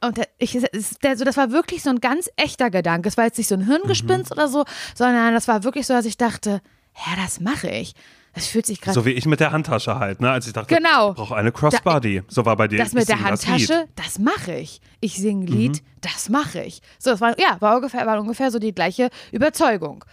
Und 0.00 0.16
der- 0.18 0.28
ich, 0.38 0.58
der, 1.02 1.16
so, 1.16 1.24
das 1.24 1.36
war 1.36 1.50
wirklich 1.50 1.82
so 1.82 1.90
ein 1.90 2.00
ganz 2.00 2.30
echter 2.36 2.70
Gedanke. 2.70 3.08
Es 3.08 3.16
war 3.16 3.24
jetzt 3.24 3.38
nicht 3.38 3.48
so 3.48 3.54
ein 3.56 3.62
Mhm. 3.62 3.66
Hirngespinst 3.66 4.30
oder 4.32 4.48
so, 4.48 4.64
sondern 4.94 5.34
das 5.34 5.48
war 5.48 5.64
wirklich 5.64 5.86
so, 5.86 5.94
dass 5.94 6.04
ich 6.06 6.16
dachte, 6.16 6.60
ja, 7.06 7.16
das 7.22 7.40
mache 7.40 7.68
ich. 7.68 7.94
Das 8.34 8.46
fühlt 8.46 8.66
sich 8.66 8.80
gerade 8.80 8.94
So 8.94 9.04
wie 9.04 9.10
ich 9.10 9.26
mit 9.26 9.40
der 9.40 9.50
Handtasche 9.50 9.98
halt, 9.98 10.20
ne? 10.20 10.30
Als 10.30 10.46
ich 10.46 10.52
dachte, 10.52 10.72
Genau. 10.72 11.10
ich 11.10 11.16
brauche 11.16 11.34
eine 11.34 11.50
Crossbody. 11.50 12.22
so 12.28 12.44
war 12.44 12.54
bei 12.56 12.68
dir. 12.68 12.78
das 12.78 12.92
mit 12.92 13.08
der 13.08 13.16
singe 13.16 13.30
das. 13.30 13.44
Mhm. 13.46 13.50
Handtasche, 13.50 13.88
das, 13.96 14.18
mache 14.20 14.54
ich. 14.54 14.80
Ich 15.00 15.16
singe 15.16 15.44
ein 15.44 15.46
Lied, 15.48 15.82
das 16.02 16.28
mache 16.28 16.62
ich. 16.62 16.80
So, 17.00 17.10
das 17.10 17.20
war, 17.20 17.36
ja, 17.40 17.56
war 17.60 17.76
ungefähr, 17.76 18.06
war 18.06 18.20
ungefähr 18.20 18.50
so 18.52 18.58
die 18.60 18.72
gleiche 18.72 19.08
Überzeugung. 19.32 20.04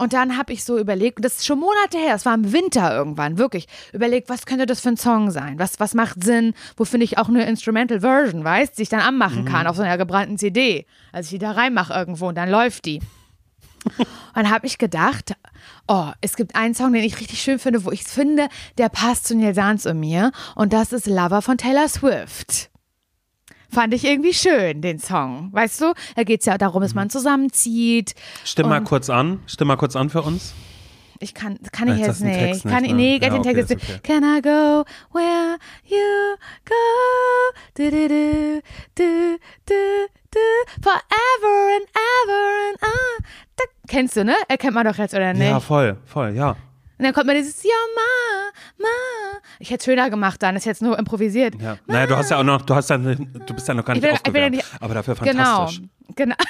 Und 0.00 0.14
dann 0.14 0.38
habe 0.38 0.54
ich 0.54 0.64
so 0.64 0.78
überlegt, 0.78 1.18
und 1.18 1.26
das 1.26 1.36
ist 1.36 1.46
schon 1.46 1.60
Monate 1.60 1.98
her, 1.98 2.14
es 2.14 2.24
war 2.24 2.32
im 2.32 2.54
Winter 2.54 2.96
irgendwann, 2.96 3.36
wirklich, 3.36 3.66
überlegt, 3.92 4.30
was 4.30 4.46
könnte 4.46 4.64
das 4.64 4.80
für 4.80 4.88
ein 4.88 4.96
Song 4.96 5.30
sein? 5.30 5.58
Was, 5.58 5.78
was 5.78 5.92
macht 5.92 6.24
Sinn? 6.24 6.54
Wo 6.78 6.86
finde 6.86 7.04
ich 7.04 7.18
auch 7.18 7.28
eine 7.28 7.44
Instrumental 7.44 8.00
Version, 8.00 8.42
weißt, 8.42 8.78
die 8.78 8.82
ich 8.84 8.88
dann 8.88 9.00
anmachen 9.00 9.44
kann 9.44 9.66
auf 9.66 9.76
so 9.76 9.82
einer 9.82 9.98
gebrannten 9.98 10.38
CD. 10.38 10.86
Als 11.12 11.26
ich 11.26 11.32
die 11.32 11.38
da 11.38 11.50
reinmache 11.50 11.92
irgendwo 11.92 12.28
und 12.28 12.36
dann 12.36 12.48
läuft 12.48 12.86
die. 12.86 13.00
Und 13.98 14.06
dann 14.36 14.50
habe 14.50 14.66
ich 14.66 14.78
gedacht, 14.78 15.34
oh, 15.88 16.10
es 16.20 16.36
gibt 16.36 16.54
einen 16.54 16.74
Song, 16.74 16.92
den 16.92 17.02
ich 17.02 17.18
richtig 17.18 17.40
schön 17.40 17.58
finde, 17.58 17.84
wo 17.84 17.90
ich 17.90 18.04
finde, 18.04 18.48
der 18.78 18.90
passt 18.90 19.26
zu 19.26 19.34
Neil 19.34 19.54
Sahns 19.54 19.86
und 19.86 19.98
mir. 19.98 20.32
Und 20.54 20.72
das 20.72 20.92
ist 20.92 21.06
Lover 21.06 21.40
von 21.42 21.56
Taylor 21.58 21.88
Swift. 21.88 22.70
Fand 23.72 23.94
ich 23.94 24.04
irgendwie 24.04 24.34
schön, 24.34 24.82
den 24.82 24.98
Song. 24.98 25.48
Weißt 25.52 25.80
du, 25.80 25.92
da 26.16 26.24
geht 26.24 26.40
es 26.40 26.46
ja 26.46 26.58
darum, 26.58 26.82
dass 26.82 26.94
man 26.94 27.08
zusammenzieht. 27.10 28.14
Stimm 28.44 28.68
mal 28.68 28.82
kurz 28.82 29.08
an. 29.10 29.40
Stimm 29.46 29.68
mal 29.68 29.76
kurz 29.76 29.96
an 29.96 30.10
für 30.10 30.22
uns. 30.22 30.54
Ich 31.22 31.34
kann, 31.34 31.58
kann 31.70 31.88
ich 31.88 32.00
Ist 32.00 32.06
jetzt 32.06 32.20
nicht. 32.22 32.38
Text 32.38 32.62
kann 32.62 32.82
nicht, 32.82 32.92
ich, 32.92 32.96
ne? 32.96 32.96
nee, 32.96 33.12
Ja, 33.20 33.28
den 33.28 33.40
okay, 33.40 33.54
Text 33.54 33.72
okay. 33.72 34.00
Can 34.02 34.24
I 34.24 34.40
go 34.40 34.84
where 35.12 35.58
you 35.84 36.36
go? 36.64 36.74
Du, 37.74 37.90
du, 37.90 38.08
du, 38.08 38.62
du, 38.94 39.38
du, 39.66 39.74
du, 40.30 40.40
forever 40.80 41.76
and 41.76 41.86
ever 41.92 42.70
and 42.70 42.78
ah. 42.82 43.22
Da, 43.54 43.64
kennst 43.86 44.16
du, 44.16 44.24
ne? 44.24 44.34
Erkennt 44.48 44.74
man 44.74 44.86
doch 44.86 44.96
jetzt, 44.96 45.12
oder 45.14 45.34
nicht? 45.34 45.46
Ja, 45.46 45.60
voll, 45.60 45.98
voll, 46.06 46.34
ja. 46.34 46.56
Und 47.00 47.04
dann 47.04 47.14
kommt 47.14 47.26
mir 47.28 47.34
dieses 47.34 47.62
Ja, 47.62 47.70
Ma, 47.96 48.84
Ma. 48.84 49.38
Ich 49.58 49.70
hätte 49.70 49.78
es 49.78 49.84
schöner 49.86 50.10
gemacht 50.10 50.42
dann, 50.42 50.54
ist 50.54 50.66
jetzt 50.66 50.82
nur 50.82 50.98
improvisiert. 50.98 51.54
ja. 51.58 51.78
Naja, 51.86 52.06
du 52.06 52.14
hast 52.16 52.30
ja 52.30 52.38
auch 52.38 52.42
noch, 52.44 52.60
du 52.60 52.74
hast 52.74 52.90
ja, 52.90 52.98
du 52.98 53.54
bist 53.54 53.66
ja 53.66 53.72
noch 53.72 53.84
gar 53.86 53.96
Ich 53.96 54.02
nicht 54.02 54.10
ich 54.10 54.18
ja 54.18 54.20
aufgewärmt. 54.20 54.56
nicht- 54.56 54.66
aber 54.80 54.92
dafür 54.92 55.14
Genau, 55.14 55.42
fantastisch. 55.66 55.80
genau. 56.14 56.34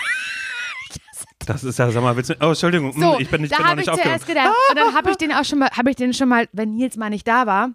Das 1.47 1.65
ist 1.65 1.79
ja, 1.79 1.91
sag 1.91 2.03
mal, 2.03 2.15
willst 2.17 2.31
du, 2.31 2.35
oh, 2.41 2.49
Entschuldigung, 2.49 2.93
So, 2.93 3.15
hm, 3.15 3.21
ich 3.23 3.29
bin, 3.31 3.43
ich 3.45 3.51
da 3.51 3.57
bin 3.57 3.65
noch 3.65 3.71
habe 3.71 3.81
ich 3.81 3.87
nicht 3.87 4.03
zuerst 4.03 4.23
aufgewärmt. 4.23 4.27
gedacht. 4.27 4.71
Und 4.71 4.77
dann 4.79 4.95
habe 4.95 5.11
ich 5.11 5.17
den 5.17 5.33
auch 5.33 5.45
schon 5.45 5.59
mal, 5.61 5.71
habe 5.71 5.91
ich 5.91 5.97
den 5.97 6.13
schon 6.13 6.29
mal, 6.29 6.49
wenn 6.53 6.75
Nils 6.75 6.97
mal 6.97 7.11
nicht 7.11 7.27
da 7.27 7.47
war, 7.47 7.71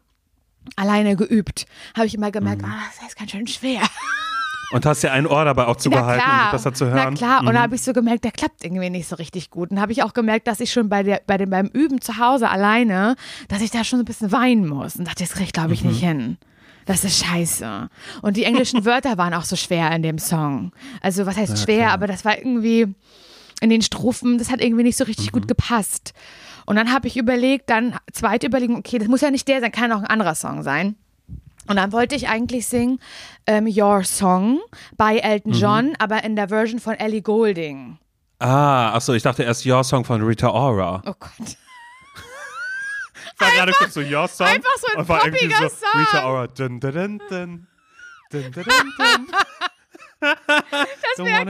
alleine 0.76 1.16
geübt. 1.16 1.66
Habe 1.96 2.06
ich 2.08 2.14
immer 2.14 2.32
gemerkt, 2.32 2.62
Mhm. 2.62 2.68
ah, 2.70 2.84
das 3.00 3.08
ist 3.10 3.18
ganz 3.18 3.32
schön 3.32 3.48
schwer. 3.48 3.82
Und 4.72 4.86
hast 4.86 5.02
ja 5.04 5.12
ein 5.12 5.28
Ohr 5.28 5.46
dabei 5.46 5.68
auch 5.68 5.76
zugehalten, 5.78 6.30
um 6.30 6.52
besser 6.52 6.74
zu 6.74 6.86
hören. 6.86 7.14
Na 7.14 7.18
klar, 7.18 7.40
und 7.42 7.48
Mhm. 7.48 7.54
da 7.54 7.62
habe 7.62 7.76
ich 7.76 7.82
so 7.84 7.94
gemerkt, 7.94 8.24
der 8.24 8.32
klappt 8.32 8.64
irgendwie 8.64 8.90
nicht 8.90 9.08
so 9.08 9.16
richtig 9.16 9.50
gut. 9.50 9.72
Und 9.72 9.80
habe 9.80 9.92
ich 9.92 10.04
auch 10.04 10.14
gemerkt, 10.14 10.48
dass 10.48 10.60
ich 10.60 10.72
schon 10.72 10.90
bei, 10.90 11.04
der, 11.04 11.22
bei 11.26 11.38
dem, 11.38 11.50
beim 11.50 11.68
Üben 11.68 12.02
zu 12.02 12.18
Hause 12.18 12.50
alleine, 12.50 13.16
dass 13.48 13.62
ich 13.62 13.72
da 13.72 13.84
schon 13.84 14.00
so 14.00 14.04
ein 14.04 14.06
bisschen 14.06 14.32
weinen 14.32 14.68
muss. 14.68 14.96
Und 14.96 15.08
dachte, 15.08 15.24
das 15.24 15.32
kriege 15.34 15.46
ich, 15.46 15.54
glaube 15.54 15.74
ich, 15.74 15.84
nicht 15.84 16.02
Mhm. 16.02 16.08
hin. 16.08 16.38
Das 16.86 17.04
ist 17.04 17.24
scheiße. 17.24 17.90
Und 18.22 18.38
die 18.38 18.44
englischen 18.44 18.84
Wörter 18.86 19.18
waren 19.18 19.34
auch 19.34 19.44
so 19.46 19.56
schwer 19.56 19.92
in 19.92 20.04
dem 20.04 20.20
Song. 20.20 20.72
Also, 21.02 21.26
was 21.26 21.36
heißt 21.38 21.64
schwer, 21.64 21.92
aber 21.92 22.08
das 22.08 22.26
war 22.26 22.38
irgendwie 22.38 22.94
in 23.62 23.70
den 23.70 23.82
Strophen, 23.82 24.38
das 24.38 24.52
hat 24.52 24.62
irgendwie 24.62 24.84
nicht 24.84 24.98
so 24.98 25.04
richtig 25.06 25.28
Mhm. 25.28 25.32
gut 25.32 25.48
gepasst. 25.48 26.14
Und 26.68 26.76
dann 26.76 26.92
habe 26.92 27.08
ich 27.08 27.16
überlegt, 27.18 27.70
dann 27.70 27.96
zweite 28.12 28.48
Überlegung, 28.48 28.76
okay, 28.78 28.98
das 28.98 29.08
muss 29.08 29.22
ja 29.22 29.32
nicht 29.32 29.48
der 29.48 29.62
sein, 29.62 29.72
kann 29.72 29.92
auch 29.92 30.00
ein 30.00 30.08
anderer 30.08 30.36
Song 30.36 30.62
sein. 30.64 30.96
Und 31.68 31.78
dann 31.78 31.92
wollte 31.92 32.16
ich 32.16 32.28
eigentlich 32.30 32.68
singen 32.68 33.00
ähm, 33.48 33.68
Your 33.68 34.04
Song 34.04 34.60
bei 34.98 35.18
Elton 35.18 35.52
Mhm. 35.54 35.58
John, 35.58 35.94
aber 36.00 36.24
in 36.24 36.36
der 36.36 36.50
Version 36.50 36.80
von 36.80 36.94
Ellie 36.96 37.22
Goulding. 37.22 37.98
Ah, 38.40 38.94
achso, 38.94 39.14
ich 39.14 39.24
dachte 39.24 39.44
erst 39.44 39.66
Your 39.66 39.84
Song 39.84 40.04
von 40.06 40.22
Rita 40.22 40.50
Ora. 40.50 41.02
Oh 41.06 41.14
Gott. 41.20 41.58
war 43.40 43.52
gerade 43.52 43.72
kurz 43.74 43.94
so 43.94 44.02
Your 44.02 44.28
Song. 44.28 44.48
einfach 44.48 44.76
so 44.80 44.88
ein 44.94 45.00
und 45.00 45.10
war 45.10 45.26
irgendwie 45.26 45.48
poppiger 45.48 45.70
so 45.70 45.76
Song. 45.76 46.02
Rita 46.02 46.26
Ora. 46.30 46.48
Dun, 46.48 46.80
dun, 46.80 46.92
dun, 46.94 47.22
dun. 47.30 47.68
Dun, 48.32 48.52
dun, 48.52 48.64
dun, 48.64 48.94
dun. 48.98 49.28
Das 50.20 50.32
wäre 51.18 51.46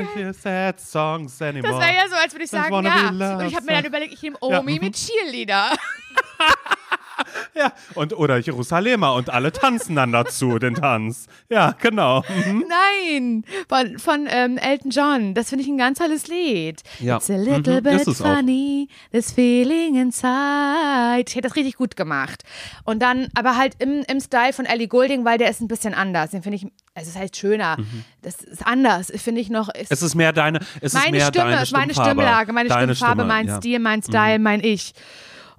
wär 1.80 1.93
ja 1.93 2.07
so, 2.09 2.16
als 2.16 2.34
würde 2.34 2.43
ich 2.45 2.49
sagen, 2.51 2.84
ja. 2.86 3.09
Und 3.38 3.45
ich 3.47 3.55
habe 3.55 3.66
mir 3.66 3.74
dann 3.74 3.86
überlegt, 3.86 4.13
ich 4.13 4.22
nehme 4.22 4.38
Ja, 4.41 4.59
Omi 4.59 4.76
mhm. 4.76 4.86
mit 4.86 4.95
Cheerleader. 4.95 5.70
Ja, 7.55 7.72
und 7.93 8.11
oder 8.18 8.38
Jerusalemer 8.38 9.13
und 9.13 9.30
alle 9.30 9.51
tanzen 9.53 9.95
dann 9.95 10.11
dazu, 10.11 10.59
den 10.59 10.76
Tanz. 10.76 11.28
Ja, 11.49 11.74
genau. 11.80 12.22
Mhm. 12.45 12.66
Nein, 12.68 13.43
von, 13.70 13.97
von 13.97 14.28
ähm, 14.30 14.57
Elton 14.57 14.91
John. 14.91 15.34
Das 15.34 15.49
finde 15.49 15.63
ich 15.63 15.70
ein 15.70 15.78
ganz 15.78 15.99
tolles 15.99 16.28
Lied. 16.28 16.82
Ja. 16.99 17.16
It's 17.18 17.30
a 17.30 17.36
little 17.38 17.80
Mhm, 17.80 17.84
bit 17.84 17.93
ist 18.01 18.07
es 18.07 18.22
auch. 18.22 18.26
funny, 18.36 18.89
this 19.13 19.32
feeling 19.32 19.95
inside. 19.95 21.24
Ich 21.28 21.36
hätte 21.36 21.47
das 21.47 21.55
richtig 21.55 21.76
gut 21.76 21.95
gemacht. 21.95 22.43
Und 22.84 23.01
dann, 23.01 23.30
aber 23.36 23.55
halt 23.55 23.76
im, 23.80 24.03
im 24.07 24.20
Style 24.20 24.51
von 24.53 24.66
Ellie 24.66 24.88
Goulding, 24.88 25.24
weil 25.24 25.38
der 25.38 25.49
ist 25.49 25.61
ein 25.61 25.68
bisschen 25.70 25.93
anders. 25.93 26.32
Den 26.32 26.43
finde 26.43 26.57
ich, 26.57 26.68
also 26.93 27.09
es 27.09 27.16
heißt 27.18 27.38
schöner. 27.38 27.78
Das 28.22 28.36
ist 28.41 28.66
anders, 28.68 29.11
finde 29.16 29.39
ich 29.41 29.49
noch. 29.49 29.70
Ist 29.70 29.89
Mhm. 29.91 29.93
Es 29.95 30.01
ist 30.01 30.16
mehr 30.16 30.34
deine, 30.34 30.59
es 30.82 30.93
ist 30.93 30.95
meine 30.95 31.11
mehr 31.11 31.28
Stimme, 31.28 31.51
deine 31.51 31.63
ist 31.63 31.72
meine 31.72 31.93
Stimmfarbe. 31.93 32.09
Stimmlage, 32.22 32.53
meine 32.53 32.70
Deine 32.70 32.95
Stimmfarbe, 32.95 33.22
Stimme, 33.22 33.28
mein 33.34 33.47
ja. 33.47 33.53
Mhm. 33.55 33.59
Stil, 33.61 33.80
mein 33.80 34.03
Style, 34.03 34.39
mein 34.39 34.59
Ich. 34.63 34.93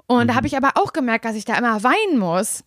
Und 0.07 0.29
da 0.29 0.35
habe 0.35 0.47
ich 0.47 0.57
aber 0.57 0.73
auch 0.75 0.93
gemerkt, 0.93 1.25
dass 1.25 1.37
ich 1.37 1.45
da 1.45 1.57
immer 1.57 1.83
weinen 1.83 2.19
muss. 2.19 2.63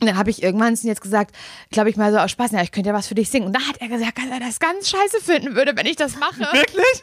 Und 0.00 0.06
dann 0.06 0.16
habe 0.16 0.30
ich 0.30 0.42
irgendwann 0.42 0.74
jetzt 0.74 1.00
gesagt, 1.00 1.34
glaube 1.70 1.90
ich 1.90 1.96
mal 1.96 2.12
so 2.12 2.18
aus 2.18 2.30
Spaß, 2.30 2.52
ja, 2.52 2.62
ich 2.62 2.70
könnte 2.70 2.90
ja 2.90 2.94
was 2.94 3.08
für 3.08 3.14
dich 3.14 3.30
singen. 3.30 3.46
Und 3.46 3.52
da 3.56 3.60
hat 3.60 3.78
er 3.78 3.88
gesagt, 3.88 4.18
dass 4.18 4.26
er 4.30 4.40
das 4.40 4.60
ganz 4.60 4.88
scheiße 4.88 5.20
finden 5.20 5.56
würde, 5.56 5.76
wenn 5.76 5.86
ich 5.86 5.96
das 5.96 6.16
mache. 6.16 6.40
Wirklich? 6.52 7.02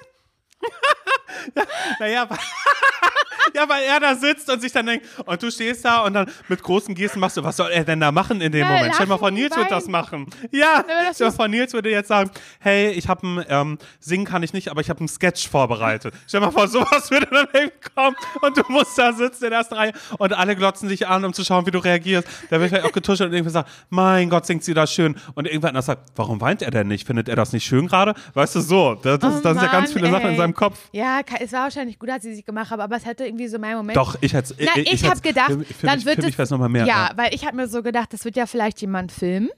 naja, 2.00 2.28
ja, 3.54 3.70
weil 3.70 3.84
er 3.84 4.00
da 4.00 4.16
sitzt 4.16 4.50
und 4.50 4.60
sich 4.62 4.72
dann 4.72 4.86
denkt, 4.86 5.06
und 5.26 5.42
du 5.42 5.52
stehst 5.52 5.86
da 5.86 6.00
und 6.04 6.14
dann 6.14 6.30
mit 6.48 6.62
großen 6.62 6.94
Gesten 6.96 7.20
machst 7.20 7.38
du, 7.38 7.44
was 7.44 7.56
soll 7.58 7.72
er 7.72 7.84
denn 7.84 8.00
da 8.00 8.12
machen 8.12 8.42
in 8.42 8.52
dem 8.52 8.62
Ja, 8.62 8.68
Moment? 8.74 8.96
Stell 8.96 9.08
mal 9.08 9.18
vor, 9.18 9.32
Nils 9.32 9.56
wird 9.56 9.72
das 9.72 9.88
machen. 9.88 10.28
Ja, 10.52 10.84
stell 11.14 11.28
mal 11.28 11.30
ist- 11.30 11.36
vor, 11.36 11.48
Nils 11.48 11.74
würde 11.74 11.90
jetzt 11.90 12.08
sagen, 12.08 12.32
hey, 12.60 12.90
ich 12.92 13.08
habe 13.08 13.26
ein, 13.28 13.46
ähm, 13.50 13.78
singen 14.00 14.26
kann 14.26 14.44
ich 14.44 14.54
nicht, 14.54 14.70
aber 14.70 14.82
ich 14.82 14.90
habe 14.90 15.00
einen 15.00 15.08
Sketch 15.08 15.48
vorbereitet. 15.48 16.14
Stell 16.28 16.42
mal 16.42 16.52
vor, 16.52 16.68
sowas 16.68 17.10
würde 17.12 17.28
dann 17.28 17.48
hinkommen 17.54 18.16
und 18.42 18.58
du 18.58 18.64
musst 18.70 18.98
da 18.98 19.14
sitzen 19.14 19.46
in 19.46 19.50
der 19.52 19.60
ersten 19.60 19.76
Reihe 19.76 19.94
und 20.18 20.34
alle 20.34 20.56
glotzen 20.56 20.90
dich 20.90 21.08
an, 21.08 21.24
um 21.26 21.34
zu 21.34 21.44
schauen, 21.46 21.66
wie 21.66 21.72
du 21.72 21.80
reagierst. 21.80 22.28
Da 22.50 22.60
wird 22.60 22.70
vielleicht 22.70 22.86
auch 22.86 22.92
getuschelt 22.92 23.30
und 23.30 23.34
irgendwer 23.36 23.52
sagt, 23.52 23.70
mein 23.90 24.30
Gott, 24.30 24.46
singt 24.46 24.64
sie 24.64 24.74
da 24.74 24.88
schön. 24.88 25.16
Und 25.36 25.46
irgendwer 25.48 25.70
anders 25.70 25.86
sagt, 25.86 26.10
warum 26.16 26.42
weint 26.42 26.62
er 26.62 26.72
denn 26.72 26.88
nicht? 26.88 27.06
Findet 27.08 27.30
er 27.30 27.36
das 27.36 27.54
nicht 27.54 27.66
schön 27.66 27.88
gerade? 27.88 28.14
Weißt 28.34 28.56
du, 28.56 28.62
so. 28.62 28.96
Das, 28.96 29.20
das, 29.20 29.36
Oh 29.36 29.40
das 29.42 29.54
sind 29.54 29.62
ja 29.64 29.72
ganz 29.72 29.90
Mann, 29.90 30.00
viele 30.00 30.12
Sachen 30.12 30.26
in 30.26 30.32
ey. 30.32 30.38
Seinem 30.46 30.54
Kopf. 30.56 30.90
Ja, 30.92 31.22
es 31.40 31.52
war 31.52 31.64
wahrscheinlich 31.64 32.00
gut, 32.00 32.10
dass 32.10 32.24
sie 32.24 32.34
sich 32.36 32.46
gemacht 32.46 32.72
haben, 32.72 32.80
aber 32.82 32.96
es 32.96 33.06
hätte 33.06 33.26
irgendwie 33.26 33.48
so 33.48 33.60
mein 33.60 33.76
Moment. 33.76 33.98
Doch, 33.98 34.16
ich 34.22 34.34
hätte 34.34 34.56
Na, 34.60 34.72
ich, 34.78 35.04
habe 35.08 35.22
gedacht, 35.22 35.52
für, 35.52 35.64
für 35.66 35.86
dann 35.88 35.96
mich, 35.98 36.06
wird 36.06 36.16
für 36.16 36.22
es. 36.22 36.26
mich 36.28 36.38
wäre 36.38 36.44
es 36.44 36.50
nochmal 36.52 36.70
mehr. 36.70 36.86
ja, 36.86 37.12
weil 37.16 37.34
ich 37.34 37.46
habe 37.46 37.56
mir 37.56 37.68
so 37.68 37.82
gedacht, 37.84 38.14
das 38.14 38.26
wird 38.26 38.36
ja 38.36 38.46
vielleicht 38.46 38.82
jemand 38.82 39.12
filmen. 39.12 39.50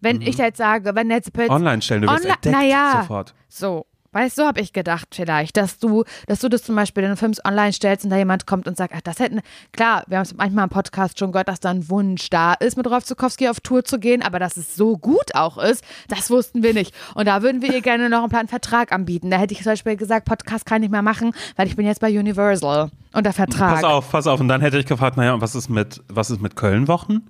Wenn 0.00 0.20
ich 0.20 0.36
jetzt 0.36 0.58
sage, 0.58 0.94
wenn 0.94 1.10
jetzt 1.10 1.32
plötzlich. 1.32 1.50
Online 1.54 1.80
stellen, 1.82 2.02
du 2.02 2.08
wirst 2.08 2.20
Online- 2.24 2.34
entdeckt 2.34 2.54
naja. 2.56 2.98
sofort. 3.02 3.34
So. 3.48 3.86
Weißt 4.16 4.38
du, 4.38 4.42
so 4.42 4.48
habe 4.48 4.62
ich 4.62 4.72
gedacht 4.72 5.08
vielleicht, 5.14 5.58
dass 5.58 5.78
du, 5.78 6.04
dass 6.26 6.40
du 6.40 6.48
das 6.48 6.62
zum 6.62 6.74
Beispiel 6.74 7.04
in 7.04 7.18
Films 7.18 7.44
online 7.44 7.74
stellst 7.74 8.06
und 8.06 8.10
da 8.10 8.16
jemand 8.16 8.46
kommt 8.46 8.66
und 8.66 8.74
sagt, 8.74 8.94
ach, 8.96 9.02
das 9.02 9.18
hätten, 9.18 9.42
klar, 9.72 10.04
wir 10.06 10.16
haben 10.16 10.22
es 10.22 10.34
manchmal 10.34 10.64
im 10.64 10.70
Podcast 10.70 11.18
schon 11.18 11.32
gehört, 11.32 11.48
dass 11.48 11.60
da 11.60 11.68
ein 11.68 11.90
Wunsch 11.90 12.30
da 12.30 12.54
ist, 12.54 12.78
mit 12.78 12.86
Rolf 12.86 13.04
Zukowski 13.04 13.46
auf 13.46 13.60
Tour 13.60 13.84
zu 13.84 13.98
gehen, 13.98 14.22
aber 14.22 14.38
dass 14.38 14.56
es 14.56 14.74
so 14.74 14.96
gut 14.96 15.34
auch 15.34 15.58
ist, 15.58 15.84
das 16.08 16.30
wussten 16.30 16.62
wir 16.62 16.72
nicht. 16.72 16.94
Und 17.14 17.28
da 17.28 17.42
würden 17.42 17.60
wir 17.60 17.74
ihr 17.74 17.82
gerne 17.82 18.08
noch 18.08 18.20
einen 18.20 18.30
kleinen 18.30 18.48
Vertrag 18.48 18.90
anbieten. 18.90 19.30
Da 19.30 19.36
hätte 19.36 19.52
ich 19.52 19.62
zum 19.62 19.72
Beispiel 19.72 19.96
gesagt, 19.96 20.24
Podcast 20.24 20.64
kann 20.64 20.82
ich 20.82 20.88
mehr 20.88 21.02
machen, 21.02 21.32
weil 21.56 21.66
ich 21.66 21.76
bin 21.76 21.84
jetzt 21.84 22.00
bei 22.00 22.08
Universal 22.08 22.90
unter 23.12 23.34
Vertrag. 23.34 23.74
Pass 23.74 23.84
auf, 23.84 24.10
pass 24.10 24.26
auf. 24.26 24.40
Und 24.40 24.48
dann 24.48 24.62
hätte 24.62 24.78
ich 24.78 24.86
gefragt, 24.86 25.18
naja, 25.18 25.34
und 25.34 25.42
was 25.42 25.54
ist 25.54 25.68
mit, 25.68 26.02
was 26.08 26.30
ist 26.30 26.40
mit 26.40 26.56
Köln-Wochen? 26.56 27.20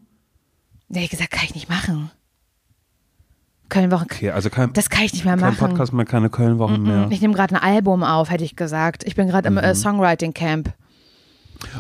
Da 0.89 1.01
hätte 1.01 1.05
ich 1.07 1.11
gesagt, 1.11 1.33
kann 1.33 1.47
ich 1.47 1.55
nicht 1.57 1.69
machen. 1.69 2.13
Kölnwochen, 3.69 4.07
Okay, 4.11 4.31
also 4.31 4.49
kein, 4.51 4.73
das 4.73 4.89
kann 4.91 5.05
ich 5.05 5.13
nicht 5.13 5.25
mehr 5.25 5.37
kein 5.37 5.51
machen. 5.55 5.57
Podcast 5.59 5.93
mehr, 5.93 6.05
keine 6.07 6.31
Köln-Wochen 6.31 6.83
mehr. 6.83 7.09
Ich 7.11 7.21
nehme 7.21 7.35
gerade 7.35 7.55
ein 7.55 7.63
Album 7.63 8.03
auf, 8.05 8.31
hätte 8.31 8.45
ich 8.45 8.57
gesagt. 8.57 9.05
Ich 9.05 9.15
bin 9.17 9.27
gerade 9.29 9.49
im 9.49 9.55
Mhm. 9.55 9.59
äh, 9.61 9.75
Songwriting 9.75 10.35
Camp. 10.35 10.73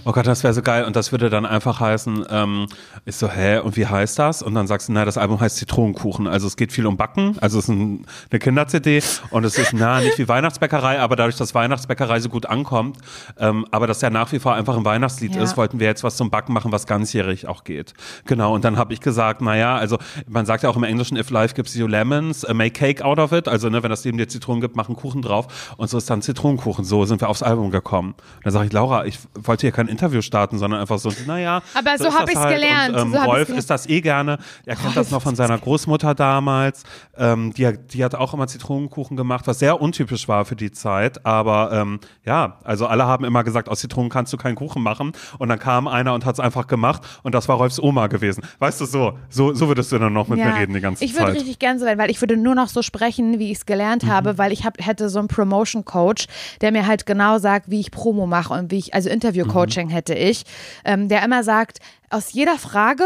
Oh 0.04 0.12
Gott, 0.12 0.26
das 0.26 0.42
wäre 0.42 0.54
so 0.54 0.62
geil. 0.62 0.84
Und 0.84 0.96
das 0.96 1.12
würde 1.12 1.30
dann 1.30 1.46
einfach 1.46 1.80
heißen, 1.80 2.26
ähm, 2.30 2.66
ich 3.04 3.16
so, 3.16 3.28
hä, 3.28 3.58
und 3.58 3.76
wie 3.76 3.86
heißt 3.86 4.18
das? 4.18 4.42
Und 4.42 4.54
dann 4.54 4.66
sagst 4.66 4.88
du, 4.88 4.92
na, 4.92 5.04
das 5.04 5.18
Album 5.18 5.40
heißt 5.40 5.56
Zitronenkuchen. 5.56 6.26
Also 6.26 6.46
es 6.46 6.56
geht 6.56 6.72
viel 6.72 6.86
um 6.86 6.96
Backen. 6.96 7.36
Also 7.40 7.58
es 7.58 7.64
ist 7.64 7.68
ein, 7.68 8.06
eine 8.30 8.38
Kinder-CD 8.38 9.02
und 9.30 9.44
es 9.44 9.58
ist, 9.58 9.72
na, 9.74 10.00
nicht 10.00 10.18
wie 10.18 10.28
Weihnachtsbäckerei, 10.28 11.00
aber 11.00 11.16
dadurch, 11.16 11.36
dass 11.36 11.54
Weihnachtsbäckerei 11.54 12.20
so 12.20 12.28
gut 12.28 12.46
ankommt, 12.46 12.98
ähm, 13.38 13.66
aber 13.70 13.86
das 13.86 14.00
ja 14.00 14.10
nach 14.10 14.32
wie 14.32 14.38
vor 14.38 14.54
einfach 14.54 14.76
ein 14.76 14.84
Weihnachtslied 14.84 15.34
Ja. 15.34 15.42
ist, 15.42 15.56
wollten 15.56 15.80
wir 15.80 15.86
jetzt 15.86 16.04
was 16.04 16.16
zum 16.16 16.30
Backen 16.30 16.52
machen, 16.52 16.72
was 16.72 16.86
ganzjährig 16.86 17.46
auch 17.48 17.64
geht. 17.64 17.94
Genau, 18.26 18.54
und 18.54 18.64
dann 18.64 18.76
habe 18.78 18.92
ich 18.92 19.00
gesagt, 19.00 19.40
naja, 19.42 19.76
also 19.76 19.98
man 20.28 20.46
sagt 20.46 20.62
ja 20.62 20.70
auch 20.70 20.76
im 20.76 20.84
Englischen, 20.84 21.16
if 21.16 21.30
life 21.30 21.54
gives 21.54 21.74
you 21.74 21.86
lemons, 21.86 22.48
uh, 22.48 22.54
make 22.54 22.70
cake 22.72 23.04
out 23.04 23.18
of 23.18 23.32
it. 23.32 23.48
Also 23.48 23.68
ne, 23.68 23.82
wenn 23.82 23.90
das 23.90 24.04
Leben 24.04 24.18
dir 24.18 24.28
Zitronen 24.28 24.60
gibt, 24.60 24.76
mach 24.76 24.88
einen 24.88 24.96
Kuchen 24.96 25.22
drauf. 25.22 25.74
Und 25.76 25.90
so 25.90 25.98
ist 25.98 26.08
dann 26.08 26.22
Zitronenkuchen. 26.22 26.84
So 26.84 27.04
sind 27.04 27.20
wir 27.20 27.28
aufs 27.28 27.42
Album 27.42 27.70
gekommen. 27.70 28.10
Und 28.36 28.44
dann 28.44 28.52
sage 28.52 28.66
ich, 28.66 28.72
Laura, 28.72 29.04
ich 29.04 29.18
wollte 29.34 29.65
hier 29.66 29.72
kein 29.72 29.88
Interview 29.88 30.22
starten, 30.22 30.58
sondern 30.58 30.80
einfach 30.80 30.98
so, 30.98 31.10
naja. 31.26 31.62
Aber 31.74 31.98
so 31.98 32.06
ist 32.08 32.14
hab 32.14 32.20
das 32.26 32.30
ich's 32.30 32.40
halt. 32.40 32.54
gelernt, 32.54 32.94
Und, 32.96 33.02
ähm, 33.02 33.12
so 33.12 33.18
Rolf 33.18 33.48
ist 33.50 33.68
das 33.70 33.88
eh 33.88 34.00
gerne. 34.00 34.38
Er 34.64 34.76
kennt 34.76 34.96
das 34.96 35.10
noch 35.10 35.22
von 35.22 35.34
seiner 35.36 35.58
Großmutter 35.58 36.14
damals. 36.14 36.84
Ähm, 37.16 37.52
die, 37.52 37.70
die 37.92 38.04
hat 38.04 38.14
auch 38.14 38.32
immer 38.34 38.46
Zitronenkuchen 38.46 39.16
gemacht, 39.16 39.46
was 39.46 39.58
sehr 39.58 39.80
untypisch 39.80 40.28
war 40.28 40.44
für 40.44 40.56
die 40.56 40.70
Zeit. 40.70 41.24
Aber 41.26 41.70
ähm, 41.72 42.00
ja, 42.24 42.58
also 42.64 42.86
alle 42.86 43.06
haben 43.06 43.24
immer 43.24 43.44
gesagt, 43.44 43.68
aus 43.68 43.80
Zitronen 43.80 44.10
kannst 44.10 44.32
du 44.32 44.36
keinen 44.36 44.54
Kuchen 44.54 44.82
machen. 44.82 45.12
Und 45.38 45.48
dann 45.48 45.58
kam 45.58 45.88
einer 45.88 46.14
und 46.14 46.24
hat 46.24 46.34
es 46.34 46.40
einfach 46.40 46.66
gemacht. 46.66 47.02
Und 47.22 47.34
das 47.34 47.48
war 47.48 47.56
Rolfs 47.56 47.80
Oma 47.80 48.06
gewesen. 48.06 48.42
Weißt 48.58 48.80
du, 48.80 48.84
so, 48.86 49.18
so, 49.28 49.52
so 49.54 49.68
würdest 49.68 49.92
du 49.92 49.98
dann 49.98 50.12
noch 50.12 50.28
mit 50.28 50.38
mir 50.38 50.54
reden 50.56 50.74
die 50.74 50.80
ganze 50.80 51.04
ich 51.04 51.14
würde 51.14 51.26
Zeit. 51.26 51.36
richtig 51.36 51.58
gern 51.58 51.78
so 51.78 51.84
werden, 51.86 51.98
weil 51.98 52.10
ich 52.10 52.20
würde 52.20 52.36
nur 52.36 52.54
noch 52.54 52.68
so 52.68 52.82
sprechen, 52.82 53.38
wie 53.38 53.50
ich 53.50 53.58
es 53.58 53.66
gelernt 53.66 54.04
Mhm. 54.04 54.08
habe, 54.10 54.38
weil 54.38 54.52
ich 54.52 54.64
hab, 54.64 54.74
hätte 54.84 55.08
so 55.08 55.18
einen 55.18 55.28
Promotion-Coach, 55.28 56.26
der 56.60 56.72
mir 56.72 56.86
halt 56.86 57.06
genau 57.06 57.38
sagt, 57.38 57.70
wie 57.70 57.80
ich 57.80 57.90
Promo 57.90 58.26
mache 58.26 58.52
und 58.54 58.70
wie 58.70 58.78
ich, 58.78 58.94
also 58.94 59.08
Interview-Coaching 59.08 59.55
Mhm. 59.64 59.88
hätte 59.90 60.14
ich, 60.14 60.44
ähm, 60.84 61.08
der 61.08 61.24
immer 61.24 61.42
sagt, 61.42 61.78
aus 62.10 62.32
jeder 62.32 62.58
Frage, 62.58 63.04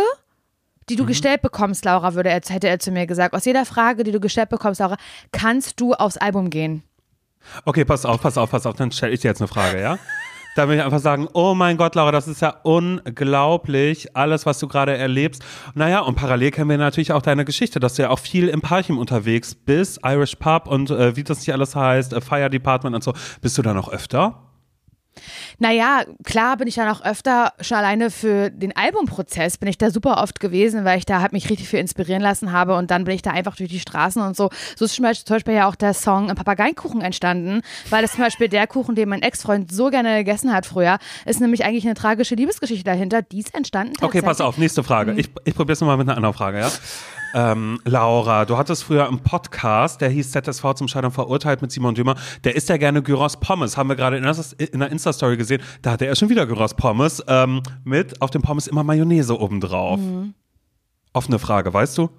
die 0.89 0.95
Mhm. 0.95 0.99
du 0.99 1.07
gestellt 1.07 1.43
bekommst, 1.43 1.85
Laura, 1.85 2.15
würde 2.15 2.31
er, 2.31 2.41
hätte 2.49 2.69
er 2.69 2.79
zu 2.81 2.91
mir 2.91 3.07
gesagt, 3.07 3.35
aus 3.35 3.45
jeder 3.45 3.65
Frage, 3.65 4.03
die 4.05 4.13
du 4.13 4.21
gestellt 4.21 4.49
bekommst, 4.49 4.81
Laura, 4.81 4.97
kannst 5.33 5.81
du 5.81 5.95
aufs 5.95 6.17
Album 6.17 6.51
gehen. 6.51 6.83
Okay, 7.65 7.85
pass 7.85 8.05
auf, 8.05 8.21
pass 8.21 8.37
auf, 8.37 8.51
pass 8.51 8.67
auf, 8.67 8.75
dann 8.75 8.91
stelle 8.93 9.13
ich 9.13 9.21
dir 9.21 9.29
jetzt 9.29 9.41
eine 9.41 9.49
Frage, 9.49 9.81
ja? 9.81 9.99
Da 10.57 10.69
will 10.69 10.77
ich 10.77 10.83
einfach 10.83 10.99
sagen, 10.99 11.29
oh 11.33 11.55
mein 11.55 11.77
Gott, 11.77 11.95
Laura, 11.95 12.11
das 12.11 12.27
ist 12.27 12.43
ja 12.43 12.51
unglaublich, 12.65 14.17
alles, 14.17 14.47
was 14.47 14.59
du 14.59 14.67
gerade 14.67 14.97
erlebst. 14.97 15.43
Naja, 15.75 16.01
und 16.01 16.17
parallel 16.17 16.51
kennen 16.51 16.69
wir 16.69 16.77
natürlich 16.77 17.13
auch 17.13 17.23
deine 17.23 17.45
Geschichte, 17.45 17.79
dass 17.81 17.95
du 17.95 18.03
ja 18.03 18.11
auch 18.11 18.19
viel 18.19 18.49
im 18.49 18.61
Parchim 18.61 18.99
unterwegs 18.99 19.55
bist, 19.55 20.01
Irish 20.05 20.35
Pub 20.37 20.67
und 20.67 20.91
äh, 20.91 21.15
wie 21.17 21.23
das 21.23 21.39
nicht 21.39 21.53
alles 21.53 21.77
heißt, 21.77 22.13
äh, 22.13 22.21
Fire 22.21 22.51
Department 22.51 22.97
und 22.97 23.05
so. 23.05 23.13
Bist 23.41 23.57
du 23.59 23.63
da 23.63 23.75
noch 23.75 23.91
öfter? 23.91 24.50
Naja, 25.59 26.03
klar 26.25 26.57
bin 26.57 26.69
ich 26.69 26.77
da 26.77 26.87
noch 26.87 27.05
öfter, 27.05 27.53
schon 27.61 27.79
alleine 27.79 28.11
für 28.11 28.51
den 28.51 28.75
Albumprozess 28.75 29.59
bin 29.59 29.69
ich 29.69 29.79
da 29.79 29.91
super 29.91 30.23
oft 30.23 30.41
gewesen, 30.41 30.85
weil 30.85 30.99
ich 30.99 31.07
da 31.07 31.21
halt 31.21 31.33
mich 31.33 31.51
richtig 31.51 31.69
viel 31.69 31.81
inspirieren 31.81 32.23
lassen 32.23 32.53
habe 32.53 32.77
und 32.77 32.91
dann 32.91 33.05
bin 33.05 33.15
ich 33.15 33.23
da 33.23 33.31
einfach 33.31 33.57
durch 33.57 33.71
die 33.71 33.81
Straßen 33.81 34.23
und 34.23 34.37
so. 34.37 34.51
So 34.77 34.85
ist 34.85 34.95
zum 34.95 35.05
Beispiel, 35.05 35.55
ja 35.55 35.69
auch 35.69 35.75
der 35.75 35.95
Song 35.95 36.29
Papageienkuchen 36.29 37.01
entstanden, 37.01 37.63
weil 37.91 38.03
das 38.03 38.13
zum 38.13 38.21
Beispiel 38.21 38.49
der 38.49 38.67
Kuchen, 38.67 38.95
den 38.95 39.09
mein 39.09 39.23
Ex-Freund 39.23 39.73
so 39.73 39.91
gerne 39.91 40.19
gegessen 40.19 40.53
hat 40.53 40.67
früher, 40.67 40.99
ist 41.27 41.41
nämlich 41.41 41.65
eigentlich 41.65 41.85
eine 41.85 41.95
tragische 41.95 42.35
Liebesgeschichte 42.35 42.85
dahinter, 42.85 43.23
die 43.23 43.41
ist 43.41 43.55
entstanden 43.55 43.95
Okay, 44.01 44.23
pass 44.23 44.41
auf, 44.41 44.59
nächste 44.59 44.83
Frage. 44.83 45.13
Ich, 45.13 45.31
ich 45.45 45.55
probiere 45.55 45.75
es 45.75 45.81
nochmal 45.81 45.97
mit 45.97 46.09
einer 46.09 46.17
anderen 46.17 46.35
Frage, 46.35 46.61
ja? 46.61 46.71
Ähm, 47.35 47.81
Laura, 47.85 48.45
du 48.45 48.57
hattest 48.57 48.85
früher 48.85 49.07
einen 49.07 49.21
Podcast, 49.21 50.01
der 50.01 50.09
hieß 50.09 50.33
ZSV 50.33 50.75
zum 50.75 50.89
Scheitern 50.89 51.13
verurteilt 51.13 51.63
mit 51.63 51.71
Simon 51.71 51.95
Dümmer. 51.95 52.17
Der 52.45 52.57
isst 52.57 52.69
ja 52.69 52.77
gerne 52.77 53.03
Gyros 53.03 53.39
Pommes. 53.39 53.77
Haben 53.77 53.89
wir 53.89 53.97
gerade 53.97 54.17
in 54.17 54.79
der 54.81 54.91
Insta-Story 54.91 55.37
gesehen. 55.37 55.63
Da 55.83 55.93
hatte 55.93 56.07
er 56.07 56.17
schon 56.17 56.29
wieder 56.29 56.47
Gyros 56.47 56.75
Pommes 56.75 57.23
ähm, 57.29 57.63
mit 57.85 58.21
auf 58.21 58.31
dem 58.31 58.43
Pommes 58.43 58.67
immer 58.67 58.83
Mayonnaise 58.83 59.39
obendrauf. 59.39 60.01
Mhm. 60.01 60.35
Offene 61.13 61.39
Frage, 61.39 61.73
weißt 61.73 61.99
du? 61.99 62.11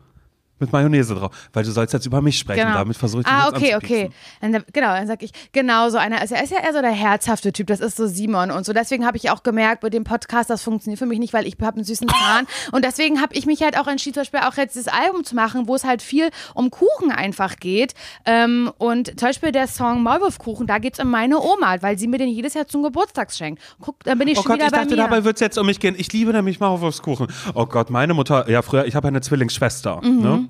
Mit 0.61 0.71
Mayonnaise 0.71 1.13
drauf. 1.15 1.31
Weil 1.51 1.63
du 1.65 1.71
sollst 1.71 1.93
jetzt 1.93 2.05
über 2.05 2.21
mich 2.21 2.37
sprechen. 2.39 2.61
Genau. 2.65 2.75
Damit 2.77 2.95
versuche 2.95 3.21
ich 3.21 3.27
Ah, 3.27 3.49
okay, 3.49 3.75
okay. 3.75 4.09
Dann, 4.39 4.53
genau, 4.71 4.87
dann 4.93 5.07
sag 5.07 5.21
ich, 5.23 5.31
genau 5.51 5.89
so 5.89 5.97
einer. 5.97 6.21
Also 6.21 6.35
er 6.35 6.43
ist 6.43 6.51
ja 6.51 6.59
eher 6.63 6.71
so 6.71 6.81
der 6.81 6.91
herzhafte 6.91 7.51
Typ, 7.51 7.67
das 7.67 7.79
ist 7.81 7.97
so 7.97 8.07
Simon 8.07 8.51
und 8.51 8.65
so. 8.65 8.71
Deswegen 8.71 9.05
habe 9.05 9.17
ich 9.17 9.29
auch 9.29 9.43
gemerkt, 9.43 9.81
bei 9.81 9.89
dem 9.89 10.03
Podcast, 10.05 10.49
das 10.49 10.63
funktioniert 10.63 10.99
für 10.99 11.05
mich 11.05 11.19
nicht, 11.19 11.33
weil 11.33 11.45
ich 11.47 11.57
habe 11.61 11.75
einen 11.77 11.83
süßen 11.83 12.07
Zahn. 12.07 12.45
Und 12.71 12.85
deswegen 12.85 13.21
habe 13.21 13.33
ich 13.35 13.45
mich 13.45 13.61
halt 13.63 13.77
auch 13.77 13.87
entschieden, 13.87 14.13
zum 14.13 14.21
Beispiel 14.21 14.39
auch 14.41 14.55
jetzt 14.55 14.75
das 14.77 14.87
Album 14.87 15.23
zu 15.23 15.35
machen, 15.35 15.67
wo 15.67 15.75
es 15.75 15.83
halt 15.83 16.01
viel 16.01 16.29
um 16.53 16.69
Kuchen 16.71 17.11
einfach 17.11 17.57
geht. 17.57 17.93
Ähm, 18.25 18.71
und 18.77 19.07
zum 19.19 19.27
Beispiel 19.29 19.51
der 19.51 19.67
Song 19.67 20.03
Maulwurfkuchen, 20.03 20.67
da 20.67 20.77
geht 20.77 20.93
es 20.93 20.99
um 21.03 21.09
meine 21.09 21.39
Oma, 21.39 21.81
weil 21.81 21.97
sie 21.97 22.07
mir 22.07 22.17
den 22.19 22.29
jedes 22.29 22.53
Jahr 22.53 22.67
zum 22.67 22.83
Geburtstag 22.83 23.31
schenkt. 23.31 23.61
Guck, 23.79 24.03
dann 24.03 24.17
bin 24.19 24.27
ich 24.27 24.37
Oh 24.37 24.41
schon 24.43 24.49
Gott, 24.51 24.55
wieder 24.57 24.65
ich 24.67 24.71
bei 24.71 24.77
dachte, 24.77 24.91
mir. 24.91 24.97
dabei 24.97 25.23
wird 25.23 25.37
es 25.37 25.41
jetzt 25.41 25.57
um 25.57 25.65
mich 25.65 25.79
gehen. 25.79 25.95
Ich 25.97 26.11
liebe 26.13 26.31
nämlich 26.31 26.59
Maulwurfskuchen. 26.59 27.27
Oh 27.55 27.65
Gott, 27.65 27.89
meine 27.89 28.13
Mutter, 28.13 28.49
ja 28.49 28.61
früher, 28.61 28.85
ich 28.85 28.95
habe 28.95 29.07
eine 29.07 29.21
Zwillingsschwester, 29.21 30.01
Mhm. 30.03 30.21
ne? 30.21 30.49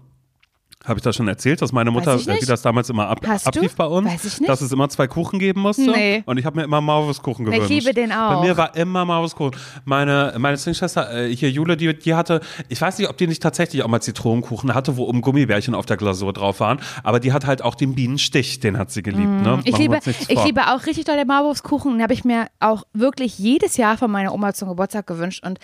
Habe 0.84 0.98
ich 0.98 1.04
das 1.04 1.16
schon 1.16 1.28
erzählt, 1.28 1.62
dass 1.62 1.72
meine 1.72 1.92
Mutter, 1.92 2.16
ich 2.16 2.26
nicht. 2.26 2.42
wie 2.42 2.46
das 2.48 2.64
damals 2.64 2.90
immer 2.90 3.08
ab, 3.08 3.20
Hast 3.28 3.46
du? 3.46 3.50
ablief 3.50 3.76
bei 3.76 3.86
uns? 3.86 4.08
Weiß 4.08 4.26
ich 4.26 4.40
nicht. 4.40 4.50
Dass 4.50 4.62
es 4.62 4.72
immer 4.72 4.90
zwei 4.90 5.06
Kuchen 5.08 5.38
geben 5.38 5.62
musste. 5.62 5.84
Nee. 5.92 6.24
Und 6.26 6.38
ich 6.40 6.46
habe 6.46 6.58
mir 6.58 6.64
immer 6.64 6.82
Maulwurfskuchen 6.82 7.46
Ich 7.48 7.54
gewünscht. 7.54 7.70
liebe 7.70 7.94
den 7.94 8.12
auch. 8.12 8.36
Bei 8.42 8.48
mir 8.48 8.58
war 8.58 8.76
immer 8.76 9.06
Maulwurfskuchen. 9.06 9.56
Meine, 9.86 10.34
meine 10.40 10.58
Zwillingsschwester, 10.58 11.14
äh, 11.28 11.36
hier 11.36 11.52
Jule, 11.52 11.78
die, 11.78 11.98
die 11.98 12.16
hatte, 12.16 12.42
ich 12.68 12.82
weiß 12.82 12.98
nicht, 12.98 13.10
ob 13.10 13.18
die 13.18 13.28
nicht 13.28 13.44
tatsächlich 13.44 13.84
auch 13.84 13.88
mal 13.88 14.02
Zitronenkuchen 14.02 14.74
hatte, 14.74 14.98
wo 14.98 15.06
oben 15.06 15.22
Gummibärchen 15.22 15.76
auf 15.76 15.86
der 15.86 15.98
Glasur 15.98 16.34
drauf 16.34 16.60
waren, 16.60 16.80
aber 17.04 17.20
die 17.20 17.32
hat 17.32 17.46
halt 17.46 17.62
auch 17.62 17.76
den 17.76 17.94
Bienenstich, 17.94 18.60
den 18.60 18.78
hat 18.80 18.90
sie 18.92 19.04
geliebt. 19.04 19.22
Ne? 19.44 19.58
Mm, 19.58 19.62
Ich 19.66 19.74
Machen 19.74 19.92
wir 19.92 20.00
liebe, 20.00 20.00
ich 20.30 20.44
liebe 20.44 20.62
auch 20.74 20.86
richtig 20.88 21.06
doll 21.06 21.16
den 21.18 21.28
Maulwurfskuchen. 21.28 21.92
Den 21.94 22.02
habe 22.02 22.14
ich 22.14 22.26
mir 22.26 22.48
auch 22.60 22.84
wirklich 22.94 23.38
jedes 23.38 23.78
Jahr 23.78 23.98
von 23.98 24.10
meiner 24.10 24.34
Oma 24.34 24.54
zum 24.54 24.68
Geburtstag 24.70 25.06
gewünscht. 25.06 25.46
Und 25.46 25.60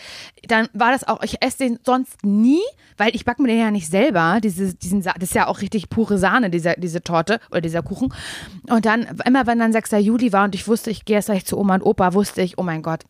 dann 0.48 0.68
war 0.74 0.92
das 0.92 1.08
auch, 1.08 1.24
ich 1.24 1.42
esse 1.42 1.58
den 1.60 1.80
sonst 1.84 2.24
nie, 2.24 2.62
weil 2.98 3.16
ich 3.16 3.26
backe 3.26 3.42
mir 3.42 3.48
den 3.48 3.60
ja 3.60 3.72
nicht 3.72 3.90
selber. 3.90 4.40
Diese, 4.44 4.76
diesen, 4.76 5.07
Sa- 5.08 5.14
das 5.18 5.30
ist 5.30 5.36
ja 5.36 5.48
auch 5.48 5.62
richtig 5.62 5.90
pure 5.90 6.18
Sahne, 6.18 6.50
dieser, 6.50 6.74
diese 6.76 7.02
Torte 7.02 7.40
oder 7.50 7.62
dieser 7.62 7.82
Kuchen. 7.82 8.14
Und 8.70 8.86
dann, 8.86 9.08
immer 9.26 9.48
wenn 9.48 9.60
dann 9.60 9.72
6. 9.72 9.92
Juli 10.00 10.34
war 10.34 10.44
und 10.44 10.54
ich 10.56 10.68
wusste, 10.68 10.92
ich 10.92 11.06
gehe 11.06 11.16
jetzt 11.16 11.28
gleich 11.28 11.46
zu 11.46 11.58
Oma 11.58 11.76
und 11.76 11.82
Opa, 11.84 12.14
wusste 12.14 12.42
ich, 12.42 12.58
oh 12.58 12.64
mein 12.64 12.82
Gott, 12.82 13.04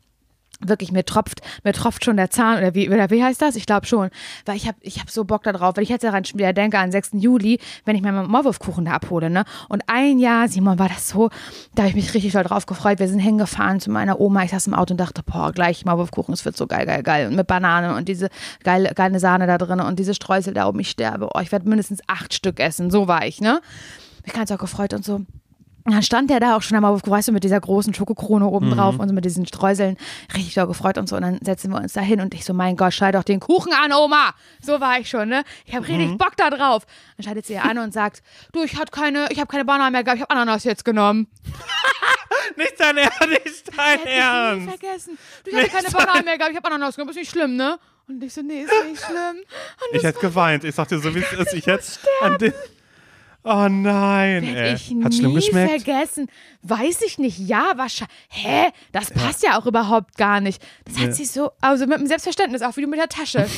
wirklich 0.59 0.91
mir 0.91 1.05
tropft 1.05 1.41
mir 1.63 1.73
tropft 1.73 2.05
schon 2.05 2.17
der 2.17 2.29
Zahn 2.29 2.57
oder 2.57 2.73
wie 2.73 2.89
oder 2.89 3.09
wie 3.09 3.23
heißt 3.23 3.41
das? 3.41 3.55
Ich 3.55 3.65
glaube 3.65 3.85
schon. 3.85 4.09
Weil 4.45 4.55
ich 4.55 4.67
habe 4.67 4.77
ich 4.81 4.99
habe 4.99 5.11
so 5.11 5.23
Bock 5.25 5.43
da 5.43 5.53
drauf 5.53 5.75
weil 5.77 5.83
ich 5.83 5.89
jetzt 5.89 6.03
daran 6.03 6.23
wieder 6.33 6.53
denke 6.53 6.79
an 6.79 6.91
6. 6.91 7.11
Juli 7.13 7.59
wenn 7.85 7.95
ich 7.95 8.01
meinen 8.01 8.29
Maulwurfkuchen 8.29 8.85
da 8.85 8.91
abhole 8.91 9.29
ne? 9.29 9.45
Und 9.69 9.83
ein 9.87 10.19
Jahr 10.19 10.47
Simon 10.47 10.79
war 10.79 10.89
das 10.89 11.09
so 11.09 11.29
da 11.75 11.83
habe 11.83 11.89
ich 11.89 11.95
mich 11.95 12.13
richtig 12.13 12.33
doll 12.33 12.43
drauf 12.43 12.65
gefreut. 12.65 12.99
Wir 12.99 13.07
sind 13.07 13.19
hingefahren 13.19 13.79
zu 13.79 13.91
meiner 13.91 14.19
Oma. 14.19 14.43
Ich 14.43 14.51
saß 14.51 14.67
im 14.67 14.73
Auto 14.73 14.93
und 14.93 14.97
dachte 14.97 15.21
boah 15.23 15.51
gleich 15.51 15.85
Maulwurfkuchen 15.85 16.33
es 16.33 16.45
wird 16.45 16.57
so 16.57 16.67
geil 16.67 16.85
geil 16.85 17.03
geil. 17.03 17.27
Und 17.27 17.35
mit 17.35 17.47
Banane 17.47 17.95
und 17.95 18.07
diese 18.07 18.29
geile 18.63 18.93
geile 18.93 19.19
Sahne 19.19 19.47
da 19.47 19.57
drin 19.57 19.79
und 19.79 19.99
diese 19.99 20.13
Streusel 20.13 20.53
da 20.53 20.67
oben. 20.67 20.79
Ich 20.79 20.89
sterbe. 20.89 21.29
Oh 21.33 21.39
ich 21.39 21.51
werde 21.51 21.67
mindestens 21.69 22.01
acht 22.07 22.33
Stück 22.33 22.59
essen. 22.59 22.91
So 22.91 23.07
war 23.07 23.25
ich 23.25 23.41
ne? 23.41 23.61
Mich 24.25 24.33
ganz 24.33 24.51
auch 24.51 24.57
gefreut 24.57 24.93
und 24.93 25.05
so 25.05 25.21
und 25.87 25.93
dann 25.93 26.03
stand 26.03 26.29
der 26.29 26.41
da 26.41 26.57
auch 26.57 26.61
schon 26.61 26.75
einmal, 26.75 26.99
weißt 27.01 27.29
du, 27.29 27.31
mit 27.31 27.45
dieser 27.45 27.61
großen 27.61 27.93
Schokokrone 27.93 28.45
oben 28.45 28.71
drauf 28.71 28.99
und 28.99 29.07
so 29.07 29.13
mit 29.15 29.23
diesen 29.23 29.47
Streuseln. 29.47 29.95
Richtig 30.35 30.53
doll 30.53 30.67
gefreut 30.67 30.97
und 30.97 31.07
so. 31.07 31.15
Und 31.15 31.21
dann 31.21 31.39
setzen 31.41 31.71
wir 31.71 31.77
uns 31.77 31.93
da 31.93 32.01
hin 32.01 32.19
und 32.19 32.33
ich 32.33 32.43
so, 32.43 32.53
mein 32.53 32.75
Gott, 32.75 32.93
schalt 32.93 33.15
doch 33.15 33.23
den 33.23 33.39
Kuchen 33.39 33.71
an, 33.71 33.93
Oma. 33.93 34.35
So 34.61 34.81
war 34.81 34.99
ich 34.99 35.09
schon, 35.09 35.29
ne? 35.29 35.45
Ich 35.65 35.73
habe 35.73 35.87
richtig 35.87 36.17
Bock 36.17 36.35
da 36.35 36.49
drauf. 36.49 36.85
Dann 37.15 37.23
schaltet 37.23 37.45
sie 37.45 37.57
an 37.57 37.77
und 37.77 37.93
sagt, 37.93 38.21
du, 38.51 38.63
ich 38.63 38.75
hatte 38.77 38.91
keine, 38.91 39.27
ich 39.31 39.39
habe 39.39 39.47
keine 39.49 39.63
Banane 39.63 39.91
mehr 39.91 40.03
gehabt, 40.03 40.17
ich 40.17 40.23
habe 40.23 40.31
Ananas 40.35 40.65
jetzt 40.65 40.83
genommen. 40.83 41.27
Nicht 42.57 42.73
dein 42.79 42.97
Ernst, 42.97 43.21
nicht 43.29 43.77
dein 43.77 43.99
Hätte 43.99 44.09
ich 44.09 44.15
Ernst. 44.15 44.69
vergessen. 44.69 45.17
Du, 45.45 45.51
ich 45.51 45.73
hatte 45.73 45.85
keine 45.91 46.05
Banane 46.05 46.23
mehr 46.23 46.37
gehabt, 46.37 46.51
ich 46.51 46.57
habe 46.57 46.67
Ananas 46.67 46.95
genommen, 46.95 47.11
ist 47.11 47.17
nicht 47.17 47.31
schlimm, 47.31 47.55
ne? 47.55 47.77
Und 48.07 48.23
ich 48.23 48.33
so, 48.33 48.41
nee, 48.41 48.61
ist 48.61 48.71
nicht 48.89 49.03
schlimm. 49.05 49.37
Und 49.91 49.95
Ich 49.97 50.03
hätte 50.03 50.19
geweint. 50.19 50.63
Ich 50.63 50.75
sagte 50.75 50.97
so, 50.99 51.13
wie 51.13 51.19
es 51.19 51.31
ist. 51.33 51.53
Ich 51.53 51.65
jetzt 51.65 51.99
an 52.21 52.37
den. 52.37 52.53
Oh 53.49 53.69
nein, 53.69 54.43
ey. 54.43 54.73
ich 54.73 54.93
Hat 55.01 55.13
schlimm 55.13 55.29
nie 55.29 55.35
geschmeckt? 55.35 55.83
vergessen. 55.83 56.27
Weiß 56.63 57.01
ich 57.01 57.17
nicht. 57.17 57.39
Ja, 57.39 57.71
wahrscheinlich. 57.77 58.13
Hä? 58.27 58.71
Das 58.91 59.09
passt 59.09 59.41
ja. 59.41 59.57
auch 59.57 59.65
überhaupt 59.65 60.17
gar 60.17 60.41
nicht. 60.41 60.61
Das 60.83 60.99
hat 60.99 61.15
sie 61.15 61.23
so, 61.23 61.51
also 61.61 61.87
mit 61.87 61.97
dem 61.97 62.07
Selbstverständnis, 62.07 62.61
auch 62.61 62.75
wie 62.75 62.81
du 62.81 62.87
mit 62.87 62.99
der 62.99 63.07
Tasche. 63.07 63.47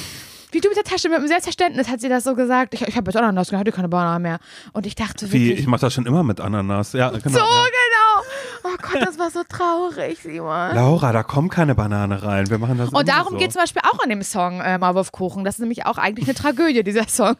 Wie 0.51 0.61
du 0.61 0.67
mit 0.67 0.77
der 0.77 0.83
Tasche, 0.83 1.09
mit 1.09 1.19
dem 1.19 1.27
Selbstverständnis 1.27 1.87
hat 1.89 2.01
sie 2.01 2.09
das 2.09 2.23
so 2.23 2.33
gesagt. 2.33 2.73
Ich, 2.73 2.81
ich 2.81 2.95
habe 2.97 3.11
jetzt 3.11 3.15
Ananas, 3.17 3.51
ich 3.51 3.55
hatte 3.55 3.71
keine 3.71 3.87
Banane 3.87 4.19
mehr. 4.19 4.39
Und 4.73 4.87
ich 4.87 4.95
dachte 4.95 5.31
Wie, 5.31 5.33
wirklich, 5.33 5.59
ich 5.59 5.67
mache 5.67 5.81
das 5.81 5.93
schon 5.93 6.07
immer 6.07 6.23
mit 6.23 6.41
Ananas. 6.41 6.93
Ja, 6.93 7.09
genau. 7.11 7.21
so 7.29 7.37
ja. 7.37 7.65
genau. 7.65 8.25
Oh 8.63 8.75
Gott, 8.81 8.99
das 8.99 9.19
war 9.19 9.29
so 9.29 9.43
traurig, 9.47 10.17
Simon. 10.23 10.41
Laura, 10.73 11.11
da 11.13 11.21
kommt 11.21 11.51
keine 11.51 11.75
Banane 11.75 12.23
rein. 12.23 12.49
Wir 12.49 12.57
machen 12.57 12.79
das 12.79 12.89
Und 12.89 13.07
darum 13.07 13.33
so. 13.33 13.37
geht 13.37 13.53
zum 13.53 13.61
Beispiel 13.61 13.83
auch 13.91 14.03
an 14.03 14.09
dem 14.09 14.23
Song 14.23 14.59
äh, 14.59 14.79
Maulwurfkuchen. 14.79 15.43
Das 15.43 15.55
ist 15.55 15.59
nämlich 15.59 15.85
auch 15.85 15.99
eigentlich 15.99 16.27
eine 16.27 16.33
Tragödie, 16.33 16.83
dieser 16.83 17.07
Song. 17.07 17.35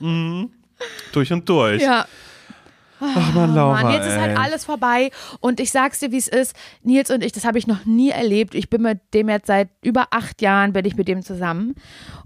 durch 1.12 1.32
und 1.32 1.48
durch. 1.48 1.82
ja. 1.82 2.06
Ach 2.98 3.34
man, 3.34 3.54
Laura. 3.54 3.82
Mann, 3.82 3.92
jetzt 3.92 4.06
ist 4.06 4.16
halt 4.16 4.30
ey. 4.38 4.42
alles 4.42 4.64
vorbei 4.64 5.10
und 5.40 5.60
ich 5.60 5.70
sag's 5.70 5.98
dir, 5.98 6.12
wie 6.12 6.16
es 6.16 6.28
ist. 6.28 6.56
Nils 6.82 7.10
und 7.10 7.22
ich, 7.22 7.30
das 7.32 7.44
habe 7.44 7.58
ich 7.58 7.66
noch 7.66 7.84
nie 7.84 8.08
erlebt. 8.08 8.54
Ich 8.54 8.70
bin 8.70 8.80
mit 8.80 9.00
dem 9.12 9.28
jetzt 9.28 9.48
seit 9.48 9.68
über 9.82 10.06
acht 10.12 10.40
Jahren 10.40 10.72
bin 10.72 10.86
ich 10.86 10.96
mit 10.96 11.06
dem 11.06 11.22
zusammen 11.22 11.74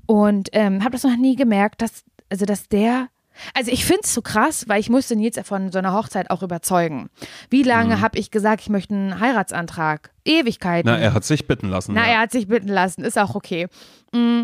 und 0.06 0.48
ähm, 0.52 0.84
habe 0.84 0.92
das 0.92 1.02
noch 1.02 1.16
nie 1.16 1.34
gemerkt, 1.34 1.82
dass 1.82 2.04
also 2.30 2.46
dass 2.46 2.68
der 2.68 3.08
also 3.54 3.72
ich 3.72 3.84
finde 3.84 4.02
es 4.04 4.14
so 4.14 4.22
krass, 4.22 4.68
weil 4.68 4.78
ich 4.80 4.90
musste 4.90 5.16
Nils 5.16 5.40
von 5.42 5.72
so 5.72 5.78
einer 5.78 5.92
Hochzeit 5.92 6.30
auch 6.30 6.42
überzeugen. 6.42 7.08
Wie 7.48 7.62
lange 7.64 7.96
Mhm. 7.96 8.00
habe 8.02 8.18
ich 8.18 8.30
gesagt, 8.30 8.60
ich 8.62 8.68
möchte 8.68 8.94
einen 8.94 9.18
Heiratsantrag? 9.18 10.10
Ewigkeiten. 10.24 10.88
Na, 10.88 10.98
er 10.98 11.14
hat 11.14 11.24
sich 11.24 11.48
bitten 11.48 11.68
lassen. 11.68 11.94
Na, 11.94 12.06
ja. 12.06 12.12
er 12.12 12.20
hat 12.20 12.32
sich 12.32 12.46
bitten 12.46 12.68
lassen, 12.68 13.02
ist 13.02 13.18
auch 13.18 13.34
okay. 13.34 13.66
Mm, 14.12 14.42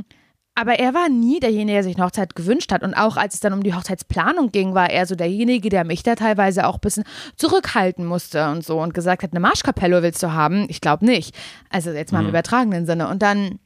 Aber 0.59 0.79
er 0.79 0.95
war 0.95 1.11
nie 1.11 1.39
derjenige, 1.39 1.75
der 1.75 1.83
sich 1.83 1.97
eine 1.97 2.07
Hochzeit 2.07 2.35
gewünscht 2.35 2.73
hat. 2.73 2.83
Und 2.83 2.95
auch 2.95 3.19
als 3.19 3.35
es 3.35 3.41
dann 3.41 3.53
um 3.53 3.63
die 3.63 3.75
Hochzeitsplanung 3.75 4.53
ging, 4.53 4.75
war 4.75 4.89
er 4.89 5.05
so 5.05 5.15
derjenige, 5.15 5.69
der 5.69 5.85
mich 5.85 6.03
da 6.03 6.15
teilweise 6.15 6.67
auch 6.67 6.77
ein 6.77 6.81
bisschen 6.81 7.05
zurückhalten 7.37 8.07
musste 8.07 8.49
und 8.49 8.65
so 8.65 8.81
und 8.81 8.95
gesagt 8.95 9.23
hat, 9.23 9.33
eine 9.33 9.41
Marschkapelle 9.41 10.03
willst 10.03 10.23
du 10.23 10.33
haben? 10.33 10.65
Ich 10.71 10.81
glaube 10.81 11.05
nicht. 11.05 11.37
Also 11.69 11.91
jetzt 11.91 12.11
mal 12.11 12.23
im 12.23 12.31
übertragenen 12.31 12.87
Sinne. 12.87 13.09
Und 13.09 13.21
dann 13.21 13.59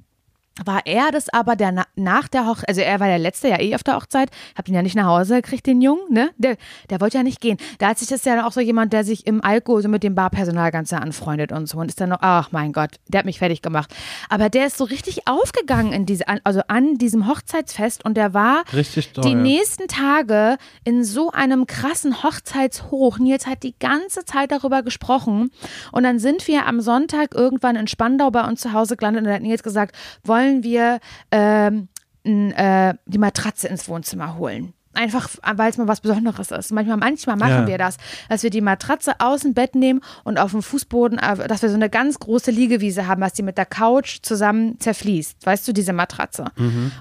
war 0.64 0.82
er 0.84 1.11
das 1.11 1.28
aber, 1.30 1.57
der 1.57 1.72
na 1.72 1.84
nach 1.96 2.28
der 2.28 2.46
Hochzeit, 2.46 2.68
also 2.68 2.80
er 2.82 3.01
war 3.01 3.07
der 3.07 3.18
Letzte 3.18 3.48
ja 3.48 3.59
eh 3.61 3.74
auf 3.74 3.82
der 3.82 3.96
Hochzeit, 3.96 4.30
hab 4.57 4.68
ihn 4.68 4.74
ja 4.74 4.82
nicht 4.82 4.94
nach 4.96 5.07
Hause 5.07 5.36
gekriegt, 5.36 5.66
den 5.66 5.80
Jungen, 5.80 6.03
ne? 6.11 6.30
Der, 6.36 6.57
der 6.90 7.01
wollte 7.01 7.16
ja 7.18 7.22
nicht 7.22 7.40
gehen. 7.40 7.57
Da 7.78 7.88
hat 7.88 7.98
sich 7.98 8.09
das 8.09 8.24
ja 8.24 8.46
auch 8.46 8.53
so 8.53 8.61
jemand, 8.61 8.92
der 8.92 9.05
sich 9.05 9.26
im 9.26 9.42
Alkohol 9.42 9.80
so 9.82 9.88
mit 9.88 10.03
dem 10.03 10.14
Barpersonal 10.14 10.70
ganz 10.70 10.92
anfreundet 10.92 11.53
und 11.53 11.66
so 11.66 11.78
und 11.78 11.88
ist 11.88 12.01
dann 12.01 12.11
noch, 12.11 12.18
ach 12.20 12.53
mein 12.53 12.72
Gott, 12.72 12.90
der 13.09 13.20
hat 13.20 13.26
mich 13.26 13.38
fertig 13.38 13.62
gemacht. 13.62 13.94
Aber 14.28 14.51
der 14.51 14.66
ist 14.66 14.76
so 14.76 14.84
richtig 14.84 15.26
aufgegangen 15.26 15.92
in 15.92 16.05
diese, 16.05 16.24
also 16.44 16.61
an 16.68 16.98
diesem 16.98 17.26
Hochzeitsfest 17.26 18.05
und 18.05 18.16
der 18.16 18.34
war 18.34 18.62
Richtig 18.74 19.12
toll. 19.12 19.24
die 19.24 19.34
nächsten 19.36 19.86
Tage 19.88 20.59
in 20.84 21.05
so 21.05 21.30
einem 21.30 21.66
krassen 21.66 22.22
Hochzeitshoch. 22.22 23.18
Nils 23.18 23.46
hat 23.46 23.62
die 23.62 23.74
ganze 23.78 24.24
Zeit 24.24 24.51
darüber 24.53 24.82
gesprochen. 24.82 25.51
Und 25.92 26.03
dann 26.03 26.18
sind 26.18 26.46
wir 26.48 26.66
am 26.66 26.80
Sonntag 26.80 27.34
irgendwann 27.34 27.76
in 27.76 27.86
Spandau 27.86 28.30
bei 28.30 28.46
uns 28.46 28.61
zu 28.61 28.72
Hause 28.72 28.96
gelandet 28.96 29.20
und 29.22 29.26
dann 29.26 29.34
hat 29.36 29.42
Nils 29.42 29.62
gesagt, 29.62 29.96
wollen 30.24 30.39
wir 30.62 31.01
ähm, 31.30 31.88
äh, 32.24 32.95
die 33.07 33.18
Matratze 33.18 33.68
ins 33.68 33.88
Wohnzimmer 33.88 34.36
holen. 34.36 34.72
Einfach, 34.93 35.28
weil 35.55 35.70
es 35.70 35.78
mal 35.78 35.86
was 35.86 36.01
Besonderes 36.01 36.51
ist. 36.51 36.72
Manchmal, 36.72 36.97
manchmal 36.97 37.36
machen 37.36 37.61
Ja. 37.62 37.66
wir 37.68 37.78
das, 37.78 37.97
dass 38.28 38.43
wir 38.43 38.51
die 38.51 38.61
Matratze 38.61 39.12
aus 39.20 39.43
dem 39.43 39.55
Bett 39.55 39.76
nehmen 39.76 40.01
und 40.24 40.36
auf 40.36 40.51
dem 40.51 40.64
Fußboden, 40.64 41.16
äh, 41.16 41.47
dass 41.47 41.62
wir 41.62 41.68
so 41.68 41.76
eine 41.76 41.88
ganz 41.88 42.18
große 42.18 42.51
Liegewiese 42.51 43.07
haben, 43.07 43.20
was 43.22 43.32
die 43.32 43.45
mit 43.45 43.57
der 43.57 43.66
Couch 43.66 44.18
zusammen 44.22 44.80
zerfließt. 44.80 45.47
Weißt 45.47 45.68
du, 45.68 45.72
diese 45.72 45.93
Matratze. 45.93 46.47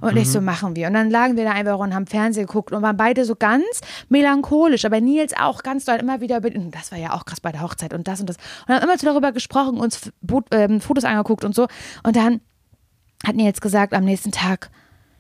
Und 0.02 0.16
ich 0.18 0.30
so, 0.30 0.40
machen 0.40 0.76
wir. 0.76 0.86
Und 0.86 0.94
dann 0.94 1.10
lagen 1.10 1.36
wir 1.36 1.46
da 1.46 1.52
einfach 1.54 1.80
und 1.80 1.96
haben 1.96 2.06
Fernsehen 2.06 2.46
geguckt 2.46 2.72
und 2.74 2.84
waren 2.84 2.96
beide 2.96 3.26
so 3.26 3.36
ganz 3.36 3.66
melancholisch. 4.08 4.86
Aber 4.86 5.02
Nils 5.02 5.34
auch 5.36 5.64
ganz 5.64 5.86
doll 5.86 5.96
immer 5.96 6.22
wieder 6.22 6.38
über, 6.38 6.52
das 6.52 6.92
war 6.92 7.00
ja 7.00 7.14
auch 7.14 7.26
krass 7.26 7.42
bei 7.42 7.52
der 7.52 7.62
Hochzeit 7.64 7.96
und 7.96 8.08
das 8.08 8.20
und 8.20 8.30
das. 8.30 8.38
Und 8.68 8.76
haben 8.76 8.84
immer 8.84 9.00
so 9.00 9.08
darüber 9.08 9.32
gesprochen, 9.32 9.80
uns 9.80 10.12
ähm, 10.52 10.80
Fotos 10.80 11.06
angeguckt 11.06 11.44
und 11.44 11.56
so. 11.56 11.68
Und 12.04 12.16
dann 12.16 12.40
hat 13.26 13.36
Nils 13.36 13.62
gesagt 13.62 13.94
am 13.94 14.06
nächsten 14.06 14.32
Tag, 14.32 14.70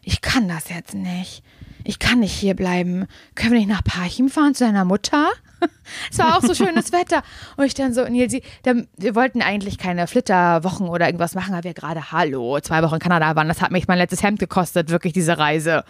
ich 0.01 0.21
kann 0.21 0.47
das 0.47 0.69
jetzt 0.69 0.93
nicht. 0.93 1.43
Ich 1.83 1.99
kann 1.99 2.19
nicht 2.19 2.33
hier 2.33 2.55
bleiben. 2.55 3.07
Können 3.35 3.53
wir 3.53 3.59
nicht 3.59 3.69
nach 3.69 3.83
Parchim 3.83 4.29
fahren 4.29 4.53
zu 4.53 4.65
deiner 4.65 4.85
Mutter? 4.85 5.29
Es 6.09 6.17
war 6.19 6.37
auch 6.37 6.41
so 6.41 6.53
schönes 6.53 6.91
Wetter. 6.93 7.21
Und 7.57 7.65
ich 7.65 7.73
dann 7.73 7.93
so, 7.93 8.05
Nils, 8.05 8.33
wir 8.63 9.15
wollten 9.15 9.41
eigentlich 9.41 9.77
keine 9.77 10.07
Flitterwochen 10.07 10.87
oder 10.87 11.07
irgendwas 11.07 11.35
machen, 11.35 11.53
weil 11.53 11.63
wir 11.63 11.73
gerade, 11.73 12.13
hallo, 12.13 12.59
zwei 12.61 12.81
Wochen 12.83 12.95
in 12.95 12.99
Kanada 13.01 13.35
waren. 13.35 13.49
Das 13.49 13.61
hat 13.61 13.71
mich 13.71 13.87
mein 13.87 13.97
letztes 13.97 14.23
Hemd 14.23 14.39
gekostet, 14.39 14.89
wirklich 14.89 15.11
diese 15.11 15.37
Reise. 15.37 15.83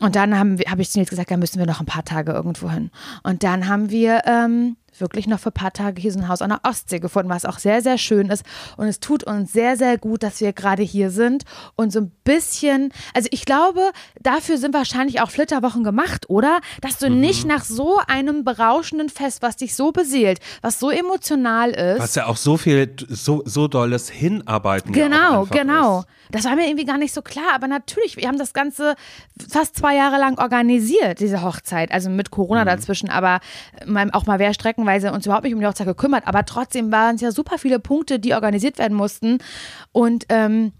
Und 0.00 0.16
dann 0.16 0.36
habe 0.36 0.82
ich 0.82 0.90
zu 0.90 0.98
Nils 0.98 1.10
gesagt, 1.10 1.30
da 1.30 1.36
müssen 1.36 1.58
wir 1.58 1.66
noch 1.66 1.80
ein 1.80 1.86
paar 1.86 2.04
Tage 2.04 2.32
irgendwo 2.32 2.70
hin. 2.70 2.90
Und 3.22 3.44
dann 3.44 3.68
haben 3.68 3.90
wir 3.90 4.22
ähm, 4.26 4.76
wirklich 5.00 5.26
noch 5.26 5.40
für 5.40 5.50
ein 5.50 5.54
paar 5.54 5.72
Tage 5.72 6.00
hier 6.00 6.12
so 6.12 6.18
ein 6.18 6.28
Haus 6.28 6.42
an 6.42 6.50
der 6.50 6.60
Ostsee 6.64 6.98
gefunden, 7.00 7.28
was 7.30 7.44
auch 7.44 7.58
sehr, 7.58 7.82
sehr 7.82 7.98
schön 7.98 8.28
ist. 8.30 8.44
Und 8.76 8.86
es 8.86 9.00
tut 9.00 9.24
uns 9.24 9.52
sehr, 9.52 9.76
sehr 9.76 9.98
gut, 9.98 10.22
dass 10.22 10.40
wir 10.40 10.52
gerade 10.52 10.82
hier 10.82 11.10
sind 11.10 11.44
und 11.76 11.92
so 11.92 12.00
ein 12.00 12.10
bisschen, 12.24 12.92
also 13.14 13.28
ich 13.32 13.44
glaube, 13.44 13.80
dafür 14.20 14.58
sind 14.58 14.74
wahrscheinlich 14.74 15.20
auch 15.20 15.30
Flitterwochen 15.30 15.84
gemacht, 15.84 16.28
oder? 16.30 16.60
Dass 16.80 16.98
du 16.98 17.10
nicht 17.10 17.46
nach 17.46 17.64
so 17.64 17.98
einem 18.06 18.44
berauschenden 18.44 19.08
Fest, 19.08 19.42
was 19.42 19.56
dich 19.56 19.74
so 19.74 19.92
beseelt, 19.92 20.40
was 20.62 20.78
so 20.78 20.90
emotional 20.90 21.70
ist. 21.70 22.00
Was 22.00 22.14
ja 22.14 22.26
auch 22.26 22.36
so 22.36 22.56
viel, 22.56 22.94
so, 23.08 23.42
so 23.44 23.68
dolles 23.68 24.08
Hinarbeiten 24.10 24.94
ja 24.94 25.04
Genau, 25.08 25.42
einfach 25.42 25.54
genau. 25.56 25.98
Ist. 26.00 26.06
Das 26.32 26.44
war 26.44 26.54
mir 26.54 26.66
irgendwie 26.66 26.84
gar 26.84 26.98
nicht 26.98 27.12
so 27.12 27.22
klar, 27.22 27.52
aber 27.54 27.66
natürlich, 27.66 28.16
wir 28.16 28.28
haben 28.28 28.38
das 28.38 28.52
Ganze 28.52 28.94
fast 29.50 29.76
zwei 29.76 29.96
Jahre 29.96 30.18
lang 30.18 30.38
organisiert, 30.38 31.18
diese 31.20 31.42
Hochzeit, 31.42 31.90
also 31.92 32.08
mit 32.10 32.28
Mhm. 32.28 32.30
Corona 32.30 32.64
dazwischen, 32.64 33.08
aber 33.10 33.40
mal- 33.86 34.10
auch 34.12 34.26
mal 34.26 34.38
wer 34.38 34.54
streckenweise 34.90 35.12
uns 35.12 35.26
überhaupt 35.26 35.44
nicht 35.44 35.54
um 35.54 35.60
die 35.60 35.66
Hochzeit 35.66 35.86
gekümmert, 35.86 36.26
aber 36.26 36.44
trotzdem 36.44 36.92
waren 36.92 37.16
es 37.16 37.20
ja 37.20 37.32
super 37.32 37.58
viele 37.58 37.78
Punkte, 37.78 38.18
die 38.18 38.34
organisiert 38.34 38.78
werden 38.78 38.96
mussten 38.96 39.38
und 39.92 40.26
ähm, 40.28 40.72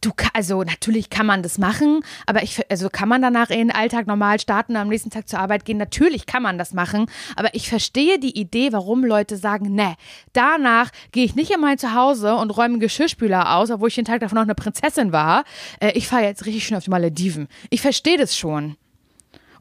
Du, 0.00 0.12
also 0.32 0.62
natürlich 0.62 1.10
kann 1.10 1.26
man 1.26 1.42
das 1.42 1.58
machen, 1.58 2.04
aber 2.24 2.44
ich, 2.44 2.60
also 2.70 2.88
kann 2.88 3.08
man 3.08 3.20
danach 3.20 3.50
in 3.50 3.58
den 3.58 3.70
Alltag 3.72 4.06
normal 4.06 4.38
starten 4.38 4.74
und 4.74 4.78
am 4.78 4.86
nächsten 4.86 5.10
Tag 5.10 5.28
zur 5.28 5.40
Arbeit 5.40 5.64
gehen? 5.64 5.76
Natürlich 5.76 6.24
kann 6.24 6.40
man 6.40 6.56
das 6.56 6.72
machen, 6.72 7.06
aber 7.34 7.52
ich 7.52 7.68
verstehe 7.68 8.20
die 8.20 8.38
Idee, 8.38 8.70
warum 8.70 9.04
Leute 9.04 9.36
sagen, 9.36 9.74
ne, 9.74 9.96
danach 10.34 10.90
gehe 11.10 11.24
ich 11.24 11.34
nicht 11.34 11.50
in 11.50 11.60
mein 11.60 11.78
Zuhause 11.78 12.36
und 12.36 12.50
räume 12.50 12.74
einen 12.74 12.80
Geschirrspüler 12.80 13.56
aus, 13.56 13.72
obwohl 13.72 13.88
ich 13.88 13.96
den 13.96 14.04
Tag 14.04 14.20
davon 14.20 14.36
noch 14.36 14.44
eine 14.44 14.54
Prinzessin 14.54 15.10
war. 15.10 15.42
Äh, 15.80 15.90
ich 15.94 16.06
fahre 16.06 16.22
jetzt 16.22 16.46
richtig 16.46 16.64
schön 16.64 16.76
auf 16.76 16.84
die 16.84 16.90
Malediven. 16.90 17.48
Ich 17.70 17.80
verstehe 17.80 18.18
das 18.18 18.36
schon. 18.36 18.76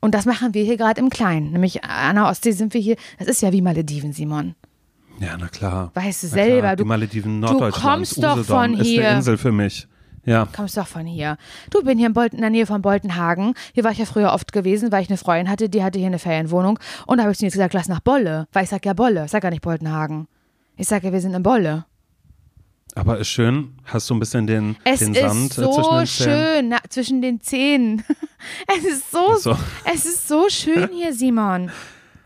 Und 0.02 0.14
das 0.14 0.26
machen 0.26 0.54
wir 0.54 0.64
hier 0.64 0.78
gerade 0.78 1.00
im 1.02 1.10
Kleinen. 1.10 1.52
Nämlich 1.52 1.84
an 1.84 2.16
der 2.16 2.28
Ostsee 2.28 2.52
sind 2.52 2.74
wir 2.74 2.82
hier, 2.82 2.96
das 3.20 3.28
ist 3.28 3.42
ja 3.42 3.52
wie 3.52 3.62
Malediven, 3.62 4.14
Simon. 4.14 4.56
Ja, 5.20 5.36
na 5.40 5.48
klar. 5.48 5.92
Weißt 5.96 6.24
du 6.24 6.28
Na 6.28 6.34
selber, 6.34 6.60
Klar, 6.62 6.76
du- 6.76 6.84
die 6.84 6.88
Malediven 6.88 7.42
du 7.42 7.48
Norddeutschlands. 7.48 7.82
kommst 8.16 8.24
doch 8.24 8.38
Usedom 8.38 8.46
von 8.46 8.74
ist 8.76 8.86
hier. 8.88 9.08
eine 9.08 9.18
Insel 9.18 9.38
für 9.38 9.52
mich. 9.52 9.88
Ja. 10.26 10.48
Kommst 10.56 10.76
doch 10.78 10.88
von 10.88 11.06
hier. 11.06 11.38
Du, 11.72 11.82
bin 11.84 11.98
hier 11.98 12.08
in, 12.08 12.14
Bolten, 12.14 12.36
in 12.36 12.42
der 12.42 12.50
Nähe 12.50 12.66
von 12.66 12.82
Boltenhagen. 12.82 13.54
Hier 13.74 13.84
war 13.86 13.92
ich 13.94 13.98
ja 13.98 14.06
früher 14.06 14.34
oft 14.34 14.52
gewesen, 14.52 14.92
weil 14.92 15.02
ich 15.02 15.10
eine 15.10 15.18
Freundin 15.18 15.50
hatte, 15.50 15.70
die 15.70 15.84
hatte 15.84 15.98
hier 16.00 16.08
eine 16.08 16.20
Ferienwohnung. 16.20 16.78
Und 17.08 17.18
da 17.18 17.24
habe 17.24 17.32
ich 17.32 17.38
zu 17.40 17.46
ihr 17.46 17.52
gesagt, 17.52 17.74
lass 17.74 17.88
nach 17.88 18.02
Bolle. 18.02 18.48
Weil 18.52 18.66
ich 18.66 18.70
sag 18.70 18.86
ja 18.86 18.94
Bolle, 18.94 19.26
ich 19.26 19.32
sag 19.32 19.42
gar 19.42 19.52
nicht 19.52 19.62
Boltenhagen. 19.62 20.28
Ich 20.76 20.88
sag 20.88 21.04
ja, 21.04 21.14
wir 21.14 21.22
sind 21.22 21.34
in 21.34 21.44
Bolle. 21.44 21.86
Aber 22.98 23.18
ist 23.20 23.28
schön. 23.30 23.76
Hast 23.86 24.10
du 24.10 24.16
ein 24.16 24.20
bisschen 24.20 24.48
den, 24.48 24.76
Es 24.84 25.00
den 25.00 25.14
ist 25.14 25.22
Sand 25.22 25.52
äh, 25.58 25.62
so 25.62 25.72
zwischen 25.74 25.92
den 25.98 26.08
Zähnen? 26.08 26.46
schön 26.58 26.68
na, 26.70 26.78
zwischen 26.90 27.22
den 27.22 27.42
Zähnen. 27.42 28.04
es 28.78 28.86
ist 28.86 29.12
so, 29.12 29.36
so. 29.36 29.58
es 29.86 30.06
ist 30.06 30.28
so 30.28 30.50
schön 30.50 30.90
hier, 30.92 31.14
Simon. 31.14 31.72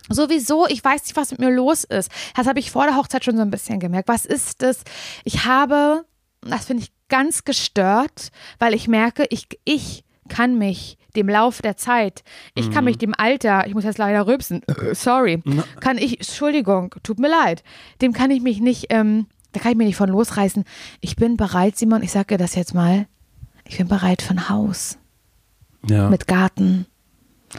Sowieso, 0.10 0.68
ich 0.68 0.84
weiß 0.84 1.04
nicht, 1.04 1.16
was 1.16 1.32
mit 1.32 1.40
mir 1.40 1.52
los 1.52 1.84
ist. 1.84 2.12
Das 2.36 2.48
habe 2.48 2.60
ich 2.60 2.72
vor 2.72 2.86
der 2.86 2.96
Hochzeit 2.98 3.24
schon 3.24 3.36
so 3.38 3.42
ein 3.42 3.52
bisschen 3.52 3.80
gemerkt. 3.80 4.08
Was 4.10 4.26
ist 4.26 4.62
das? 4.62 4.84
Ich 5.24 5.46
habe, 5.46 6.06
das 6.42 6.66
finde 6.66 6.84
ich 6.84 6.92
ganz 7.08 7.44
gestört, 7.44 8.30
weil 8.60 8.74
ich 8.74 8.88
merke, 8.88 9.26
ich, 9.30 9.48
ich 9.64 10.04
kann 10.30 10.58
mich 10.58 10.98
dem 11.16 11.28
Lauf 11.28 11.62
der 11.62 11.76
Zeit, 11.76 12.24
ich 12.56 12.68
Mhm. 12.68 12.72
kann 12.72 12.86
mich 12.86 12.98
dem 12.98 13.14
Alter, 13.18 13.68
ich 13.68 13.74
muss 13.74 13.84
jetzt 13.84 13.98
leider 13.98 14.26
rülpsen, 14.28 14.62
sorry, 14.94 15.44
kann 15.82 15.98
ich, 15.98 16.20
Entschuldigung, 16.22 16.96
tut 17.04 17.20
mir 17.20 17.28
leid, 17.30 17.64
dem 18.02 18.14
kann 18.14 18.32
ich 18.32 18.42
mich 18.42 18.62
nicht, 18.62 18.86
ähm, 18.92 19.28
da 19.52 19.60
kann 19.60 19.72
ich 19.72 19.78
mich 19.78 19.88
nicht 19.88 19.96
von 19.98 20.10
losreißen. 20.10 20.64
Ich 21.02 21.16
bin 21.16 21.38
bereit, 21.38 21.78
Simon, 21.78 22.04
ich 22.04 22.12
sage 22.12 22.28
dir 22.28 22.38
das 22.38 22.56
jetzt 22.56 22.74
mal, 22.74 23.08
ich 23.66 23.78
bin 23.78 23.88
bereit 23.88 24.22
für 24.22 24.32
ein 24.32 24.50
Haus 24.50 24.98
Ja, 25.88 26.10
mit 26.10 26.28
Garten. 26.28 26.86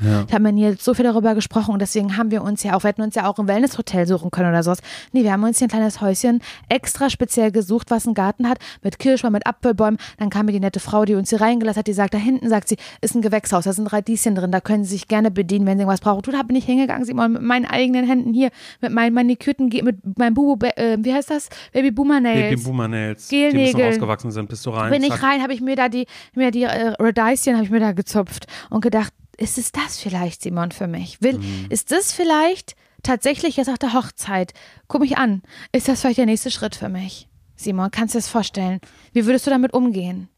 Ja. 0.03 0.25
Ich 0.27 0.33
habe 0.33 0.43
mir 0.43 0.53
nie 0.53 0.75
so 0.79 0.95
viel 0.95 1.05
darüber 1.05 1.35
gesprochen 1.35 1.73
und 1.73 1.83
deswegen 1.83 2.17
haben 2.17 2.31
wir 2.31 2.43
uns 2.43 2.63
ja 2.63 2.75
auch, 2.75 2.85
wir 2.85 2.89
hätten 2.89 3.03
uns 3.03 3.15
ja 3.15 3.29
auch 3.29 3.39
ein 3.39 3.49
Wellnesshotel 3.49 4.07
suchen 4.07 4.31
können 4.31 4.49
oder 4.49 4.63
sowas. 4.63 4.79
Nee, 5.13 5.23
wir 5.23 5.33
haben 5.33 5.45
uns 5.45 5.59
hier 5.59 5.67
ein 5.67 5.71
kleines 5.71 6.01
Häuschen 6.01 6.41
extra 6.69 7.11
speziell 7.11 7.53
gesucht, 7.53 7.91
was 7.91 8.07
einen 8.07 8.15
Garten 8.15 8.49
hat, 8.49 8.59
mit 8.83 8.99
Kirschbaum, 8.99 9.33
mit 9.33 9.47
Apfelbäumen. 9.47 9.99
Dann 10.19 10.31
kam 10.31 10.47
mir 10.47 10.53
die 10.53 10.61
nette 10.61 10.81
Frau, 10.81 11.05
die 11.05 11.15
uns 11.15 11.31
hier 11.31 11.41
reingelassen 11.41 11.81
hat, 11.81 11.87
die 11.87 11.93
sagt, 11.93 12.15
da 12.15 12.19
hinten, 12.19 12.49
sagt 12.49 12.69
sie, 12.69 12.77
ist 13.01 13.15
ein 13.15 13.23
Gewächshaus, 13.23 13.65
da 13.65 13.73
sind 13.73 13.93
Radieschen 13.93 14.35
drin, 14.35 14.53
da 14.53 14.61
können 14.61 14.85
Sie 14.85 14.91
sich 14.91 15.09
gerne 15.09 15.31
bedienen, 15.31 15.67
wenn 15.67 15.79
Sie 15.79 15.83
irgendwas 15.83 16.01
brauchen. 16.01 16.23
Du, 16.23 16.31
da 16.31 16.43
bin 16.43 16.57
ich 16.57 16.65
hingegangen, 16.65 17.05
Simon, 17.05 17.33
mit 17.33 17.43
meinen 17.43 17.67
eigenen 17.67 18.07
Händen 18.07 18.33
hier, 18.33 18.51
mit 18.81 18.93
meinen 18.93 19.15
Manikürten, 19.15 19.69
mit 19.69 20.19
meinem 20.19 20.35
Bubu, 20.35 20.65
äh, 20.67 20.99
wie 21.01 21.13
heißt 21.13 21.31
das? 21.31 21.49
Baby 21.73 21.91
Boomer 21.91 22.21
Nails. 22.21 22.51
Baby 22.51 22.63
Boomer 22.63 22.89
Nails, 22.89 23.29
die 23.29 23.45
ein 23.45 23.53
bisschen 23.53 23.83
ausgewachsen 23.83 24.31
sind, 24.31 24.49
bist 24.49 24.65
du 24.67 24.71
rein. 24.71 24.91
Bin 24.91 25.03
ich 25.03 25.23
rein, 25.23 25.43
habe 25.43 25.53
ich 25.53 25.61
mir 25.61 25.77
da 25.77 25.89
die, 25.89 26.07
mir 26.35 26.51
die 26.51 26.65
äh, 26.65 26.95
Radieschen 26.99 27.55
habe 27.55 27.65
ich 27.65 27.71
mir 27.71 27.81
da 27.81 27.93
gezupft 27.93 28.47
und 28.71 28.81
gedacht, 28.81 29.13
ist 29.37 29.59
es 29.59 29.73
das 29.73 29.99
vielleicht, 29.99 30.43
Simon, 30.43 30.73
für 30.73 30.87
mich? 30.87 31.21
Will, 31.23 31.39
Mhm. 31.39 31.67
Ist 31.71 31.91
das 31.93 32.13
vielleicht 32.13 32.75
tatsächlich 33.03 33.57
jetzt 33.57 33.69
auf 33.69 33.79
der 33.79 33.93
Hochzeit? 33.95 34.53
Guck 34.89 35.01
mich 35.01 35.19
an. 35.19 35.43
Ist 35.73 35.89
das 35.89 36.01
vielleicht 36.01 36.19
der 36.19 36.27
nächste 36.27 36.51
Schritt 36.51 36.77
für 36.77 36.89
mich? 36.89 37.29
Simon, 37.57 37.91
kannst 37.91 38.15
du 38.15 38.19
dir 38.19 38.23
das 38.23 38.29
vorstellen? 38.31 38.81
Wie 39.13 39.27
würdest 39.27 39.47
du 39.47 39.51
damit 39.51 39.73
umgehen? 39.73 40.29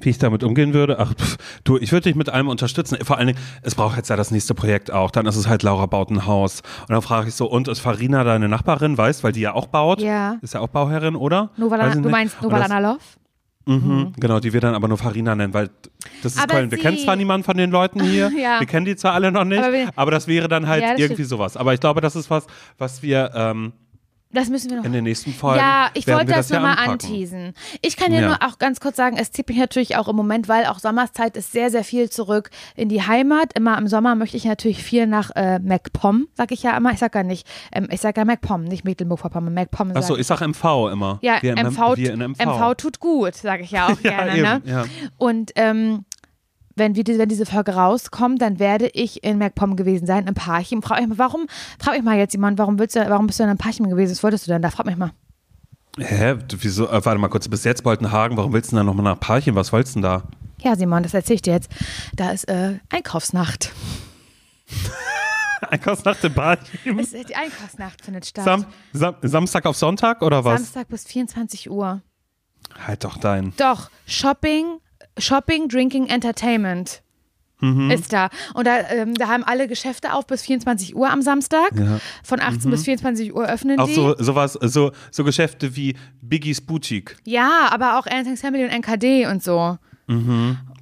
Wie 0.00 0.10
ich 0.10 0.18
damit 0.18 0.42
umgehen 0.42 0.74
würde? 0.74 0.98
Ach, 0.98 1.14
pff, 1.14 1.36
du, 1.62 1.78
ich 1.78 1.92
würde 1.92 2.04
dich 2.08 2.16
mit 2.16 2.28
allem 2.28 2.48
unterstützen. 2.48 2.98
Vor 3.04 3.16
allen 3.16 3.28
Dingen, 3.28 3.38
es 3.62 3.76
braucht 3.76 3.96
jetzt 3.96 4.10
ja 4.10 4.16
das 4.16 4.32
nächste 4.32 4.52
Projekt 4.52 4.90
auch. 4.90 5.12
Dann 5.12 5.24
ist 5.26 5.36
es 5.36 5.46
halt 5.46 5.62
Laura 5.62 5.86
baut 5.86 6.10
ein 6.10 6.26
Haus. 6.26 6.62
Und 6.82 6.90
dann 6.90 7.00
frage 7.00 7.28
ich 7.28 7.34
so, 7.36 7.46
und 7.48 7.68
ist 7.68 7.78
Farina 7.78 8.24
deine 8.24 8.48
Nachbarin, 8.48 8.98
weißt, 8.98 9.22
weil 9.22 9.30
die 9.32 9.40
ja 9.40 9.54
auch 9.54 9.66
baut? 9.68 10.00
Ja. 10.00 10.38
Ist 10.42 10.54
ja 10.54 10.60
auch 10.60 10.66
Bauherrin, 10.68 11.14
oder? 11.14 11.50
Ich 11.56 11.62
du 11.62 12.08
meinst 12.08 12.34
Und 12.42 12.50
das- 12.50 12.60
Novalana 12.68 12.78
Love? 12.80 13.00
Mhm, 13.66 14.12
genau, 14.20 14.40
die 14.40 14.52
wir 14.52 14.60
dann 14.60 14.74
aber 14.74 14.88
nur 14.88 14.98
Farina 14.98 15.34
nennen, 15.34 15.54
weil 15.54 15.70
das 16.22 16.34
ist 16.34 16.42
Aber 16.42 16.54
Köln. 16.54 16.70
Wir 16.70 16.78
kennen 16.78 16.98
zwar 16.98 17.16
niemanden 17.16 17.44
von 17.44 17.56
den 17.56 17.70
Leuten 17.70 18.00
hier, 18.04 18.30
Ja. 18.38 18.60
wir 18.60 18.66
kennen 18.66 18.84
die 18.84 18.94
zwar 18.96 19.12
alle 19.14 19.32
noch 19.32 19.44
nicht, 19.44 19.62
Aber 19.62 19.76
aber, 19.96 20.10
das 20.10 20.26
wäre 20.28 20.48
dann 20.48 20.68
halt 20.68 20.82
Ja, 20.82 20.90
irgendwie 20.90 21.14
stimmt. 21.14 21.28
sowas. 21.30 21.56
Aber 21.56 21.72
ich 21.72 21.80
glaube, 21.80 22.00
das 22.02 22.14
ist 22.14 22.28
was, 22.30 22.46
was 22.76 23.02
wir 23.02 23.30
ähm, 23.34 23.72
Das 24.34 24.48
müssen 24.50 24.68
wir 24.70 24.78
noch 24.78 24.84
in 24.84 24.92
den 24.92 25.04
nächsten 25.04 25.32
Folgen 25.32 25.60
Ja, 25.60 25.88
ich 25.94 26.06
wollte 26.06 26.28
wir 26.28 26.34
das 26.36 26.48
ja 26.50 26.58
nur 26.58 26.68
mal 26.68 26.72
anpacken. 26.74 26.92
anteasen. 26.92 27.54
Ich 27.82 27.96
kann 27.96 28.10
dir 28.12 28.20
Ja. 28.20 28.26
nur 28.28 28.36
auch 28.42 28.58
ganz 28.58 28.80
kurz 28.80 28.96
sagen, 28.96 29.16
es 29.18 29.30
zieht 29.32 29.48
mich 29.48 29.58
natürlich 29.58 29.96
auch 29.96 30.08
im 30.08 30.16
Moment, 30.16 30.48
weil 30.48 30.66
auch 30.66 30.78
Sommerszeit 30.78 31.36
ist 31.36 31.52
sehr, 31.52 31.70
sehr 31.70 31.84
viel 31.84 32.10
zurück 32.10 32.50
in 32.76 32.88
die 32.88 33.02
Heimat. 33.02 33.52
Immer 33.56 33.78
im 33.78 33.86
Sommer 33.88 34.14
möchte 34.14 34.36
ich 34.36 34.44
natürlich 34.44 34.82
viel 34.82 35.06
nach 35.06 35.30
äh, 35.36 35.58
MacPom, 35.60 36.26
sag 36.34 36.52
ich 36.52 36.62
ja 36.62 36.76
immer. 36.76 36.92
Ich 36.92 36.98
sag 36.98 37.12
gar 37.12 37.22
nicht, 37.22 37.46
ähm, 37.72 37.88
ich 37.90 38.00
sag 38.00 38.16
ja 38.16 38.24
MacPom, 38.24 38.64
nicht 38.64 38.84
Mecklenburg-Vorpommern, 38.84 39.54
MacPom. 39.54 39.88
sag 39.88 39.96
Achso, 39.98 40.14
ich. 40.14 40.20
ich 40.22 40.26
sag 40.26 40.40
MV 40.40 40.90
immer. 40.92 41.18
ja, 41.22 41.38
wir 41.40 41.54
MV, 41.56 41.96
wir 41.96 42.12
in 42.12 42.20
MV. 42.20 42.38
MV 42.44 42.74
tut 42.76 43.00
gut, 43.00 43.34
sage 43.34 43.62
ich 43.62 43.70
ja 43.70 43.86
auch 43.86 44.00
Ja, 44.02 44.10
gerne. 44.24 44.32
eben, 44.32 44.42
ne? 44.42 44.62
ja. 44.64 44.84
Und 45.16 45.52
ähm, 45.56 46.04
wenn, 46.76 46.96
wir, 46.96 47.04
wenn 47.06 47.28
diese 47.28 47.46
Folge 47.46 47.74
rauskommt, 47.74 48.42
dann 48.42 48.58
werde 48.58 48.88
ich 48.88 49.22
in 49.24 49.38
MacPom 49.38 49.76
gewesen 49.76 50.06
sein, 50.06 50.26
im 50.26 50.34
Parchim. 50.34 50.82
Frag 50.82 51.00
mich 51.00 51.08
mal, 51.08 51.18
warum, 51.18 51.46
frag 51.78 51.94
mich 51.94 52.02
mal 52.02 52.16
jetzt 52.16 52.32
jemand, 52.32 52.58
warum, 52.58 52.78
willst 52.78 52.96
du, 52.96 53.08
warum 53.08 53.26
bist 53.26 53.38
du 53.38 53.44
denn 53.44 53.52
im 53.52 53.58
Parchim 53.58 53.88
gewesen? 53.88 54.12
Was 54.12 54.22
wolltest 54.22 54.46
du 54.46 54.52
denn 54.52 54.62
da? 54.62 54.70
Frag 54.70 54.86
mich 54.86 54.96
mal. 54.96 55.12
Hä? 55.98 56.34
Du, 56.48 56.56
Wieso? 56.60 56.88
Äh, 56.88 57.04
warte 57.04 57.18
mal 57.18 57.28
kurz, 57.28 57.48
bis 57.48 57.64
jetzt 57.64 57.82
Boltenhagen, 57.84 58.36
warum 58.36 58.52
willst 58.52 58.72
du 58.72 58.76
denn 58.76 58.78
dann 58.78 58.86
nochmal 58.86 59.14
nach 59.14 59.20
Parchim? 59.20 59.54
Was 59.54 59.72
wolltest 59.72 59.94
du 59.96 60.00
denn 60.00 60.10
da? 60.10 60.22
Ja, 60.60 60.74
Simon, 60.76 61.02
das 61.02 61.14
erzähle 61.14 61.36
ich 61.36 61.42
dir 61.42 61.52
jetzt. 61.52 61.70
Da 62.16 62.30
ist 62.30 62.48
äh, 62.48 62.78
Einkaufsnacht. 62.88 63.72
Einkaufsnacht 65.70 66.24
in 66.24 66.34
Parchim? 66.34 66.98
Es, 66.98 67.10
die 67.10 67.36
Einkaufsnacht 67.36 68.04
findet 68.04 68.26
statt. 68.26 68.44
Sam 68.44 68.66
Sam 68.92 69.14
Samstag 69.22 69.66
auf 69.66 69.76
Sonntag 69.76 70.22
oder 70.22 70.44
was? 70.44 70.60
Samstag 70.60 70.88
bis 70.88 71.04
24 71.04 71.70
Uhr. 71.70 72.02
Halt 72.86 73.04
doch 73.04 73.18
dein. 73.18 73.52
Doch, 73.56 73.90
Shopping, 74.06 74.78
Shopping, 75.18 75.68
Drinking, 75.68 76.06
Entertainment 76.08 77.02
Mhm. 77.60 77.90
ist 77.92 78.12
da. 78.12 78.28
Und 78.54 78.66
da, 78.66 78.80
ähm, 78.90 79.14
da 79.14 79.28
haben 79.28 79.44
alle 79.44 79.68
Geschäfte 79.68 80.12
auf 80.12 80.26
bis 80.26 80.42
24 80.42 80.94
Uhr 80.96 81.08
am 81.08 81.22
Samstag. 81.22 81.70
Ja. 81.78 81.98
Von 82.22 82.40
18 82.40 82.70
bis 82.70 82.84
24 82.84 83.34
Uhr 83.34 83.46
öffnen 83.48 83.78
Auch 83.78 83.86
die. 83.86 83.94
so 83.94 84.14
sowas, 84.18 84.58
so, 84.60 84.90
so 85.10 85.24
Geschäfte 85.24 85.74
wie 85.76 85.94
Biggies 86.20 86.60
Boutique. 86.60 87.16
Ja, 87.24 87.68
aber 87.70 87.98
auch 87.98 88.06
Ernst 88.06 88.42
Family 88.42 88.64
und 88.64 88.70
NKD 88.70 89.26
und 89.26 89.42
so. 89.42 89.78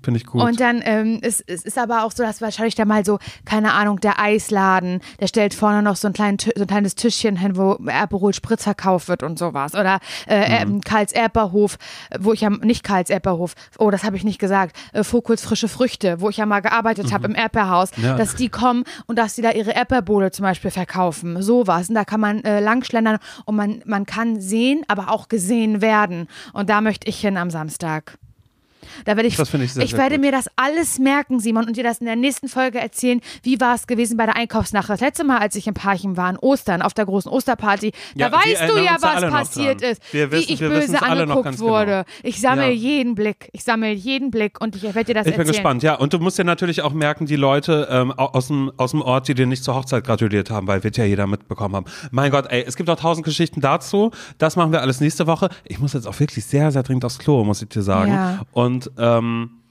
Finde 0.02 0.18
ich 0.18 0.26
gut. 0.26 0.42
Und 0.42 0.60
dann 0.60 0.82
ähm, 0.84 1.20
ist 1.22 1.44
es 1.46 1.64
ist 1.64 1.78
aber 1.78 2.04
auch 2.04 2.12
so, 2.12 2.22
dass 2.22 2.40
wahrscheinlich 2.40 2.74
da 2.74 2.84
mal 2.84 3.04
so, 3.04 3.18
keine 3.44 3.72
Ahnung, 3.74 4.00
der 4.00 4.18
Eisladen, 4.18 5.00
der 5.20 5.26
stellt 5.28 5.54
vorne 5.54 5.82
noch 5.82 5.96
so 5.96 6.08
ein, 6.08 6.12
kleinen, 6.12 6.38
Ti- 6.38 6.52
so 6.56 6.62
ein 6.62 6.66
kleines 6.66 6.94
Tischchen 6.94 7.36
hin, 7.36 7.56
wo 7.56 7.78
Aperol 7.86 8.34
Spritz 8.34 8.64
verkauft 8.64 9.08
wird 9.08 9.22
und 9.22 9.38
sowas. 9.38 9.74
Oder 9.74 9.98
äh, 10.26 10.64
Mhm. 10.64 10.72
ähm, 10.74 10.80
Karls 10.80 11.12
Erdbeerhof, 11.12 11.78
wo 12.18 12.32
ich 12.32 12.40
ja, 12.40 12.50
nicht 12.50 12.82
Karls 12.84 13.10
Erdbeerhof, 13.10 13.54
oh, 13.78 13.90
das 13.90 14.04
habe 14.04 14.16
ich 14.16 14.24
nicht 14.24 14.38
gesagt, 14.38 14.76
äh, 14.92 15.04
Fokuls 15.04 15.42
frische 15.42 15.68
Früchte, 15.68 16.20
wo 16.20 16.28
ich 16.28 16.36
ja 16.36 16.46
mal 16.46 16.60
gearbeitet 16.60 17.12
habe 17.12 17.26
im 17.26 17.34
Erdbeerhaus, 17.34 17.96
Mhm. 17.96 18.04
Ja. 18.04 18.16
dass 18.16 18.34
die 18.34 18.48
kommen 18.48 18.84
und 19.06 19.18
dass 19.18 19.34
die 19.36 19.42
da 19.42 19.50
ihre 19.52 19.70
Erdbeerbowle 19.72 20.30
zum 20.32 20.42
Beispiel 20.44 20.70
verkaufen. 20.70 21.40
Sowas. 21.42 21.88
Und 21.88 21.94
da 21.94 22.04
kann 22.04 22.20
man 22.20 22.42
äh, 22.44 22.60
langschlendern 22.60 23.18
und 23.44 23.54
man, 23.56 23.82
man 23.86 24.06
kann 24.06 24.40
sehen, 24.40 24.82
aber 24.88 25.10
auch 25.10 25.28
gesehen 25.28 25.80
werden. 25.80 26.28
Und 26.52 26.68
da 26.70 26.80
möchte 26.80 27.08
ich 27.08 27.20
hin 27.20 27.36
am 27.36 27.50
Samstag. 27.50 28.18
Da 29.04 29.16
werde 29.16 29.28
ich, 29.28 29.36
Das 29.36 29.48
finde 29.48 29.66
ich 29.66 29.72
sehr, 29.72 29.84
ich 29.84 29.90
sehr 29.90 29.98
werde 29.98 30.16
gut. 30.16 30.24
mir 30.24 30.32
das 30.32 30.46
alles 30.56 30.98
merken, 30.98 31.40
Simon, 31.40 31.66
und 31.66 31.76
dir 31.76 31.84
das 31.84 31.98
in 31.98 32.06
der 32.06 32.16
nächsten 32.16 32.48
Folge 32.48 32.78
erzählen, 32.80 33.20
wie 33.42 33.60
war 33.60 33.74
es 33.74 33.86
gewesen 33.86 34.16
bei 34.16 34.26
der 34.26 34.36
Einkaufsnacht. 34.36 34.88
Das 34.88 35.00
letzte 35.00 35.24
Mal, 35.24 35.38
als 35.38 35.54
ich 35.56 35.66
in 35.66 35.74
Parchim 35.74 36.16
war, 36.16 36.26
an 36.26 36.36
Ostern, 36.38 36.82
auf 36.82 36.94
der 36.94 37.06
großen 37.06 37.30
Osterparty, 37.30 37.92
Ja, 38.14 38.28
da 38.28 38.36
weißt 38.36 38.62
du 38.74 38.78
ja, 38.82 38.96
was 39.00 39.30
passiert 39.30 39.82
ist, 39.82 40.00
Wir 40.12 40.30
wissen- 40.30 40.48
wie 40.48 40.52
ich 40.54 40.60
wir 40.60 40.68
böse 40.70 41.02
angeguckt 41.02 41.56
genau. 41.56 41.70
wurde. 41.70 42.04
Ich 42.22 42.40
sammle 42.40 42.66
Ja. 42.66 42.70
jeden 42.72 43.14
Blick, 43.14 43.48
ich 43.52 43.64
sammle 43.64 43.92
jeden 43.92 44.30
Blick 44.30 44.60
und 44.60 44.76
ich 44.76 44.82
werde 44.82 45.04
dir 45.04 45.14
das 45.14 45.26
Ich 45.26 45.32
bin 45.32 45.40
erzählen. 45.40 45.46
gespannt, 45.54 45.82
ja. 45.82 45.94
Und 45.94 46.12
du 46.12 46.18
musst 46.18 46.38
dir 46.38 46.44
natürlich 46.44 46.82
auch 46.82 46.92
merken, 46.92 47.26
die 47.26 47.36
Leute 47.36 47.88
ähm, 47.90 48.12
au- 48.16 48.26
aus, 48.32 48.48
dem, 48.48 48.72
aus 48.76 48.90
dem 48.92 49.02
Ort, 49.02 49.28
die 49.28 49.34
dir 49.34 49.46
nicht 49.46 49.64
zur 49.64 49.74
Hochzeit 49.74 50.04
gratuliert 50.04 50.50
haben, 50.50 50.66
weil 50.66 50.82
wird 50.84 50.96
ja 50.96 51.04
jeder 51.04 51.26
mitbekommen 51.26 51.76
haben. 51.76 51.86
Mein 52.10 52.30
Gott, 52.30 52.46
ey, 52.50 52.64
es 52.66 52.76
gibt 52.76 52.88
auch 52.90 52.98
tausend 52.98 53.24
Geschichten 53.24 53.60
dazu. 53.60 54.10
Das 54.38 54.56
machen 54.56 54.72
wir 54.72 54.80
alles 54.80 55.00
nächste 55.00 55.26
Woche. 55.26 55.48
Ich 55.64 55.78
muss 55.78 55.92
jetzt 55.92 56.06
auch 56.06 56.18
wirklich 56.18 56.44
sehr, 56.44 56.70
sehr 56.72 56.82
dringend 56.82 57.04
aufs 57.04 57.18
Klo, 57.18 57.44
muss 57.44 57.62
ich 57.62 57.68
dir 57.68 57.82
sagen. 57.82 58.12
Ja. 58.12 58.40
Und 58.52 58.71
ähm, 58.98 59.62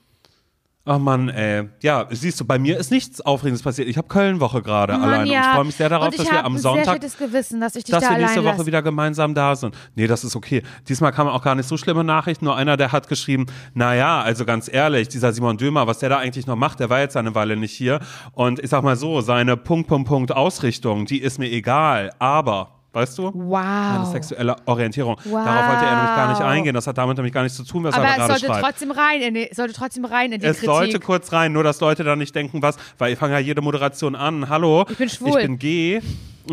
Oh 0.83 0.97
Mann, 0.97 1.29
ey. 1.29 1.69
Ja, 1.83 2.07
siehst 2.09 2.39
du, 2.39 2.45
bei 2.45 2.57
mir 2.57 2.79
ist 2.79 2.89
nichts 2.89 3.21
Aufregendes 3.21 3.61
passiert. 3.61 3.87
Ich 3.87 3.97
habe 3.97 4.07
Köln-Woche 4.07 4.63
gerade 4.63 4.95
alleine. 4.95 5.23
Und 5.23 5.29
ja. 5.29 5.41
ich 5.41 5.47
freue 5.55 5.65
mich 5.65 5.75
sehr 5.75 5.89
darauf, 5.89 6.07
und 6.07 6.15
ich 6.15 6.21
dass 6.21 6.31
wir 6.31 6.43
am 6.43 6.55
ein 6.55 6.57
Sonntag 6.57 6.83
sehr 6.83 6.93
schlechtes 6.93 7.17
Gewissen, 7.19 7.61
dass 7.61 7.75
ich 7.75 7.83
dich 7.83 7.93
dass 7.93 8.03
da 8.03 8.09
wir 8.09 8.17
nächste 8.17 8.43
Woche 8.43 8.53
lasse. 8.53 8.65
wieder 8.65 8.81
gemeinsam 8.81 9.35
da 9.35 9.55
sind. 9.55 9.75
Nee, 9.93 10.07
das 10.07 10.23
ist 10.23 10.35
okay. 10.35 10.63
Diesmal 10.89 11.11
kamen 11.11 11.29
auch 11.29 11.43
gar 11.43 11.53
nicht 11.53 11.67
so 11.67 11.77
schlimme 11.77 12.03
Nachrichten. 12.03 12.45
Nur 12.45 12.55
einer, 12.55 12.77
der 12.77 12.91
hat 12.91 13.07
geschrieben, 13.07 13.45
naja, 13.75 14.21
also 14.21 14.43
ganz 14.43 14.73
ehrlich, 14.73 15.07
dieser 15.07 15.31
Simon 15.33 15.57
Dömer, 15.57 15.85
was 15.85 15.99
der 15.99 16.09
da 16.09 16.17
eigentlich 16.17 16.47
noch 16.47 16.55
macht, 16.55 16.79
der 16.79 16.89
war 16.89 16.99
jetzt 16.99 17.15
eine 17.15 17.35
Weile 17.35 17.57
nicht 17.57 17.73
hier. 17.73 17.99
Und 18.31 18.57
ich 18.57 18.71
sag 18.71 18.83
mal 18.83 18.95
so, 18.95 19.21
seine 19.21 19.57
Punkt, 19.57 19.87
Punkt, 19.87 20.07
Punkt 20.07 20.31
Ausrichtung, 20.31 21.05
die 21.05 21.21
ist 21.21 21.37
mir 21.37 21.51
egal. 21.51 22.09
Aber, 22.17 22.80
weißt 22.93 23.17
du? 23.17 23.31
Wow. 23.33 24.11
sexuelle 24.11 24.55
Orientierung. 24.65 25.15
Wow. 25.23 25.45
Darauf 25.45 25.69
wollte 25.69 25.85
er 25.85 25.95
nämlich 25.95 26.15
gar 26.15 26.29
nicht 26.29 26.41
eingehen. 26.41 26.73
Das 26.75 26.87
hat 26.87 26.97
damit 26.97 27.17
nämlich 27.17 27.33
gar 27.33 27.43
nichts 27.43 27.57
zu 27.57 27.63
tun, 27.63 27.83
was 27.83 27.95
Aber 27.95 28.03
er 28.05 28.11
es 28.11 28.17
gerade 28.17 28.31
sollte 28.33 28.45
schreibt. 28.47 28.63
trotzdem 28.65 28.91
rein 28.91 29.21
in 29.21 29.33
die, 29.33 29.49
es 29.51 29.57
sollte 29.57 29.73
trotzdem 29.73 30.05
rein 30.05 30.31
in 30.31 30.39
die 30.41 30.45
Es 30.45 30.57
Kritik. 30.57 30.69
sollte 30.75 30.99
kurz 30.99 31.31
rein, 31.33 31.53
nur 31.53 31.63
dass 31.63 31.79
Leute 31.79 32.03
da 32.03 32.15
nicht 32.15 32.35
denken, 32.35 32.61
was, 32.61 32.75
weil 32.97 33.13
ich 33.13 33.19
fange 33.19 33.33
ja 33.33 33.39
jede 33.39 33.61
Moderation 33.61 34.15
an. 34.15 34.49
Hallo, 34.49 34.85
Ich 34.89 34.97
bin 34.97 35.09
schwul. 35.09 35.39
Ich 35.39 35.45
bin 35.47 35.57
G. 35.59 36.01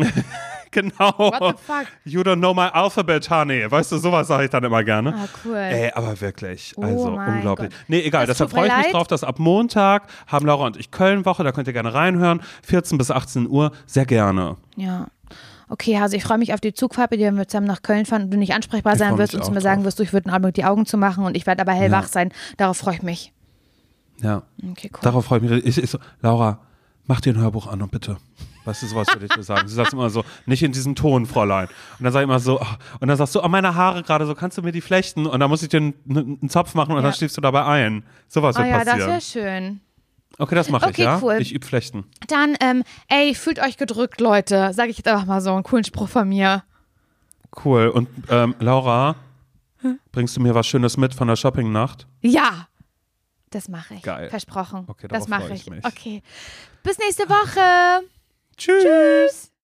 genau. 0.71 1.13
What 1.17 1.39
the 1.57 1.63
fuck? 1.65 1.87
You 2.05 2.21
don't 2.21 2.37
know 2.37 2.53
my 2.53 2.67
alphabet, 2.71 3.29
honey. 3.29 3.69
Weißt 3.69 3.91
du, 3.91 3.97
sowas 3.97 4.27
sage 4.27 4.45
ich 4.45 4.49
dann 4.49 4.63
immer 4.63 4.83
gerne. 4.83 5.13
Ah, 5.17 5.27
cool. 5.45 5.55
Ey, 5.55 5.91
aber 5.93 6.19
wirklich, 6.21 6.73
Oh 6.77 6.81
also 6.83 7.11
mein 7.11 7.35
unglaublich. 7.37 7.69
Gott. 7.69 7.79
Nee, 7.87 8.01
egal, 8.01 8.27
Das 8.27 8.37
deshalb 8.37 8.51
freue 8.51 8.67
ich 8.67 8.73
mich 8.75 8.85
leid. 8.85 8.93
drauf, 8.93 9.07
dass 9.07 9.23
ab 9.23 9.39
Montag 9.39 10.03
haben 10.27 10.45
Laura 10.45 10.67
und 10.67 10.77
ich 10.77 10.91
Köln-Woche, 10.91 11.43
da 11.43 11.51
könnt 11.51 11.67
ihr 11.67 11.73
gerne 11.73 11.93
reinhören, 11.93 12.41
14 12.63 12.97
bis 12.97 13.09
18 13.11 13.47
Uhr, 13.49 13.71
sehr 13.87 14.05
gerne. 14.05 14.57
Ja. 14.75 15.07
Okay, 15.69 15.97
also 15.97 16.17
ich 16.17 16.23
freue 16.23 16.39
mich 16.39 16.53
auf 16.53 16.59
die 16.59 16.73
Zugfahrt, 16.73 17.11
der 17.13 17.31
wir 17.31 17.47
zusammen 17.47 17.67
nach 17.67 17.81
Köln 17.83 18.05
fahren 18.05 18.23
und 18.23 18.31
du 18.31 18.37
nicht 18.37 18.53
ansprechbar 18.53 18.93
Ich 18.93 18.99
sein 18.99 19.17
wirst 19.17 19.35
und 19.35 19.45
zu 19.45 19.51
mir 19.51 19.61
sagen 19.61 19.77
drauf. 19.81 19.85
wirst, 19.87 19.99
du, 19.99 20.03
ich 20.03 20.13
würde 20.13 20.25
einen 20.25 20.33
Augenblick 20.33 20.55
die 20.55 20.65
Augen 20.65 20.85
zu 20.87 20.97
machen 20.97 21.23
und 21.25 21.35
ich 21.37 21.45
werde 21.45 21.61
aber 21.61 21.73
hellwach 21.73 22.03
Ja. 22.03 22.07
sein. 22.09 22.31
Darauf 22.57 22.77
freue 22.77 22.95
ich 22.95 23.03
mich. 23.03 23.33
Ja, 24.21 24.43
Okay, 24.71 24.89
cool. 24.93 24.99
darauf 25.03 25.25
freue 25.25 25.39
ich 25.39 25.49
mich. 25.49 25.65
Ich, 25.77 25.83
ich 25.83 25.95
Laura, 26.21 26.59
mach 27.05 27.21
dir 27.21 27.33
ein 27.33 27.39
Hörbuch 27.39 27.67
an 27.67 27.81
und 27.81 27.91
bitte. 27.91 28.17
Weißt 28.65 28.81
du, 28.83 28.87
sowas 28.87 29.07
würde 29.13 29.25
ich 29.25 29.31
dir 29.31 29.41
sagen. 29.43 29.67
Sie 29.67 29.73
sagt 29.75 29.93
immer 29.93 30.09
so, 30.09 30.23
nicht 30.45 30.61
in 30.63 30.71
diesem 30.73 30.93
Ton, 30.95 31.25
Fräulein. 31.25 31.67
Und 31.97 32.03
dann 32.03 32.11
sage 32.13 32.23
ich 32.23 32.29
immer 32.29 32.39
so, 32.39 32.59
ah, 32.59 32.77
und 32.99 33.07
dann 33.07 33.15
sagst 33.17 33.33
du, 33.35 33.41
oh, 33.43 33.47
meine 33.47 33.73
Haare 33.75 34.03
gerade 34.03 34.25
so, 34.25 34.35
kannst 34.35 34.57
du 34.57 34.61
mir 34.61 34.71
die 34.73 34.81
flechten? 34.81 35.25
Und 35.25 35.39
dann 35.39 35.49
muss 35.49 35.63
ich 35.63 35.69
dir 35.69 35.77
einen, 35.77 35.93
einen 36.09 36.49
Zopf 36.49 36.75
machen 36.75 36.91
und 36.91 36.97
Ja. 36.97 37.03
dann 37.03 37.13
schläfst 37.13 37.37
du 37.37 37.41
dabei 37.41 37.63
ein. 37.65 38.03
Sowas 38.27 38.55
Ah 38.57 38.59
wird 38.59 38.69
ja, 38.71 38.77
das 38.79 38.87
passieren. 38.87 39.09
wäre 39.09 39.21
schön. 39.21 39.81
Okay, 40.39 40.55
das 40.55 40.69
mache 40.69 40.85
ich, 40.85 40.89
Okay, 40.91 41.03
ja? 41.03 41.19
cool. 41.21 41.37
Ich 41.39 41.53
übe 41.53 41.65
Flechten. 41.65 42.05
Dann, 42.27 42.55
ähm, 42.59 42.83
ey, 43.07 43.35
fühlt 43.35 43.59
euch 43.59 43.77
gedrückt, 43.77 44.19
Leute. 44.21 44.73
Sage 44.73 44.89
ich 44.89 44.97
jetzt 44.97 45.07
einfach 45.07 45.25
mal 45.25 45.41
so 45.41 45.53
einen 45.53 45.63
coolen 45.63 45.83
Spruch 45.83 46.09
von 46.09 46.27
mir. 46.27 46.63
Cool. 47.63 47.87
Und 47.89 48.07
ähm, 48.29 48.55
Laura, 48.59 49.15
bringst 50.11 50.35
du 50.37 50.41
mir 50.41 50.55
was 50.55 50.67
Schönes 50.67 50.97
mit 50.97 51.13
von 51.13 51.27
der 51.27 51.35
Shoppingnacht? 51.35 52.07
Ja. 52.21 52.67
Das 53.51 53.67
mache 53.67 53.95
ich. 53.95 54.03
Geil. 54.03 54.29
Versprochen. 54.29 54.83
Okay, 54.87 55.07
das 55.07 55.27
mache 55.27 55.53
ich 55.53 55.61
ich. 55.61 55.69
mich. 55.69 55.85
Okay. 55.85 56.21
Bis 56.83 56.97
nächste 56.99 57.27
Woche. 57.27 58.05
Tschüss. 58.57 58.83
Tschüss. 58.83 59.48